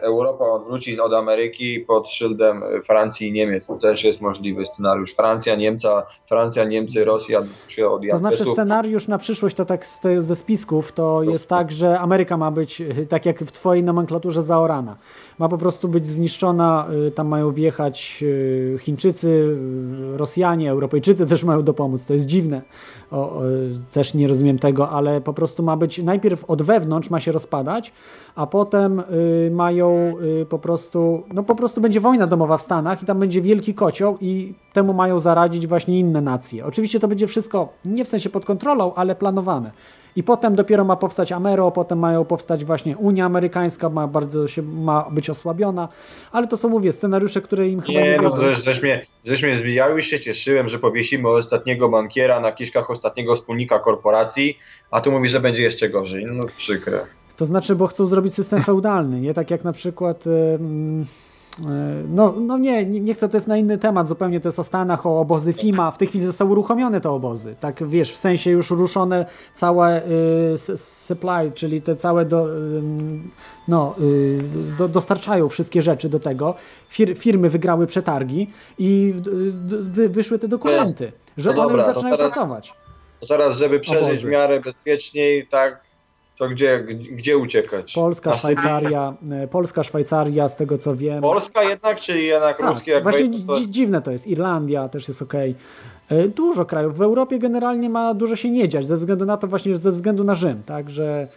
[0.00, 3.66] Europa odwróci od Ameryki pod szyldem e, Francji i Niemiec.
[3.66, 5.14] To też jest możliwy scenariusz.
[5.14, 9.86] Francja, Niemca, Francja, Niemcy, Rosja się od To znaczy scenariusz na przyszłość to tak
[10.18, 14.42] ze spisków to jest tak, że Ameryka ma być y, tak jak w twojej nomenklaturze
[14.42, 14.96] zaorana.
[15.38, 21.44] Ma po prostu być zniszczona, y, tam mają wjechać y, Chińczycy, y, Rosjanie, Europejczycy też
[21.44, 22.06] mają dopomóc.
[22.06, 22.62] To jest dziwne.
[23.10, 23.42] O, o,
[23.92, 27.92] też nie rozumiem tego, ale po prostu ma być najpierw od wewnątrz ma się rozpadać,
[28.34, 33.02] a potem y, mają y, po prostu, no po prostu będzie wojna domowa w Stanach
[33.02, 36.66] i tam będzie wielki kocioł i temu mają zaradzić właśnie inne nacje.
[36.66, 39.70] Oczywiście to będzie wszystko nie w sensie pod kontrolą, ale planowane.
[40.16, 44.62] I potem dopiero ma powstać Amero, potem mają powstać właśnie Unia Amerykańska, ma bardzo się,
[44.62, 45.88] ma być osłabiona,
[46.32, 48.42] ale to są, mówię, scenariusze, które im chyba nie, Nie, no wiodą.
[48.64, 53.36] żeś, mnie, żeś mnie zwijał i się cieszyłem, że powiesimy ostatniego bankiera na kiszkach ostatniego
[53.36, 54.58] wspólnika korporacji,
[54.90, 56.26] a tu mówi, że będzie jeszcze gorzej.
[56.32, 57.00] No przykre.
[57.36, 60.24] To znaczy, bo chcą zrobić system feudalny, nie tak jak na przykład.
[60.26, 60.58] e,
[62.08, 64.64] No, no nie, nie nie chcę, to jest na inny temat zupełnie, to jest o
[64.64, 65.90] Stanach, o obozy FIMA.
[65.90, 70.76] W tej chwili zostały uruchomione te obozy, tak wiesz, w sensie już ruszone całe y,
[70.76, 73.30] supply, czyli te całe do, ym,
[73.68, 74.38] no, y,
[74.78, 76.54] do, dostarczają wszystkie rzeczy do tego.
[76.88, 79.52] Fir, firmy wygrały przetargi i y,
[79.82, 82.74] wy, wyszły te dokumenty, że No one dobra, już zaczynają teraz- pracować.
[83.28, 84.26] Zaraz, żeby przeżyć Obozy.
[84.26, 85.80] w miarę bezpieczniej, tak,
[86.38, 86.80] to gdzie,
[87.12, 87.92] gdzie, uciekać?
[87.92, 91.20] Polska, Szwajcaria, e, Polska, Szwajcaria, z tego co wiem.
[91.22, 93.54] Polska jednak, czy jednak Tak, ruskie jak właśnie to...
[93.54, 94.26] dzi- dziwne to jest.
[94.26, 95.32] Irlandia też jest ok.
[96.36, 96.96] Dużo krajów.
[96.96, 100.24] W Europie generalnie ma dużo się nie dziać, ze względu na to właśnie, ze względu
[100.24, 100.62] na Rzym.
[100.66, 101.28] Tak, że,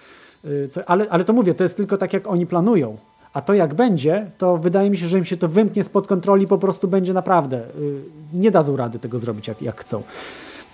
[0.71, 2.97] co, ale, ale to mówię, to jest tylko tak, jak oni planują.
[3.33, 6.47] A to jak będzie, to wydaje mi się, że im się to wymknie spod kontroli,
[6.47, 7.61] po prostu będzie naprawdę.
[8.33, 10.03] Nie dadzą rady tego zrobić, jak, jak chcą.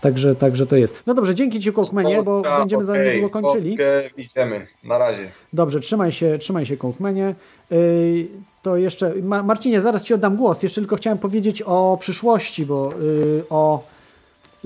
[0.04, 1.04] Także, także to jest.
[1.08, 3.78] No dobrze, dzięki Ci, Kołkmenie, bo będziemy za okej, niedługo kończyli.
[3.78, 5.28] Polskę idziemy, na razie.
[5.54, 7.36] Dobrze, trzymaj się, trzymaj się Kołkmenie.
[7.72, 8.28] Yy,
[8.62, 10.64] to jeszcze, Ma, Marcinie, zaraz Ci oddam głos.
[10.64, 13.84] Jeszcze tylko chciałem powiedzieć o przyszłości, bo yy, o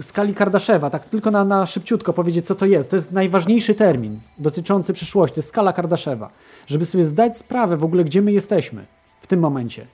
[0.02, 2.90] skali Kardaszewa, tak tylko na, na szybciutko powiedzieć, co to jest.
[2.90, 6.30] To jest najważniejszy termin dotyczący przyszłości, to jest skala Kardaszewa.
[6.68, 8.86] Żeby sobie zdać sprawę w ogóle, gdzie my jesteśmy
[9.22, 9.86] w tym momencie.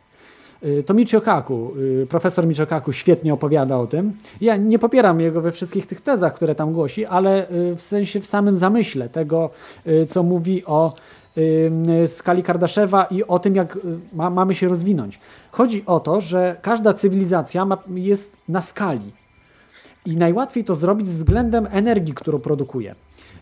[0.65, 1.71] Y, To Michio Kaku,
[2.03, 4.13] y, profesor Michio Kaku świetnie opowiada o tym.
[4.41, 8.19] Ja nie popieram jego we wszystkich tych tezach, które tam głosi, ale y, w sensie
[8.19, 9.49] w samym zamyśle tego,
[10.09, 10.93] co mówi o
[12.07, 13.79] skali Kardaszewa i o tym, jak
[14.13, 15.19] ma, mamy się rozwinąć.
[15.51, 19.11] Chodzi o to, że każda cywilizacja ma, jest na skali.
[20.05, 22.95] I najłatwiej to zrobić względem energii, którą produkuje.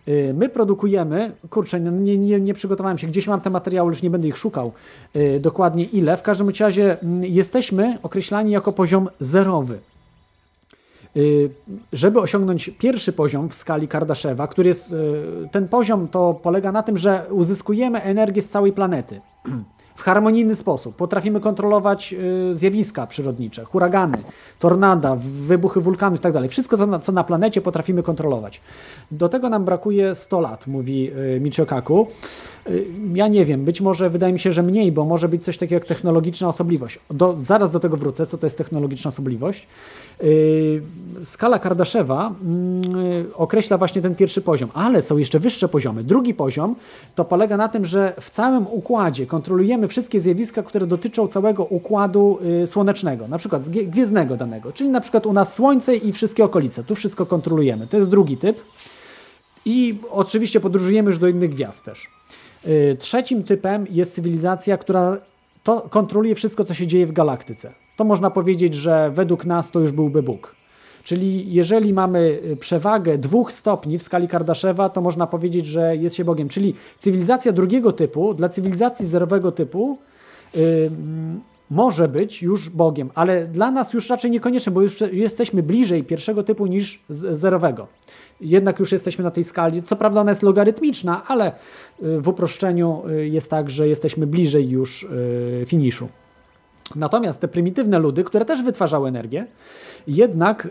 [0.07, 4.09] Y, My produkujemy, kurczę, nie, nie, nie przygotowałem się, gdzieś mam te materiały, już nie
[4.09, 4.71] będę ich szukał
[5.15, 6.17] y, dokładnie ile.
[6.17, 9.79] W każdym razie mm, jesteśmy określani jako poziom zerowy.
[11.17, 11.49] Y,
[11.93, 14.95] Żeby osiągnąć pierwszy poziom w skali Kardaszewa, który jest,
[15.51, 19.21] ten poziom to polega na tym, że uzyskujemy energię z całej planety
[20.01, 20.95] w harmonijny sposób.
[20.95, 24.17] Potrafimy kontrolować y, zjawiska przyrodnicze, huragany,
[24.59, 26.33] tornada, wybuchy wulkanów i tak.
[26.49, 28.61] Wszystko, co na, co na planecie potrafimy kontrolować.
[29.11, 32.07] Do tego nam brakuje 100 lat, mówi y, Michio Kaku.
[32.69, 35.57] Y, Ja nie wiem, być może wydaje mi się, że mniej, bo może być coś
[35.57, 36.99] takiego jak technologiczna osobliwość.
[37.09, 39.67] Do, zaraz do tego wrócę, co to jest technologiczna osobliwość.
[40.21, 40.81] Yy,
[41.23, 46.03] Skala Kardaszewa mm, określa właśnie ten pierwszy poziom, ale są jeszcze wyższe poziomy.
[46.03, 46.75] Drugi poziom
[47.15, 52.39] to polega na tym, że w całym układzie kontrolujemy wszystkie zjawiska, które dotyczą całego układu
[52.63, 56.83] y, słonecznego, na przykład gwiezdnego danego, czyli na przykład u nas Słońce i wszystkie okolice.
[56.83, 57.87] Tu wszystko kontrolujemy.
[57.87, 58.61] To jest drugi typ.
[59.65, 62.07] I oczywiście podróżujemy już do innych gwiazd też.
[62.65, 65.17] Y, Trzecim typem jest cywilizacja, która
[65.63, 67.73] to kontroluje wszystko, co się dzieje w galaktyce.
[67.97, 70.55] To można powiedzieć, że według nas to już byłby Bóg.
[71.03, 76.15] Czyli jeżeli mamy y, przewagę dwóch stopni w skali Kardaszewa, to można powiedzieć, że jest
[76.15, 76.49] się Bogiem.
[76.49, 79.97] Czyli cywilizacja drugiego typu dla cywilizacji zerowego typu
[80.55, 85.63] y, mm, może być już Bogiem, ale dla nas już raczej niekoniecznie, bo już jesteśmy
[85.63, 87.87] bliżej pierwszego typu niż zerowego.
[88.41, 89.83] Jednak już jesteśmy na tej skali.
[89.83, 91.51] Co prawda ona jest logarytmiczna, ale
[92.03, 96.07] y, w uproszczeniu y, jest tak, że jesteśmy bliżej już y, finiszu.
[96.95, 99.45] Natomiast te prymitywne ludy, które też wytwarzały energię,
[100.07, 100.67] jednak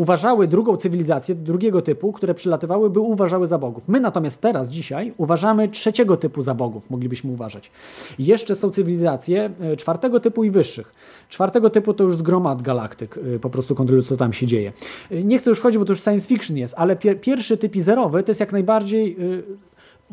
[0.00, 3.88] uważały drugą cywilizację, drugiego typu, które przylatywały, by uważały za bogów.
[3.88, 7.70] My natomiast teraz, dzisiaj, uważamy trzeciego typu za bogów, moglibyśmy uważać.
[8.18, 10.92] Jeszcze są cywilizacje y, czwartego typu i wyższych.
[11.28, 14.72] Czwartego typu to już zgromad galaktyk, y, po prostu kontrolują, co tam się dzieje.
[15.12, 17.76] Y, Nie chcę już wchodzić, bo to już science fiction jest, ale pier pierwszy typ
[17.76, 19.16] i zerowy to jest jak najbardziej...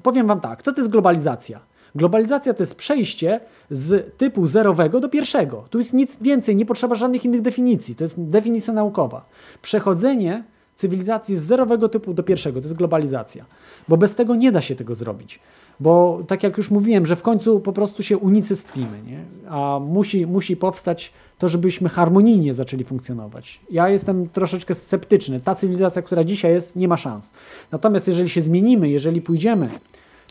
[0.04, 1.60] Powiem wam tak, co to jest globalizacja?
[1.98, 5.66] Globalizacja to jest przejście z typu zerowego do pierwszego.
[5.70, 7.96] Tu jest nic więcej, nie potrzeba żadnych innych definicji.
[7.96, 9.26] To jest definicja naukowa.
[9.62, 10.44] Przechodzenie
[10.76, 13.46] cywilizacji z zerowego typu do pierwszego to jest globalizacja.
[13.88, 15.40] Bo bez tego nie da się tego zrobić.
[15.80, 19.20] Bo tak jak już mówiłem, że w końcu po prostu się unicestwimy, nie?
[19.50, 23.60] a musi, musi powstać to, żebyśmy harmonijnie zaczęli funkcjonować.
[23.70, 25.40] Ja jestem troszeczkę sceptyczny.
[25.40, 27.32] Ta cywilizacja, która dzisiaj jest, nie ma szans.
[27.72, 29.70] Natomiast jeżeli się zmienimy, jeżeli pójdziemy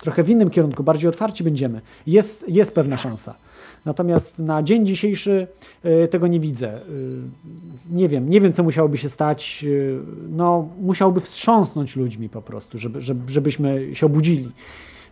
[0.06, 3.34] trochę w innym kierunku, bardziej otwarci będziemy, jest, jest pewna szansa.
[3.84, 5.46] Natomiast na dzień dzisiejszy
[6.04, 6.80] y, tego nie widzę.
[6.80, 7.20] Y,
[7.90, 9.64] nie wiem, nie wiem, co musiałoby się stać.
[9.64, 14.52] Y, no, musiałoby wstrząsnąć ludźmi po prostu, żeby, żebyśmy się obudzili.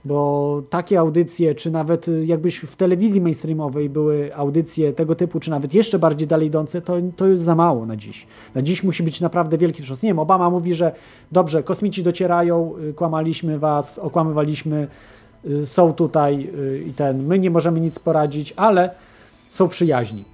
[0.05, 5.51] Bo takie audycje, czy nawet y, jakbyś w telewizji mainstreamowej były audycje tego typu, czy
[5.51, 8.27] nawet jeszcze bardziej dalej idące, to, to jest za mało na dziś.
[8.55, 10.03] Na dziś musi być naprawdę wielki wstrząs.
[10.03, 10.93] Nie wiem, Obama mówi, że
[11.33, 14.89] dobrze, kosmici docierają, y, kłamaliśmy was, okłamywaliśmy,
[15.45, 16.51] y, są tutaj
[16.87, 18.91] i ten, my nie możemy nic poradzić, ale
[19.51, 20.25] są przyjaźni.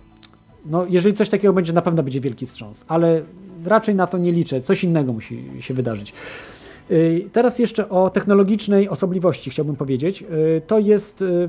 [0.66, 3.23] No, jeżeli coś takiego będzie, na pewno będzie wielki wstrząs, ale
[3.65, 4.60] raczej na to nie liczę.
[4.60, 6.12] Coś innego musi się wydarzyć.
[6.91, 10.23] Y, teraz jeszcze o technologicznej osobliwości chciałbym powiedzieć.
[10.23, 11.49] Y, to jest y,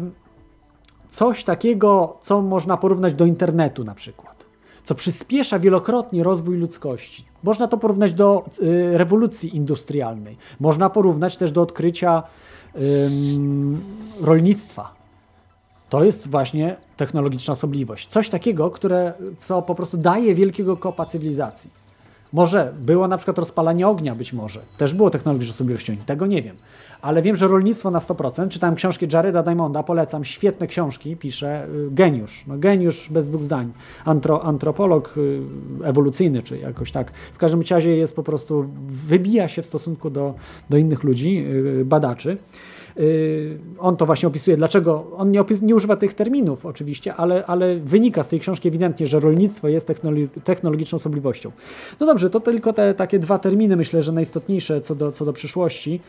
[1.11, 4.45] coś takiego, co można porównać do internetu na przykład,
[4.85, 7.25] co przyspiesza wielokrotnie rozwój ludzkości.
[7.43, 8.45] Można to porównać do
[8.93, 10.37] rewolucji industrialnej.
[10.59, 12.23] Można porównać też do odkrycia
[14.21, 14.93] rolnictwa.
[15.89, 18.07] To jest właśnie technologiczna osobliwość.
[18.07, 21.69] Coś takiego, które, co po prostu daje wielkiego kopa cywilizacji.
[22.33, 24.59] Może było na przykład rozpalanie ognia, być może.
[24.77, 26.55] Też było technologiczną osobliwością, tego nie wiem.
[27.01, 28.49] Ale wiem, że rolnictwo na 100%.
[28.49, 32.43] Czytałem książki Jareda Diamonda, polecam, świetne książki, pisze, y, geniusz.
[32.47, 33.71] No, geniusz bez dwóch zdań.
[34.05, 35.41] Antro, antropolog y,
[35.83, 37.11] ewolucyjny, czy jakoś tak.
[37.33, 40.33] W każdym razie jest po prostu, wybija się w stosunku do,
[40.69, 41.45] do innych ludzi,
[41.81, 42.37] y, badaczy.
[42.97, 47.45] Y, on to właśnie opisuje, dlaczego on nie, opis, nie używa tych terminów oczywiście, ale,
[47.45, 49.91] ale wynika z tej książki ewidentnie, że rolnictwo jest
[50.43, 51.51] technologiczną osobliwością.
[51.99, 55.33] No dobrze, to tylko te takie dwa terminy myślę, że najistotniejsze co do, co do
[55.33, 55.99] przyszłości.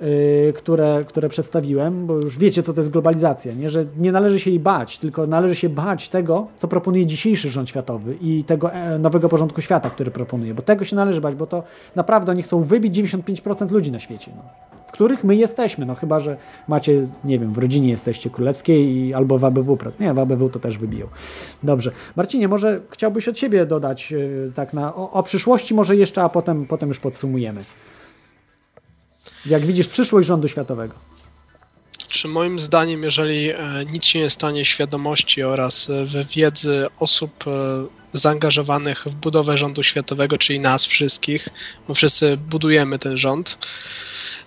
[0.00, 3.70] Yy, które, które przedstawiłem, bo już wiecie, co to jest globalizacja, nie?
[3.70, 7.68] że nie należy się jej bać, tylko należy się bać tego, co proponuje dzisiejszy rząd
[7.68, 11.46] światowy i tego e, nowego porządku świata, który proponuje, bo tego się należy bać, bo
[11.46, 11.62] to
[11.96, 14.32] naprawdę oni chcą wybić 95% ludzi na świecie.
[14.36, 16.36] No w których my jesteśmy, no chyba, że
[16.68, 20.58] macie, nie wiem, w rodzinie jesteście królewskiej i, albo w ABW, nie, w ABW to
[20.58, 21.06] też wybiją.
[21.62, 21.92] Dobrze.
[22.16, 26.28] Marcinie, może chciałbyś od siebie dodać yy, tak na, o, o, przyszłości może jeszcze, a
[26.28, 27.64] potem, potem już podsumujemy.
[29.46, 30.94] Jak widzisz przyszłość rządu światowego?
[32.08, 33.56] Czy moim zdaniem, jeżeli e,
[33.92, 37.44] nic się nie stanie świadomości oraz e, wiedzy osób
[38.12, 41.48] zaangażowanych w budowę rządu światowego, czyli nas wszystkich,
[41.88, 43.58] bo wszyscy budujemy ten rząd,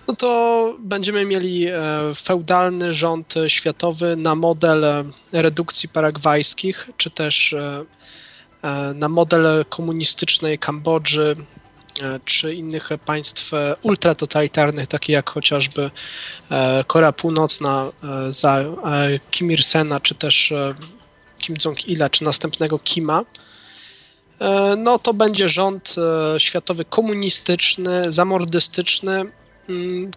[0.08, 1.76] no to będziemy mieli e,
[2.16, 7.86] feudalny rząd światowy na model e, redukcji paragwajskich, czy też e,
[8.96, 11.36] na model komunistycznej Kambodży,
[12.26, 13.52] czy innych państw
[13.82, 15.92] ultratotalitarnych, takich jak chociażby
[16.88, 17.92] Korea Północna
[18.30, 18.64] za
[19.32, 20.54] Kim Il-sena, czy też
[21.40, 23.22] Kim Jong-ila, czy następnego Kima,
[24.78, 25.96] no to będzie rząd
[26.38, 29.32] światowy komunistyczny, zamordystyczny,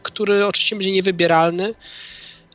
[0.02, 1.74] który oczywiście będzie niewybieralny.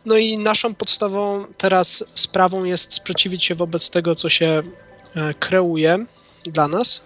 [0.06, 4.64] No i naszą podstawową teraz sprawą jest sprzeciwić się wobec tego, co się
[5.16, 6.06] e, kreuje
[6.44, 7.04] dla nas,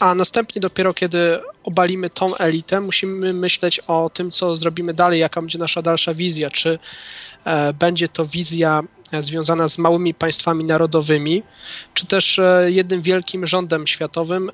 [0.00, 5.40] a następnie dopiero kiedy obalimy tą elitę, musimy myśleć o tym, co zrobimy dalej, jaka
[5.40, 6.78] będzie nasza dalsza wizja, czy
[7.44, 8.82] e, będzie to wizja
[9.12, 11.42] e, związana z małymi państwami narodowymi,
[11.94, 14.50] czy też jednym wielkim rządem światowym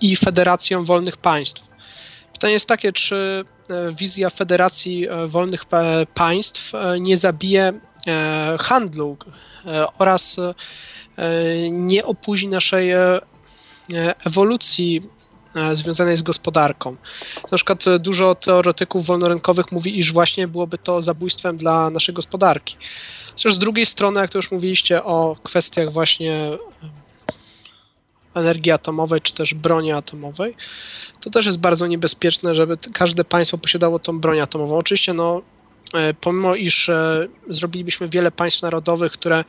[0.00, 1.67] i federacją wolnych państw.
[2.38, 5.64] Pytanie jest takie, czy e, wizja Federacji e, Wolnych
[6.14, 7.72] Państw e, nie zabije
[8.60, 9.16] handlu
[9.98, 10.36] oraz
[11.70, 12.90] nie opóźni naszej
[14.26, 15.02] ewolucji
[15.74, 16.96] związanej z gospodarką.
[17.52, 22.76] Na przykład dużo teoretyków wolnorynkowych mówi, iż właśnie byłoby to zabójstwem dla naszej gospodarki.
[23.32, 26.50] Chociaż z drugiej strony, jak to już mówiliście o kwestiach właśnie
[28.34, 30.54] energii atomowej, czy też broni atomowej,
[31.20, 34.76] to też jest bardzo niebezpieczne, żeby każde państwo posiadało tą broń atomową.
[34.76, 35.42] Oczywiście, no,
[35.94, 39.44] e, pomimo iż e, zrobilibyśmy wiele państw narodowych, które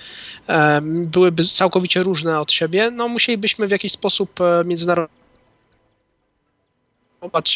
[0.50, 5.19] e, byłyby całkowicie różne od siebie, no musielibyśmy w jakiś sposób międzynarodowy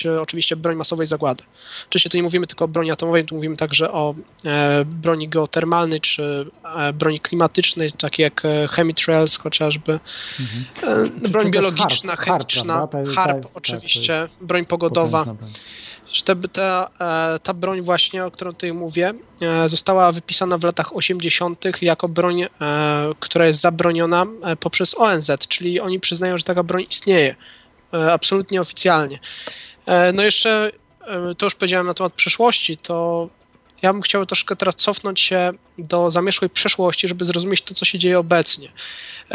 [0.05, 1.43] E, oczywiście broń masowej zagłady.
[1.89, 6.01] Oczywiście tu nie mówimy tylko o broni atomowej, tu mówimy także o e, broni geotermalnej
[6.01, 9.99] czy e, broni klimatycznej, takiej jak chemitrails chociażby,
[10.39, 10.65] mhm.
[11.25, 15.25] e, broń biologiczna, harp, chemiczna, harp, oczywiście, broń pogodowa.
[16.25, 16.89] Ta, ta,
[17.39, 19.13] ta broń właśnie, o której tutaj mówię,
[19.67, 21.65] została wypisana w latach 80.
[21.81, 22.45] jako broń,
[23.19, 24.25] która jest zabroniona
[24.59, 27.35] poprzez ONZ, czyli oni przyznają, że taka broń istnieje.
[27.93, 29.19] E, absolutnie oficjalnie.
[29.85, 30.71] E, no jeszcze,
[31.07, 33.29] e, to już powiedziałem na temat przyszłości, to
[33.81, 37.99] ja bym chciał troszkę teraz cofnąć się do zamierzchłej przeszłości, żeby zrozumieć to, co się
[37.99, 38.71] dzieje obecnie.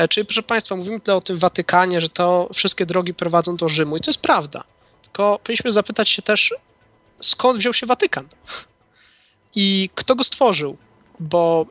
[0.08, 3.96] Czyli, proszę Państwa, mówimy tutaj o tym Watykanie, że to wszystkie drogi prowadzą do Rzymu
[3.96, 4.64] i to jest prawda.
[5.02, 6.54] Tylko powinniśmy zapytać się też,
[7.20, 8.28] skąd wziął się Watykan
[9.54, 10.76] i kto go stworzył,
[11.20, 11.66] bo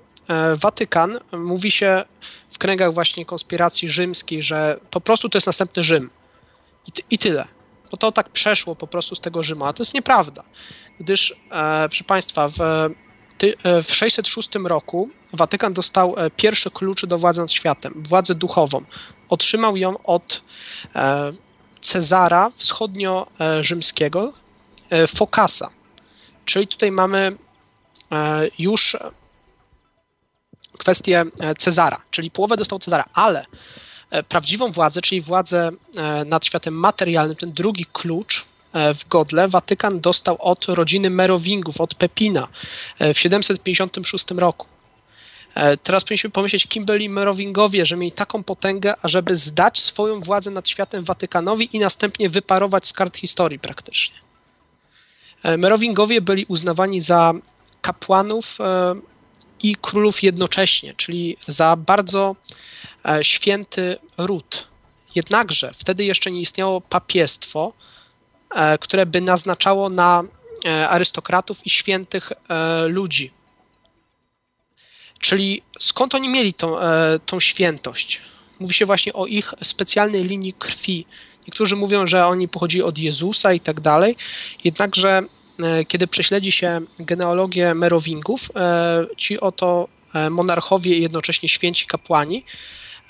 [0.57, 2.03] Watykan mówi się
[2.51, 6.09] w kręgach właśnie konspiracji rzymskiej, że po prostu to jest następny Rzym.
[6.87, 7.47] I, I tyle.
[7.91, 10.43] Bo to tak przeszło po prostu z tego Rzymu, a to jest nieprawda.
[10.99, 12.59] gdyż, e, proszę Państwa, w,
[13.37, 18.35] ty, e, w 606 roku Watykan dostał e, pierwszy klucz do władzy nad światem, władzę
[18.35, 18.85] duchową.
[19.29, 20.41] Otrzymał ją od
[20.95, 21.31] e,
[21.81, 24.33] Cezara wschodnio-rzymskiego,
[24.89, 25.69] e, Fokasa.
[26.45, 27.37] Czyli tutaj mamy
[28.11, 28.97] e, już
[30.77, 33.45] kwestię e, Cezara, czyli połowę dostał Cezara, ale e,
[34.29, 39.99] prawdziwą władzę, czyli władzę e, nad światem materialnym, ten drugi klucz e, w godle Watykan
[39.99, 42.47] dostał od rodziny Merowingów, od Pepina
[42.99, 44.67] e, w 756 roku.
[45.55, 50.51] E, Teraz powinniśmy pomyśleć, kim byli Merowingowie, że mieli taką potęgę, ażeby zdać swoją władzę
[50.51, 54.15] nad światem Watykanowi i następnie wyparować z kart historii praktycznie.
[55.43, 57.33] E, Merowingowie byli uznawani za
[57.81, 58.95] kapłanów e,
[59.63, 62.66] i królów jednocześnie, czyli za bardzo e,
[63.21, 64.67] święty ród.
[65.15, 67.73] Jednakże wtedy jeszcze nie istniało papiestwo,
[68.55, 70.23] e, które by naznaczało na
[70.65, 73.31] e, arystokratów i świętych e, ludzi.
[75.19, 78.21] Czyli skąd oni mieli tą, e, tą świętość?
[78.59, 81.05] Mówi się właśnie o ich specjalnej linii krwi.
[81.47, 84.15] Niektórzy mówią, że oni pochodzili od Jezusa i tak dalej.
[84.63, 85.21] Jednakże,
[85.59, 89.96] e, kiedy prześledzi się genealogię Merowingów, e, ci oto e,
[90.29, 92.45] monarchowie i jednocześnie święci kapłani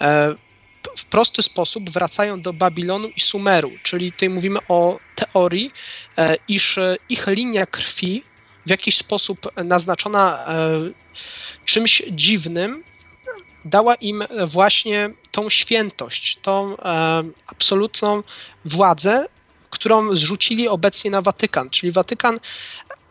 [0.02, 0.36] e,
[0.98, 5.72] w prosty sposób wracają do Babilonu i Sumeru, czyli tutaj mówimy o teorii,
[6.18, 8.24] e, iż e, ich linia krwi
[8.66, 10.80] w jakiś sposób naznaczona e,
[11.66, 12.84] czymś dziwnym
[13.66, 18.24] dała im właśnie tą świętość, tą e, absolutną
[18.66, 19.26] władzę,
[19.70, 21.70] którą zrzucili obecnie na Watykan.
[21.70, 22.40] Czyli Watykan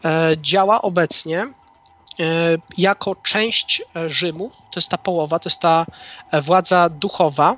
[0.05, 1.53] e, działa obecnie e,
[2.79, 5.87] jako część e, Rzymu, to jest ta połowa, to jest ta
[6.33, 7.57] e, władza duchowa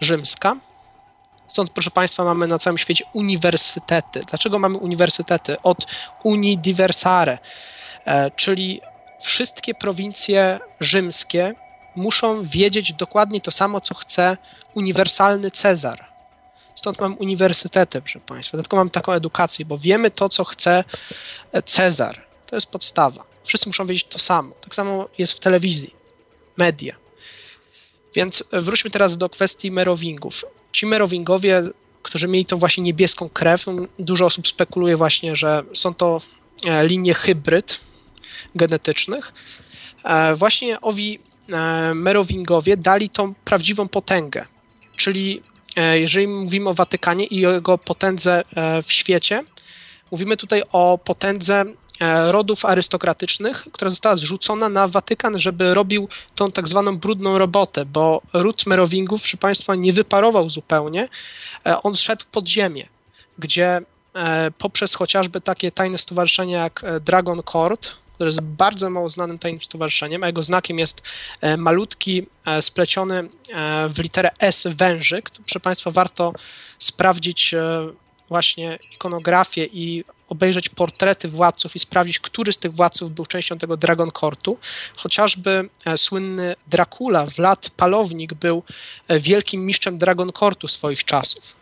[0.00, 0.56] rzymska.
[1.48, 4.20] Stąd, proszę Państwa, mamy na całym świecie uniwersytety.
[4.28, 5.60] Dlaczego mamy uniwersytety?
[5.62, 5.86] Od
[6.22, 7.38] Uni Diversare,
[8.06, 8.80] e, czyli
[9.20, 11.54] wszystkie prowincje rzymskie
[11.96, 14.36] muszą wiedzieć dokładnie to samo, co chce
[14.74, 16.04] uniwersalny Cezar.
[16.74, 18.56] Stąd mam uniwersytety, proszę Państwa.
[18.56, 20.84] Dlatego mam taką edukację, bo wiemy to, co chce
[21.64, 22.20] Cezar.
[22.46, 23.29] To jest podstawa.
[23.44, 24.54] Wszyscy muszą wiedzieć to samo.
[24.60, 25.94] Tak samo jest w telewizji,
[26.56, 26.96] media.
[28.14, 30.44] Więc wróćmy teraz do kwestii Merowingów.
[30.72, 31.62] Ci Merowingowie,
[32.02, 33.66] którzy mieli tą właśnie niebieską krew,
[33.98, 36.20] dużo osób spekuluje właśnie, że są to
[36.66, 37.80] e, linie hybryd
[38.54, 39.32] genetycznych.
[40.04, 41.18] E, Właśnie owi
[41.52, 44.46] e, Merowingowie dali tą prawdziwą potęgę.
[44.96, 45.42] Czyli
[45.76, 49.42] e, jeżeli mówimy o Watykanie i o jego potędze e, w świecie,
[50.10, 51.74] mówimy tutaj o potędze e,
[52.30, 58.22] rodów arystokratycznych, która została zrzucona na Watykan, żeby robił tą tak zwaną brudną robotę, bo
[58.32, 61.08] ród Merowingów, proszę Państwa, nie wyparował zupełnie.
[61.66, 62.88] E, On szedł pod ziemię,
[63.38, 63.80] gdzie
[64.14, 69.38] e, poprzez chociażby takie tajne stowarzyszenia jak e, Dragon Court, które jest bardzo mało znanym
[69.38, 71.02] tajnym stowarzyszeniem, a jego znakiem jest
[71.40, 75.30] e, malutki, e, spleciony e, w literę S wężyk.
[75.30, 76.32] Proszę Państwa, warto
[76.78, 77.88] sprawdzić e,
[78.28, 83.76] właśnie ikonografię i obejrzeć portrety władców i sprawdzić, który z tych władców był częścią tego
[83.76, 84.58] Dragon Courtu.
[84.96, 88.62] Chociażby e, słynny Dracula, Vlad Palownik, był
[89.08, 91.60] e, wielkim mistrzem Dragon Courtu swoich czasów.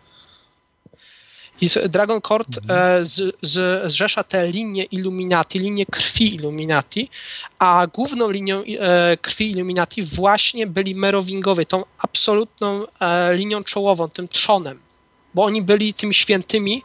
[1.60, 7.10] I Dragon Court e, z, z, zrzesza te linie Illuminati, linie krwi Illuminati,
[7.58, 8.62] a główną linią
[9.22, 12.84] krwi Illuminati właśnie byli Merowingowie, tą absolutną
[13.32, 14.80] linią czołową, tym trzonem,
[15.34, 16.82] bo oni byli tymi świętymi,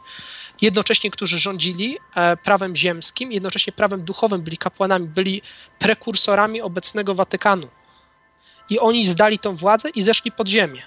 [0.62, 5.42] jednocześnie którzy rządzili e, prawem ziemskim, jednocześnie prawem duchowym, byli kapłanami, byli
[5.78, 7.68] prekursorami obecnego Watykanu.
[8.70, 10.82] I oni zdali tą władzę i zeszli pod ziemię.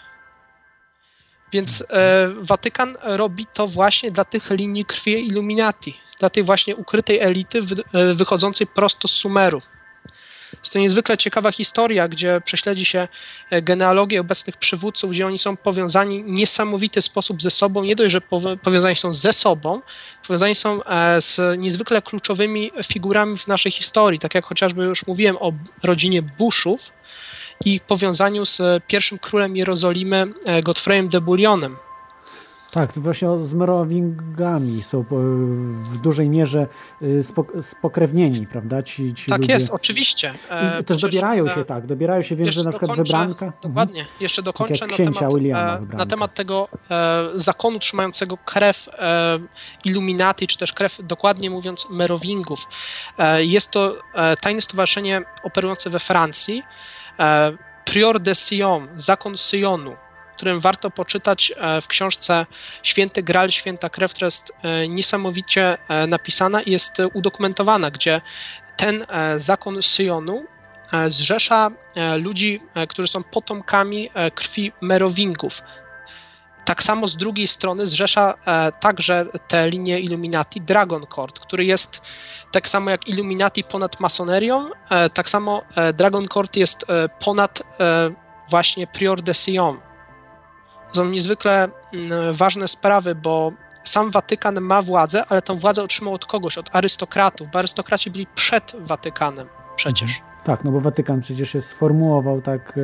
[1.52, 7.20] Więc e, Watykan robi to właśnie dla tych linii krwi Illuminati, dla tej właśnie ukrytej
[7.20, 7.62] elity
[7.94, 9.62] e, wychodzącej prosto z Sumeru.
[10.60, 13.08] Jest to niezwykle ciekawa historia, gdzie prześledzi się
[13.50, 17.84] e, genealogię obecnych przywódców, gdzie oni są powiązani w niesamowity sposób ze sobą.
[17.84, 19.82] Nie dość, że pow- powiązani są ze sobą,
[20.27, 25.38] powiązani są e, z niezwykle kluczowymi figurami w naszej historii, tak jak chociażby już mówiłem
[25.40, 25.53] o
[25.84, 26.98] rodzinie Bushów,
[27.66, 31.77] i powiązaniu z pierwszym królem Jerozolimy, e, Godfreyem de Bullionem.
[32.72, 36.68] Tak, właśnie z Merowingami są po- w dużej mierze
[37.02, 38.84] spok- spokrewnieni, prawda?
[38.84, 39.54] Ci, ci Tak ludzie.
[39.54, 40.34] jest, oczywiście.
[40.50, 43.04] E, I też przecież, dobierają e, się, tak, dobierają się, wiem, że na przykład dokończę-
[43.04, 43.46] wybranka.
[43.46, 43.62] Mhm.
[43.64, 44.06] Dokładnie.
[44.20, 49.40] Jeszcze dokończę jak na temat, Williama e, na temat tego e, zakonu trzymającego krew e,
[49.86, 52.68] Illuminati, czy też krew, dokładnie mówiąc, Merowingów.
[53.20, 56.64] E, jest to e, tajne stowarzyszenie operujące we Francji.
[57.20, 57.52] E,
[57.86, 59.96] Prior de Sion, zakon Syjonu.
[60.38, 62.45] Którym warto poczytać e, w książce
[62.83, 68.22] Święty Graal, Święta Krew, która jest e, niesamowicie e, napisana i jest udokumentowana, gdzie
[68.77, 69.06] ten
[69.38, 70.45] zakon Syjonu
[71.07, 71.72] zrzesza
[72.24, 75.61] ludzi, którzy są potomkami krwi Merowingów.
[76.66, 78.33] Tak samo z drugiej strony zrzesza
[78.80, 82.01] także te linie Illuminati Dragon Court, który jest
[82.51, 84.69] tak samo jak Illuminati ponad masonerią,
[85.14, 85.61] tak samo
[85.93, 86.85] Dragon Court jest
[87.19, 87.64] ponad
[88.49, 89.86] właśnie Prior de Sion.
[90.98, 93.51] Są niezwykle mm, ważne sprawy, bo
[93.84, 98.27] sam Watykan ma władzę, ale tę władzę otrzymał od kogoś, od arystokratów, bo arystokraci byli
[98.35, 100.11] przed Watykanem przecież.
[100.11, 100.27] Mhm.
[100.43, 102.77] Tak, no bo Watykan przecież się sformułował tak.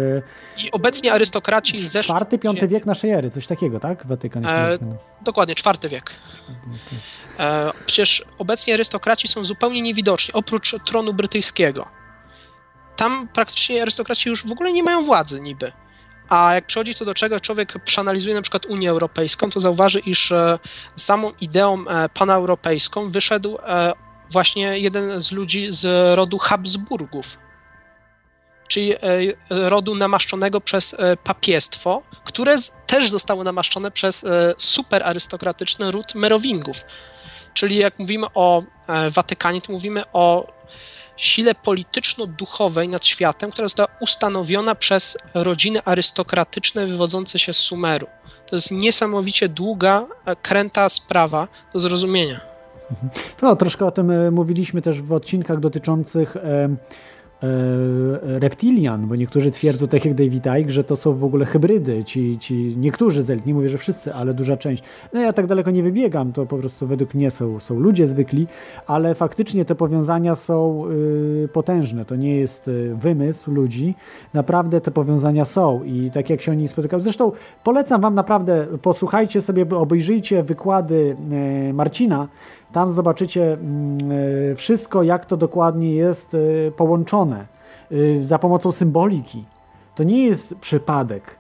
[0.58, 2.04] E, I obecnie arystokraci ze.
[2.04, 4.06] Czwarty, piąty wiek naszej ery, coś takiego, tak?
[4.06, 4.78] Watykan e,
[5.22, 6.12] Dokładnie, czwarty wiek.
[7.40, 11.88] E, przecież obecnie arystokraci są zupełnie niewidoczni, oprócz tronu brytyjskiego
[12.96, 15.72] tam praktycznie arystokraci już w ogóle nie mają władzy niby.
[16.30, 20.32] A jak przychodzi co do czego, człowiek przeanalizuje na przykład Unię Europejską, to zauważy, iż
[20.32, 20.60] e,
[20.96, 23.94] samą ideą e, paneuropejską wyszedł e,
[24.32, 27.38] właśnie jeden z ludzi z rodu Habsburgów,
[28.68, 28.94] czyli
[29.50, 32.56] rodu namaszczonego przez papiestwo, które
[32.88, 34.26] też zostało namaszczone przez
[34.58, 36.78] super arystokratyczny ród Merowingów.
[37.54, 38.64] Czyli jak mówimy o
[39.12, 40.54] Watykanie, to mówimy o
[41.18, 48.08] sile polityczno-duchowej nad światem, która została ustanowiona przez rodziny arystokratyczne wywodzące się z Sumeru.
[48.50, 50.06] To jest niesamowicie długa,
[50.42, 52.40] kręta sprawa do zrozumienia.
[53.38, 56.70] To troszkę o tym e, mówiliśmy też w odcinkach dotyczących E,
[58.22, 62.40] reptilian, bo niektórzy twierdzą, tak jak David Icke, że to są w ogóle hybrydy, ci,
[62.40, 64.84] ci niektórzy z nie mówię, że wszyscy, ale duża część.
[65.14, 68.48] No ja tak daleko nie wybiegam, to po prostu według mnie są, są ludzie zwykli,
[68.88, 73.96] ale faktycznie te powiązania są y, potężne, to nie jest y, wymysł ludzi,
[74.34, 77.32] naprawdę te powiązania są i tak jak się oni spotykają, zresztą
[77.64, 81.16] polecam wam naprawdę, posłuchajcie sobie, obejrzyjcie wykłady
[81.70, 82.28] y, Marcina,
[82.74, 84.12] tam zobaczycie mm,
[84.52, 87.46] e, wszystko, jak to dokładnie jest e, połączone
[87.92, 89.46] e, za pomocą symboliki.
[89.96, 91.40] To nie jest przypadek.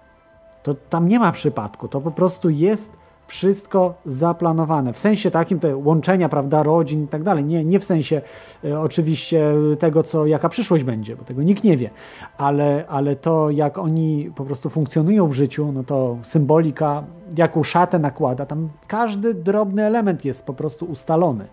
[0.64, 1.88] To tam nie ma przypadku.
[1.88, 4.94] To po prostu jest wszystko zaplanowane.
[4.94, 7.44] W sensie takim te łączenia, prawda, rodzin i tak dalej.
[7.44, 8.22] Nie, nie w sensie
[8.66, 11.90] e, oczywiście tego, co, jaka przyszłość będzie, bo tego nikt nie wie,
[12.38, 17.04] ale, ale to, jak oni po prostu funkcjonują w życiu, no to symbolika,
[17.38, 21.48] jaką szatę nakłada, tam każdy drobny element jest po prostu ustalony.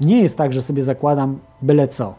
[0.00, 2.14] Nie jest tak, że sobie zakładam byle co.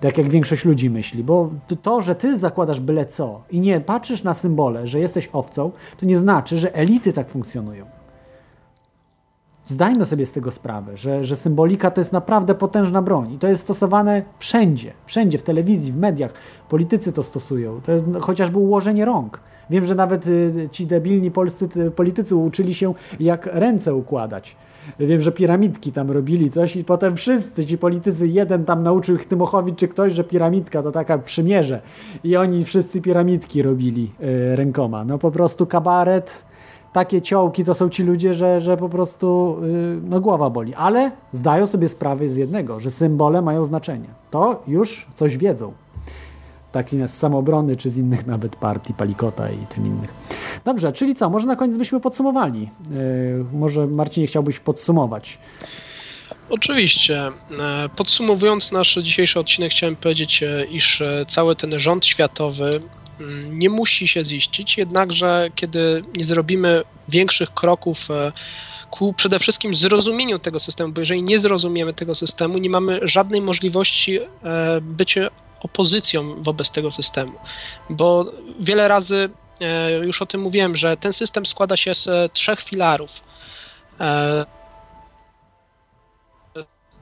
[0.00, 1.50] Tak jak większość ludzi myśli, bo
[1.82, 5.70] to, że ty zakładasz byle co i nie patrzysz na symbole, że jesteś owcą,
[6.00, 8.01] to nie znaczy, że elity tak funkcjonują.
[9.66, 13.48] Zdajmy sobie z tego sprawę, że, że symbolika to jest naprawdę potężna broń i to
[13.48, 16.32] jest stosowane wszędzie, wszędzie, w telewizji, w mediach.
[16.68, 19.40] Politycy to stosują, to jest chociażby ułożenie rąk.
[19.70, 24.56] Wiem, że nawet y, ci debilni polscy politycy uczyli się, jak ręce układać.
[24.98, 29.26] Wiem, że piramidki tam robili coś i potem wszyscy ci politycy, jeden tam nauczył ich
[29.26, 31.80] Tymochowicz czy ktoś, że piramidka to taka przymierze
[32.24, 35.04] i oni wszyscy piramidki robili y, rękoma.
[35.04, 36.44] No po prostu kabaret,
[36.92, 40.74] takie ciołki to są ci ludzie, że, że po prostu yy, no głowa boli.
[40.74, 44.08] Ale zdają sobie sprawę z jednego, że symbole mają znaczenie.
[44.30, 45.72] To już coś wiedzą.
[46.72, 50.14] Taki z samobrony, czy z innych nawet partii, Palikota i tym innych.
[50.64, 51.30] Dobrze, czyli co?
[51.30, 52.70] Może na koniec byśmy podsumowali.
[52.90, 55.38] Yy, może Marcinie chciałbyś podsumować.
[56.50, 57.18] Oczywiście.
[57.60, 62.80] E, podsumowując nasz dzisiejszy odcinek, chciałem powiedzieć, e, iż e, cały ten rząd światowy
[63.50, 68.32] nie musi się ziścić, jednakże kiedy nie zrobimy większych kroków e,
[68.90, 73.40] ku przede wszystkim zrozumieniu tego systemu, bo jeżeli nie zrozumiemy tego systemu, nie mamy żadnej
[73.40, 74.26] możliwości e,
[74.80, 77.32] bycia opozycją wobec tego systemu.
[77.90, 82.60] Bo wiele razy e, już o tym mówiłem, że ten system składa się z trzech
[82.60, 83.32] filarów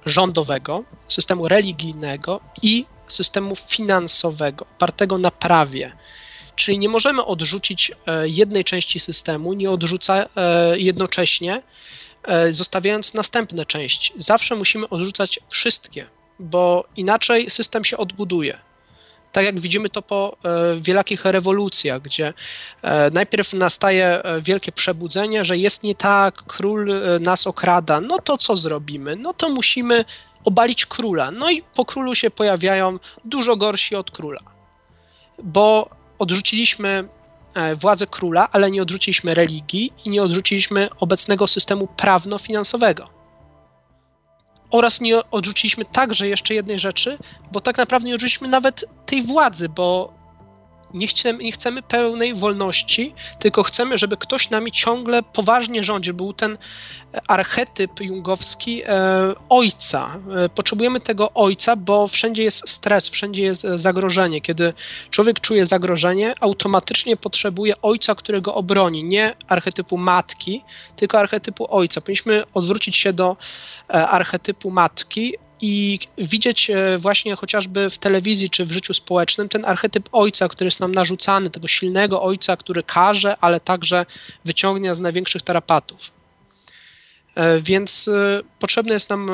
[0.07, 5.93] rządowego, systemu religijnego i systemu finansowego, opartego na prawie.
[6.57, 11.63] Czyli nie możemy odrzucić e, jednej części systemu, nie odrzuca e, jednocześnie,
[12.25, 14.13] e, zostawiając następne części.
[14.17, 16.07] Zawsze musimy odrzucać wszystkie,
[16.39, 18.59] bo inaczej system się odbuduje.
[19.33, 20.37] Tak jak widzimy to po
[20.81, 22.33] wielakich rewolucjach, gdzie
[23.13, 29.17] najpierw nastaje wielkie przebudzenie, że jest nie tak, król nas okrada, no to co zrobimy?
[29.17, 30.05] No to musimy
[30.45, 31.31] obalić króla.
[31.31, 34.41] No i po królu się pojawiają dużo gorsi od króla.
[35.43, 37.09] Bo odrzuciliśmy
[37.55, 43.09] e, władzę króla, ale nie odrzuciliśmy religii i nie odrzuciliśmy obecnego systemu prawno-finansowego.
[44.71, 47.19] Oraz nie odrzuciliśmy także jeszcze jednej rzeczy,
[47.53, 50.20] bo tak naprawdę nie odrzuciliśmy nawet tej władzy, bo
[50.95, 56.15] nie chcemy, nie chcemy pełnej wolności, tylko chcemy, żeby ktoś nami ciągle poważnie rządził.
[56.15, 56.59] Był ten
[57.29, 58.89] archetyp jungowski e,
[59.49, 60.19] ojca.
[60.37, 64.41] E, potrzebujemy tego ojca, bo wszędzie jest stres, wszędzie jest e, zagrożenie.
[64.41, 64.73] Kiedy
[65.11, 69.05] człowiek czuje zagrożenie, automatycznie potrzebuje ojca, który go obroni.
[69.05, 70.65] Nie archetypu matki,
[70.97, 72.01] tylko archetypu ojca.
[72.01, 73.37] Powinniśmy odwrócić się do
[73.91, 79.65] e, archetypu matki, i widzieć e, właśnie chociażby w telewizji czy w życiu społecznym ten
[79.65, 84.07] archetyp ojca, który jest nam narzucany, tego silnego ojca, który każe, ale także
[84.45, 86.11] wyciągnie z największych tarapatów.
[87.35, 89.31] E, więc e, potrzebne jest nam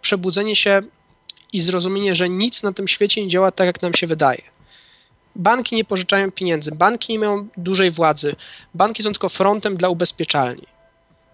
[0.00, 0.82] przebudzenie się
[1.52, 4.42] i zrozumienie, że nic na tym świecie nie działa tak, jak nam się wydaje.
[5.36, 8.36] Banki nie pożyczają pieniędzy, banki nie mają dużej władzy,
[8.74, 10.66] banki są tylko frontem dla ubezpieczalni.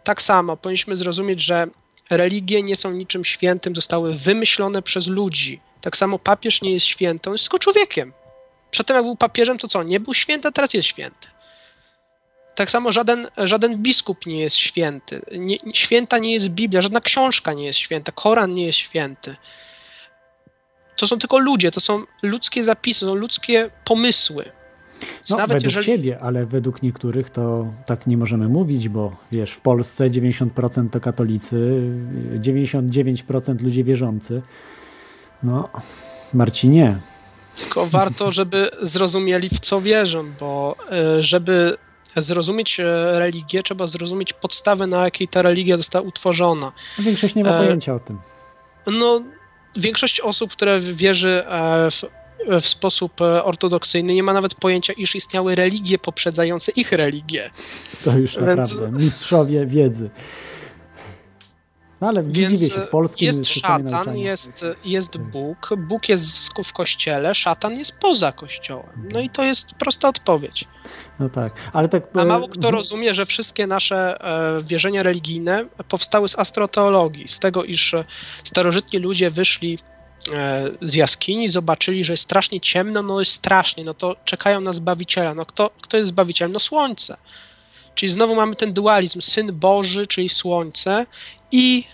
[0.04, 1.66] Tak samo powinniśmy zrozumieć, że
[2.10, 5.60] religie nie są niczym świętym, zostały wymyślone przez ludzi.
[5.80, 8.12] Tak samo papież nie jest święty, on jest tylko człowiekiem.
[8.70, 9.82] Przedtem jak był papieżem, to co?
[9.82, 11.28] Nie był święty, a teraz jest święty.
[12.54, 15.22] Tak samo żaden, żaden biskup nie jest święty.
[15.38, 19.36] Nie, święta nie jest Biblia, żadna książka nie jest święta, Koran nie jest święty.
[20.96, 24.52] To są tylko ludzie, to są ludzkie zapisy, to są ludzkie pomysły.
[25.30, 25.86] No, Nawet według jeżeli...
[25.86, 31.00] ciebie, ale według niektórych to tak nie możemy mówić, bo wiesz, w Polsce 90% to
[31.00, 31.80] katolicy,
[32.40, 34.42] 99% ludzie wierzący.
[35.42, 35.68] No,
[36.34, 36.98] Marcinie.
[37.56, 41.76] Tylko warto, żeby zrozumieli w co wierzą, bo e, żeby
[42.16, 42.84] zrozumieć e,
[43.18, 46.72] religię, trzeba zrozumić podstawę, na jakiej ta religia została utworzona.
[46.98, 48.18] Większość nie ma E, pojęcia o tym.
[48.86, 49.22] No,
[49.76, 51.42] większość osób, które wierzy
[51.90, 52.02] w,
[52.60, 57.50] w sposób e, ortodoksyjny, nie ma nawet pojęcia, iż istniały religie poprzedzające ich religię.
[58.04, 60.10] To już Więc- naprawdę mistrzowie wiedzy.
[62.00, 64.24] No ale nie dziwię się, w polskim jest szatan, nauczania.
[64.24, 69.08] jest, jest Bóg, Bóg jest w kościele, szatan jest poza kościołem.
[69.12, 70.64] No i to jest prosta odpowiedź.
[71.20, 72.02] No tak, ale tak...
[72.14, 74.24] A e, mało kto rozumie, że wszystkie nasze
[74.58, 78.04] e, wierzenia religijne powstały z astroteologii, z tego, iż e,
[78.44, 79.95] starożytni ludzie wyszli e,
[80.82, 85.34] z jaskini, zobaczyli, że jest strasznie ciemno, no jest strasznie, no to czekają na Zbawiciela.
[85.34, 86.52] No kto, kto jest Zbawicielem?
[86.52, 87.16] No Słońce.
[87.94, 91.06] Czyli znowu mamy ten dualizm, Syn Boży, czyli Słońce
[91.52, 91.84] i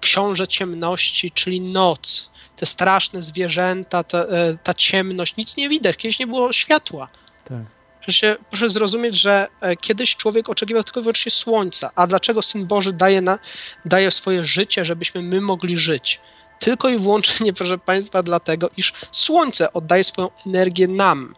[0.00, 2.30] Książę Ciemności, czyli noc.
[2.56, 7.08] Te straszne zwierzęta, ta, e, ta ciemność, nic nie widać, kiedyś nie było światła.
[7.44, 7.62] Tak.
[8.02, 11.90] Proszę, proszę zrozumieć, że e, kiedyś człowiek oczekiwał tylko i wyłącznie słońca.
[11.94, 13.38] A dlaczego Syn Boży daje, na,
[13.84, 16.20] daje swoje życie, żebyśmy my mogli żyć?
[16.58, 21.34] Tylko i wyłącznie, proszę Państwa, dlatego, iż słońce oddaje swoją energię nam.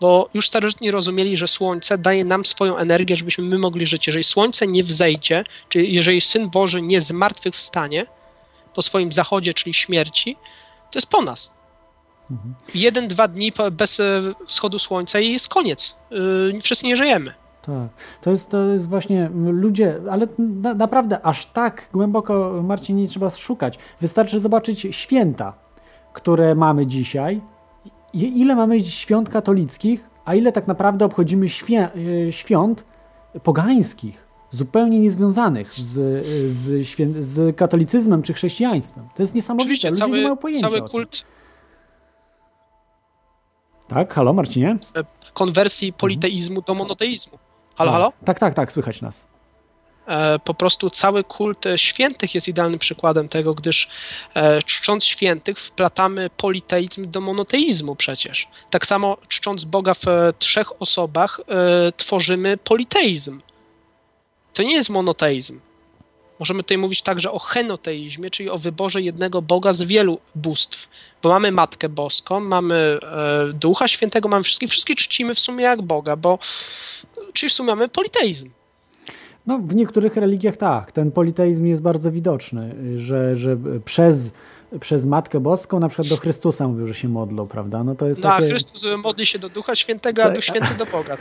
[0.00, 4.06] Bo już starożytni rozumieli, że słońce daje nam swoją energię, żebyśmy my mogli żyć.
[4.06, 8.06] Jeżeli słońce nie wzejdzie, czyli jeżeli Syn Boży nie zmartwychwstanie
[8.74, 10.36] po swoim zachodzie, czyli śmierci,
[10.90, 11.50] to jest po nas.
[12.74, 15.94] Jeden, dwa dni bez e, wschodu słońca i jest koniec.
[16.52, 17.34] Yy, Wszyscy nie żyjemy.
[17.62, 17.88] Tak,
[18.20, 23.30] to jest, to jest właśnie ludzie, ale na, naprawdę aż tak głęboko, Marcin, nie trzeba
[23.30, 23.78] szukać.
[24.00, 25.52] Wystarczy zobaczyć święta,
[26.12, 27.40] które mamy dzisiaj.
[28.12, 32.84] Ile mamy świąt katolickich, a ile tak naprawdę obchodzimy świę, y, świąt
[33.42, 39.08] pogańskich, zupełnie niezwiązanych z, z, świę, z katolicyzmem czy chrześcijaństwem.
[39.14, 39.64] To jest niesamowite.
[39.64, 41.24] Oczywiście Ludzie nie cały, mają pojęcia cały kult
[43.88, 44.78] Tak, halo Marcinie?
[44.96, 45.04] e,
[45.34, 47.38] konwersji politeizmu do monoteizmu.
[47.78, 48.12] Halo, halo?
[48.24, 49.24] Tak, tak, tak, słychać nas.
[50.06, 53.88] E, Po prostu cały kult e, świętych jest idealnym przykładem tego, gdyż
[54.34, 58.48] e, czcząc świętych wplatamy politeizm do monoteizmu przecież.
[58.70, 61.40] Tak samo czcząc Boga w e, trzech osobach
[61.96, 63.40] tworzymy politeizm.
[64.54, 65.60] To nie jest monoteizm.
[66.40, 70.88] Możemy tutaj mówić także o henoteizmie, czyli o wyborze jednego Boga z wielu bóstw.
[71.22, 75.82] Bo mamy Matkę Boską, mamy e, Ducha Świętego, mamy wszystkich, wszystkich czcimy w sumie jak
[75.82, 76.38] Boga, bo
[77.38, 78.50] czyli w sumie mamy politeizm.
[79.46, 84.32] No, w niektórych religiach tak, ten politeizm jest bardzo widoczny, że, że przez,
[84.80, 87.84] przez Matkę Boską na przykład do Chrystusa mówią, że się modlą, prawda?
[87.84, 88.48] No to jest No, a takie...
[88.48, 90.30] Chrystus modli się do Ducha Świętego, a.
[90.30, 91.16] Duch Święty do Boga.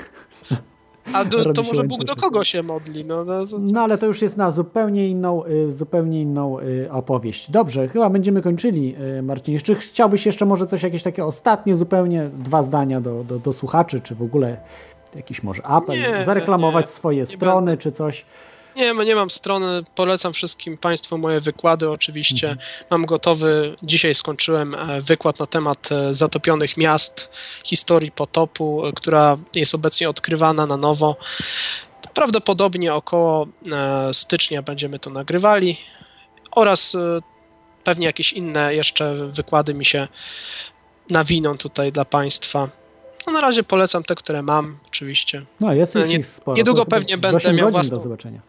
[1.14, 3.06] A do, to może Bóg do kogo się modli?
[3.06, 6.92] No, no, to, No ale to już jest na zupełnie inną, y, zupełnie inną y,
[6.92, 7.52] opowieść.
[7.52, 9.60] Dobrze, chyba będziemy kończyli, y, Marcin.
[9.60, 14.02] Czy chciałbyś jeszcze może coś, jakieś takie ostatnie zupełnie dwa zdania do, do, do słuchaczy,
[14.02, 14.58] czy w ogóle
[15.18, 18.26] jakiś może apel, Nie, zareklamować nie, swoje nie strony, czy coś?
[18.78, 22.58] Nie, nie mam strony, polecam wszystkim Państwu moje wykłady oczywiście.
[22.92, 27.30] Mam gotowy, dzisiaj skończyłem e, wykład na temat e, zatopionych miast,
[27.64, 31.16] historii potopu, e, która jest obecnie odkrywana na nowo.
[32.14, 33.48] Prawdopodobnie około
[34.14, 35.78] stycznia będziemy to nagrywali
[36.52, 36.96] oraz
[37.84, 40.08] pewnie jakieś inne jeszcze wykłady mi się
[41.10, 42.70] nawiną tutaj dla Państwa.
[43.28, 45.46] No na razie polecam te, które mam, oczywiście.
[45.60, 46.58] No, jest już nie- ich sporo.
[46.58, 47.98] Niedługo To pewnie będę 8 miał własną...
[47.98, 48.42] do zobaczenia.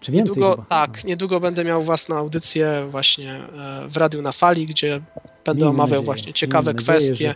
[0.00, 0.64] Czy więcej niedługo?
[0.68, 5.00] Tak, niedługo będę miał własną audycję właśnie e, w Radiu na Fali, gdzie
[5.44, 7.34] będę Miejmy omawiał nadzieję, właśnie ciekawe miejmy nadzieję, kwestie.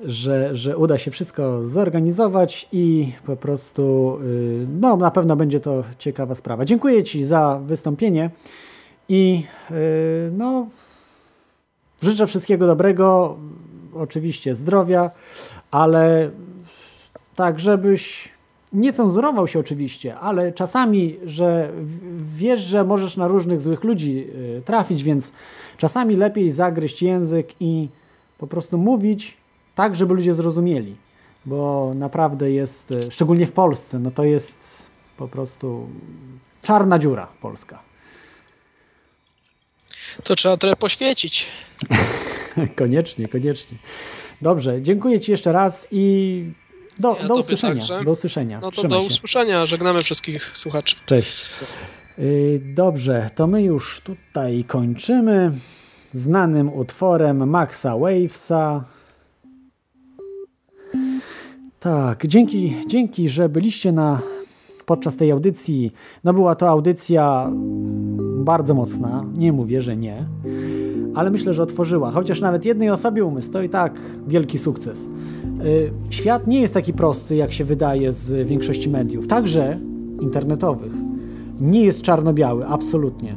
[0.00, 5.60] Że, że, że uda się wszystko zorganizować i po prostu, y, no na pewno będzie
[5.60, 6.64] to ciekawa sprawa.
[6.64, 8.30] Dziękuję Ci za wystąpienie
[9.08, 10.66] i y, no
[12.02, 13.36] życzę wszystkiego dobrego,
[13.98, 15.10] oczywiście zdrowia,
[15.70, 16.30] ale
[17.34, 18.34] tak, żebyś
[18.74, 21.72] nie cenzurował się oczywiście, ale czasami, że
[22.36, 24.26] wiesz, że możesz na różnych złych ludzi
[24.58, 25.32] y, trafić, więc
[25.76, 27.88] czasami lepiej zagryźć język i
[28.38, 29.36] po prostu mówić
[29.74, 30.96] tak, żeby ludzie zrozumieli,
[31.46, 35.88] bo naprawdę jest, y, szczególnie w Polsce, no to jest po prostu
[36.62, 37.82] czarna dziura polska.
[40.24, 41.46] To trzeba trochę poświecić.
[42.76, 43.78] koniecznie, koniecznie.
[44.42, 46.44] Dobrze, dziękuję Ci jeszcze raz i
[46.98, 47.74] do, Ja do usłyszenia.
[47.74, 48.04] także.
[48.04, 48.60] Do usłyszenia.
[48.60, 49.14] No to Trzymaj do się.
[49.14, 49.66] usłyszenia.
[49.66, 50.96] Żegnamy wszystkich słuchaczy.
[51.06, 51.46] Cześć.
[52.18, 55.52] Y, Dobrze, to my już tutaj kończymy
[56.12, 58.84] znanym utworem Maxa Wavesa.
[61.80, 64.20] Tak, dzięki, dzięki, że byliście na,
[64.86, 65.92] podczas tej audycji.
[66.24, 67.50] No była to audycja
[68.44, 70.26] bardzo mocna, nie mówię, że nie,
[71.14, 72.10] ale myślę, że otworzyła.
[72.10, 75.08] Chociaż nawet jednej osobie umysł, to i tak wielki sukces.
[75.64, 79.78] Y, Świat nie jest taki prosty, jak się wydaje z większości mediów, także
[80.20, 80.92] internetowych.
[81.60, 83.36] Nie jest czarno-biały, absolutnie.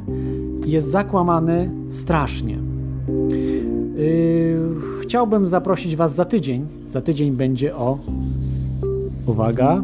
[0.66, 2.58] Jest zakłamany strasznie.
[3.96, 4.60] Yy,
[5.02, 6.66] chciałbym zaprosić Was za tydzień.
[6.86, 7.98] Za tydzień będzie o.
[9.26, 9.82] Uwaga,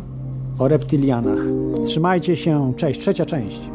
[0.58, 1.38] o reptilianach.
[1.84, 3.70] Trzymajcie się, cześć, trzecia część.